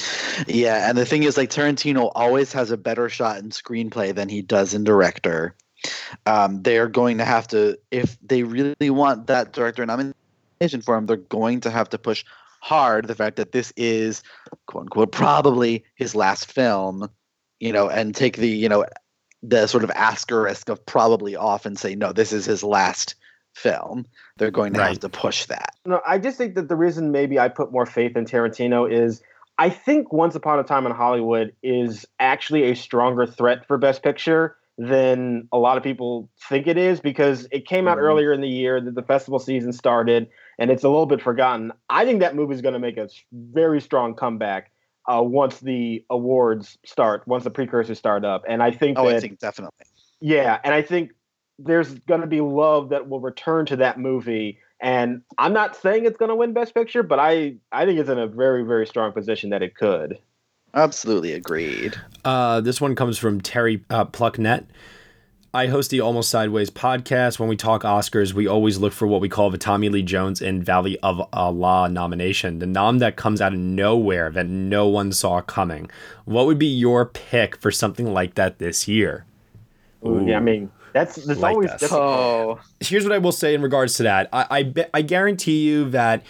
Yeah, 0.48 0.88
and 0.88 0.98
the 0.98 1.06
thing 1.06 1.22
is, 1.22 1.36
like 1.36 1.48
Tarantino 1.48 2.10
always 2.12 2.52
has 2.54 2.72
a 2.72 2.76
better 2.76 3.08
shot 3.08 3.38
in 3.38 3.50
screenplay 3.50 4.12
than 4.12 4.28
he 4.28 4.42
does 4.42 4.74
in 4.74 4.82
director 4.82 5.54
um, 6.26 6.62
they're 6.62 6.88
going 6.88 7.18
to 7.18 7.24
have 7.24 7.48
to, 7.48 7.78
if 7.90 8.16
they 8.20 8.42
really 8.42 8.90
want 8.90 9.26
that 9.26 9.52
director 9.52 9.84
nomination 9.84 10.82
for 10.82 10.96
him, 10.96 11.06
they're 11.06 11.16
going 11.16 11.60
to 11.60 11.70
have 11.70 11.88
to 11.90 11.98
push 11.98 12.24
hard 12.60 13.06
the 13.06 13.14
fact 13.14 13.36
that 13.36 13.52
this 13.52 13.72
is 13.76 14.22
quote 14.66 14.82
unquote 14.82 15.12
probably 15.12 15.84
his 15.96 16.14
last 16.14 16.50
film, 16.50 17.08
you 17.60 17.72
know, 17.72 17.88
and 17.88 18.14
take 18.14 18.36
the, 18.36 18.48
you 18.48 18.68
know, 18.68 18.86
the 19.42 19.66
sort 19.66 19.84
of 19.84 19.90
asterisk 19.90 20.68
of 20.70 20.84
probably 20.86 21.36
off 21.36 21.66
and 21.66 21.78
say, 21.78 21.94
no, 21.94 22.12
this 22.12 22.32
is 22.32 22.46
his 22.46 22.62
last 22.62 23.14
film. 23.54 24.06
They're 24.38 24.50
going 24.50 24.72
to 24.74 24.80
right. 24.80 24.88
have 24.88 25.00
to 25.00 25.08
push 25.08 25.44
that. 25.46 25.74
No, 25.84 26.00
I 26.06 26.18
just 26.18 26.38
think 26.38 26.54
that 26.54 26.68
the 26.68 26.76
reason 26.76 27.12
maybe 27.12 27.38
I 27.38 27.48
put 27.48 27.70
more 27.70 27.86
faith 27.86 28.16
in 28.16 28.24
Tarantino 28.24 28.90
is 28.90 29.22
I 29.58 29.68
think 29.68 30.12
Once 30.12 30.34
Upon 30.34 30.58
a 30.58 30.64
Time 30.64 30.86
in 30.86 30.92
Hollywood 30.92 31.54
is 31.62 32.06
actually 32.18 32.64
a 32.64 32.74
stronger 32.74 33.26
threat 33.26 33.66
for 33.66 33.78
Best 33.78 34.02
Picture 34.02 34.56
than 34.76 35.48
a 35.52 35.58
lot 35.58 35.76
of 35.76 35.82
people 35.82 36.28
think 36.48 36.66
it 36.66 36.76
is 36.76 37.00
because 37.00 37.46
it 37.52 37.66
came 37.66 37.86
out 37.86 37.96
mm-hmm. 37.96 38.06
earlier 38.06 38.32
in 38.32 38.40
the 38.40 38.48
year 38.48 38.80
that 38.80 38.94
the 38.94 39.02
festival 39.02 39.38
season 39.38 39.72
started 39.72 40.28
and 40.58 40.70
it's 40.70 40.84
a 40.84 40.88
little 40.88 41.06
bit 41.06 41.22
forgotten. 41.22 41.72
I 41.88 42.04
think 42.04 42.20
that 42.20 42.34
movie 42.34 42.54
is 42.54 42.60
going 42.60 42.74
to 42.74 42.78
make 42.80 42.96
a 42.96 43.08
very 43.32 43.80
strong 43.80 44.14
comeback 44.14 44.70
uh, 45.06 45.22
once 45.22 45.60
the 45.60 46.04
awards 46.10 46.78
start, 46.84 47.26
once 47.26 47.44
the 47.44 47.50
precursors 47.50 47.98
start 47.98 48.24
up. 48.24 48.44
And 48.48 48.62
I 48.62 48.70
think 48.70 48.98
oh, 48.98 49.06
that, 49.06 49.16
I 49.16 49.20
think 49.20 49.38
definitely. 49.38 49.86
Yeah, 50.20 50.58
and 50.64 50.74
I 50.74 50.82
think 50.82 51.12
there's 51.58 51.94
going 51.94 52.20
to 52.20 52.26
be 52.26 52.40
love 52.40 52.88
that 52.88 53.08
will 53.08 53.20
return 53.20 53.66
to 53.66 53.76
that 53.76 53.98
movie. 53.98 54.58
And 54.80 55.22
I'm 55.38 55.52
not 55.52 55.76
saying 55.76 56.04
it's 56.04 56.16
going 56.16 56.30
to 56.30 56.34
win 56.34 56.52
Best 56.52 56.74
Picture, 56.74 57.02
but 57.02 57.18
I 57.18 57.56
I 57.72 57.84
think 57.84 57.98
it's 57.98 58.10
in 58.10 58.18
a 58.18 58.26
very 58.26 58.64
very 58.64 58.86
strong 58.86 59.12
position 59.12 59.50
that 59.50 59.62
it 59.62 59.76
could. 59.76 60.18
Absolutely 60.74 61.32
agreed. 61.32 61.96
Uh, 62.24 62.60
this 62.60 62.80
one 62.80 62.94
comes 62.94 63.16
from 63.16 63.40
Terry 63.40 63.84
uh, 63.90 64.04
Plucknet. 64.04 64.66
I 65.54 65.68
host 65.68 65.90
the 65.90 66.00
Almost 66.00 66.30
Sideways 66.30 66.68
podcast. 66.68 67.38
When 67.38 67.48
we 67.48 67.56
talk 67.56 67.84
Oscars, 67.84 68.32
we 68.32 68.48
always 68.48 68.78
look 68.78 68.92
for 68.92 69.06
what 69.06 69.20
we 69.20 69.28
call 69.28 69.50
the 69.50 69.58
Tommy 69.58 69.88
Lee 69.88 70.02
Jones 70.02 70.42
and 70.42 70.64
Valley 70.64 70.98
of 71.00 71.22
Elah 71.32 71.88
nomination, 71.88 72.58
the 72.58 72.66
nom 72.66 72.98
that 72.98 73.14
comes 73.14 73.40
out 73.40 73.52
of 73.52 73.60
nowhere 73.60 74.30
that 74.30 74.48
no 74.48 74.88
one 74.88 75.12
saw 75.12 75.40
coming. 75.40 75.88
What 76.24 76.46
would 76.46 76.58
be 76.58 76.66
your 76.66 77.06
pick 77.06 77.56
for 77.56 77.70
something 77.70 78.12
like 78.12 78.34
that 78.34 78.58
this 78.58 78.88
year? 78.88 79.26
Ooh, 80.04 80.24
yeah, 80.26 80.38
I 80.38 80.40
mean, 80.40 80.72
that's 80.92 81.24
that's 81.24 81.38
like 81.38 81.54
always 81.54 81.70
difficult. 81.72 82.00
Oh. 82.00 82.60
Here's 82.80 83.04
what 83.04 83.12
I 83.12 83.18
will 83.18 83.30
say 83.30 83.54
in 83.54 83.62
regards 83.62 83.94
to 83.98 84.02
that. 84.02 84.28
I 84.32 84.46
I, 84.50 84.62
be, 84.64 84.84
I 84.92 85.02
guarantee 85.02 85.62
you 85.68 85.88
that 85.90 86.24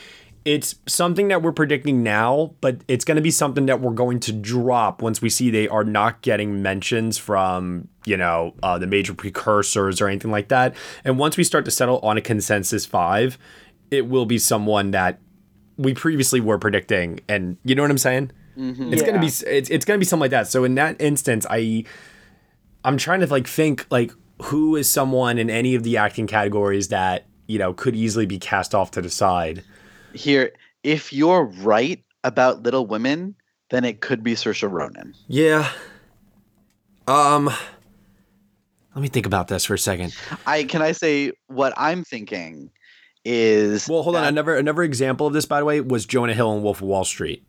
it's 0.45 0.75
something 0.87 1.29
that 1.29 1.43
we're 1.43 1.53
predicting 1.53 2.03
now, 2.03 2.55
but 2.61 2.83
it's 2.87 3.05
going 3.05 3.17
to 3.17 3.23
be 3.23 3.31
something 3.31 3.65
that 3.67 3.81
we're 3.81 3.93
going 3.93 4.21
to 4.21 4.33
drop 4.33 5.01
once 5.01 5.23
we 5.23 5.31
see 5.31 5.51
they 5.51 5.69
are 5.69 5.85
not 5.85 6.21
getting 6.21 6.61
mentions 6.61 7.17
from, 7.17 7.89
you 8.05 8.17
know, 8.17 8.55
uh, 8.63 8.79
the 8.79 8.87
major 8.87 9.15
precursors 9.15 10.03
or 10.03 10.09
anything 10.09 10.31
like 10.31 10.49
that. 10.49 10.75
And 11.03 11.19
once 11.19 11.39
we 11.39 11.45
start 11.45 11.65
to 11.65 11.71
settle 11.71 11.99
on 12.01 12.19
a 12.19 12.21
consensus 12.21 12.85
five, 12.85 13.39
it 13.91 14.07
will 14.07 14.27
be 14.27 14.39
someone 14.39 14.91
that 14.91 15.19
we 15.79 15.95
previously 15.95 16.41
were 16.41 16.59
predicting. 16.59 17.21
And 17.27 17.57
you 17.65 17.75
know 17.75 17.83
what 17.83 17.91
I'm 17.91 17.99
saying? 17.99 18.31
Mm-hmm. 18.59 18.93
It's 18.93 19.03
yeah. 19.03 19.09
gonna 19.09 19.21
be 19.21 19.27
it's, 19.27 19.71
it's 19.71 19.85
gonna 19.85 19.99
be 19.99 20.05
something 20.05 20.21
like 20.21 20.31
that. 20.31 20.47
So 20.47 20.65
in 20.65 20.75
that 20.77 21.01
instance, 21.01 21.47
I 21.49 21.85
I'm 22.85 22.99
trying 22.99 23.21
to 23.21 23.27
like 23.27 23.49
think 23.49 23.87
like 23.91 24.13
who 24.43 24.77
is 24.77 24.91
someone 24.91 25.39
in 25.39 25.51
any 25.51 25.75
of 25.75 25.83
the 25.83 25.97
acting 25.97 26.27
categories 26.27 26.89
that 26.89 27.27
you 27.49 27.59
know 27.59 27.73
could 27.73 27.97
easily 27.97 28.27
be 28.27 28.39
cast 28.39 28.75
off 28.75 28.93
to 28.93 29.03
the 29.03 29.11
side 29.11 29.65
here 30.15 30.53
if 30.83 31.13
you're 31.13 31.45
right 31.45 32.03
about 32.25 32.63
Little 32.63 32.87
Women, 32.87 33.35
then 33.71 33.85
it 33.85 34.01
could 34.01 34.23
be 34.23 34.35
Saoirse 34.35 34.71
Ronan. 34.71 35.15
Yeah. 35.29 35.71
Um. 37.07 37.47
Let 38.95 39.03
me 39.03 39.09
think 39.09 39.27
about 39.27 39.49
this 39.49 39.65
for 39.65 39.75
a 39.75 39.79
second. 39.79 40.15
I 40.47 40.65
can 40.65 40.81
I 40.81 40.93
say 40.93 41.33
what 41.49 41.73
I'm 41.77 42.05
thinking 42.05 42.71
is 43.25 43.89
Well, 43.89 44.03
hold 44.03 44.15
on. 44.17 44.25
Another 44.25 44.55
another 44.57 44.83
example 44.83 45.27
of 45.27 45.33
this, 45.33 45.47
by 45.47 45.59
the 45.59 45.65
way, 45.65 45.81
was 45.81 46.07
Jonah 46.07 46.35
Hill 46.35 46.55
in 46.57 46.63
Wolf 46.63 46.81
of 46.81 46.87
Wall 46.87 47.05
Street. 47.05 47.45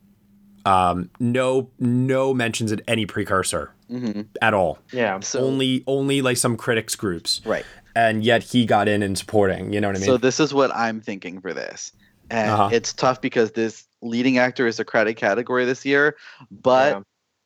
Um, 0.66 1.12
no, 1.20 1.70
no 1.78 2.34
mentions 2.34 2.72
of 2.72 2.82
any 2.88 3.06
precursor 3.06 3.72
Mhm. 3.92 4.26
at 4.42 4.56
all. 4.56 4.80
Yeah. 4.92 5.20
So 5.20 5.42
only 5.42 5.84
only 5.86 6.24
like 6.24 6.38
some 6.38 6.58
critics 6.58 6.96
groups. 6.96 7.42
Right. 7.46 7.66
And 7.96 8.24
yet 8.24 8.42
he 8.42 8.66
got 8.66 8.88
in 8.88 9.04
and 9.04 9.16
supporting. 9.16 9.72
You 9.72 9.80
know 9.80 9.88
what 9.90 9.98
I 9.98 10.00
mean? 10.00 10.08
So 10.08 10.18
this 10.18 10.40
is 10.40 10.52
what 10.54 10.76
I'm 10.76 11.00
thinking 11.00 11.40
for 11.40 11.54
this. 11.54 11.92
And 12.30 12.50
Uh-huh. 12.50 12.70
it's 12.72 12.94
tough 12.94 13.22
because 13.22 13.52
this 13.52 13.86
leading 14.02 14.38
actor 14.38 14.68
is 14.68 14.80
a 14.80 14.86
credit 14.86 15.16
category 15.16 15.66
this 15.66 15.86
year, 15.86 16.16
but 16.52 17.04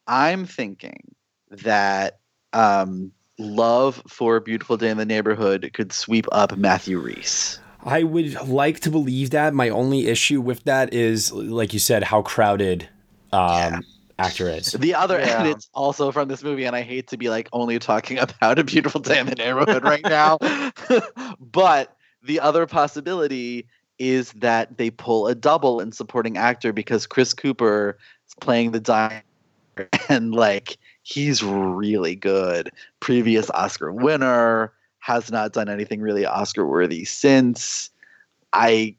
I'm 0.08 0.46
thinking 0.46 1.16
that 1.50 2.20
um, 2.54 3.12
love 3.38 4.02
for 4.08 4.40
Beautiful 4.40 4.78
Day 4.78 4.90
in 4.90 4.98
the 4.98 5.06
Neighborhood 5.06 5.70
could 5.74 5.92
sweep 5.94 6.26
up 6.32 6.58
Matthew 6.58 7.00
Rhys. 7.00 7.60
I 7.84 8.04
would 8.04 8.34
like 8.48 8.82
to 8.82 8.92
believe 8.92 9.30
that. 9.30 9.54
My 9.54 9.70
only 9.70 10.08
issue 10.08 10.42
with 10.42 10.64
that 10.66 10.94
is, 10.94 11.32
like 11.32 11.72
you 11.74 11.80
said, 11.80 12.04
how 12.04 12.22
crowded 12.22 12.90
um, 13.32 13.86
actor 14.18 14.50
is. 14.50 14.74
The 14.74 14.96
other, 14.96 15.18
Yeah. 15.20 15.40
and 15.40 15.48
it's 15.48 15.70
also 15.74 16.12
from 16.12 16.28
this 16.28 16.44
movie, 16.44 16.66
and 16.66 16.76
I 16.76 16.82
hate 16.82 17.08
to 17.08 17.18
be 17.18 17.30
like 17.30 17.48
only 17.54 17.80
talking 17.80 18.20
about 18.26 18.60
a 18.60 18.64
beautiful 18.64 19.00
day 19.00 19.20
in 19.20 19.28
the 19.28 19.36
neighborhood 19.36 19.84
right 19.84 20.04
now, 20.04 20.38
but 21.40 21.96
the 22.22 22.42
other 22.42 22.66
possibility 22.66 23.68
is 24.00 24.32
that 24.34 24.78
they 24.78 24.90
pull 24.90 25.28
a 25.28 25.36
double 25.36 25.80
in 25.80 25.92
supporting 25.92 26.38
actor 26.38 26.74
because 26.74 27.06
Chris 27.06 27.34
Cooper 27.34 27.98
is 28.28 28.34
playing 28.40 28.72
the 28.72 28.80
diner, 28.80 29.22
and 30.10 30.34
like 30.34 30.78
he's 31.04 31.44
really 31.44 32.16
good. 32.16 32.72
Previous 33.00 33.50
Oscar 33.52 33.92
winner 33.92 34.74
has 35.00 35.32
not 35.32 35.54
done 35.54 35.70
anything 35.70 36.02
really 36.02 36.26
Oscar 36.26 36.66
worthy 36.66 37.06
since. 37.06 37.90
I, 38.54 38.96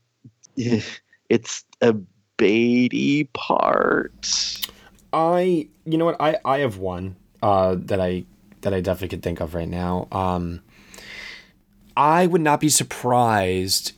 it's 0.57 1.65
a 1.81 1.95
Beatty 2.37 3.25
part. 3.35 4.67
I, 5.13 5.69
you 5.85 5.99
know 5.99 6.07
what? 6.07 6.17
I 6.21 6.39
I 6.45 6.59
have 6.61 6.79
one 6.79 7.17
uh, 7.43 7.77
that 7.79 8.01
I 8.01 8.25
that 8.63 8.73
I 8.73 8.81
definitely 8.81 9.09
could 9.09 9.23
think 9.23 9.41
of 9.41 9.55
right 9.55 9.69
now. 9.69 10.09
Um, 10.11 10.63
I 11.97 12.27
would 12.27 12.41
not 12.41 12.61
be 12.61 12.69
surprised, 12.69 13.93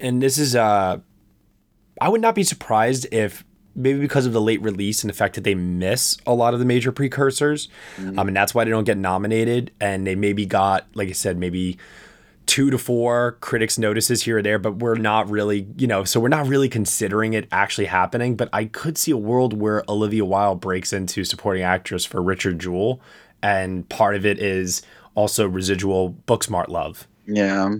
and 0.00 0.22
this 0.22 0.38
is 0.38 0.56
uh, 0.56 0.98
I 2.00 2.08
would 2.08 2.20
not 2.20 2.34
be 2.34 2.42
surprised 2.42 3.06
if 3.12 3.44
maybe 3.74 4.00
because 4.00 4.26
of 4.26 4.32
the 4.32 4.40
late 4.40 4.60
release 4.62 5.02
and 5.02 5.08
the 5.08 5.14
fact 5.14 5.34
that 5.36 5.44
they 5.44 5.54
miss 5.54 6.16
a 6.26 6.34
lot 6.34 6.54
of 6.54 6.60
the 6.60 6.66
major 6.66 6.92
precursors, 6.92 7.68
um, 7.98 8.28
and 8.28 8.36
that's 8.36 8.54
why 8.54 8.64
they 8.64 8.70
don't 8.70 8.84
get 8.84 8.98
nominated, 8.98 9.70
and 9.80 10.06
they 10.06 10.14
maybe 10.14 10.46
got, 10.46 10.86
like 10.94 11.08
I 11.08 11.12
said, 11.12 11.38
maybe 11.38 11.78
two 12.46 12.70
to 12.70 12.78
four 12.78 13.38
critics 13.40 13.78
notices 13.78 14.22
here 14.22 14.38
or 14.38 14.42
there 14.42 14.58
but 14.58 14.76
we're 14.76 14.96
not 14.96 15.30
really 15.30 15.68
you 15.76 15.86
know 15.86 16.02
so 16.02 16.18
we're 16.18 16.26
not 16.26 16.48
really 16.48 16.68
considering 16.68 17.32
it 17.32 17.46
actually 17.52 17.84
happening 17.84 18.34
but 18.34 18.48
i 18.52 18.64
could 18.64 18.98
see 18.98 19.12
a 19.12 19.16
world 19.16 19.52
where 19.52 19.84
olivia 19.88 20.24
wilde 20.24 20.58
breaks 20.58 20.92
into 20.92 21.22
supporting 21.22 21.62
actress 21.62 22.04
for 22.04 22.20
richard 22.20 22.58
jewell 22.58 23.00
and 23.42 23.88
part 23.88 24.16
of 24.16 24.26
it 24.26 24.38
is 24.38 24.82
also 25.14 25.48
residual 25.48 26.14
booksmart 26.26 26.68
love. 26.68 27.06
Yeah, 27.26 27.74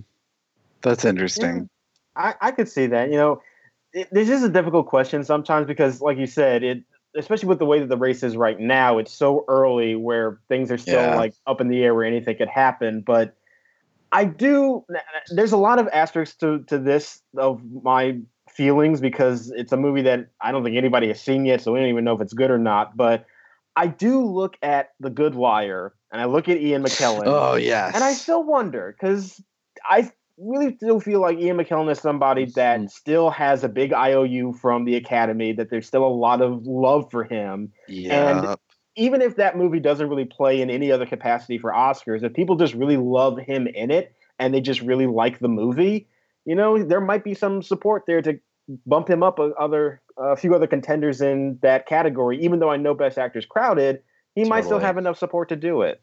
that's 0.83 1.05
interesting. 1.05 1.69
I, 2.17 2.35
I 2.41 2.51
could 2.53 2.69
see 2.69 2.87
that. 2.87 3.11
You 3.11 3.17
know, 3.17 3.43
it, 3.93 4.09
this 4.13 4.29
is 4.29 4.43
a 4.43 4.49
difficult 4.49 4.87
question 4.87 5.25
sometimes 5.25 5.67
because, 5.67 6.01
like 6.01 6.19
you 6.19 6.27
said, 6.27 6.63
it 6.63 6.85
especially 7.17 7.49
with 7.49 7.59
the 7.59 7.67
way 7.67 7.81
that 7.81 7.89
the 7.89 7.97
race 7.97 8.23
is 8.23 8.37
right 8.37 8.61
now, 8.61 8.99
it's 8.99 9.13
so 9.13 9.45
early 9.49 9.97
where 9.97 10.39
things 10.49 10.71
are 10.71 10.79
still 10.79 11.01
Yeah. 11.01 11.17
like 11.17 11.35
up 11.47 11.61
in 11.61 11.67
the 11.69 11.83
air 11.83 11.93
where 11.93 12.05
anything 12.05 12.37
could 12.37 12.49
happen. 12.49 13.03
But 13.05 13.37
I 14.13 14.25
do. 14.25 14.85
There's 15.31 15.53
a 15.53 15.57
lot 15.57 15.79
of 15.79 15.89
asterisks 15.93 16.37
to 16.39 16.63
to 16.65 16.79
this 16.79 17.21
of 17.37 17.61
my 17.83 18.21
feelings 18.49 19.01
because 19.01 19.51
it's 19.51 19.73
a 19.73 19.77
movie 19.77 20.03
that 20.03 20.29
I 20.41 20.53
don't 20.53 20.65
think 20.65 20.77
anybody 20.77 21.09
has 21.09 21.21
seen 21.21 21.45
yet, 21.47 21.61
so 21.61 21.73
we 21.73 21.79
don't 21.81 21.89
even 21.89 22.05
know 22.05 22.15
if 22.15 22.21
it's 22.21 22.33
good 22.33 22.51
or 22.51 22.59
not. 22.59 22.97
But 22.97 23.27
I 23.77 23.87
do 23.87 24.25
look 24.25 24.57
at 24.63 24.91
The 24.99 25.11
Good 25.11 25.37
Liar 25.37 25.95
and 26.13 26.21
I 26.21 26.25
look 26.25 26.49
at 26.49 26.59
Ian 26.59 26.83
McKellen. 26.85 27.25
Oh, 27.27 27.55
yes. 27.55 27.95
and 27.95 28.03
I 28.03 28.13
still 28.13 28.43
wonder 28.43 28.95
because 28.99 29.41
I 29.85 30.11
really 30.41 30.75
still 30.77 31.01
feel 31.01 31.21
like 31.21 31.39
Ian 31.39 31.59
McKellen 31.59 31.91
is 31.91 32.01
somebody 32.01 32.47
that 32.55 32.91
still 32.91 33.31
has 33.31 33.63
a 33.63 33.69
big 33.69 33.93
IOU 33.93 34.55
from 34.55 34.85
the 34.85 34.97
Academy. 34.97 35.53
That 35.53 35.71
there's 35.71 35.87
still 35.87 36.05
a 36.05 36.09
lot 36.09 36.41
of 36.41 36.67
love 36.67 37.11
for 37.11 37.25
him. 37.25 37.73
And 37.89 38.57
even 38.97 39.23
if 39.23 39.37
that 39.37 39.57
movie 39.57 39.81
doesn't 39.81 40.09
really 40.09 40.25
play 40.25 40.61
in 40.61 40.71
any 40.71 40.91
other 40.91 41.07
capacity 41.07 41.59
for 41.59 41.71
Oscars, 41.71 42.23
if 42.23 42.33
people 42.33 42.57
just 42.57 42.75
really 42.75 42.97
love 42.97 43.39
him 43.39 43.67
in 43.69 43.91
it 43.91 44.15
and 44.39 44.53
they 44.53 44.61
just 44.61 44.81
really 44.81 45.07
like 45.07 45.39
the 45.39 45.49
movie, 45.49 46.09
you 46.45 46.55
know, 46.55 46.83
there 46.83 47.01
might 47.01 47.23
be 47.23 47.35
some 47.35 47.63
support 47.63 48.05
there 48.07 48.23
to 48.23 48.39
bump 48.87 49.09
him 49.09 49.23
up 49.23 49.39
a 49.39 49.53
other 49.59 50.01
a 50.17 50.37
few 50.37 50.55
other 50.55 50.67
contenders 50.67 51.21
in 51.21 51.59
that 51.63 51.87
category. 51.87 52.43
Even 52.43 52.59
though 52.59 52.71
I 52.71 52.77
know 52.77 52.95
Best 52.95 53.19
Actor's 53.19 53.47
crowded, 53.47 54.03
he 54.35 54.45
might 54.45 54.65
still 54.65 54.79
have 54.79 54.99
enough 54.99 55.19
support 55.19 55.49
to 55.49 55.57
do 55.57 55.83
it. 55.83 56.01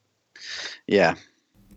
Yeah. 0.87 1.15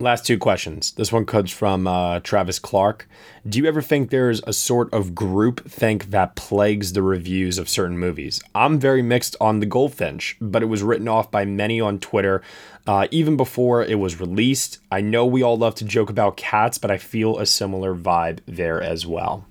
Last 0.01 0.25
two 0.25 0.37
questions. 0.37 0.91
This 0.93 1.11
one 1.11 1.25
comes 1.25 1.51
from 1.51 1.87
uh, 1.87 2.19
travis 2.19 2.59
clark. 2.59 3.07
Do 3.47 3.57
you 3.59 3.65
ever 3.65 3.81
think 3.81 4.09
there's 4.09 4.41
a 4.45 4.53
sort 4.53 4.93
of 4.93 5.15
group 5.15 5.67
think 5.69 6.11
that 6.11 6.35
plagues 6.35 6.93
the 6.93 7.01
reviews 7.01 7.57
of 7.57 7.69
certain 7.69 7.97
movies? 7.97 8.41
I'm 8.53 8.79
very 8.79 9.01
mixed 9.01 9.35
on 9.39 9.59
the 9.59 9.65
goldfinch 9.65 10.37
but 10.41 10.61
it 10.61 10.67
was 10.67 10.83
written 10.83 11.07
off 11.07 11.31
by 11.31 11.45
many 11.45 11.79
on 11.79 11.99
twitter 11.99 12.41
uh, 12.87 13.07
even 13.11 13.37
before 13.37 13.83
it 13.83 13.99
was 13.99 14.19
released. 14.19 14.79
I 14.91 15.01
know 15.01 15.25
we 15.25 15.43
all 15.43 15.57
love 15.57 15.75
to 15.75 15.85
joke 15.85 16.09
about 16.09 16.37
cats 16.37 16.77
but 16.77 16.91
i 16.91 16.97
feel 16.97 17.37
a 17.37 17.45
similar 17.45 17.95
vibe 17.95 18.39
there 18.45 18.81
as 18.81 19.05
well. 19.05 19.45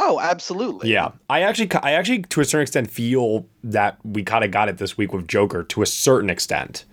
Oh, 0.00 0.20
absolutely. 0.20 0.92
yeah, 0.92 1.10
I 1.28 1.42
actually, 1.42 1.72
I 1.82 1.92
actually, 1.92 2.22
to 2.22 2.40
a 2.40 2.44
certain 2.44 2.62
extent, 2.62 2.88
feel 2.88 3.46
that 3.64 3.98
we 4.04 4.22
kind 4.22 4.44
of 4.44 4.52
got 4.52 4.68
it 4.68 4.78
this 4.78 4.96
week 4.96 5.12
with 5.12 5.26
Joker 5.26 5.64
to 5.64 5.82
a 5.82 5.86
certain 5.86 6.30
extent. 6.30 6.84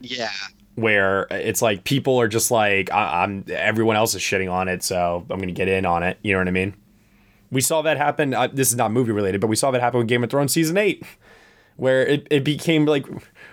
Yeah. 0.00 0.30
Where 0.74 1.26
it's 1.30 1.60
like 1.62 1.84
people 1.84 2.20
are 2.20 2.28
just 2.28 2.50
like 2.50 2.90
I- 2.92 3.22
I'm 3.24 3.44
everyone 3.48 3.96
else 3.96 4.14
is 4.14 4.22
shitting 4.22 4.50
on 4.50 4.68
it, 4.68 4.82
so 4.82 5.26
I'm 5.30 5.38
gonna 5.38 5.52
get 5.52 5.68
in 5.68 5.84
on 5.86 6.02
it. 6.02 6.18
You 6.22 6.32
know 6.32 6.38
what 6.38 6.48
I 6.48 6.52
mean? 6.52 6.74
We 7.50 7.60
saw 7.60 7.82
that 7.82 7.98
happen. 7.98 8.32
Uh, 8.32 8.48
this 8.52 8.70
is 8.70 8.76
not 8.76 8.92
movie 8.92 9.12
related, 9.12 9.40
but 9.40 9.48
we 9.48 9.56
saw 9.56 9.70
that 9.70 9.80
happen 9.80 9.98
with 9.98 10.08
Game 10.08 10.24
of 10.24 10.30
Thrones 10.30 10.52
season 10.54 10.78
eight, 10.78 11.04
where 11.76 12.06
it, 12.06 12.26
it 12.30 12.44
became 12.44 12.86
like 12.86 13.04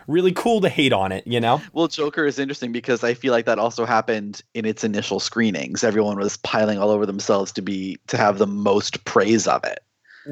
really 0.08 0.32
cool 0.32 0.62
to 0.62 0.70
hate 0.70 0.94
on 0.94 1.12
it. 1.12 1.28
You 1.28 1.42
know? 1.42 1.62
Well, 1.74 1.90
Joker 1.90 2.26
is 2.26 2.40
interesting 2.40 2.72
because 2.72 3.04
I 3.04 3.14
feel 3.14 3.34
like 3.34 3.46
that 3.46 3.60
also 3.60 3.86
happened 3.86 4.42
in 4.54 4.66
its 4.66 4.86
initial 4.86 5.20
screenings. 5.20 5.84
Everyone 5.84 6.18
was 6.18 6.38
piling 6.38 6.80
all 6.80 6.90
over 6.92 7.06
themselves 7.06 7.52
to 7.54 7.62
be 7.62 7.98
to 8.08 8.16
have 8.16 8.38
the 8.38 8.48
most 8.48 9.04
praise 9.04 9.48
of 9.48 9.64
it. 9.66 9.80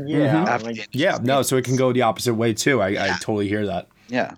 Yeah, 0.05 0.43
After 0.47 0.67
like- 0.67 0.87
Yeah. 0.93 1.17
No. 1.21 1.41
So 1.41 1.57
it 1.57 1.65
can 1.65 1.75
go 1.75 1.91
the 1.91 2.03
opposite 2.03 2.35
way 2.35 2.53
too. 2.53 2.81
I, 2.81 2.87
I 2.89 3.17
totally 3.19 3.47
hear 3.49 3.65
that. 3.65 3.87
yeah. 4.07 4.35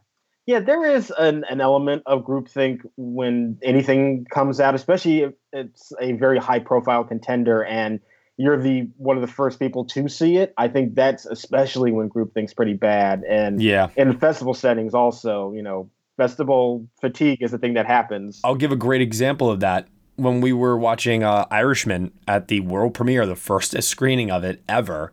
Yeah, 0.50 0.62
there 0.62 0.84
is 0.84 1.14
an, 1.16 1.44
an 1.48 1.62
element 1.62 2.02
of 2.08 2.24
groupthink 2.24 2.80
when 2.98 3.60
anything 3.62 4.26
comes 4.34 4.60
out, 4.60 4.74
especially 4.74 5.20
if 5.20 5.34
it's 5.54 5.94
a 6.02 6.14
very 6.14 6.40
high 6.40 6.58
profile 6.58 7.04
contender 7.04 7.64
and 7.64 8.00
you're 8.38 8.60
the 8.60 8.90
one 8.98 9.16
of 9.16 9.22
the 9.22 9.32
first 9.32 9.60
people 9.60 9.86
to 9.86 10.10
see 10.10 10.38
it. 10.38 10.56
I 10.58 10.68
think 10.68 10.96
that's 10.96 11.28
especially 11.28 11.92
when 11.92 12.08
groupthink's 12.08 12.56
pretty 12.56 12.74
bad. 12.74 13.22
And 13.30 13.62
Yeah. 13.62 13.90
in 13.96 14.18
festival 14.18 14.56
settings 14.56 14.96
also, 14.96 15.52
you 15.52 15.62
know, 15.62 15.92
festival 16.18 16.88
fatigue 17.00 17.44
is 17.44 17.54
a 17.54 17.60
thing 17.60 17.76
that 17.76 17.86
happens. 17.86 18.42
I'll 18.44 18.56
give 18.56 18.72
a 18.72 18.76
great 18.76 19.02
example 19.02 19.52
of 19.52 19.60
that. 19.60 19.88
When 20.16 20.42
we 20.42 20.52
were 20.52 20.80
watching 20.80 21.22
uh, 21.22 21.46
Irishman 21.52 22.12
at 22.28 22.48
the 22.48 22.62
world 22.62 22.96
premiere, 22.96 23.28
the 23.28 23.36
first 23.36 23.80
screening 23.84 24.32
of 24.32 24.44
it 24.44 24.64
ever, 24.68 25.12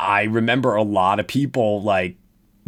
I 0.00 0.24
remember 0.24 0.74
a 0.74 0.82
lot 0.82 1.20
of 1.20 1.28
people 1.28 1.80
like 1.80 2.16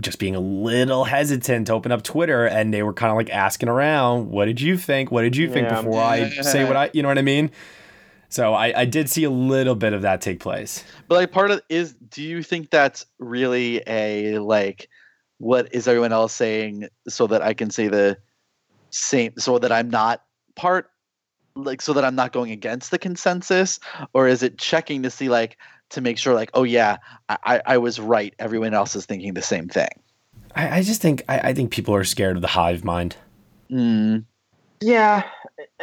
just 0.00 0.18
being 0.18 0.36
a 0.36 0.40
little 0.40 1.04
hesitant 1.04 1.66
to 1.66 1.72
open 1.72 1.90
up 1.90 2.02
Twitter 2.02 2.46
and 2.46 2.72
they 2.72 2.82
were 2.82 2.92
kind 2.92 3.10
of 3.10 3.16
like 3.16 3.30
asking 3.30 3.68
around, 3.68 4.30
what 4.30 4.44
did 4.44 4.60
you 4.60 4.76
think? 4.76 5.10
What 5.10 5.22
did 5.22 5.36
you 5.36 5.48
think 5.48 5.68
Yeah. 5.68 5.82
before 5.82 6.02
I 6.02 6.30
say 6.42 6.64
what 6.64 6.76
I, 6.76 6.90
you 6.92 7.02
know 7.02 7.08
what 7.08 7.18
I 7.18 7.22
mean? 7.22 7.50
So 8.28 8.54
I, 8.54 8.80
I 8.80 8.84
did 8.84 9.08
see 9.08 9.24
a 9.24 9.30
little 9.30 9.74
bit 9.74 9.92
of 9.92 10.02
that 10.02 10.20
take 10.20 10.38
place. 10.38 10.84
But 11.08 11.16
like 11.16 11.32
part 11.32 11.50
of 11.50 11.62
is 11.68 11.94
do 11.94 12.22
you 12.22 12.42
think 12.42 12.70
that's 12.70 13.06
really 13.18 13.82
a 13.86 14.38
like 14.38 14.88
what 15.38 15.72
is 15.74 15.88
everyone 15.88 16.12
else 16.12 16.32
saying 16.32 16.88
so 17.08 17.26
that 17.28 17.42
I 17.42 17.54
can 17.54 17.70
say 17.70 17.88
the 17.88 18.18
same 18.90 19.32
so 19.38 19.58
that 19.58 19.72
I'm 19.72 19.88
not 19.88 20.22
part 20.56 20.90
like 21.56 21.80
so 21.80 21.92
that 21.92 22.04
I'm 22.04 22.14
not 22.14 22.32
going 22.32 22.50
against 22.50 22.90
the 22.90 22.98
consensus 22.98 23.80
or 24.12 24.28
is 24.28 24.42
it 24.42 24.58
checking 24.58 25.02
to 25.02 25.10
see 25.10 25.28
like 25.28 25.56
to 25.90 26.01
make 26.01 26.19
sure 26.19 26.35
like 26.35 26.51
oh 26.55 26.65
yeah 26.65 26.98
I, 27.28 27.39
I, 27.44 27.62
I 27.66 27.78
was 27.78 27.98
right 28.01 28.35
everyone 28.39 28.74
else 28.74 28.97
is 28.97 29.06
thinking 29.06 29.35
the 29.35 29.43
same 29.43 29.69
thing 29.69 29.89
I, 30.55 30.78
I 30.78 30.82
just 30.82 31.01
think 31.02 31.23
I, 31.28 31.39
I 31.39 31.55
think 31.55 31.70
people 31.70 31.94
are 31.94 32.05
scared 32.05 32.36
of 32.36 32.43
the 32.43 32.48
hive 32.48 32.85
mind. 32.85 33.16
mm. 33.70 34.24
Yeah, 34.81 35.24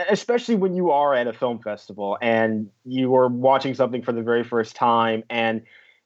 especially 0.10 0.56
when 0.56 0.74
you 0.74 0.92
are 0.92 1.14
at 1.14 1.28
a 1.28 1.34
film 1.34 1.60
festival 1.60 2.18
and 2.22 2.70
you 2.86 3.14
are 3.16 3.28
watching 3.28 3.74
something 3.76 4.02
for 4.02 4.14
the 4.14 4.22
very 4.22 4.44
first 4.44 4.76
time 4.76 5.24
and 5.30 5.62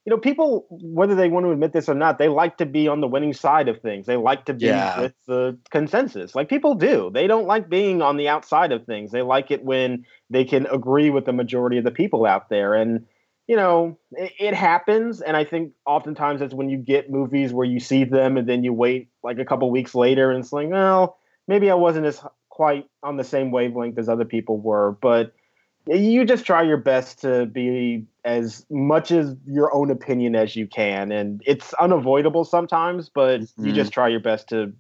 you 0.06 0.16
know, 0.16 0.18
people, 0.18 0.66
whether 0.70 1.14
they 1.14 1.30
want 1.30 1.46
to 1.46 1.52
admit 1.52 1.72
this 1.72 1.88
or 1.88 1.94
not, 1.94 2.18
they 2.18 2.30
like 2.30 2.58
to 2.58 2.66
be 2.66 2.88
on 2.88 3.00
the 3.00 3.08
winning 3.08 3.34
side 3.34 3.68
of 3.68 3.80
things. 3.82 4.08
They 4.08 4.16
like 4.16 4.46
to 4.46 4.56
be 4.56 4.66
Yeah. 4.66 5.02
with 5.02 5.14
the 5.28 5.58
consensus. 5.70 6.34
Like 6.34 6.50
people 6.50 6.74
do. 6.74 7.12
They 7.14 7.28
don't 7.28 7.46
like 7.46 7.70
being 7.70 8.02
on 8.02 8.18
the 8.18 8.28
outside 8.28 8.72
of 8.72 8.86
things. 8.86 9.12
They 9.12 9.22
like 9.22 9.52
it 9.52 9.64
when 9.64 10.06
they 10.30 10.46
can 10.46 10.66
agree 10.68 11.12
with 11.12 11.26
the 11.26 11.34
majority 11.34 11.78
of 11.78 11.84
the 11.84 11.92
people 11.92 12.26
out 12.26 12.50
there. 12.50 12.74
And, 12.74 13.06
you 13.50 13.56
know, 13.56 13.98
it, 14.12 14.32
it 14.40 14.54
happens. 14.54 15.22
And 15.22 15.36
I 15.36 15.44
think 15.44 15.74
oftentimes 15.88 16.40
that's 16.40 16.54
when 16.54 16.70
you 16.70 16.78
get 16.78 17.10
movies 17.10 17.52
where 17.52 17.66
you 17.66 17.80
see 17.80 18.04
them 18.04 18.38
and 18.38 18.48
then 18.48 18.64
you 18.64 18.72
wait 18.72 19.10
like 19.24 19.40
a 19.40 19.44
couple 19.46 19.72
weeks 19.72 19.96
later 19.96 20.30
and 20.30 20.44
it's 20.44 20.54
like, 20.54 20.70
well, 20.70 21.18
maybe 21.48 21.72
I 21.72 21.74
wasn't 21.74 22.06
as 22.06 22.24
quite 22.50 22.86
on 23.02 23.18
the 23.18 23.24
same 23.24 23.50
wavelength 23.50 23.98
as 23.98 24.08
other 24.08 24.24
people 24.24 24.60
were. 24.60 24.92
But 25.02 25.34
you 25.88 26.26
just 26.26 26.46
try 26.46 26.62
your 26.62 26.78
best 26.78 27.22
to 27.22 27.48
be 27.48 28.06
as 28.24 28.68
much 28.70 29.10
as 29.10 29.36
your 29.48 29.74
own 29.74 29.90
opinion 29.90 30.36
as 30.36 30.56
you 30.56 30.68
can 30.68 31.12
and 31.12 31.42
it's 31.48 31.74
unavoidable 31.76 32.44
sometimes 32.44 33.10
but 33.10 33.40
you 33.58 33.72
Mhm. 33.72 33.74
just 33.74 33.92
try 33.92 34.08
your 34.08 34.20
best 34.20 34.50
to 34.50 34.72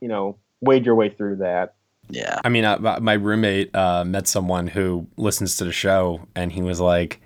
you 0.00 0.08
know 0.08 0.36
wade 0.60 0.84
your 0.84 0.96
way 0.96 1.08
through 1.08 1.36
that 1.36 1.74
yeah 2.10 2.40
I 2.44 2.48
mean, 2.50 2.64
uh, 2.66 2.76
my- 2.80 2.98
my 2.98 3.12
roommate 3.14 3.74
uh, 3.74 4.04
met 4.04 4.26
someone 4.26 4.66
who 4.66 5.06
listens 5.16 5.56
to 5.58 5.64
the 5.64 5.72
show, 5.72 6.20
and 6.34 6.52
he 6.52 6.60
was 6.62 6.80
like, 6.80 7.20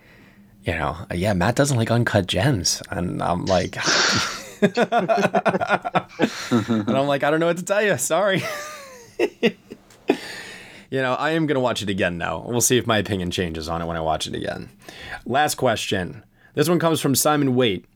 you 0.64 0.74
know, 0.74 0.96
yeah, 1.12 1.32
Matt 1.32 1.56
doesn't 1.56 1.76
like 1.76 1.90
uncut 1.90 2.26
gems, 2.26 2.82
and 2.90 3.22
I'm 3.22 3.46
like, 3.46 3.76
and 4.62 4.78
I'm 6.88 7.06
like, 7.06 7.24
I 7.24 7.30
don't 7.30 7.40
know 7.40 7.46
what 7.46 7.58
to 7.58 7.64
tell 7.64 7.82
you. 7.82 7.98
Sorry. 7.98 8.42
you 9.18 9.56
know, 10.90 11.14
I 11.14 11.30
am 11.30 11.46
gonna 11.46 11.60
watch 11.60 11.82
it 11.82 11.88
again 11.88 12.16
now. 12.16 12.44
We'll 12.46 12.60
see 12.60 12.78
if 12.78 12.86
my 12.86 12.98
opinion 12.98 13.30
changes 13.30 13.68
on 13.68 13.82
it 13.82 13.86
when 13.86 13.96
I 13.96 14.00
watch 14.00 14.26
it 14.26 14.34
again. 14.34 14.68
Last 15.26 15.56
question. 15.56 16.22
This 16.54 16.68
one 16.68 16.78
comes 16.78 17.00
from 17.00 17.14
Simon 17.14 17.54
Waite. 17.54 17.86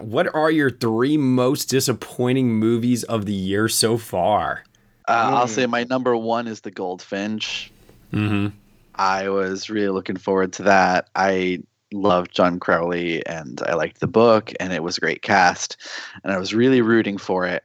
What 0.00 0.34
are 0.34 0.50
your 0.50 0.70
three 0.70 1.16
most 1.16 1.66
disappointing 1.66 2.50
movies 2.52 3.04
of 3.04 3.26
the 3.26 3.34
year 3.34 3.68
so 3.68 3.96
far? 3.96 4.64
Uh, 5.06 5.30
I'll 5.34 5.46
say 5.48 5.66
my 5.66 5.84
number 5.84 6.16
one 6.16 6.46
is 6.46 6.60
the 6.60 6.70
Goldfinch. 6.70 7.70
Mm-hmm. 8.12 8.48
I 8.94 9.28
was 9.28 9.70
really 9.70 9.88
looking 9.88 10.16
forward 10.16 10.52
to 10.54 10.64
that. 10.64 11.08
I 11.14 11.60
loved 11.92 12.34
John 12.34 12.58
Crowley 12.60 13.24
and 13.26 13.60
I 13.66 13.74
liked 13.74 14.00
the 14.00 14.06
book 14.06 14.52
and 14.60 14.72
it 14.72 14.82
was 14.82 14.98
a 14.98 15.00
great 15.00 15.22
cast 15.22 15.76
and 16.22 16.32
I 16.32 16.38
was 16.38 16.54
really 16.54 16.80
rooting 16.80 17.18
for 17.18 17.46
it. 17.46 17.64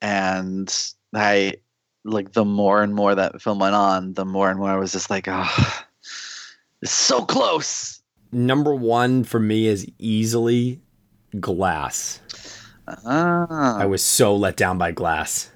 And 0.00 0.74
I 1.14 1.54
like 2.04 2.32
the 2.32 2.44
more 2.44 2.82
and 2.82 2.94
more 2.94 3.14
that 3.14 3.42
film 3.42 3.58
went 3.58 3.74
on, 3.74 4.14
the 4.14 4.24
more 4.24 4.50
and 4.50 4.58
more 4.58 4.70
I 4.70 4.76
was 4.76 4.92
just 4.92 5.10
like, 5.10 5.26
oh, 5.28 5.82
it's 6.82 6.92
so 6.92 7.24
close. 7.24 8.00
Number 8.32 8.74
one 8.74 9.24
for 9.24 9.40
me 9.40 9.66
is 9.66 9.86
easily 9.98 10.80
Glass. 11.38 12.20
Ah. 13.04 13.78
I 13.78 13.86
was 13.86 14.02
so 14.02 14.34
let 14.34 14.56
down 14.56 14.78
by 14.78 14.90
Glass, 14.90 15.50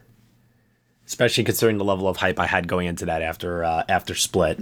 especially 1.06 1.42
considering 1.44 1.78
the 1.78 1.84
level 1.84 2.06
of 2.06 2.16
hype 2.16 2.38
I 2.38 2.46
had 2.46 2.68
going 2.68 2.86
into 2.86 3.06
that 3.06 3.22
after 3.22 3.64
uh, 3.64 3.82
after 3.88 4.14
Split. 4.14 4.58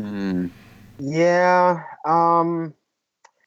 yeah 0.98 1.82
um 2.06 2.74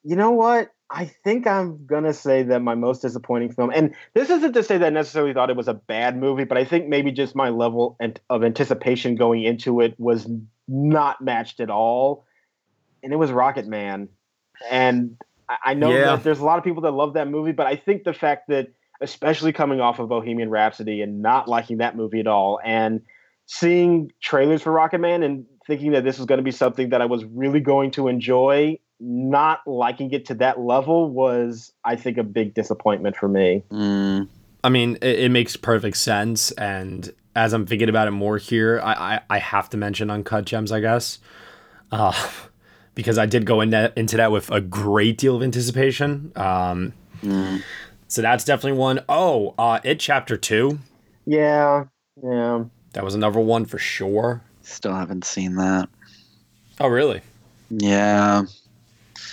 you 0.06 0.16
know 0.16 0.32
what 0.32 0.72
i 0.92 1.06
think 1.06 1.48
i'm 1.48 1.86
gonna 1.86 2.14
say 2.14 2.44
that 2.44 2.62
my 2.62 2.76
most 2.76 3.02
disappointing 3.02 3.52
film 3.52 3.72
and 3.74 3.94
this 4.14 4.30
isn't 4.30 4.54
to 4.54 4.64
say 4.64 4.78
that 4.78 4.88
i 4.88 4.90
necessarily 4.90 5.34
thought 5.34 5.50
it 5.50 5.58
was 5.58 5.68
a 5.68 5.74
bad 5.74 6.18
movie 6.18 6.44
but 6.46 6.58
i 6.58 6.64
think 6.64 6.88
maybe 6.88 7.12
just 7.12 7.36
my 7.36 7.50
level 7.50 7.98
of 8.30 8.44
anticipation 8.44 9.16
going 9.16 9.44
into 9.44 9.82
it 9.82 9.96
was 9.98 10.28
not 10.68 11.22
matched 11.22 11.60
at 11.60 11.70
all 11.70 12.26
and 13.04 13.12
it 13.12 13.18
was 13.18 13.32
rocket 13.32 13.68
man 13.68 14.08
and 14.70 15.18
I- 15.50 15.58
I 15.66 15.74
know 15.74 15.92
Yeah. 15.92 16.16
that 16.16 16.24
there's 16.24 16.40
a 16.40 16.46
lot 16.46 16.58
of 16.58 16.64
people 16.64 16.82
that 16.84 16.92
love 16.92 17.14
that 17.14 17.28
movie, 17.28 17.52
but 17.52 17.68
I 17.68 17.76
think 17.76 18.04
the 18.04 18.14
fact 18.14 18.48
that, 18.50 18.70
especially 19.02 19.54
coming 19.54 19.80
off 19.80 20.00
of 20.00 20.10
Bohemian 20.10 20.50
Rhapsody 20.50 21.02
and 21.02 21.22
not 21.22 21.48
liking 21.48 21.78
that 21.78 21.96
movie 21.96 22.20
at 22.20 22.28
all, 22.28 22.60
and 22.64 23.02
seeing 23.46 24.12
trailers 24.22 24.62
for 24.64 24.72
Rocket 24.72 25.00
Man 25.00 25.22
and 25.22 25.46
thinking 25.68 25.92
that 25.92 26.04
this 26.04 26.18
was 26.18 26.26
going 26.26 26.38
to 26.40 26.44
be 26.44 26.52
something 26.52 26.90
that 26.90 27.02
I 27.02 27.06
was 27.06 27.24
really 27.26 27.60
going 27.60 27.92
to 27.92 28.08
enjoy, 28.08 28.80
not 29.00 29.60
liking 29.68 30.12
it 30.12 30.26
to 30.28 30.34
that 30.36 30.60
level 30.60 31.10
was, 31.10 31.74
I 31.84 31.96
think, 31.96 32.18
a 32.18 32.24
big 32.24 32.54
disappointment 32.54 33.16
for 33.16 33.28
me. 33.28 33.64
I 34.64 34.70
mean, 34.70 34.98
it, 35.02 35.20
it 35.20 35.32
makes 35.32 35.56
perfect 35.56 35.98
sense, 35.98 36.52
and 36.52 37.14
as 37.36 37.54
I'm 37.54 37.66
thinking 37.66 37.90
about 37.90 38.08
it 38.08 38.12
more 38.12 38.38
here, 38.38 38.80
I 38.84 39.16
I, 39.16 39.22
I 39.30 39.38
have 39.40 39.70
to 39.72 39.78
mention 39.78 40.10
Uncut 40.10 40.46
Gems, 40.46 40.72
I 40.72 40.80
guess, 40.80 41.20
uh, 41.92 42.14
because 42.96 43.18
I 43.18 43.26
did 43.26 43.46
go 43.46 43.62
in 43.62 43.70
that, 43.72 43.94
into 43.98 44.18
that 44.18 44.32
with 44.32 44.50
a 44.52 44.62
great 44.62 45.18
deal 45.18 45.36
of 45.36 45.44
anticipation. 45.44 46.32
Um, 46.36 46.94
So 48.08 48.22
that's 48.22 48.46
definitely 48.46 48.78
one. 48.80 49.02
Oh, 49.10 49.56
uh, 49.58 49.80
it 49.84 50.00
chapter 50.00 50.38
two. 50.38 50.80
Yeah, 51.26 51.86
yeah. 52.24 52.66
That 52.94 53.04
was 53.04 53.16
another 53.16 53.40
one 53.40 53.66
for 53.66 53.78
sure. 53.78 54.42
Still 54.62 54.94
haven't 54.94 55.26
seen 55.26 55.56
that. 55.56 55.90
Oh, 56.80 56.88
really? 56.88 57.22
Yeah. 57.70 58.44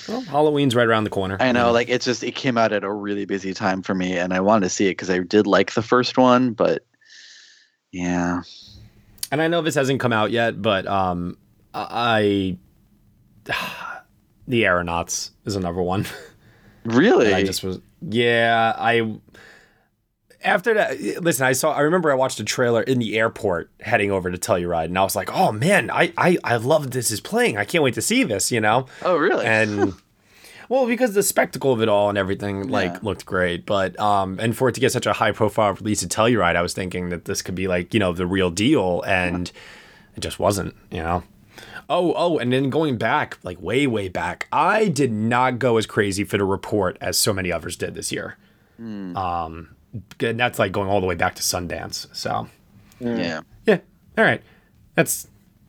Well, 0.08 0.20
Halloween's 0.22 0.74
right 0.74 0.86
around 0.86 1.04
the 1.04 1.10
corner. 1.10 1.36
I 1.40 1.52
know, 1.52 1.70
like 1.72 1.88
it's 1.88 2.04
just 2.04 2.24
it 2.24 2.34
came 2.34 2.58
out 2.58 2.72
at 2.72 2.84
a 2.84 2.92
really 2.92 3.24
busy 3.24 3.54
time 3.54 3.82
for 3.82 3.94
me, 3.94 4.16
and 4.18 4.32
I 4.32 4.40
wanted 4.40 4.66
to 4.66 4.70
see 4.70 4.86
it 4.86 4.92
because 4.92 5.10
I 5.10 5.18
did 5.20 5.46
like 5.46 5.74
the 5.74 5.82
first 5.82 6.18
one, 6.18 6.52
but 6.52 6.84
yeah, 7.92 8.42
and 9.30 9.40
I 9.40 9.48
know 9.48 9.62
this 9.62 9.74
hasn't 9.74 10.00
come 10.00 10.12
out 10.12 10.30
yet, 10.30 10.60
but 10.60 10.86
um, 10.86 11.38
I, 11.74 12.56
the 14.48 14.66
Aeronauts 14.66 15.30
is 15.44 15.56
another 15.56 15.82
one. 15.82 16.06
Really? 16.84 17.32
I 17.32 17.44
just 17.44 17.62
was, 17.62 17.78
yeah, 18.00 18.74
I. 18.76 19.14
After 20.44 20.74
that, 20.74 21.00
listen, 21.22 21.46
I 21.46 21.52
saw. 21.52 21.72
I 21.72 21.80
remember 21.80 22.10
I 22.10 22.14
watched 22.14 22.40
a 22.40 22.44
trailer 22.44 22.82
in 22.82 22.98
the 22.98 23.18
airport 23.18 23.70
heading 23.80 24.10
over 24.10 24.30
to 24.30 24.38
Telluride, 24.38 24.86
and 24.86 24.98
I 24.98 25.02
was 25.02 25.14
like, 25.14 25.32
"Oh 25.32 25.52
man, 25.52 25.90
I 25.90 26.12
I 26.16 26.38
I 26.42 26.56
love 26.56 26.90
this 26.90 27.10
is 27.10 27.20
playing. 27.20 27.56
I 27.56 27.64
can't 27.64 27.84
wait 27.84 27.94
to 27.94 28.02
see 28.02 28.24
this." 28.24 28.50
You 28.50 28.60
know? 28.60 28.86
Oh, 29.02 29.16
really? 29.16 29.46
And 29.46 29.94
well, 30.68 30.86
because 30.86 31.14
the 31.14 31.22
spectacle 31.22 31.72
of 31.72 31.80
it 31.80 31.88
all 31.88 32.08
and 32.08 32.18
everything 32.18 32.68
like 32.68 33.02
looked 33.02 33.24
great, 33.24 33.66
but 33.66 33.98
um, 34.00 34.38
and 34.40 34.56
for 34.56 34.68
it 34.68 34.72
to 34.72 34.80
get 34.80 34.92
such 34.92 35.06
a 35.06 35.12
high 35.12 35.32
profile 35.32 35.74
release 35.74 36.02
at 36.02 36.10
Telluride, 36.10 36.56
I 36.56 36.62
was 36.62 36.74
thinking 36.74 37.10
that 37.10 37.24
this 37.24 37.42
could 37.42 37.54
be 37.54 37.68
like 37.68 37.94
you 37.94 38.00
know 38.00 38.12
the 38.12 38.26
real 38.26 38.50
deal, 38.50 39.02
and 39.06 39.52
it 40.16 40.20
just 40.20 40.38
wasn't. 40.38 40.74
You 40.90 41.02
know? 41.02 41.22
Oh, 41.88 42.14
oh, 42.16 42.38
and 42.38 42.52
then 42.52 42.70
going 42.70 42.96
back, 42.96 43.38
like 43.42 43.60
way, 43.60 43.86
way 43.86 44.08
back, 44.08 44.48
I 44.50 44.88
did 44.88 45.12
not 45.12 45.58
go 45.58 45.76
as 45.76 45.84
crazy 45.86 46.24
for 46.24 46.38
the 46.38 46.44
report 46.44 46.96
as 47.00 47.18
so 47.18 47.32
many 47.32 47.52
others 47.52 47.76
did 47.76 47.94
this 47.94 48.10
year. 48.10 48.36
Um, 49.16 49.76
and 50.20 50.40
that's 50.40 50.58
like 50.58 50.72
going 50.72 50.88
all 50.88 51.00
the 51.00 51.06
way 51.06 51.14
back 51.14 51.34
to 51.36 51.42
Sundance. 51.42 52.06
So, 52.14 52.48
mm. 53.00 53.18
yeah, 53.18 53.40
yeah. 53.66 53.78
All 54.16 54.24
right, 54.24 54.42
that's 54.94 55.28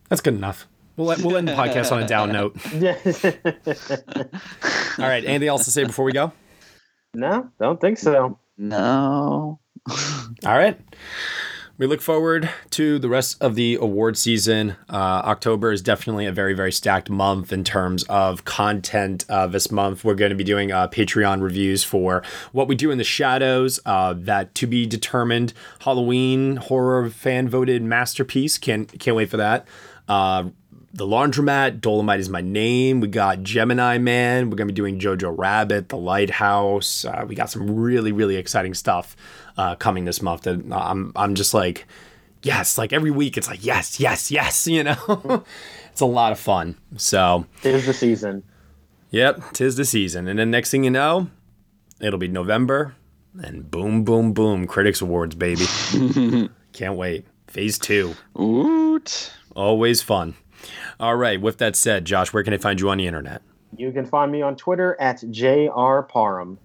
that's 0.09 0.21
good 0.21 0.35
enough. 0.35 0.67
We'll 0.95 1.07
let, 1.07 1.19
we'll 1.19 1.37
end 1.37 1.47
the 1.47 1.53
podcast 1.53 1.91
on 1.91 2.03
a 2.03 2.07
down 2.07 2.31
note. 2.31 2.55
All 4.99 5.09
right. 5.09 5.25
Anything 5.25 5.47
else 5.47 5.65
to 5.65 5.71
say 5.71 5.85
before 5.85 6.05
we 6.05 6.11
go? 6.11 6.31
No, 7.15 7.49
don't 7.59 7.81
think 7.81 7.97
so. 7.97 8.37
No. 8.57 9.59
All 9.89 9.97
right. 10.45 10.79
We 11.84 11.88
look 11.88 12.01
forward 12.01 12.49
to 12.69 12.97
the 12.97 13.10
rest 13.10 13.35
of 13.43 13.55
the 13.55 13.76
award 13.76 14.15
season. 14.15 14.77
Uh, 14.88 15.22
October 15.26 15.69
is 15.69 15.81
definitely 15.81 16.26
a 16.26 16.31
very, 16.31 16.53
very 16.53 16.72
stacked 16.72 17.10
month 17.10 17.51
in 17.51 17.65
terms 17.65 18.03
of 18.03 18.45
content. 18.45 19.26
Uh, 19.27 19.47
this 19.47 19.69
month, 19.69 20.05
we're 20.05 20.15
going 20.15 20.30
to 20.30 20.35
be 20.38 20.45
doing 20.45 20.72
uh, 20.72 20.88
Patreon 20.88 21.41
reviews 21.41 21.84
for 21.84 22.23
What 22.53 22.69
We 22.69 22.76
Do 22.76 22.89
in 22.89 22.99
the 22.99 23.03
Shadows, 23.03 23.81
uh, 23.85 24.14
that 24.19 24.55
to 24.55 24.65
be 24.65 24.85
determined 24.85 25.51
Halloween 25.81 26.55
horror 26.55 27.10
fan 27.10 27.49
voted 27.49 27.81
masterpiece. 27.84 28.57
Can't 28.57 28.97
can't 28.97 29.18
wait 29.18 29.30
for 29.30 29.35
that. 29.35 29.68
Uh, 30.07 30.51
the 30.93 31.07
Laundromat, 31.07 31.81
Dolomite 31.81 32.19
is 32.19 32.30
my 32.30 32.41
name. 32.41 33.01
We 33.01 33.07
got 33.10 33.41
Gemini 33.43 33.97
Man. 33.97 34.49
We're 34.49 34.55
gonna 34.55 34.68
be 34.68 34.73
doing 34.73 34.99
Jojo 34.99 35.35
Rabbit, 35.38 35.89
The 35.89 35.97
Lighthouse. 35.97 37.03
Uh, 37.03 37.26
we 37.27 37.35
got 37.35 37.49
some 37.49 37.76
really, 37.76 38.14
really 38.14 38.38
exciting 38.38 38.73
stuff 38.73 39.18
uh, 39.57 39.75
coming 39.75 40.05
this 40.05 40.21
month. 40.21 40.43
That 40.43 40.63
I'm, 40.71 41.11
I'm 41.15 41.35
just 41.35 41.53
like, 41.53 41.85
yes, 42.41 42.77
like 42.77 42.93
every 42.93 43.11
week 43.11 43.38
it's 43.38 43.47
like 43.47 43.63
yes, 43.65 43.99
yes, 43.99 44.31
yes. 44.31 44.67
You 44.73 44.84
know, 44.84 45.43
it's 45.91 46.01
a 46.01 46.05
lot 46.05 46.31
of 46.31 46.39
fun. 46.39 46.77
So 46.97 47.45
Tis 47.61 47.85
the 47.85 47.93
season. 47.93 48.43
Yep, 49.11 49.53
tis 49.53 49.75
the 49.75 49.85
season. 49.85 50.27
And 50.27 50.39
then 50.39 50.49
next 50.49 50.71
thing 50.71 50.84
you 50.84 50.89
know, 50.89 51.30
it'll 52.01 52.17
be 52.17 52.27
November, 52.27 52.95
and 53.43 53.69
boom, 53.69 54.03
boom, 54.03 54.34
boom, 54.34 54.65
Critics 54.65 55.01
Awards, 55.01 55.35
baby. 55.35 55.65
Can't 56.73 56.95
wait. 56.95 57.27
Phase 57.47 57.77
two. 57.77 58.15
Oot. 58.39 59.31
Always 59.55 60.01
fun. 60.01 60.34
All 60.99 61.15
right. 61.15 61.39
With 61.39 61.59
that 61.59 61.75
said, 61.75 62.05
Josh, 62.05 62.34
where 62.34 62.43
can 62.43 62.53
I 62.53 62.57
find 62.57 62.80
you 62.81 62.89
on 62.89 62.97
the 62.97 63.05
internet? 63.05 63.43
You 63.77 63.91
can 63.91 64.05
find 64.07 64.31
me 64.31 64.41
on 64.41 64.55
Twitter 64.55 64.99
at 64.99 65.17
jrparham. 65.21 66.57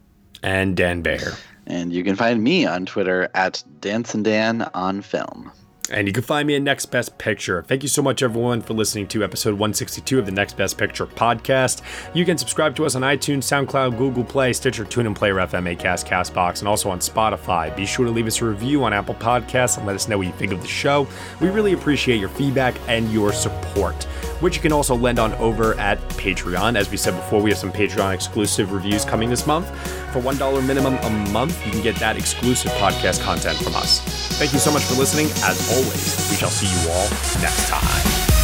And 0.43 0.77
Dan 0.77 1.02
Bayer. 1.02 1.32
And 1.69 1.93
you 1.93 2.03
can 2.03 2.16
find 2.16 2.43
me 2.43 2.66
on 2.66 2.86
Twitter 2.86 3.28
at 3.35 3.62
Dance 3.81 4.15
and 4.15 4.24
Dan 4.24 4.69
on 4.74 5.03
Film. 5.03 5.53
And 5.90 6.07
you 6.07 6.12
can 6.12 6.23
find 6.23 6.47
me 6.47 6.55
at 6.55 6.62
Next 6.62 6.86
Best 6.86 7.16
Picture. 7.16 7.62
Thank 7.62 7.82
you 7.82 7.89
so 7.89 8.03
much, 8.03 8.23
everyone, 8.23 8.61
for 8.61 8.74
listening 8.74 9.07
to 9.09 9.24
episode 9.24 9.53
162 9.53 10.19
of 10.19 10.27
the 10.27 10.32
Next 10.32 10.57
Best 10.57 10.77
Picture 10.77 11.07
podcast. 11.07 11.81
You 12.15 12.27
can 12.27 12.36
subscribe 12.36 12.77
to 12.77 12.85
us 12.85 12.95
on 12.95 13.03
iTunes, 13.03 13.45
SoundCloud, 13.45 13.97
Google 13.97 14.24
Play, 14.24 14.53
Stitcher, 14.53 14.85
TuneIn, 14.85 15.15
Player 15.15 15.36
FM, 15.36 15.74
Acast, 15.74 16.07
Castbox, 16.07 16.59
and 16.59 16.69
also 16.69 16.90
on 16.90 16.99
Spotify. 16.99 17.74
Be 17.74 17.86
sure 17.86 18.05
to 18.05 18.11
leave 18.11 18.27
us 18.27 18.43
a 18.43 18.45
review 18.45 18.85
on 18.85 18.93
Apple 18.93 19.15
Podcasts 19.15 19.78
and 19.78 19.86
let 19.86 19.97
us 19.97 20.09
know 20.09 20.19
what 20.19 20.27
you 20.27 20.32
think 20.35 20.53
of 20.53 20.61
the 20.61 20.69
show. 20.69 21.07
We 21.40 21.49
really 21.49 21.73
appreciate 21.73 22.20
your 22.20 22.28
feedback 22.28 22.74
and 22.86 23.11
your 23.11 23.32
support, 23.32 24.07
which 24.40 24.56
you 24.56 24.62
can 24.62 24.73
also 24.73 24.94
lend 24.94 25.19
on 25.19 25.32
over 25.35 25.74
at 25.78 25.98
Patreon. 26.10 26.77
As 26.77 26.90
we 26.90 26.97
said 26.97 27.15
before, 27.16 27.43
we 27.43 27.51
have 27.51 27.59
some 27.59 27.73
Patreon 27.73 28.15
exclusive 28.15 28.73
reviews 28.73 29.05
coming 29.05 29.31
this 29.31 29.47
month. 29.47 29.69
For 30.12 30.20
$1 30.20 30.66
minimum 30.66 30.94
a 30.94 31.10
month, 31.31 31.65
you 31.66 31.73
can 31.73 31.82
get 31.82 31.97
that 31.97 32.16
exclusive 32.16 32.70
podcast 32.73 33.23
content 33.23 33.59
from 33.59 33.74
us. 33.74 34.01
Thank 34.39 34.52
you 34.52 34.59
so 34.59 34.73
much 34.73 34.85
for 34.85 34.94
listening. 34.94 35.27
As 35.44 35.70
always, 35.70 36.31
we 36.31 36.36
shall 36.36 36.51
see 36.51 36.66
you 36.66 36.90
all 36.90 37.09
next 37.43 37.69
time. 37.69 38.38